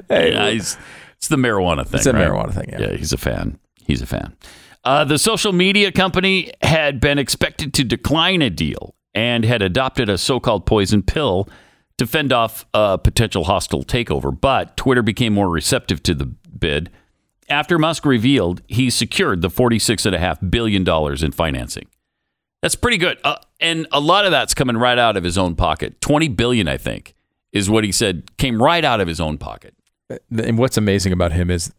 Hey, 0.10 0.34
Yeah, 0.34 0.50
he's- 0.52 0.78
it's 1.18 1.30
the 1.30 1.38
marijuana 1.38 1.88
thing. 1.88 2.00
It's 2.00 2.06
a 2.06 2.12
right? 2.12 2.28
marijuana 2.28 2.54
thing, 2.54 2.70
yeah. 2.78 2.98
he's 2.98 3.14
a 3.14 3.18
fan. 3.18 3.60
He's 3.86 4.02
a 4.02 4.06
fan. 4.06 4.36
Uh, 4.84 5.06
the 5.06 5.18
social 5.18 5.54
media 5.54 5.90
company 5.94 6.52
had 6.62 7.00
been 7.00 7.18
expected 7.18 7.74
to 7.76 7.86
decline 7.86 8.42
a 8.42 8.50
deal 8.50 8.94
and 9.14 9.46
had 9.46 9.62
adopted 9.62 10.10
a 10.10 10.18
so-called 10.18 10.66
poison 10.66 11.02
pill 11.02 11.48
to 11.98 12.08
fend 12.08 12.34
off 12.34 12.66
a 12.74 12.98
potential 12.98 13.46
hostile 13.46 13.84
takeover. 13.84 14.40
But 14.40 14.76
Twitter 14.78 15.02
became 15.02 15.34
more 15.34 15.50
receptive 15.50 16.02
to 16.04 16.14
the 16.14 16.26
bid 16.26 16.90
after 17.50 17.78
Musk 17.78 18.06
revealed 18.06 18.62
he 18.68 18.90
secured 18.90 19.42
the 19.42 19.50
$46.5 19.50 20.50
billion 20.50 20.88
in 21.24 21.32
financing. 21.32 21.88
That's 22.62 22.76
pretty 22.76 22.98
good. 22.98 23.18
Uh, 23.24 23.36
and 23.60 23.88
a 23.92 24.00
lot 24.00 24.26
of 24.26 24.32
that's 24.32 24.54
coming 24.54 24.78
right 24.78 24.98
out 24.98 25.18
of 25.18 25.24
his 25.24 25.38
own 25.38 25.56
pocket. 25.56 26.00
20 26.02 26.30
billion, 26.30 26.68
I 26.68 26.78
think, 26.78 27.14
is 27.52 27.70
what 27.70 27.84
he 27.84 27.92
said 27.92 28.38
came 28.38 28.62
right 28.62 28.84
out 28.84 29.02
of 29.02 29.08
his 29.08 29.20
own 29.20 29.38
pocket. 29.38 29.76
And 30.32 30.58
what's 30.58 30.78
amazing 30.78 31.12
about 31.12 31.32
him 31.32 31.50
is 31.50 31.74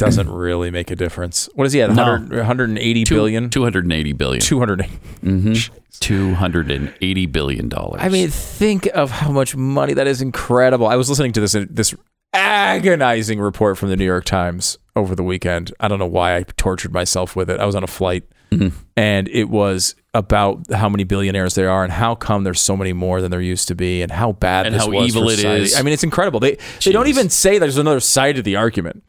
doesn't 0.00 0.28
really 0.30 0.70
make 0.70 0.90
a 0.90 0.96
difference. 0.96 1.48
What 1.54 1.66
is 1.66 1.72
he 1.72 1.80
at? 1.82 1.90
No. 1.90 2.02
100, 2.04 2.36
180 2.38 3.04
Two- 3.04 3.14
billion? 3.14 3.50
280 3.50 4.12
billion. 4.14 4.40
200. 4.40 4.78
Mm-hmm. 5.22 5.74
280 6.00 7.26
billion 7.26 7.68
dollars. 7.68 8.00
I 8.02 8.08
mean, 8.08 8.28
think 8.30 8.86
of 8.94 9.10
how 9.10 9.30
much 9.30 9.54
money 9.54 9.92
that 9.92 10.06
is 10.06 10.22
incredible. 10.22 10.86
I 10.86 10.96
was 10.96 11.08
listening 11.10 11.32
to 11.32 11.40
this 11.40 11.54
this 11.70 11.94
agonizing 12.32 13.40
report 13.40 13.76
from 13.78 13.90
the 13.90 13.96
New 13.96 14.04
York 14.06 14.24
Times 14.24 14.78
over 14.96 15.14
the 15.14 15.22
weekend. 15.22 15.72
I 15.80 15.88
don't 15.88 15.98
know 15.98 16.06
why 16.06 16.36
I 16.36 16.44
tortured 16.56 16.92
myself 16.92 17.36
with 17.36 17.50
it. 17.50 17.60
I 17.60 17.66
was 17.66 17.74
on 17.74 17.84
a 17.84 17.88
flight 17.88 18.24
Mm-hmm. 18.50 18.76
and 18.96 19.28
it 19.28 19.44
was 19.48 19.94
about 20.12 20.72
how 20.72 20.88
many 20.88 21.04
billionaires 21.04 21.54
there 21.54 21.70
are 21.70 21.84
and 21.84 21.92
how 21.92 22.16
come 22.16 22.42
there's 22.42 22.60
so 22.60 22.76
many 22.76 22.92
more 22.92 23.20
than 23.22 23.30
there 23.30 23.40
used 23.40 23.68
to 23.68 23.76
be 23.76 24.02
and 24.02 24.10
how 24.10 24.32
bad 24.32 24.66
And 24.66 24.74
this 24.74 24.82
how 24.86 24.90
was 24.90 25.06
evil 25.14 25.28
it 25.30 25.38
is. 25.38 25.76
I 25.78 25.82
mean, 25.82 25.94
it's 25.94 26.02
incredible. 26.02 26.40
They 26.40 26.58
they 26.84 26.90
don't 26.90 27.06
even 27.06 27.30
say 27.30 27.58
there's 27.60 27.78
another 27.78 28.00
side 28.00 28.34
to 28.34 28.42
the 28.42 28.56
argument. 28.56 29.04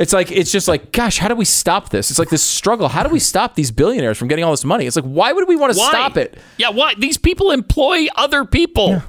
It's 0.00 0.12
like 0.12 0.30
it's 0.32 0.50
just 0.50 0.68
like, 0.68 0.92
gosh, 0.92 1.18
how 1.18 1.28
do 1.28 1.34
we 1.34 1.44
stop 1.44 1.90
this? 1.90 2.10
It's 2.10 2.18
like 2.18 2.28
this 2.30 2.42
struggle. 2.42 2.88
How 2.88 3.02
do 3.02 3.08
we 3.10 3.18
stop 3.20 3.54
these 3.54 3.70
billionaires 3.70 4.18
from 4.18 4.28
getting 4.28 4.44
all 4.44 4.50
this 4.52 4.64
money? 4.64 4.86
It's 4.86 4.96
like, 4.96 5.04
why 5.04 5.32
would 5.32 5.46
we 5.48 5.56
want 5.56 5.72
to 5.72 5.78
Why? 5.78 5.88
stop 5.90 6.16
it? 6.16 6.38
Yeah, 6.56 6.70
why? 6.70 6.94
These 6.98 7.18
people 7.18 7.50
employ 7.50 8.06
other 8.16 8.44
people. 8.44 9.02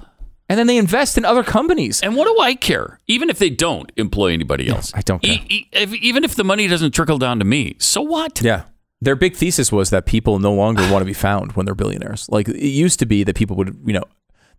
And 0.50 0.60
then 0.60 0.68
they 0.68 0.78
invest 0.78 1.18
in 1.18 1.24
other 1.24 1.44
companies. 1.44 2.02
And 2.02 2.16
what 2.16 2.26
do 2.26 2.38
I 2.42 2.56
care? 2.56 3.00
Even 3.08 3.30
if 3.30 3.40
they 3.40 3.50
don't 3.50 3.90
employ 3.96 4.34
anybody 4.34 4.68
else. 4.68 4.92
I 4.94 5.00
don't 5.02 5.24
care. 5.24 5.36
E- 5.36 5.46
e- 5.50 5.68
if- 5.72 5.94
even 5.96 6.26
if 6.26 6.36
the 6.36 6.44
money 6.44 6.68
doesn't 6.68 6.92
trickle 6.94 7.18
down 7.18 7.40
to 7.40 7.46
me. 7.46 7.76
So 7.80 8.02
what? 8.02 8.42
Yeah. 8.42 8.64
Their 9.00 9.16
big 9.16 9.36
thesis 9.36 9.72
was 9.72 9.92
that 9.92 10.06
people 10.06 10.40
no 10.40 10.54
longer 10.54 10.84
want 10.92 11.02
to 11.02 11.06
be 11.06 11.14
found 11.14 11.54
when 11.54 11.66
they're 11.66 11.74
billionaires. 11.74 12.28
Like 12.30 12.50
it 12.50 12.58
used 12.68 13.00
to 13.00 13.06
be 13.06 13.24
that 13.24 13.36
people 13.36 13.56
would, 13.56 13.80
you 13.86 13.94
know, 13.94 14.04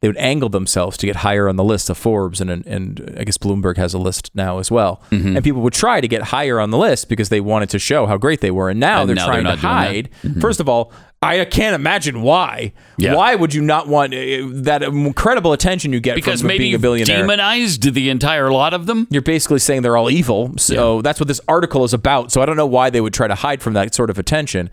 they 0.02 0.08
would 0.08 0.18
angle 0.18 0.48
themselves 0.50 0.96
to 0.98 1.06
get 1.06 1.16
higher 1.16 1.48
on 1.48 1.56
the 1.56 1.64
list 1.64 1.88
of 1.88 1.96
Forbes 1.96 2.40
and 2.40 2.50
and 2.50 3.14
I 3.18 3.24
guess 3.24 3.38
Bloomberg 3.38 3.76
has 3.78 3.94
a 3.94 3.98
list 3.98 4.30
now 4.34 4.58
as 4.58 4.70
well. 4.70 5.00
Mm-hmm. 5.10 5.36
And 5.36 5.44
people 5.44 5.62
would 5.62 5.72
try 5.72 6.00
to 6.02 6.08
get 6.08 6.22
higher 6.24 6.60
on 6.60 6.70
the 6.70 6.76
list 6.78 7.08
because 7.08 7.30
they 7.30 7.40
wanted 7.40 7.70
to 7.70 7.78
show 7.78 8.04
how 8.06 8.18
great 8.18 8.40
they 8.42 8.50
were. 8.50 8.68
And 8.68 8.78
now 8.80 9.00
And 9.00 9.08
they're 9.08 9.16
now 9.16 9.26
trying 9.26 9.44
they're 9.44 9.56
to 9.56 9.62
not 9.62 9.84
doing 9.94 10.10
that. 10.22 10.32
hide. 10.34 10.40
First 10.42 10.60
of 10.60 10.68
all, 10.68 10.92
I 11.22 11.44
can't 11.44 11.76
imagine 11.76 12.22
why. 12.22 12.72
Yeah. 12.98 13.14
Why 13.14 13.36
would 13.36 13.54
you 13.54 13.62
not 13.62 13.86
want 13.86 14.12
uh, 14.12 14.18
that 14.64 14.82
incredible 14.82 15.52
attention 15.52 15.92
you 15.92 16.00
get 16.00 16.16
Because 16.16 16.40
from 16.40 16.48
maybe 16.48 16.64
being 16.64 16.74
a 16.74 16.78
billionaire? 16.80 17.18
demonized 17.18 17.94
the 17.94 18.10
entire 18.10 18.50
lot 18.50 18.74
of 18.74 18.86
them. 18.86 19.06
You're 19.08 19.22
basically 19.22 19.60
saying 19.60 19.82
they're 19.82 19.96
all 19.96 20.10
evil. 20.10 20.52
So 20.58 21.00
that's 21.00 21.20
what 21.20 21.28
this 21.28 21.40
article 21.46 21.84
is 21.84 21.94
about. 21.94 22.32
So 22.32 22.42
I 22.42 22.46
don't 22.46 22.56
know 22.56 22.66
why 22.66 22.90
they 22.90 23.00
would 23.00 23.14
try 23.14 23.28
to 23.28 23.36
hide 23.36 23.62
from 23.62 23.74
that 23.74 23.94
sort 23.94 24.10
of 24.10 24.18
attention. 24.18 24.68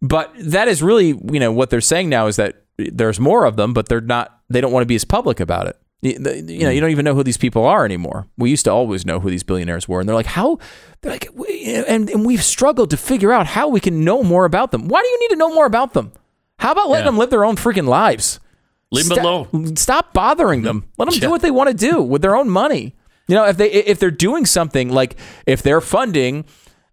But 0.00 0.32
that 0.38 0.68
is 0.68 0.84
really, 0.84 1.08
you 1.08 1.40
know, 1.40 1.50
what 1.50 1.70
they're 1.70 1.80
saying 1.80 2.08
now 2.08 2.28
is 2.28 2.36
that 2.36 2.62
there's 2.78 3.18
more 3.18 3.44
of 3.44 3.56
them, 3.56 3.72
but 3.72 3.88
they're 3.88 4.00
not, 4.00 4.37
they 4.50 4.60
don't 4.60 4.72
want 4.72 4.82
to 4.82 4.86
be 4.86 4.94
as 4.94 5.04
public 5.04 5.40
about 5.40 5.66
it. 5.66 5.76
You 6.02 6.18
the- 6.18 6.40
you 6.42 6.60
know, 6.64 6.70
you 6.70 6.80
don't 6.80 6.90
even 6.90 7.04
know 7.04 7.14
who 7.14 7.22
these 7.24 7.36
people 7.36 7.64
are 7.66 7.84
anymore. 7.84 8.26
We 8.36 8.50
used 8.50 8.64
to 8.66 8.72
always 8.72 9.04
know 9.04 9.18
who 9.20 9.30
these 9.30 9.42
billionaires 9.42 9.88
were. 9.88 10.00
And 10.00 10.08
they're 10.08 10.14
like, 10.16 10.26
how, 10.26 10.58
they're 11.00 11.12
like, 11.12 11.28
we- 11.34 11.64
and, 11.86 12.08
and 12.08 12.24
we've 12.24 12.42
struggled 12.44 12.90
to 12.90 12.96
figure 12.96 13.32
out 13.32 13.46
how 13.48 13.68
we 13.68 13.80
can 13.80 14.04
know 14.04 14.22
more 14.22 14.44
about 14.44 14.70
them. 14.70 14.88
Why 14.88 15.02
do 15.02 15.08
you 15.08 15.18
need 15.20 15.30
to 15.30 15.36
know 15.36 15.52
more 15.52 15.66
about 15.66 15.94
them? 15.94 16.12
How 16.60 16.72
about 16.72 16.88
letting 16.88 17.04
Yeah. 17.04 17.10
them 17.10 17.18
live 17.18 17.30
their 17.30 17.44
own 17.44 17.56
freaking 17.56 17.86
lives? 17.88 18.38
Leave 18.90 19.08
them 19.08 19.18
alone. 19.18 19.76
Stop 19.76 20.14
bothering 20.14 20.62
them. 20.62 20.84
Let 20.98 21.06
them 21.06 21.14
Yeah. 21.14 21.20
do 21.20 21.30
what 21.30 21.42
they 21.42 21.50
want 21.50 21.68
to 21.68 21.74
do 21.74 22.00
with 22.00 22.22
their 22.22 22.34
own 22.36 22.48
money. 22.48 22.94
You 23.26 23.34
know, 23.34 23.44
if 23.44 23.58
they 23.58 23.70
if 23.70 23.98
they're 23.98 24.10
doing 24.10 24.46
something 24.46 24.88
like 24.88 25.14
if 25.46 25.62
they're 25.62 25.82
funding 25.82 26.46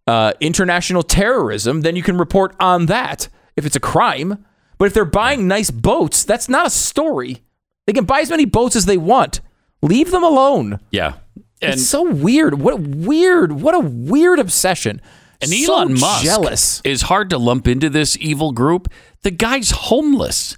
uh, 0.06 0.34
international 0.41 1.02
terrorism, 1.03 1.82
then 1.82 1.95
you 1.95 2.03
can 2.03 2.18
report 2.18 2.53
on 2.60 2.88
that 2.88 3.30
if 3.56 3.65
it's 3.65 3.77
a 3.77 3.80
crime. 3.80 4.44
But 4.77 4.86
if 4.86 4.94
they're 4.94 5.06
buying 5.06 5.48
nice 5.48 5.72
boats, 5.72 6.26
that's 6.26 6.49
not 6.49 6.68
a 6.68 6.69
story. 6.69 7.44
They 7.88 7.94
can 7.94 8.06
buy 8.06 8.20
as 8.22 8.30
many 8.30 8.45
boats 8.45 8.76
as 8.76 8.86
they 8.86 8.98
want. 8.98 9.41
Leave 9.82 10.12
them 10.12 10.24
alone. 10.24 10.80
Yeah. 10.91 11.16
And, 11.62 11.74
it's 11.74 11.88
so 11.88 12.10
weird. 12.12 12.60
What 12.60 12.74
a 12.74 12.78
weird. 12.78 13.52
What 13.53 13.76
a 13.76 13.80
weird 13.80 14.40
obsession. 14.40 15.02
and 15.41 15.49
So 15.52 15.76
Elon 15.78 15.94
Musk 15.94 16.24
jealous. 16.24 16.82
is 16.84 17.03
hard 17.03 17.30
to 17.30 17.38
lump 17.38 17.68
into 17.68 17.90
this 17.90 18.18
evil 18.20 18.52
group. 18.52 18.88
The 19.22 19.32
guy's 19.32 19.72
homeless. 19.72 20.57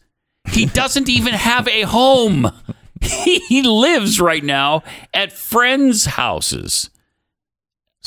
He 0.49 0.65
doesn't 0.81 1.09
even 1.09 1.33
have 1.33 1.67
a 1.67 1.81
home. 1.83 2.51
He 2.99 3.61
lives 3.61 4.19
right 4.19 4.43
now 4.43 4.81
at 5.13 5.31
friends' 5.31 6.05
houses. 6.05 6.89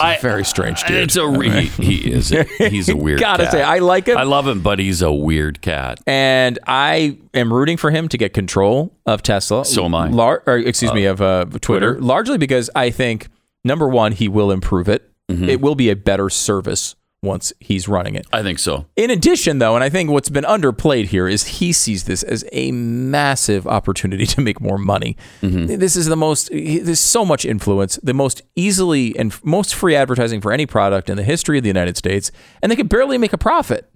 A 0.03 0.19
very 0.21 0.45
strange 0.45 0.83
dude. 0.85 0.97
It's 0.99 1.17
a 1.17 1.27
re- 1.27 1.67
he, 1.67 2.13
is. 2.13 2.33
A, 2.33 2.45
he's 2.69 2.89
a 2.89 2.97
weird. 2.97 3.21
Gotta 3.21 3.45
cat. 3.45 3.53
say, 3.53 3.63
I 3.63 3.79
like 3.79 4.07
him. 4.09 4.17
I 4.17 4.23
love 4.25 4.47
him, 4.47 4.61
but 4.61 4.79
he's 4.79 5.03
a 5.03 5.13
weird 5.13 5.61
cat. 5.63 6.01
and 6.07 6.59
I 6.67 7.19
am 7.35 7.53
rooting 7.53 7.77
for 7.77 7.91
him 7.91 8.09
to 8.09 8.19
get 8.19 8.33
control 8.35 8.93
of 9.07 9.23
Tesla. 9.23 9.65
So 9.65 9.85
am 9.85 9.95
I. 9.95 10.09
Lar- 10.09 10.43
or 10.47 10.59
excuse 10.59 10.93
me, 10.93 11.05
of 11.07 11.21
uh, 11.21 11.45
Twitter, 11.45 11.61
Twitter. 11.61 12.01
largely 12.01 12.39
because 12.39 12.71
I 12.75 12.91
think 12.91 13.29
number 13.65 13.89
one, 13.89 14.13
he 14.13 14.29
will 14.29 14.51
improve 14.51 14.89
it. 14.89 15.11
Mm-hmm. 15.29 15.49
It 15.49 15.61
will 15.61 15.75
be 15.77 15.91
a 15.91 15.97
better 15.97 16.29
service 16.29 16.97
once 17.23 17.53
he's 17.61 17.87
running 17.87 18.15
it. 18.15 18.27
I 18.33 18.43
think 18.43 18.59
so. 18.59 18.87
In 18.97 19.11
addition, 19.11 19.59
though, 19.59 19.75
and 19.75 19.85
I 19.85 19.91
think 19.91 20.11
what's 20.11 20.31
been 20.31 20.45
underplayed 20.45 21.07
here 21.07 21.29
is 21.29 21.45
he 21.45 21.73
sees 21.73 22.05
this 22.05 22.23
as 22.23 22.45
a 22.53 22.73
massive 22.73 23.67
opportunity 23.67 24.25
to 24.35 24.41
make 24.41 24.61
more 24.61 24.79
money. 24.79 25.17
Mm-hmm. 25.43 25.77
This 25.79 25.97
is 25.97 26.07
the 26.07 26.17
most, 26.17 26.49
there's 26.51 27.01
so 27.01 27.25
much 27.25 27.45
influence, 27.45 27.99
the 28.03 28.15
most 28.15 28.43
easily 28.57 29.17
and 29.19 29.35
most 29.45 29.75
free 29.75 29.95
advertising 29.95 30.41
for 30.41 30.51
any 30.53 30.65
product 30.65 31.11
in 31.11 31.17
the 31.17 31.23
history 31.23 31.59
of 31.59 31.63
the 31.65 31.69
United 31.69 31.97
States, 31.99 32.33
and 32.63 32.73
they 32.73 32.77
could 32.77 32.89
barely 32.89 33.19
make 33.19 33.33
a 33.35 33.39
profit 33.39 33.91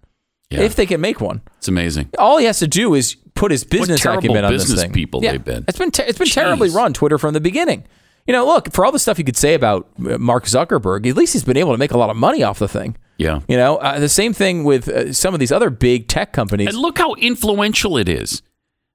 Yeah. 0.51 0.61
if 0.61 0.77
they 0.77 0.85
can 0.85 1.01
make 1.01 1.21
one. 1.21 1.41
It's 1.57 1.69
amazing. 1.69 2.11
All 2.19 2.37
he 2.37 2.45
has 2.45 2.59
to 2.59 2.69
do 2.69 2.93
is 2.95 3.17
put 3.35 3.51
his 3.51 3.65
business 3.65 4.05
acumen 4.05 4.45
on 4.45 4.53
business 4.53 4.71
this 4.73 4.83
thing. 4.83 4.93
people 4.93 5.21
they've 5.23 5.43
been. 5.43 5.65
It's 5.67 5.79
been 5.79 5.91
ter- 5.91 6.05
it's 6.05 6.19
been 6.19 6.29
terribly 6.29 6.69
run 6.69 6.93
Twitter 6.93 7.17
from 7.19 7.33
the 7.33 7.41
beginning. 7.41 7.85
You 8.27 8.33
know, 8.33 8.47
look 8.47 8.73
for 8.73 8.85
all 8.87 8.93
the 8.93 8.99
stuff 8.99 9.19
you 9.19 9.25
could 9.25 9.37
say 9.37 9.55
about 9.55 9.89
uh, 9.99 10.17
Mark 10.19 10.45
Zuckerberg. 10.45 11.07
At 11.09 11.17
least 11.17 11.33
he's 11.33 11.45
been 11.45 11.57
able 11.57 11.73
to 11.73 11.79
make 11.79 11.91
a 11.91 11.99
lot 11.99 12.11
of 12.11 12.17
money 12.17 12.43
off 12.43 12.59
the 12.59 12.69
thing. 12.69 12.97
Yeah. 13.17 13.41
You 13.49 13.57
know, 13.57 13.77
uh, 13.77 13.99
the 13.99 14.09
same 14.09 14.33
thing 14.33 14.65
with 14.65 14.89
uh, 14.89 15.13
some 15.13 15.35
of 15.35 15.41
these 15.41 15.53
other 15.53 15.71
big 15.71 16.09
tech 16.09 16.33
companies. 16.33 16.69
And 16.69 16.79
look 16.79 16.99
how 16.99 17.15
influential 17.15 17.97
it 17.97 18.09
is. 18.09 18.43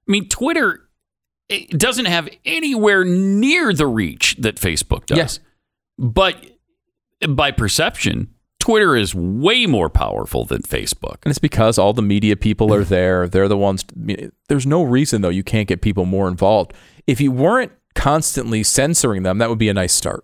I 0.07 0.11
mean, 0.11 0.27
Twitter 0.27 0.89
it 1.49 1.71
doesn't 1.71 2.05
have 2.05 2.29
anywhere 2.45 3.03
near 3.03 3.73
the 3.73 3.87
reach 3.87 4.35
that 4.39 4.55
Facebook 4.55 5.07
does. 5.07 5.17
Yes. 5.17 5.39
But 5.97 6.45
by 7.27 7.51
perception, 7.51 8.33
Twitter 8.59 8.95
is 8.95 9.15
way 9.15 9.65
more 9.65 9.89
powerful 9.89 10.45
than 10.45 10.61
Facebook. 10.61 11.17
And 11.23 11.31
it's 11.31 11.39
because 11.39 11.77
all 11.77 11.93
the 11.93 12.03
media 12.03 12.35
people 12.35 12.73
are 12.73 12.83
there. 12.83 13.27
They're 13.27 13.47
the 13.47 13.57
ones. 13.57 13.83
There's 14.47 14.67
no 14.67 14.83
reason 14.83 15.21
though 15.21 15.29
you 15.29 15.43
can't 15.43 15.67
get 15.67 15.81
people 15.81 16.05
more 16.05 16.27
involved. 16.27 16.73
If 17.07 17.19
you 17.19 17.31
weren't 17.31 17.71
constantly 17.95 18.63
censoring 18.63 19.23
them, 19.23 19.39
that 19.39 19.49
would 19.49 19.57
be 19.57 19.69
a 19.69 19.73
nice 19.73 19.93
start. 19.93 20.23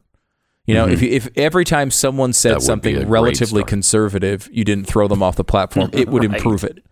You 0.68 0.74
know, 0.74 0.88
if 0.88 1.02
you, 1.02 1.10
if 1.10 1.30
every 1.36 1.64
time 1.66 1.92
someone 1.92 2.32
Mm-hmm. 2.32 2.34
Said 2.34 2.52
would 2.54 2.60
be 2.60 2.64
a 2.64 2.96
something 2.96 3.10
relatively 3.10 3.64
conservative, 3.64 4.50
you 4.52 4.64
didn't 4.64 4.86
throw 4.86 5.08
them 5.08 5.22
off 5.22 5.36
the 5.36 5.44
platform, 5.44 5.90
it 5.94 6.10
would 6.10 6.24
Right. 6.28 6.36
improve 6.36 6.64
it. 6.64 6.84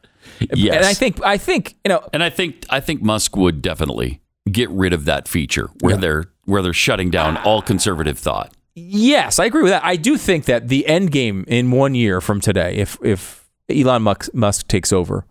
Yes. 0.54 0.76
And 0.78 0.86
I 0.86 0.94
think 0.94 1.24
I 1.24 1.38
think 1.38 1.76
you 1.84 1.90
know 1.90 2.08
And 2.14 2.24
I 2.24 2.30
think 2.30 2.66
I 2.70 2.80
think 2.80 3.02
Musk 3.02 3.36
would 3.36 3.62
definitely 3.62 4.22
get 4.52 4.70
rid 4.70 4.94
of 4.94 5.06
that 5.06 5.28
feature 5.28 5.70
where 5.82 5.96
Yeah. 5.96 6.00
they're 6.02 6.26
where 6.46 6.62
they're 6.62 6.74
shutting 6.74 7.10
down 7.10 7.38
all 7.38 7.62
conservative 7.62 8.20
thought. 8.20 8.54
Yes, 8.76 9.40
I 9.40 9.46
agree 9.46 9.62
with 9.64 9.72
that. 9.72 9.84
I 9.86 9.96
do 9.96 10.18
think 10.18 10.46
that 10.46 10.68
the 10.68 10.86
end 10.88 11.12
game 11.12 11.46
in 11.48 11.72
one 11.72 11.94
year 11.96 12.20
from 12.22 12.42
today, 12.42 12.76
if 12.76 12.98
if 13.04 13.48
Elon 13.70 14.02
Musk, 14.04 14.34
Musk 14.34 14.68
takes 14.68 14.92
over, 14.92 15.26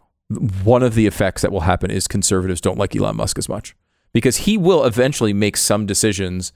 one 0.65 0.83
of 0.83 0.95
the 0.95 1.07
effects 1.07 1.43
that 1.43 1.53
will 1.53 1.61
happen 1.63 1.91
is 1.91 2.07
conservatives 2.09 2.61
don't 2.61 2.79
like 2.79 2.95
Elon 2.97 3.17
Musk 3.17 3.39
as 3.39 3.49
much 3.49 3.75
because 4.13 4.39
he 4.39 4.57
will 4.57 4.85
eventually 4.85 5.33
make 5.33 5.57
some 5.57 5.87
decisions 5.87 6.53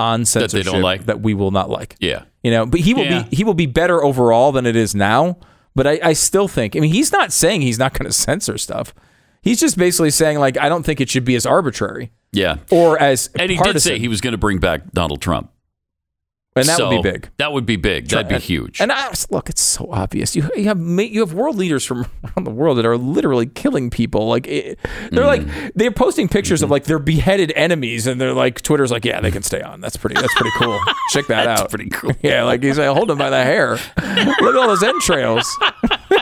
on 0.00 0.24
they 0.52 0.62
don't 0.62 0.82
like? 0.82 1.06
that 1.06 1.20
we 1.20 1.34
will 1.34 1.50
not 1.50 1.70
like. 1.70 1.96
Yeah. 2.00 2.24
You 2.42 2.50
know, 2.50 2.66
but 2.66 2.80
he 2.80 2.94
will 2.94 3.04
Yeah. 3.04 3.22
be 3.24 3.36
he 3.36 3.44
will 3.44 3.54
be 3.54 3.66
better 3.66 4.02
overall 4.02 4.52
than 4.52 4.66
it 4.66 4.76
is 4.76 4.94
now. 4.94 5.36
But 5.74 5.86
I, 5.86 6.00
I 6.02 6.12
still 6.14 6.48
think 6.48 6.74
I 6.76 6.80
mean 6.80 6.92
he's 6.92 7.12
not 7.12 7.32
saying 7.32 7.62
he's 7.62 7.78
not 7.78 7.92
going 7.96 8.06
to 8.10 8.12
censor 8.12 8.58
stuff. 8.58 8.94
He's 9.42 9.60
just 9.60 9.78
basically 9.78 10.10
saying 10.10 10.38
like 10.38 10.58
I 10.58 10.68
don't 10.68 10.82
think 10.84 11.00
it 11.00 11.08
should 11.08 11.24
be 11.24 11.34
as 11.36 11.46
arbitrary 11.46 12.10
Yeah. 12.32 12.56
or 12.70 12.98
as 13.00 13.30
And 13.38 13.50
he 13.50 13.56
did 13.58 13.80
say 13.80 13.98
he 13.98 14.08
was 14.08 14.20
going 14.20 14.32
to 14.32 14.38
bring 14.38 14.58
back 14.58 14.90
Donald 14.92 15.20
Trump. 15.22 15.50
And 16.56 16.66
that 16.66 16.78
would 16.80 16.90
be 17.02 17.10
big. 17.10 17.28
That 17.36 17.52
would 17.52 17.64
be 17.66 17.76
big. 17.76 18.08
That'd 18.08 18.28
be 18.28 18.38
huge. 18.38 18.80
And 18.80 18.90
I, 18.90 19.12
look, 19.30 19.48
it's 19.48 19.60
so 19.62 19.88
obvious. 19.92 20.34
You, 20.34 20.50
you 20.56 20.64
have 20.64 20.78
you 20.80 21.20
have 21.20 21.32
world 21.32 21.56
leaders 21.56 21.84
from 21.84 22.00
around 22.24 22.44
the 22.44 22.50
world 22.50 22.78
that 22.78 22.84
are 22.86 22.96
literally 22.98 23.46
killing 23.46 23.88
people. 23.88 24.26
Like 24.28 24.46
it, 24.48 24.78
they're 25.12 25.26
like 25.26 25.40
Mm. 25.42 25.72
they're 25.76 25.90
posting 25.92 26.28
pictures 26.28 26.58
Mm-hmm. 26.60 26.64
of 26.64 26.70
like 26.72 26.84
their 26.84 26.98
beheaded 26.98 27.52
enemies, 27.54 28.06
and 28.08 28.20
they're 28.20 28.34
like 28.34 28.60
Twitter's 28.62 28.90
like, 28.90 29.04
yeah, 29.04 29.20
they 29.20 29.30
can 29.30 29.42
stay 29.42 29.62
on. 29.62 29.80
That's 29.80 29.96
pretty. 29.96 30.14
That's 30.20 30.34
pretty 30.34 30.50
cool. 30.58 30.78
Check 31.10 31.26
that 31.28 31.44
That's 31.46 31.62
out. 31.62 31.70
pretty 31.70 31.88
cool. 31.90 32.12
Yeah, 32.22 32.42
like 32.44 32.62
he's 32.62 32.78
like 32.78 32.88
hold 32.88 33.08
them 33.08 33.18
by 33.18 33.30
the 33.30 33.42
hair. 33.44 33.70
Look 33.72 33.96
at 33.96 34.56
all 34.56 34.66
those 34.68 34.82
entrails. 34.82 35.46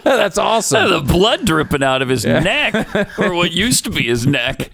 That's 0.05 0.39
awesome. 0.39 0.91
the 0.91 1.01
blood 1.01 1.45
dripping 1.45 1.83
out 1.83 2.03
of 2.03 2.09
his 2.09 2.25
neck, 2.25 2.75
or 3.19 3.35
what 3.35 3.53
used 3.53 3.85
to 3.85 3.91
be 3.91 4.05
his 4.05 4.27
neck. 4.27 4.71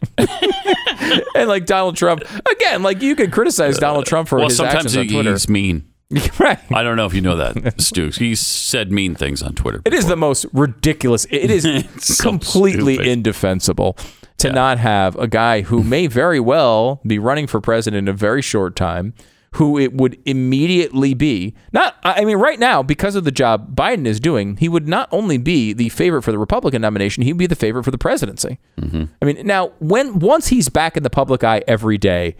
and 1.34 1.48
like 1.48 1.66
Donald 1.66 1.96
Trump 1.96 2.22
again. 2.50 2.82
Like 2.82 3.02
you 3.02 3.16
could 3.16 3.32
criticize 3.32 3.78
Donald 3.78 4.06
Trump 4.06 4.28
for 4.28 4.36
well, 4.38 4.48
his 4.48 4.56
sometimes 4.56 4.96
actions 4.96 4.96
on 4.96 5.06
Twitter. 5.08 5.38
Mean. 5.48 5.88
right. 6.38 6.58
I 6.72 6.82
don't 6.82 6.96
know 6.96 7.06
if 7.06 7.14
you 7.14 7.20
know 7.20 7.36
that, 7.36 7.80
Stu. 7.80 8.10
He 8.10 8.34
said 8.34 8.92
mean 8.92 9.14
things 9.14 9.42
on 9.42 9.54
Twitter. 9.54 9.82
It 9.84 9.94
is 9.94 10.06
the 10.06 10.16
most 10.16 10.46
ridiculous. 10.52 11.26
It 11.30 11.50
is 11.50 11.64
so 11.98 12.22
completely 12.22 12.94
stupid. 12.94 13.10
indefensible. 13.10 13.96
to 14.38 14.52
not 14.52 14.78
have 14.78 15.16
a 15.16 15.26
guy 15.26 15.62
who 15.62 15.82
may 15.82 16.06
very 16.06 16.40
well 16.40 17.00
be 17.06 17.18
running 17.18 17.46
for 17.46 17.60
president 17.60 18.06
in 18.06 18.12
a 18.12 18.16
very 18.16 18.42
short 18.42 18.76
time, 18.76 19.14
who 19.54 19.78
it 19.78 19.94
would 19.94 20.18
immediately 20.26 21.14
be 21.14 21.54
not. 21.72 21.96
I 22.02 22.20
I 22.20 22.24
mean, 22.24 22.36
right 22.36 22.58
now 22.58 22.82
because 22.82 23.14
of 23.14 23.24
the 23.24 23.30
job 23.32 23.74
Biden 23.74 24.06
is 24.06 24.20
doing, 24.20 24.56
he 24.58 24.68
would 24.68 24.86
not 24.86 25.08
only 25.10 25.38
be 25.38 25.72
the 25.72 25.88
favorite 25.88 26.22
for 26.22 26.32
the 26.32 26.38
Republican 26.38 26.82
nomination, 26.82 27.22
he'd 27.22 27.38
be 27.38 27.46
the 27.46 27.56
favorite 27.56 27.84
for 27.84 27.90
the 27.90 27.98
presidency. 27.98 28.58
Mm-hmm. 28.80 29.04
I 29.22 29.24
mean, 29.24 29.46
now 29.46 29.72
when 29.78 30.18
once 30.18 30.48
he's 30.48 30.68
back 30.68 30.96
in 30.96 31.02
the 31.02 31.10
public 31.10 31.42
eye 31.44 31.62
every 31.66 31.98
day, 31.98 32.36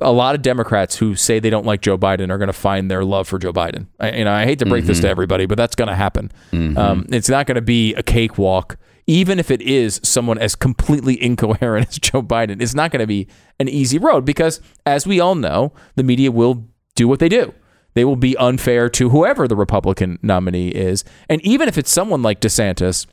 a 0.00 0.12
lot 0.12 0.34
of 0.34 0.42
Democrats 0.42 0.96
who 0.96 1.14
say 1.14 1.38
they 1.38 1.50
don't 1.50 1.66
like 1.66 1.80
Joe 1.80 1.98
Biden 1.98 2.30
are 2.30 2.38
going 2.38 2.48
to 2.48 2.52
find 2.52 2.90
their 2.90 3.04
love 3.04 3.28
for 3.28 3.38
Joe 3.38 3.52
Biden. 3.52 3.86
I, 4.00 4.12
you 4.12 4.24
know, 4.24 4.32
I 4.32 4.44
hate 4.44 4.58
to 4.60 4.66
break 4.66 4.84
this 4.84 5.00
to 5.00 5.08
everybody, 5.08 5.46
but 5.46 5.56
that's 5.56 5.74
going 5.74 5.88
to 5.88 5.94
happen. 5.94 6.30
Um, 6.76 7.06
it's 7.10 7.28
not 7.28 7.46
going 7.46 7.56
to 7.56 7.62
be 7.62 7.94
a 7.94 8.02
cakewalk, 8.02 8.76
even 9.06 9.38
if 9.38 9.50
it 9.50 9.60
is 9.62 10.00
someone 10.02 10.38
as 10.38 10.54
completely 10.54 11.22
incoherent 11.28 11.88
as 11.88 11.98
Joe 11.98 12.22
Biden. 12.22 12.60
It's 12.62 12.74
not 12.74 12.90
going 12.90 13.00
to 13.00 13.06
be 13.06 13.28
an 13.58 13.68
easy 13.68 13.98
road 13.98 14.24
because, 14.24 14.60
as 14.86 15.06
we 15.06 15.20
all 15.20 15.34
know, 15.34 15.72
the 15.96 16.02
media 16.02 16.30
will 16.30 16.66
do 16.94 17.08
what 17.08 17.18
they 17.18 17.28
do. 17.28 17.54
They 17.94 18.04
will 18.04 18.16
be 18.16 18.36
unfair 18.38 18.88
to 18.90 19.10
whoever 19.10 19.46
the 19.46 19.56
Republican 19.56 20.18
nominee 20.22 20.68
is, 20.68 21.04
and 21.28 21.40
even 21.42 21.68
if 21.68 21.76
it's 21.76 21.90
someone 21.90 22.22
like 22.22 22.40
DeSantis, 22.40 23.06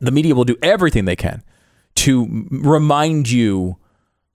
the 0.00 0.10
media 0.10 0.34
will 0.34 0.44
do 0.44 0.56
everything 0.62 1.04
they 1.04 1.16
can 1.16 1.42
to 1.94 2.46
remind 2.50 3.30
you 3.30 3.76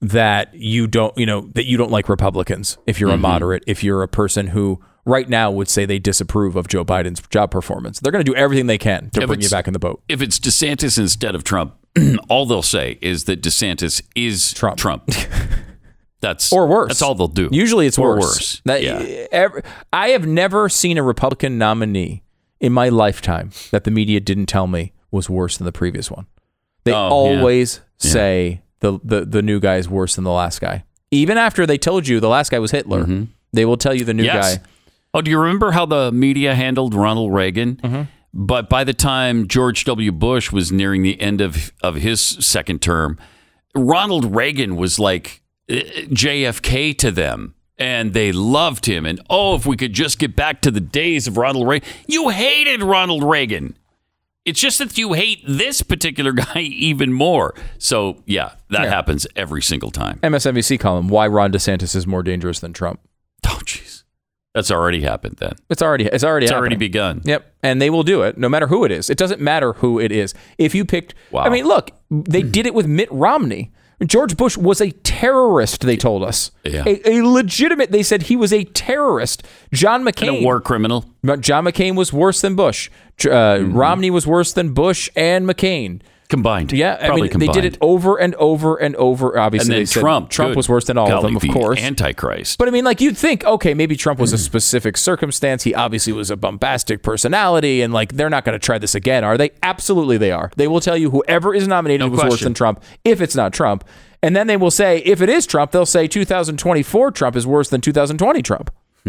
that 0.01 0.53
you 0.53 0.87
don't, 0.87 1.17
you 1.17 1.25
know, 1.25 1.49
that 1.55 1.65
you 1.65 1.77
don't 1.77 1.91
like 1.91 2.07
Republicans 2.09 2.77
if 2.85 2.99
you're 2.99 3.09
a 3.09 3.13
mm-hmm. 3.13 3.21
moderate, 3.23 3.63
if 3.67 3.83
you're 3.83 4.03
a 4.03 4.07
person 4.07 4.47
who 4.47 4.79
right 5.05 5.29
now 5.29 5.49
would 5.49 5.69
say 5.69 5.85
they 5.85 5.99
disapprove 5.99 6.55
of 6.55 6.67
Joe 6.67 6.83
Biden's 6.83 7.21
job 7.29 7.49
performance. 7.49 7.99
They're 7.99 8.11
going 8.11 8.23
to 8.23 8.29
do 8.29 8.35
everything 8.35 8.67
they 8.67 8.77
can 8.77 9.09
to 9.11 9.21
If 9.21 9.27
bring 9.27 9.41
you 9.41 9.49
back 9.49 9.65
in 9.67 9.73
the 9.73 9.79
boat. 9.79 10.03
If 10.09 10.21
it's 10.21 10.37
DeSantis 10.39 10.99
instead 10.99 11.33
of 11.33 11.43
Trump, 11.43 11.75
all 12.29 12.45
they'll 12.45 12.61
say 12.61 12.99
is 13.01 13.23
that 13.23 13.41
DeSantis 13.41 14.01
is 14.15 14.53
Trump. 14.53 14.77
Trump. 14.77 15.09
That's 16.19 16.51
Or 16.51 16.67
worse. 16.67 16.89
That's 16.89 17.01
all 17.01 17.15
they'll 17.15 17.27
do. 17.27 17.47
Usually 17.51 17.85
it's 17.87 17.97
or 17.97 18.15
worse. 18.15 18.21
worse. 18.23 18.61
That- 18.65 18.83
yeah. 18.83 19.27
ever- 19.31 19.63
I 19.93 20.09
have 20.09 20.25
never 20.27 20.67
seen 20.67 20.97
a 20.97 21.03
Republican 21.03 21.57
nominee 21.57 22.23
in 22.59 22.73
my 22.73 22.89
lifetime 22.89 23.51
that 23.71 23.83
the 23.83 23.91
media 23.91 24.19
didn't 24.19 24.47
tell 24.47 24.67
me 24.67 24.93
was 25.11 25.29
worse 25.29 25.57
than 25.57 25.65
the 25.65 25.71
previous 25.71 26.09
one. 26.11 26.25
They 26.83 26.91
Oh, 26.91 27.07
always 27.09 27.81
Yeah. 28.01 28.11
say 28.11 28.61
the, 28.79 28.99
the 29.03 29.25
the 29.25 29.41
new 29.41 29.59
guy 29.59 29.77
is 29.77 29.89
worse 29.89 30.15
than 30.15 30.23
the 30.23 30.31
last 30.31 30.61
guy. 30.61 30.83
Even 31.11 31.37
after 31.37 31.65
they 31.65 31.77
told 31.77 32.07
you 32.07 32.19
the 32.19 32.29
last 32.29 32.51
guy 32.51 32.59
was 32.59 32.71
Hitler, 32.71 33.05
they 33.53 33.65
will 33.65 33.77
tell 33.77 33.93
you 33.93 34.03
the 34.05 34.13
new 34.13 34.23
Mm-hmm. 34.23 34.35
Yes. 34.35 34.57
guy. 34.57 34.63
Oh, 35.13 35.21
do 35.21 35.31
you 35.31 35.39
remember 35.39 35.71
how 35.71 35.85
the 35.85 36.11
media 36.11 36.53
handled 36.53 36.93
Ronald 36.93 37.33
Reagan? 37.33 37.77
Mm-hmm. 37.77 38.01
But 38.33 38.69
by 38.69 38.83
the 38.83 38.93
time 38.93 39.47
George 39.47 39.85
W. 39.85 40.11
Bush 40.11 40.51
was 40.51 40.71
nearing 40.71 41.01
the 41.01 41.19
end 41.19 41.39
of, 41.41 41.71
of 41.81 41.95
his 41.95 42.19
second 42.21 42.81
term, 42.81 43.17
Ronald 43.73 44.35
Reagan 44.35 44.75
was 44.75 44.99
like 44.99 45.41
uh, 45.69 45.75
JFK 45.75 46.97
to 46.99 47.11
them. 47.11 47.55
And 47.79 48.13
they 48.13 48.31
loved 48.31 48.85
him. 48.87 49.05
And 49.05 49.21
oh, 49.29 49.55
if 49.55 49.65
we 49.67 49.77
could 49.77 49.93
just 49.93 50.17
get 50.17 50.35
back 50.35 50.61
to 50.63 50.71
the 50.71 50.81
days 50.81 51.27
of 51.27 51.37
Ronald 51.37 51.67
Reagan. 51.67 51.87
You 52.07 52.29
hated 52.29 52.81
Ronald 52.81 53.23
Reagan. 53.23 53.77
It's 54.47 54.59
just 54.61 54.79
that 54.79 54.97
you 54.97 55.13
hate 55.13 55.43
this 55.45 55.83
particular 55.83 56.31
guy 56.45 56.61
even 56.61 57.11
more. 57.13 57.53
So, 57.77 58.23
yeah, 58.25 58.53
that 58.69 58.83
Yeah. 58.85 58.89
happens 58.89 59.27
every 59.35 59.61
single 59.61 59.91
time. 59.91 60.19
MSNBC 60.23 60.79
column: 60.79 61.09
Why 61.09 61.27
Ron 61.27 61.51
DeSantis 61.51 61.95
is 61.95 62.07
more 62.07 62.23
dangerous 62.23 62.59
than 62.59 62.73
Trump. 62.73 62.99
Oh, 63.49 63.59
jeez, 63.63 64.03
that's 64.53 64.71
already 64.71 65.01
happened. 65.01 65.37
Then 65.37 65.53
It's 65.69 65.81
already 65.81 66.05
it's 66.05 66.23
already 66.23 66.45
it's 66.47 66.53
already 66.53 66.75
begun. 66.75 67.21
Yep, 67.23 67.45
and 67.63 67.81
they 67.81 67.89
will 67.89 68.03
do 68.03 68.23
it 68.23 68.37
no 68.37 68.49
matter 68.49 68.67
who 68.67 68.83
it 68.85 68.91
is. 68.91 69.09
It 69.09 69.17
doesn't 69.17 69.39
matter 69.41 69.73
who 69.73 69.99
it 69.99 70.11
is. 70.11 70.33
If 70.57 70.73
you 70.75 70.83
picked, 70.85 71.13
Wow. 71.31 71.43
I 71.43 71.49
mean, 71.49 71.65
look, 71.65 71.91
they 72.09 72.41
did 72.41 72.65
it 72.65 72.73
with 72.73 72.87
Mitt 72.87 73.09
Romney. 73.11 73.71
George 74.05 74.37
Bush 74.37 74.55
was 74.57 74.79
a 74.79 74.91
terrorist. 74.91 75.81
They 75.81 75.97
told 75.97 76.23
us, 76.23 76.51
Yeah. 76.63 76.83
a, 76.85 77.09
a 77.17 77.23
legitimate. 77.23 77.91
They 77.91 78.03
said 78.03 78.23
he 78.23 78.35
was 78.35 78.53
a 78.53 78.63
terrorist. 78.63 79.43
John 79.73 80.03
McCain, 80.03 80.27
And 80.27 80.37
a 80.37 80.43
war 80.43 80.61
criminal. 80.61 81.05
John 81.39 81.65
McCain 81.65 81.95
was 81.95 82.13
worse 82.13 82.41
than 82.41 82.55
Bush. 82.55 82.89
Uh, 83.25 83.27
Mm-hmm. 83.27 83.73
Romney 83.75 84.11
was 84.11 84.27
worse 84.27 84.53
than 84.53 84.73
Bush 84.75 85.09
and 85.15 85.47
McCain. 85.49 86.01
Combined. 86.29 86.73
Yeah, 86.73 86.97
I 86.99 87.15
mean, 87.15 87.29
they 87.39 87.47
did 87.47 87.63
it 87.63 87.77
over 87.79 88.19
and 88.19 88.35
over 88.35 88.75
and 88.75 88.97
over. 88.97 89.39
Obviously, 89.39 89.67
and 89.67 89.71
then 89.71 89.81
they 89.81 89.85
said 89.85 90.01
Trump. 90.01 90.29
Trump 90.29 90.57
was 90.57 90.67
worse 90.67 90.83
than 90.83 90.97
all 90.97 91.09
of 91.09 91.23
them, 91.23 91.37
of 91.37 91.41
the 91.41 91.47
course. 91.47 91.79
Antichrist. 91.79 92.57
But 92.57 92.67
I 92.67 92.71
mean, 92.71 92.83
like 92.83 92.99
you'd 92.99 93.17
think, 93.17 93.45
okay, 93.45 93.73
maybe 93.73 93.95
Trump 93.95 94.19
was 94.19 94.33
a 94.33 94.35
hmm. 94.35 94.41
specific 94.41 94.97
circumstance. 94.97 95.63
He 95.63 95.73
obviously 95.73 96.11
was 96.11 96.29
a 96.29 96.35
bombastic 96.35 97.01
personality, 97.01 97.81
and 97.81 97.93
like 97.93 98.13
they're 98.13 98.29
not 98.29 98.43
going 98.43 98.59
to 98.59 98.63
try 98.63 98.77
this 98.77 98.93
again, 98.93 99.23
are 99.23 99.37
they? 99.37 99.51
Absolutely, 99.63 100.17
they 100.17 100.31
are. 100.31 100.51
They 100.57 100.67
will 100.67 100.81
tell 100.81 100.97
you 100.97 101.11
whoever 101.11 101.55
is 101.55 101.65
nominated 101.65 102.01
No 102.01 102.09
was 102.09 102.21
worse 102.21 102.41
than 102.41 102.53
Trump 102.53 102.83
if 103.05 103.21
it's 103.21 103.35
not 103.35 103.53
Trump, 103.53 103.85
and 104.21 104.35
then 104.35 104.47
they 104.47 104.57
will 104.57 104.71
say 104.71 104.97
if 104.99 105.21
it 105.21 105.29
is 105.29 105.47
Trump, 105.47 105.71
they'll 105.71 105.85
say 105.85 106.07
2024 106.07 107.11
Trump 107.11 107.37
is 107.37 107.47
worse 107.47 107.69
than 107.69 107.79
2020 107.79 108.41
Trump. 108.41 108.69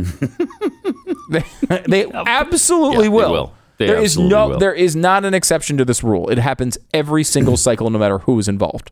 they, 1.30 1.44
they 1.88 2.06
absolutely 2.12 2.96
Yeah, 2.96 3.02
they 3.02 3.08
will. 3.08 3.52
They 3.78 3.86
There 3.86 3.98
is 4.02 4.18
no, 4.18 4.48
will. 4.48 4.58
there 4.58 4.74
is 4.74 4.94
not 4.96 5.24
an 5.24 5.34
exception 5.34 5.76
to 5.78 5.84
this 5.84 6.02
rule. 6.02 6.28
It 6.28 6.38
happens 6.38 6.76
every 6.92 7.24
single 7.24 7.56
cycle, 7.66 7.88
no 7.90 7.98
matter 7.98 8.18
who 8.18 8.38
is 8.38 8.48
involved. 8.48 8.90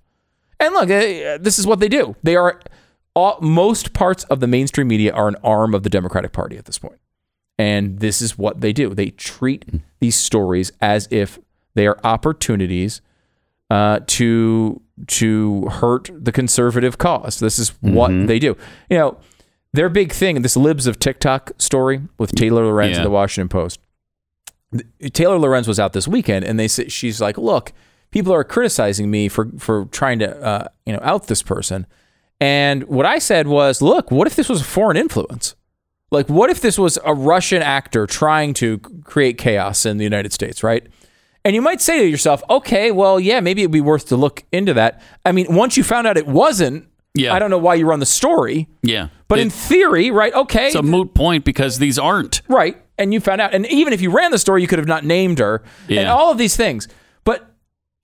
And 0.60 0.72
look, 0.74 0.84
uh, 0.90 1.38
this 1.40 1.58
is 1.58 1.66
what 1.66 1.80
they 1.80 1.88
do. 1.88 2.16
They 2.22 2.36
are 2.36 2.60
all, 3.14 3.38
most 3.40 3.92
parts 3.92 4.24
of 4.24 4.40
the 4.40 4.46
mainstream 4.46 4.88
media 4.88 5.12
are 5.12 5.28
an 5.28 5.36
arm 5.42 5.74
of 5.74 5.82
the 5.82 5.90
Democratic 5.90 6.32
Party 6.32 6.56
at 6.56 6.64
this 6.66 6.78
point. 6.78 6.98
And 7.58 8.00
this 8.00 8.20
is 8.22 8.36
what 8.38 8.60
they 8.60 8.72
do. 8.72 8.94
They 8.94 9.10
treat 9.10 9.64
these 10.00 10.14
stories 10.16 10.72
as 10.80 11.08
if 11.10 11.38
they 11.74 11.86
are 11.86 11.98
opportunities 12.04 13.00
uh, 13.70 14.00
to 14.06 14.80
to 15.08 15.66
hurt 15.66 16.10
the 16.14 16.32
conservative 16.32 16.96
cause. 16.98 17.38
This 17.38 17.58
is 17.58 17.70
what 17.80 18.10
they 18.26 18.38
do. 18.38 18.56
You 18.88 18.98
know, 18.98 19.18
their 19.72 19.88
big 19.90 20.12
thing, 20.12 20.40
this 20.42 20.56
libs 20.56 20.86
of 20.86 20.98
TikTok 20.98 21.52
story 21.58 22.00
with 22.18 22.32
Taylor 22.34 22.64
Lorenz 22.64 22.92
Yeah. 22.92 22.98
in 22.98 23.02
the 23.04 23.10
Washington 23.10 23.48
Post. 23.48 23.80
Taylor 25.12 25.38
Lorenz 25.38 25.66
was 25.68 25.78
out 25.80 25.92
this 25.92 26.08
weekend, 26.08 26.44
and 26.44 26.58
they 26.58 26.68
said 26.68 26.90
she's 26.92 27.20
like, 27.20 27.36
"Look, 27.38 27.72
people 28.10 28.32
are 28.32 28.44
criticizing 28.44 29.10
me 29.10 29.28
for 29.28 29.48
for 29.58 29.86
trying 29.86 30.18
to 30.20 30.42
uh, 30.42 30.68
you 30.84 30.92
know 30.92 31.00
out 31.02 31.26
this 31.26 31.42
person." 31.42 31.86
And 32.40 32.84
what 32.84 33.06
I 33.06 33.18
said 33.18 33.46
was, 33.46 33.80
"Look, 33.82 34.10
what 34.10 34.26
if 34.26 34.36
this 34.36 34.48
was 34.48 34.60
a 34.60 34.64
foreign 34.64 34.96
influence? 34.96 35.54
Like, 36.10 36.28
what 36.28 36.50
if 36.50 36.60
this 36.60 36.78
was 36.78 36.98
a 37.04 37.14
Russian 37.14 37.62
actor 37.62 38.06
trying 38.06 38.54
to 38.54 38.78
create 39.04 39.38
chaos 39.38 39.84
in 39.86 39.96
the 39.98 40.04
United 40.04 40.32
States, 40.32 40.62
right?" 40.62 40.86
And 41.44 41.54
you 41.54 41.62
might 41.62 41.80
say 41.80 41.98
to 41.98 42.06
yourself, 42.08 42.42
"Okay, 42.50 42.90
well, 42.92 43.20
yeah, 43.20 43.40
maybe 43.40 43.62
it'd 43.62 43.70
be 43.72 43.80
worth 43.80 44.06
to 44.08 44.16
look 44.16 44.44
into 44.52 44.74
that." 44.74 45.00
I 45.24 45.32
mean, 45.32 45.46
once 45.54 45.76
you 45.76 45.84
found 45.84 46.06
out 46.06 46.16
it 46.16 46.26
wasn't, 46.26 46.88
Yeah. 47.14 47.32
I 47.32 47.38
don't 47.38 47.48
know 47.50 47.56
why 47.58 47.76
you 47.76 47.86
run 47.86 48.00
the 48.00 48.04
story, 48.06 48.68
yeah. 48.82 49.08
but 49.26 49.38
It- 49.38 49.42
in 49.42 49.50
theory, 49.50 50.10
right? 50.10 50.34
Okay, 50.34 50.66
it's 50.66 50.74
a 50.76 50.82
moot 50.82 51.14
point 51.14 51.44
because 51.46 51.78
these 51.78 51.98
aren't. 51.98 52.42
Right. 52.46 52.76
And 52.98 53.12
you 53.12 53.20
found 53.20 53.40
out. 53.40 53.54
And 53.54 53.66
even 53.66 53.92
if 53.92 54.00
you 54.00 54.10
ran 54.10 54.30
the 54.30 54.38
story, 54.38 54.62
you 54.62 54.68
could 54.68 54.78
have 54.78 54.88
not 54.88 55.04
named 55.04 55.38
her 55.38 55.62
and 55.88 56.08
all 56.08 56.30
of 56.30 56.38
these 56.38 56.56
things. 56.56 56.88
But 57.24 57.54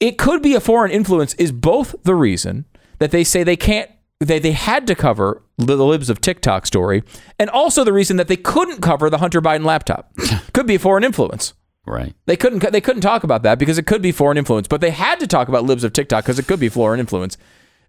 it 0.00 0.18
could 0.18 0.42
be 0.42 0.54
a 0.54 0.60
foreign 0.60 0.90
influence, 0.90 1.34
is 1.34 1.52
both 1.52 1.94
the 2.02 2.14
reason 2.14 2.66
that 2.98 3.10
they 3.10 3.24
say 3.24 3.42
they 3.42 3.56
can't, 3.56 3.90
they, 4.20 4.38
they 4.38 4.52
had 4.52 4.86
to 4.88 4.94
cover 4.94 5.42
the 5.58 5.76
libs 5.76 6.10
of 6.10 6.20
TikTok 6.20 6.66
story, 6.66 7.02
and 7.38 7.48
also 7.50 7.84
the 7.84 7.92
reason 7.92 8.16
that 8.16 8.28
they 8.28 8.36
couldn't 8.36 8.80
cover 8.80 9.08
the 9.08 9.18
Hunter 9.18 9.40
Biden 9.40 9.64
laptop. 9.64 10.12
could 10.52 10.66
be 10.66 10.76
a 10.76 10.78
foreign 10.78 11.04
influence. 11.04 11.54
Right. 11.86 12.14
They 12.26 12.36
couldn't 12.36 12.60
they 12.72 12.80
couldn't 12.80 13.02
talk 13.02 13.24
about 13.24 13.42
that 13.42 13.58
because 13.58 13.76
it 13.76 13.86
could 13.86 14.02
be 14.02 14.12
foreign 14.12 14.38
influence, 14.38 14.68
but 14.68 14.80
they 14.80 14.90
had 14.90 15.18
to 15.20 15.26
talk 15.26 15.48
about 15.48 15.64
libs 15.64 15.82
of 15.82 15.92
TikTok 15.92 16.24
because 16.24 16.38
it 16.38 16.46
could 16.46 16.60
be 16.60 16.68
foreign 16.68 17.00
influence. 17.00 17.36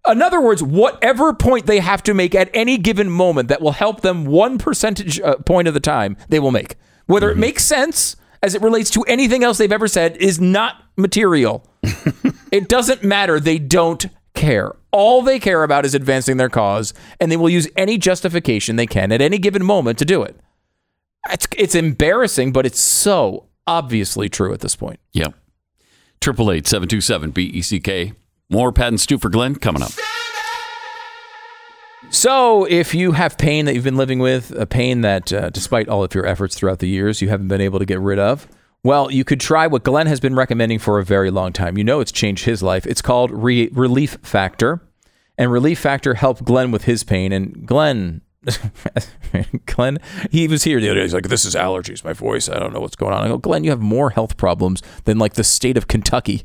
In 0.07 0.21
other 0.21 0.41
words, 0.41 0.61
whatever 0.61 1.34
point 1.34 1.65
they 1.65 1.80
have 1.80 2.03
to 2.03 2.13
make 2.13 2.35
at 2.35 2.49
any 2.53 2.77
given 2.77 3.09
moment 3.09 3.47
that 3.47 3.61
will 3.61 3.71
help 3.71 4.01
them 4.01 4.25
one 4.25 4.57
percentage 4.57 5.19
uh, 5.21 5.35
point 5.38 5.67
of 5.67 5.73
the 5.73 5.80
time, 5.80 6.17
they 6.27 6.39
will 6.39 6.51
make. 6.51 6.75
Whether 7.05 7.30
it 7.30 7.34
mm-hmm. 7.34 7.41
makes 7.41 7.65
sense 7.65 8.15
as 8.41 8.55
it 8.55 8.61
relates 8.61 8.89
to 8.91 9.03
anything 9.03 9.43
else 9.43 9.57
they've 9.57 9.71
ever 9.71 9.88
said 9.88 10.17
is 10.17 10.39
not 10.39 10.84
material. 10.97 11.65
it 12.51 12.67
doesn't 12.67 13.03
matter. 13.03 13.39
They 13.39 13.57
don't 13.57 14.05
care. 14.34 14.73
All 14.91 15.21
they 15.21 15.39
care 15.39 15.63
about 15.63 15.85
is 15.85 15.95
advancing 15.95 16.38
their 16.38 16.49
cause, 16.49 16.93
and 17.19 17.31
they 17.31 17.38
will 17.38 17.49
use 17.49 17.67
any 17.75 17.97
justification 17.97 18.75
they 18.75 18.85
can 18.85 19.11
at 19.11 19.21
any 19.21 19.38
given 19.38 19.63
moment 19.63 19.97
to 19.99 20.05
do 20.05 20.23
it. 20.23 20.35
It's, 21.30 21.47
it's 21.57 21.75
embarrassing, 21.75 22.51
but 22.51 22.65
it's 22.65 22.80
so 22.80 23.47
obviously 23.65 24.30
true 24.30 24.53
at 24.53 24.59
this 24.59 24.75
point. 24.75 24.99
Yep. 25.13 25.34
Triple 26.19 26.51
eight 26.51 26.67
seven 26.67 26.88
two 26.88 27.01
seven 27.01 27.31
B 27.31 27.43
E 27.43 27.61
C 27.61 27.80
K. 27.80 28.13
More 28.49 28.71
Pat 28.71 28.89
and 28.89 28.99
Stu 28.99 29.17
for 29.17 29.30
Glenn 29.30 29.55
coming 29.55 29.81
up. 29.81 29.91
So, 32.09 32.65
if 32.65 32.93
you 32.93 33.13
have 33.13 33.38
pain 33.38 33.65
that 33.65 33.73
you've 33.73 33.84
been 33.84 33.97
living 33.97 34.19
with, 34.19 34.51
a 34.51 34.67
pain 34.67 35.01
that, 35.01 35.34
uh, 35.34 35.49
despite 35.49 35.89
all 35.89 36.03
of 36.03 36.13
your 36.13 36.27
efforts 36.27 36.55
throughout 36.55 36.80
the 36.80 36.88
years, 36.88 37.21
you 37.21 37.30
haven't 37.30 37.47
been 37.47 37.61
able 37.61 37.80
to 37.80 37.85
get 37.85 37.99
rid 37.99 38.19
of, 38.19 38.47
well, 38.84 39.09
you 39.09 39.23
could 39.23 39.39
try 39.39 39.65
what 39.65 39.84
Glenn 39.84 40.07
has 40.07 40.19
been 40.19 40.35
recommending 40.35 40.77
for 40.77 40.99
a 40.99 41.05
very 41.05 41.31
long 41.31 41.53
time. 41.53 41.77
You 41.77 41.84
know, 41.84 42.01
it's 42.01 42.11
changed 42.11 42.45
his 42.45 42.61
life. 42.61 42.85
It's 42.85 43.01
called 43.01 43.31
Re- 43.31 43.69
Relief 43.73 44.17
Factor, 44.21 44.81
and 45.38 45.51
Relief 45.51 45.80
Factor 45.80 46.13
helped 46.13 46.43
Glenn 46.43 46.71
with 46.71 46.84
his 46.84 47.03
pain. 47.03 47.31
And 47.31 47.65
Glenn, 47.65 48.21
Glenn, 49.65 49.97
he 50.30 50.47
was 50.47 50.65
here 50.65 50.80
the 50.80 50.89
other 50.89 50.99
day. 50.99 51.03
He's 51.03 51.13
like, 51.13 51.30
"This 51.30 51.45
is 51.45 51.55
allergies. 51.55 52.03
My 52.03 52.13
voice. 52.13 52.47
I 52.47 52.59
don't 52.59 52.73
know 52.73 52.81
what's 52.81 52.97
going 52.97 53.13
on." 53.13 53.23
I 53.23 53.27
go, 53.30 53.38
"Glenn, 53.38 53.63
you 53.63 53.71
have 53.71 53.81
more 53.81 54.11
health 54.11 54.38
problems 54.38 54.84
than 55.05 55.17
like 55.17 55.34
the 55.34 55.43
state 55.43 55.77
of 55.77 55.88
Kentucky." 55.88 56.43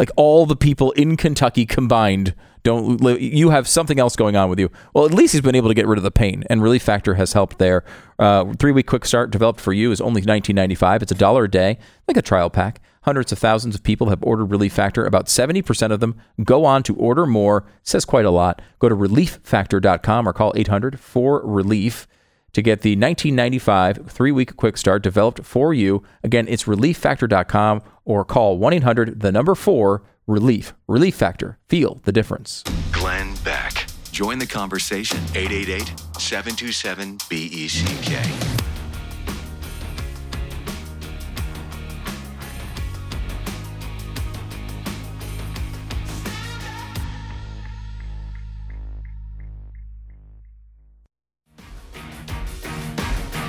Like 0.00 0.10
all 0.16 0.46
the 0.46 0.56
people 0.56 0.92
in 0.92 1.14
Kentucky 1.18 1.66
combined 1.66 2.34
don't 2.62 3.02
li- 3.02 3.18
you 3.20 3.50
have 3.50 3.68
something 3.68 4.00
else 4.00 4.16
going 4.16 4.34
on 4.34 4.48
with 4.48 4.58
you. 4.58 4.70
Well, 4.94 5.04
at 5.04 5.12
least 5.12 5.32
he's 5.34 5.42
been 5.42 5.54
able 5.54 5.68
to 5.68 5.74
get 5.74 5.86
rid 5.86 5.98
of 5.98 6.02
the 6.02 6.10
pain, 6.10 6.42
and 6.48 6.62
Relief 6.62 6.82
Factor 6.82 7.14
has 7.14 7.34
helped 7.34 7.58
there. 7.58 7.84
Uh, 8.18 8.54
three 8.58 8.72
week 8.72 8.86
quick 8.86 9.04
start 9.04 9.30
developed 9.30 9.60
for 9.60 9.74
you 9.74 9.92
is 9.92 10.00
only 10.00 10.22
nineteen 10.22 10.56
ninety 10.56 10.74
five. 10.74 11.02
It's 11.02 11.12
a 11.12 11.14
dollar 11.14 11.44
a 11.44 11.50
day, 11.50 11.78
like 12.08 12.16
a 12.16 12.22
trial 12.22 12.48
pack. 12.48 12.80
Hundreds 13.02 13.30
of 13.30 13.38
thousands 13.38 13.74
of 13.74 13.82
people 13.82 14.08
have 14.08 14.22
ordered 14.22 14.46
Relief 14.46 14.72
Factor. 14.74 15.06
About 15.06 15.24
70% 15.24 15.90
of 15.90 16.00
them 16.00 16.20
go 16.44 16.66
on 16.66 16.82
to 16.82 16.94
order 16.96 17.24
more. 17.24 17.66
Says 17.82 18.04
quite 18.04 18.26
a 18.26 18.30
lot. 18.30 18.60
Go 18.78 18.90
to 18.90 18.94
relieffactor.com 18.94 20.28
or 20.28 20.34
call 20.34 20.52
800 20.54 21.00
4 21.00 21.42
Relief 21.46 22.06
to 22.52 22.62
get 22.62 22.82
the 22.82 22.90
1995 22.90 24.10
three 24.10 24.32
week 24.32 24.56
quick 24.56 24.76
start 24.76 25.02
developed 25.02 25.44
for 25.44 25.72
you. 25.72 26.02
Again, 26.22 26.46
it's 26.48 26.64
relieffactor.com 26.64 27.82
or 28.04 28.24
call 28.24 28.58
1 28.58 28.72
800 28.72 29.20
the 29.20 29.32
number 29.32 29.54
4 29.54 30.02
Relief. 30.26 30.74
Relief 30.86 31.16
Factor. 31.16 31.58
Feel 31.68 32.00
the 32.04 32.12
difference. 32.12 32.62
Glenn 32.92 33.34
Beck. 33.44 33.86
Join 34.12 34.38
the 34.38 34.46
conversation 34.46 35.18
888 35.34 35.98
727 36.18 37.18
BECK. 37.28 38.79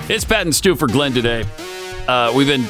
It's 0.10 0.26
Pat 0.26 0.42
and 0.42 0.54
Stu 0.54 0.76
for 0.76 0.88
Glenn 0.88 1.14
today. 1.14 1.46
Uh, 2.08 2.34
we've 2.36 2.48
been 2.48 2.66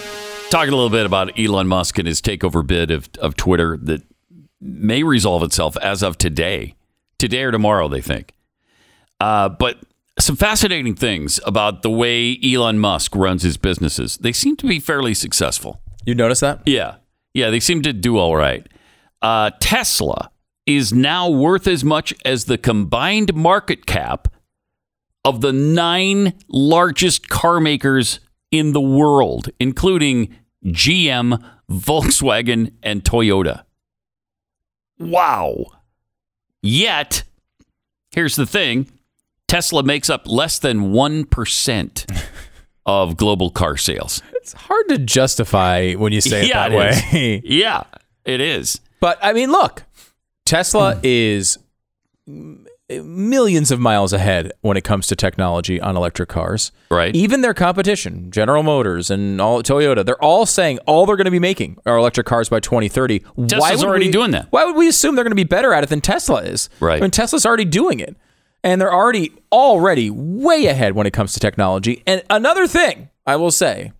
talking 0.51 0.71
a 0.73 0.75
little 0.75 0.91
bit 0.91 1.05
about 1.07 1.39
Elon 1.39 1.67
Musk 1.67 1.97
and 1.97 2.07
his 2.07 2.21
takeover 2.21 2.65
bid 2.65 2.91
of, 2.91 3.09
of 3.19 3.35
Twitter 3.35 3.77
that 3.77 4.03
may 4.59 5.01
resolve 5.01 5.41
itself 5.41 5.75
as 5.77 6.03
of 6.03 6.17
today. 6.19 6.75
Today 7.17 7.43
or 7.43 7.51
tomorrow, 7.51 7.87
they 7.87 8.01
think. 8.01 8.33
Uh, 9.19 9.49
but 9.49 9.77
some 10.19 10.35
fascinating 10.35 10.93
things 10.93 11.39
about 11.45 11.81
the 11.81 11.89
way 11.89 12.37
Elon 12.43 12.77
Musk 12.77 13.15
runs 13.15 13.41
his 13.41 13.57
businesses. 13.57 14.17
They 14.17 14.33
seem 14.33 14.55
to 14.57 14.67
be 14.67 14.79
fairly 14.79 15.15
successful. 15.15 15.81
You 16.05 16.13
notice 16.13 16.41
that? 16.41 16.61
Yeah. 16.67 16.95
Yeah, 17.33 17.49
they 17.49 17.59
seem 17.59 17.81
to 17.83 17.93
do 17.93 18.17
all 18.17 18.35
right. 18.35 18.67
Uh, 19.21 19.49
Tesla 19.59 20.29
is 20.67 20.93
now 20.93 21.29
worth 21.29 21.67
as 21.67 21.83
much 21.83 22.13
as 22.23 22.45
the 22.45 22.57
combined 22.57 23.33
market 23.33 23.87
cap 23.87 24.27
of 25.23 25.41
the 25.41 25.53
nine 25.53 26.33
largest 26.47 27.29
car 27.29 27.59
makers 27.59 28.19
in 28.49 28.73
the 28.73 28.81
world, 28.81 29.49
including 29.59 30.35
GM, 30.65 31.43
Volkswagen, 31.69 32.73
and 32.83 33.03
Toyota. 33.03 33.63
Wow. 34.99 35.65
Yet, 36.61 37.23
here's 38.11 38.35
the 38.35 38.45
thing 38.45 38.87
Tesla 39.47 39.83
makes 39.83 40.09
up 40.09 40.27
less 40.27 40.59
than 40.59 40.91
1% 40.91 42.23
of 42.85 43.17
global 43.17 43.49
car 43.51 43.77
sales. 43.77 44.21
It's 44.33 44.53
hard 44.53 44.89
to 44.89 44.97
justify 44.97 45.93
when 45.93 46.13
you 46.13 46.21
say 46.21 46.43
it 46.43 46.47
Yeah, 46.49 46.69
that 46.69 46.71
it 46.71 46.77
way. 47.13 47.31
is. 47.37 47.41
yeah, 47.45 47.83
it 48.25 48.41
is. 48.41 48.79
But 48.99 49.17
I 49.21 49.33
mean, 49.33 49.51
look, 49.51 49.83
Tesla 50.45 50.95
hmm. 50.95 51.01
is 51.03 51.57
m- 52.27 52.65
millions 52.99 53.71
of 53.71 53.79
miles 53.79 54.13
ahead 54.13 54.51
when 54.61 54.77
it 54.77 54.83
comes 54.83 55.07
to 55.07 55.15
technology 55.15 55.79
on 55.79 55.95
electric 55.95 56.29
cars. 56.29 56.71
Right. 56.89 57.15
Even 57.15 57.41
their 57.41 57.53
competition, 57.53 58.31
General 58.31 58.63
Motors 58.63 59.09
and 59.09 59.39
all 59.39 59.63
Toyota, 59.63 60.05
they're 60.05 60.21
all 60.23 60.45
saying 60.45 60.79
all 60.85 61.05
they're 61.05 61.15
going 61.15 61.25
to 61.25 61.31
be 61.31 61.39
making 61.39 61.77
are 61.85 61.97
electric 61.97 62.27
cars 62.27 62.49
by 62.49 62.59
2030. 62.59 63.19
Tesla's 63.47 63.79
would 63.79 63.87
already 63.89 64.07
we- 64.07 64.11
doing 64.11 64.31
that. 64.31 64.47
Why 64.51 64.65
would 64.65 64.75
we 64.75 64.87
assume 64.87 65.15
they're 65.15 65.23
going 65.23 65.31
to 65.31 65.35
be 65.35 65.43
better 65.43 65.73
at 65.73 65.83
it 65.83 65.89
than 65.89 66.01
Tesla 66.01 66.41
is? 66.41 66.69
Right. 66.79 66.97
I 66.97 67.01
mean, 67.01 67.11
Tesla's 67.11 67.45
already 67.45 67.65
doing 67.65 67.99
it. 67.99 68.15
And 68.63 68.79
they're 68.79 68.93
already 68.93 69.31
already 69.51 70.11
way 70.11 70.67
ahead 70.67 70.93
when 70.93 71.07
it 71.07 71.13
comes 71.13 71.33
to 71.33 71.39
technology. 71.39 72.03
And 72.05 72.21
another 72.29 72.67
thing 72.67 73.09
I 73.25 73.35
will 73.37 73.49
say, 73.49 73.91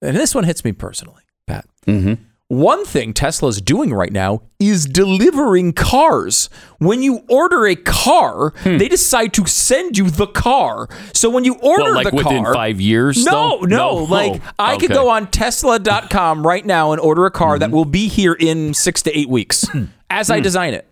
and 0.00 0.16
this 0.16 0.34
one 0.34 0.42
hits 0.42 0.64
me 0.64 0.72
personally, 0.72 1.22
Pat. 1.46 1.66
Mm-hmm. 1.86 2.14
One 2.52 2.84
thing 2.84 3.14
Tesla's 3.14 3.62
doing 3.62 3.94
right 3.94 4.12
now 4.12 4.42
is 4.60 4.84
delivering 4.84 5.72
cars. 5.72 6.50
When 6.78 7.02
you 7.02 7.24
order 7.26 7.64
a 7.66 7.74
car, 7.74 8.52
they 8.62 8.88
decide 8.88 9.32
to 9.34 9.46
send 9.46 9.96
you 9.96 10.10
the 10.10 10.26
car. 10.26 10.86
So 11.14 11.30
when 11.30 11.44
you 11.44 11.54
order 11.54 11.84
Hmm. 11.84 11.88
Well, 11.88 11.94
like 11.94 12.10
the 12.10 12.16
within 12.16 12.44
car, 12.44 12.52
five 12.54 12.78
years, 12.78 13.24
No, 13.24 13.60
no. 13.60 13.66
No? 13.66 13.94
Like 14.04 14.42
Oh, 14.44 14.50
I 14.58 14.76
could 14.76 14.90
go 14.90 15.08
on 15.08 15.30
Tesla.com 15.30 16.46
right 16.46 16.66
now 16.66 16.92
and 16.92 17.00
order 17.00 17.24
a 17.24 17.30
car 17.30 17.54
Mm-hmm. 17.54 17.60
that 17.60 17.70
will 17.70 17.86
be 17.86 18.08
here 18.08 18.34
in 18.38 18.74
six 18.74 19.00
to 19.02 19.18
eight 19.18 19.30
weeks 19.30 19.64
as 20.10 20.26
Hmm. 20.28 20.32
I 20.34 20.40
design 20.40 20.74
it. 20.74 20.86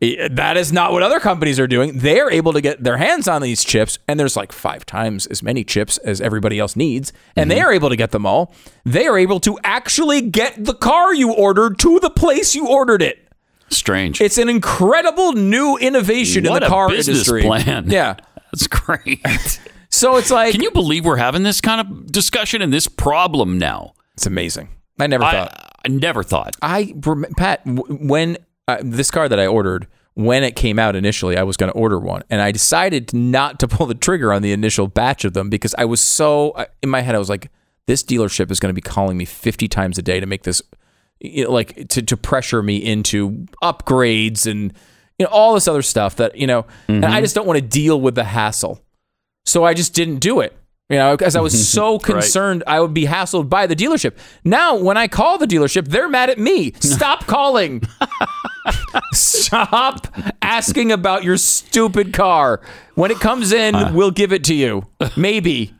That 0.00 0.56
is 0.56 0.72
not 0.72 0.92
what 0.92 1.02
other 1.02 1.18
companies 1.18 1.58
are 1.58 1.66
doing. 1.66 1.98
They're 1.98 2.30
able 2.30 2.52
to 2.52 2.60
get 2.60 2.84
their 2.84 2.96
hands 2.98 3.26
on 3.26 3.42
these 3.42 3.64
chips, 3.64 3.98
and 4.06 4.18
there's 4.18 4.36
like 4.36 4.52
five 4.52 4.86
times 4.86 5.26
as 5.26 5.42
many 5.42 5.64
chips 5.64 5.98
as 5.98 6.20
everybody 6.20 6.58
else 6.58 6.76
needs, 6.76 7.12
and 7.34 7.50
Mm-hmm. 7.50 7.56
they 7.58 7.62
are 7.62 7.72
able 7.72 7.88
to 7.88 7.96
get 7.96 8.12
them 8.12 8.24
all. 8.24 8.54
They 8.84 9.06
are 9.06 9.18
able 9.18 9.40
to 9.40 9.58
actually 9.64 10.20
get 10.20 10.64
the 10.64 10.74
car 10.74 11.12
you 11.14 11.32
ordered 11.32 11.78
to 11.80 11.98
the 12.00 12.10
place 12.10 12.54
you 12.54 12.68
ordered 12.68 13.02
it. 13.02 13.28
Strange. 13.70 14.20
It's 14.20 14.38
an 14.38 14.48
incredible 14.48 15.32
new 15.32 15.76
innovation 15.76 16.44
What 16.44 16.56
in 16.56 16.60
the 16.60 16.66
a 16.66 16.70
car 16.70 16.88
business 16.88 17.18
industry. 17.28 17.42
plan. 17.42 17.90
Yeah. 17.90 18.16
That's 18.52 18.66
great. 18.66 19.20
So 19.90 20.16
it's 20.18 20.30
like 20.30 20.52
Can 20.52 20.62
you 20.62 20.70
believe 20.70 21.06
we're 21.06 21.16
having 21.16 21.44
this 21.44 21.62
kind 21.62 21.80
of 21.80 22.12
discussion 22.12 22.60
and 22.60 22.70
this 22.70 22.86
problem 22.86 23.56
now? 23.58 23.94
It's 24.14 24.26
amazing. 24.26 24.68
I 25.00 25.06
never 25.06 25.24
I, 25.24 25.32
thought. 25.32 25.72
I 25.82 25.88
never 25.88 26.22
thought. 26.22 26.56
I 26.60 26.94
Pat 27.38 27.62
when 27.64 28.36
this 28.82 29.10
car 29.10 29.28
that 29.28 29.40
I 29.40 29.46
ordered 29.46 29.86
when 30.14 30.42
it 30.42 30.56
came 30.56 30.80
out 30.80 30.96
initially, 30.96 31.36
I 31.36 31.44
was 31.44 31.56
going 31.56 31.70
to 31.70 31.78
order 31.78 31.98
one, 31.98 32.22
and 32.28 32.40
I 32.42 32.50
decided 32.50 33.14
not 33.14 33.60
to 33.60 33.68
pull 33.68 33.86
the 33.86 33.94
trigger 33.94 34.32
on 34.32 34.42
the 34.42 34.52
initial 34.52 34.88
batch 34.88 35.24
of 35.24 35.32
them 35.32 35.48
because 35.48 35.74
I 35.78 35.84
was 35.84 36.00
so 36.00 36.66
in 36.82 36.90
my 36.90 37.00
head. 37.00 37.14
I 37.14 37.18
was 37.18 37.28
like, 37.28 37.50
this 37.86 38.02
dealership 38.02 38.50
is 38.50 38.60
going 38.60 38.70
to 38.70 38.74
be 38.74 38.80
calling 38.80 39.16
me 39.16 39.24
fifty 39.24 39.68
times 39.68 39.96
a 39.96 40.02
day 40.02 40.20
to 40.20 40.26
make 40.26 40.42
this, 40.42 40.60
you 41.20 41.44
know, 41.44 41.52
like 41.52 41.88
to 41.88 42.02
to 42.02 42.16
pressure 42.16 42.62
me 42.62 42.76
into 42.76 43.46
upgrades 43.62 44.50
and 44.50 44.72
you 45.18 45.24
know 45.24 45.30
all 45.30 45.54
this 45.54 45.68
other 45.68 45.82
stuff 45.82 46.16
that 46.16 46.36
you 46.36 46.46
know, 46.46 46.66
and 46.88 47.04
I 47.04 47.08
mm-hmm. 47.08 47.20
just 47.22 47.34
don't 47.34 47.46
want 47.46 47.58
to 47.58 47.66
deal 47.66 48.00
with 48.00 48.16
the 48.16 48.24
hassle. 48.24 48.82
So 49.46 49.64
I 49.64 49.72
just 49.72 49.94
didn't 49.94 50.18
do 50.18 50.40
it. 50.40 50.54
You 50.90 50.96
know, 50.96 51.16
because 51.16 51.36
I 51.36 51.40
was 51.40 51.68
so 51.70 51.94
Right. 51.94 52.02
concerned 52.02 52.64
I 52.66 52.80
would 52.80 52.94
be 52.94 53.04
hassled 53.04 53.48
by 53.48 53.66
the 53.66 53.76
dealership. 53.76 54.16
Now, 54.42 54.76
when 54.76 54.96
I 54.96 55.06
call 55.06 55.38
the 55.38 55.46
dealership, 55.46 55.88
they're 55.88 56.08
mad 56.08 56.30
at 56.30 56.38
me. 56.38 56.72
Stop 56.80 57.26
calling. 57.26 57.82
Stop 59.12 60.06
asking 60.42 60.92
about 60.92 61.24
your 61.24 61.36
stupid 61.36 62.12
car. 62.12 62.60
When 62.94 63.10
it 63.10 63.18
comes 63.18 63.52
in, 63.52 63.94
we'll 63.94 64.10
give 64.10 64.32
it 64.32 64.44
to 64.44 64.54
you. 64.54 64.86
Maybe. 65.16 65.74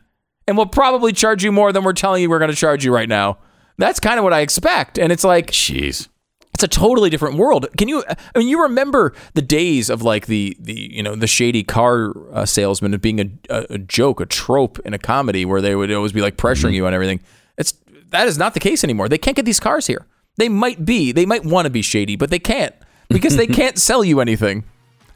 And 0.46 0.56
we'll 0.56 0.66
probably 0.66 1.12
charge 1.12 1.44
you 1.44 1.52
more 1.52 1.72
than 1.72 1.84
we're 1.84 1.92
telling 1.92 2.22
you 2.22 2.30
we're 2.30 2.38
going 2.38 2.50
to 2.50 2.56
charge 2.56 2.84
you 2.84 2.94
right 2.94 3.08
now. 3.08 3.38
That's 3.76 4.00
kind 4.00 4.18
of 4.18 4.24
what 4.24 4.32
I 4.32 4.40
expect. 4.40 4.98
And 4.98 5.12
it's 5.12 5.24
like, 5.24 5.48
jeez. 5.50 6.08
It's 6.54 6.64
a 6.64 6.68
totally 6.68 7.08
different 7.08 7.36
world. 7.36 7.68
Can 7.76 7.86
you? 7.86 8.02
I 8.08 8.38
mean, 8.38 8.48
you 8.48 8.62
remember 8.62 9.14
the 9.34 9.42
days 9.42 9.88
of 9.88 10.02
like 10.02 10.26
the 10.26 10.56
the 10.58 10.74
you 10.74 11.04
know 11.04 11.14
the 11.14 11.28
shady 11.28 11.62
car 11.62 12.12
uh, 12.32 12.46
salesman 12.46 12.94
of 12.94 13.00
being 13.00 13.20
a, 13.20 13.30
a, 13.48 13.66
a 13.74 13.78
joke, 13.78 14.20
a 14.20 14.26
trope 14.26 14.80
in 14.80 14.92
a 14.92 14.98
comedy 14.98 15.44
where 15.44 15.60
they 15.60 15.76
would 15.76 15.92
always 15.92 16.10
be 16.10 16.20
like 16.20 16.36
pressuring 16.36 16.74
you 16.74 16.84
on 16.84 16.92
everything. 16.92 17.20
It's 17.58 17.74
that 18.08 18.26
is 18.26 18.38
not 18.38 18.54
the 18.54 18.60
case 18.60 18.82
anymore. 18.82 19.08
They 19.08 19.18
can't 19.18 19.36
get 19.36 19.44
these 19.44 19.60
cars 19.60 19.86
here. 19.86 20.04
They 20.38 20.48
might 20.48 20.84
be. 20.84 21.12
They 21.12 21.26
might 21.26 21.44
want 21.44 21.66
to 21.66 21.70
be 21.70 21.82
shady, 21.82 22.16
but 22.16 22.30
they 22.30 22.38
can't 22.38 22.74
because 23.08 23.36
they 23.36 23.46
can't 23.60 23.76
sell 23.76 24.02
you 24.02 24.20
anything. 24.20 24.64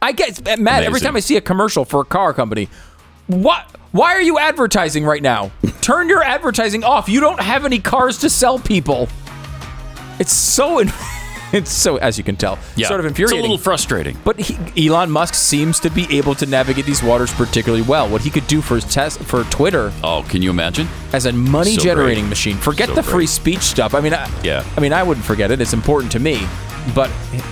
I 0.03 0.12
get 0.12 0.47
eh, 0.47 0.57
mad 0.57 0.85
every 0.85 1.01
time 1.01 1.16
I 1.16 1.20
see 1.20 1.36
a 1.36 1.40
commercial 1.40 1.85
for 1.85 2.01
a 2.01 2.05
car 2.05 2.35
company. 2.35 2.69
What? 3.28 3.65
Why 3.93 4.15
are 4.15 4.23
you 4.23 4.39
advertising 4.39 5.05
right 5.05 5.23
now? 5.23 5.53
Turn 5.81 6.09
your 6.09 6.23
advertising 6.23 6.82
off. 6.82 7.09
You 7.09 7.20
don't 7.20 7.40
have 7.40 7.65
any 7.65 7.78
cars 7.78 8.19
to 8.19 8.31
sell 8.31 8.59
people. 8.59 9.09
It's 10.19 10.32
so. 10.32 10.78
In- 10.81 10.90
it's 11.58 11.70
so, 11.70 11.96
as 11.96 12.18
you 12.18 12.24
can 12.24 12.36
tell, 12.36 12.58
Yeah. 12.76 12.88
sort 12.88 13.00
of 13.00 13.06
infuriating. 13.06 13.38
It's 13.38 13.46
a 13.46 13.50
little 13.50 13.58
frustrating. 13.62 14.16
But 14.24 14.38
he, 14.40 14.88
Elon 14.88 15.10
Musk 15.10 15.34
seems 15.34 15.78
to 15.80 15.90
be 15.90 16.06
able 16.16 16.34
to 16.36 16.46
navigate 16.46 16.86
these 16.86 17.02
waters 17.02 17.32
particularly 17.32 17.82
well. 17.84 18.08
What 18.08 18.22
he 18.22 18.30
could 18.30 18.46
do 18.46 18.60
for 18.60 18.74
his 18.76 18.84
test 18.84 19.20
for 19.20 19.44
Twitter 19.44 19.92
Oh, 20.02 20.24
can 20.28 20.42
you 20.42 20.50
imagine? 20.50 20.88
as 21.12 21.26
a 21.26 21.32
money 21.32 21.74
So 21.74 21.82
generating 21.82 22.24
great. 22.24 22.30
machine. 22.30 22.56
Forget 22.56 22.88
So 22.88 22.94
the 22.94 23.02
free 23.02 23.26
speech 23.26 23.60
stuff. 23.60 23.94
I 23.94 24.00
mean, 24.00 24.14
I, 24.14 24.28
Yeah. 24.42 24.64
I 24.76 24.80
mean, 24.80 24.92
I 24.92 25.02
wouldn't 25.02 25.26
forget 25.26 25.50
it. 25.50 25.60
It's 25.60 25.72
important 25.74 26.10
to 26.12 26.18
me. 26.18 26.46
But 26.94 27.10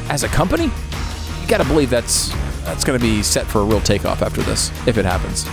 as 0.08 0.24
a 0.24 0.28
company, 0.28 0.64
you 0.64 1.46
got 1.48 1.58
to 1.58 1.64
believe 1.64 1.90
that's 1.90 2.30
that's 2.64 2.84
going 2.84 2.98
to 2.98 3.02
be 3.04 3.22
set 3.22 3.46
for 3.46 3.60
a 3.60 3.64
real 3.64 3.80
takeoff 3.80 4.22
after 4.22 4.42
this, 4.42 4.70
if 4.86 4.98
it 4.98 5.04
happens. 5.04 5.44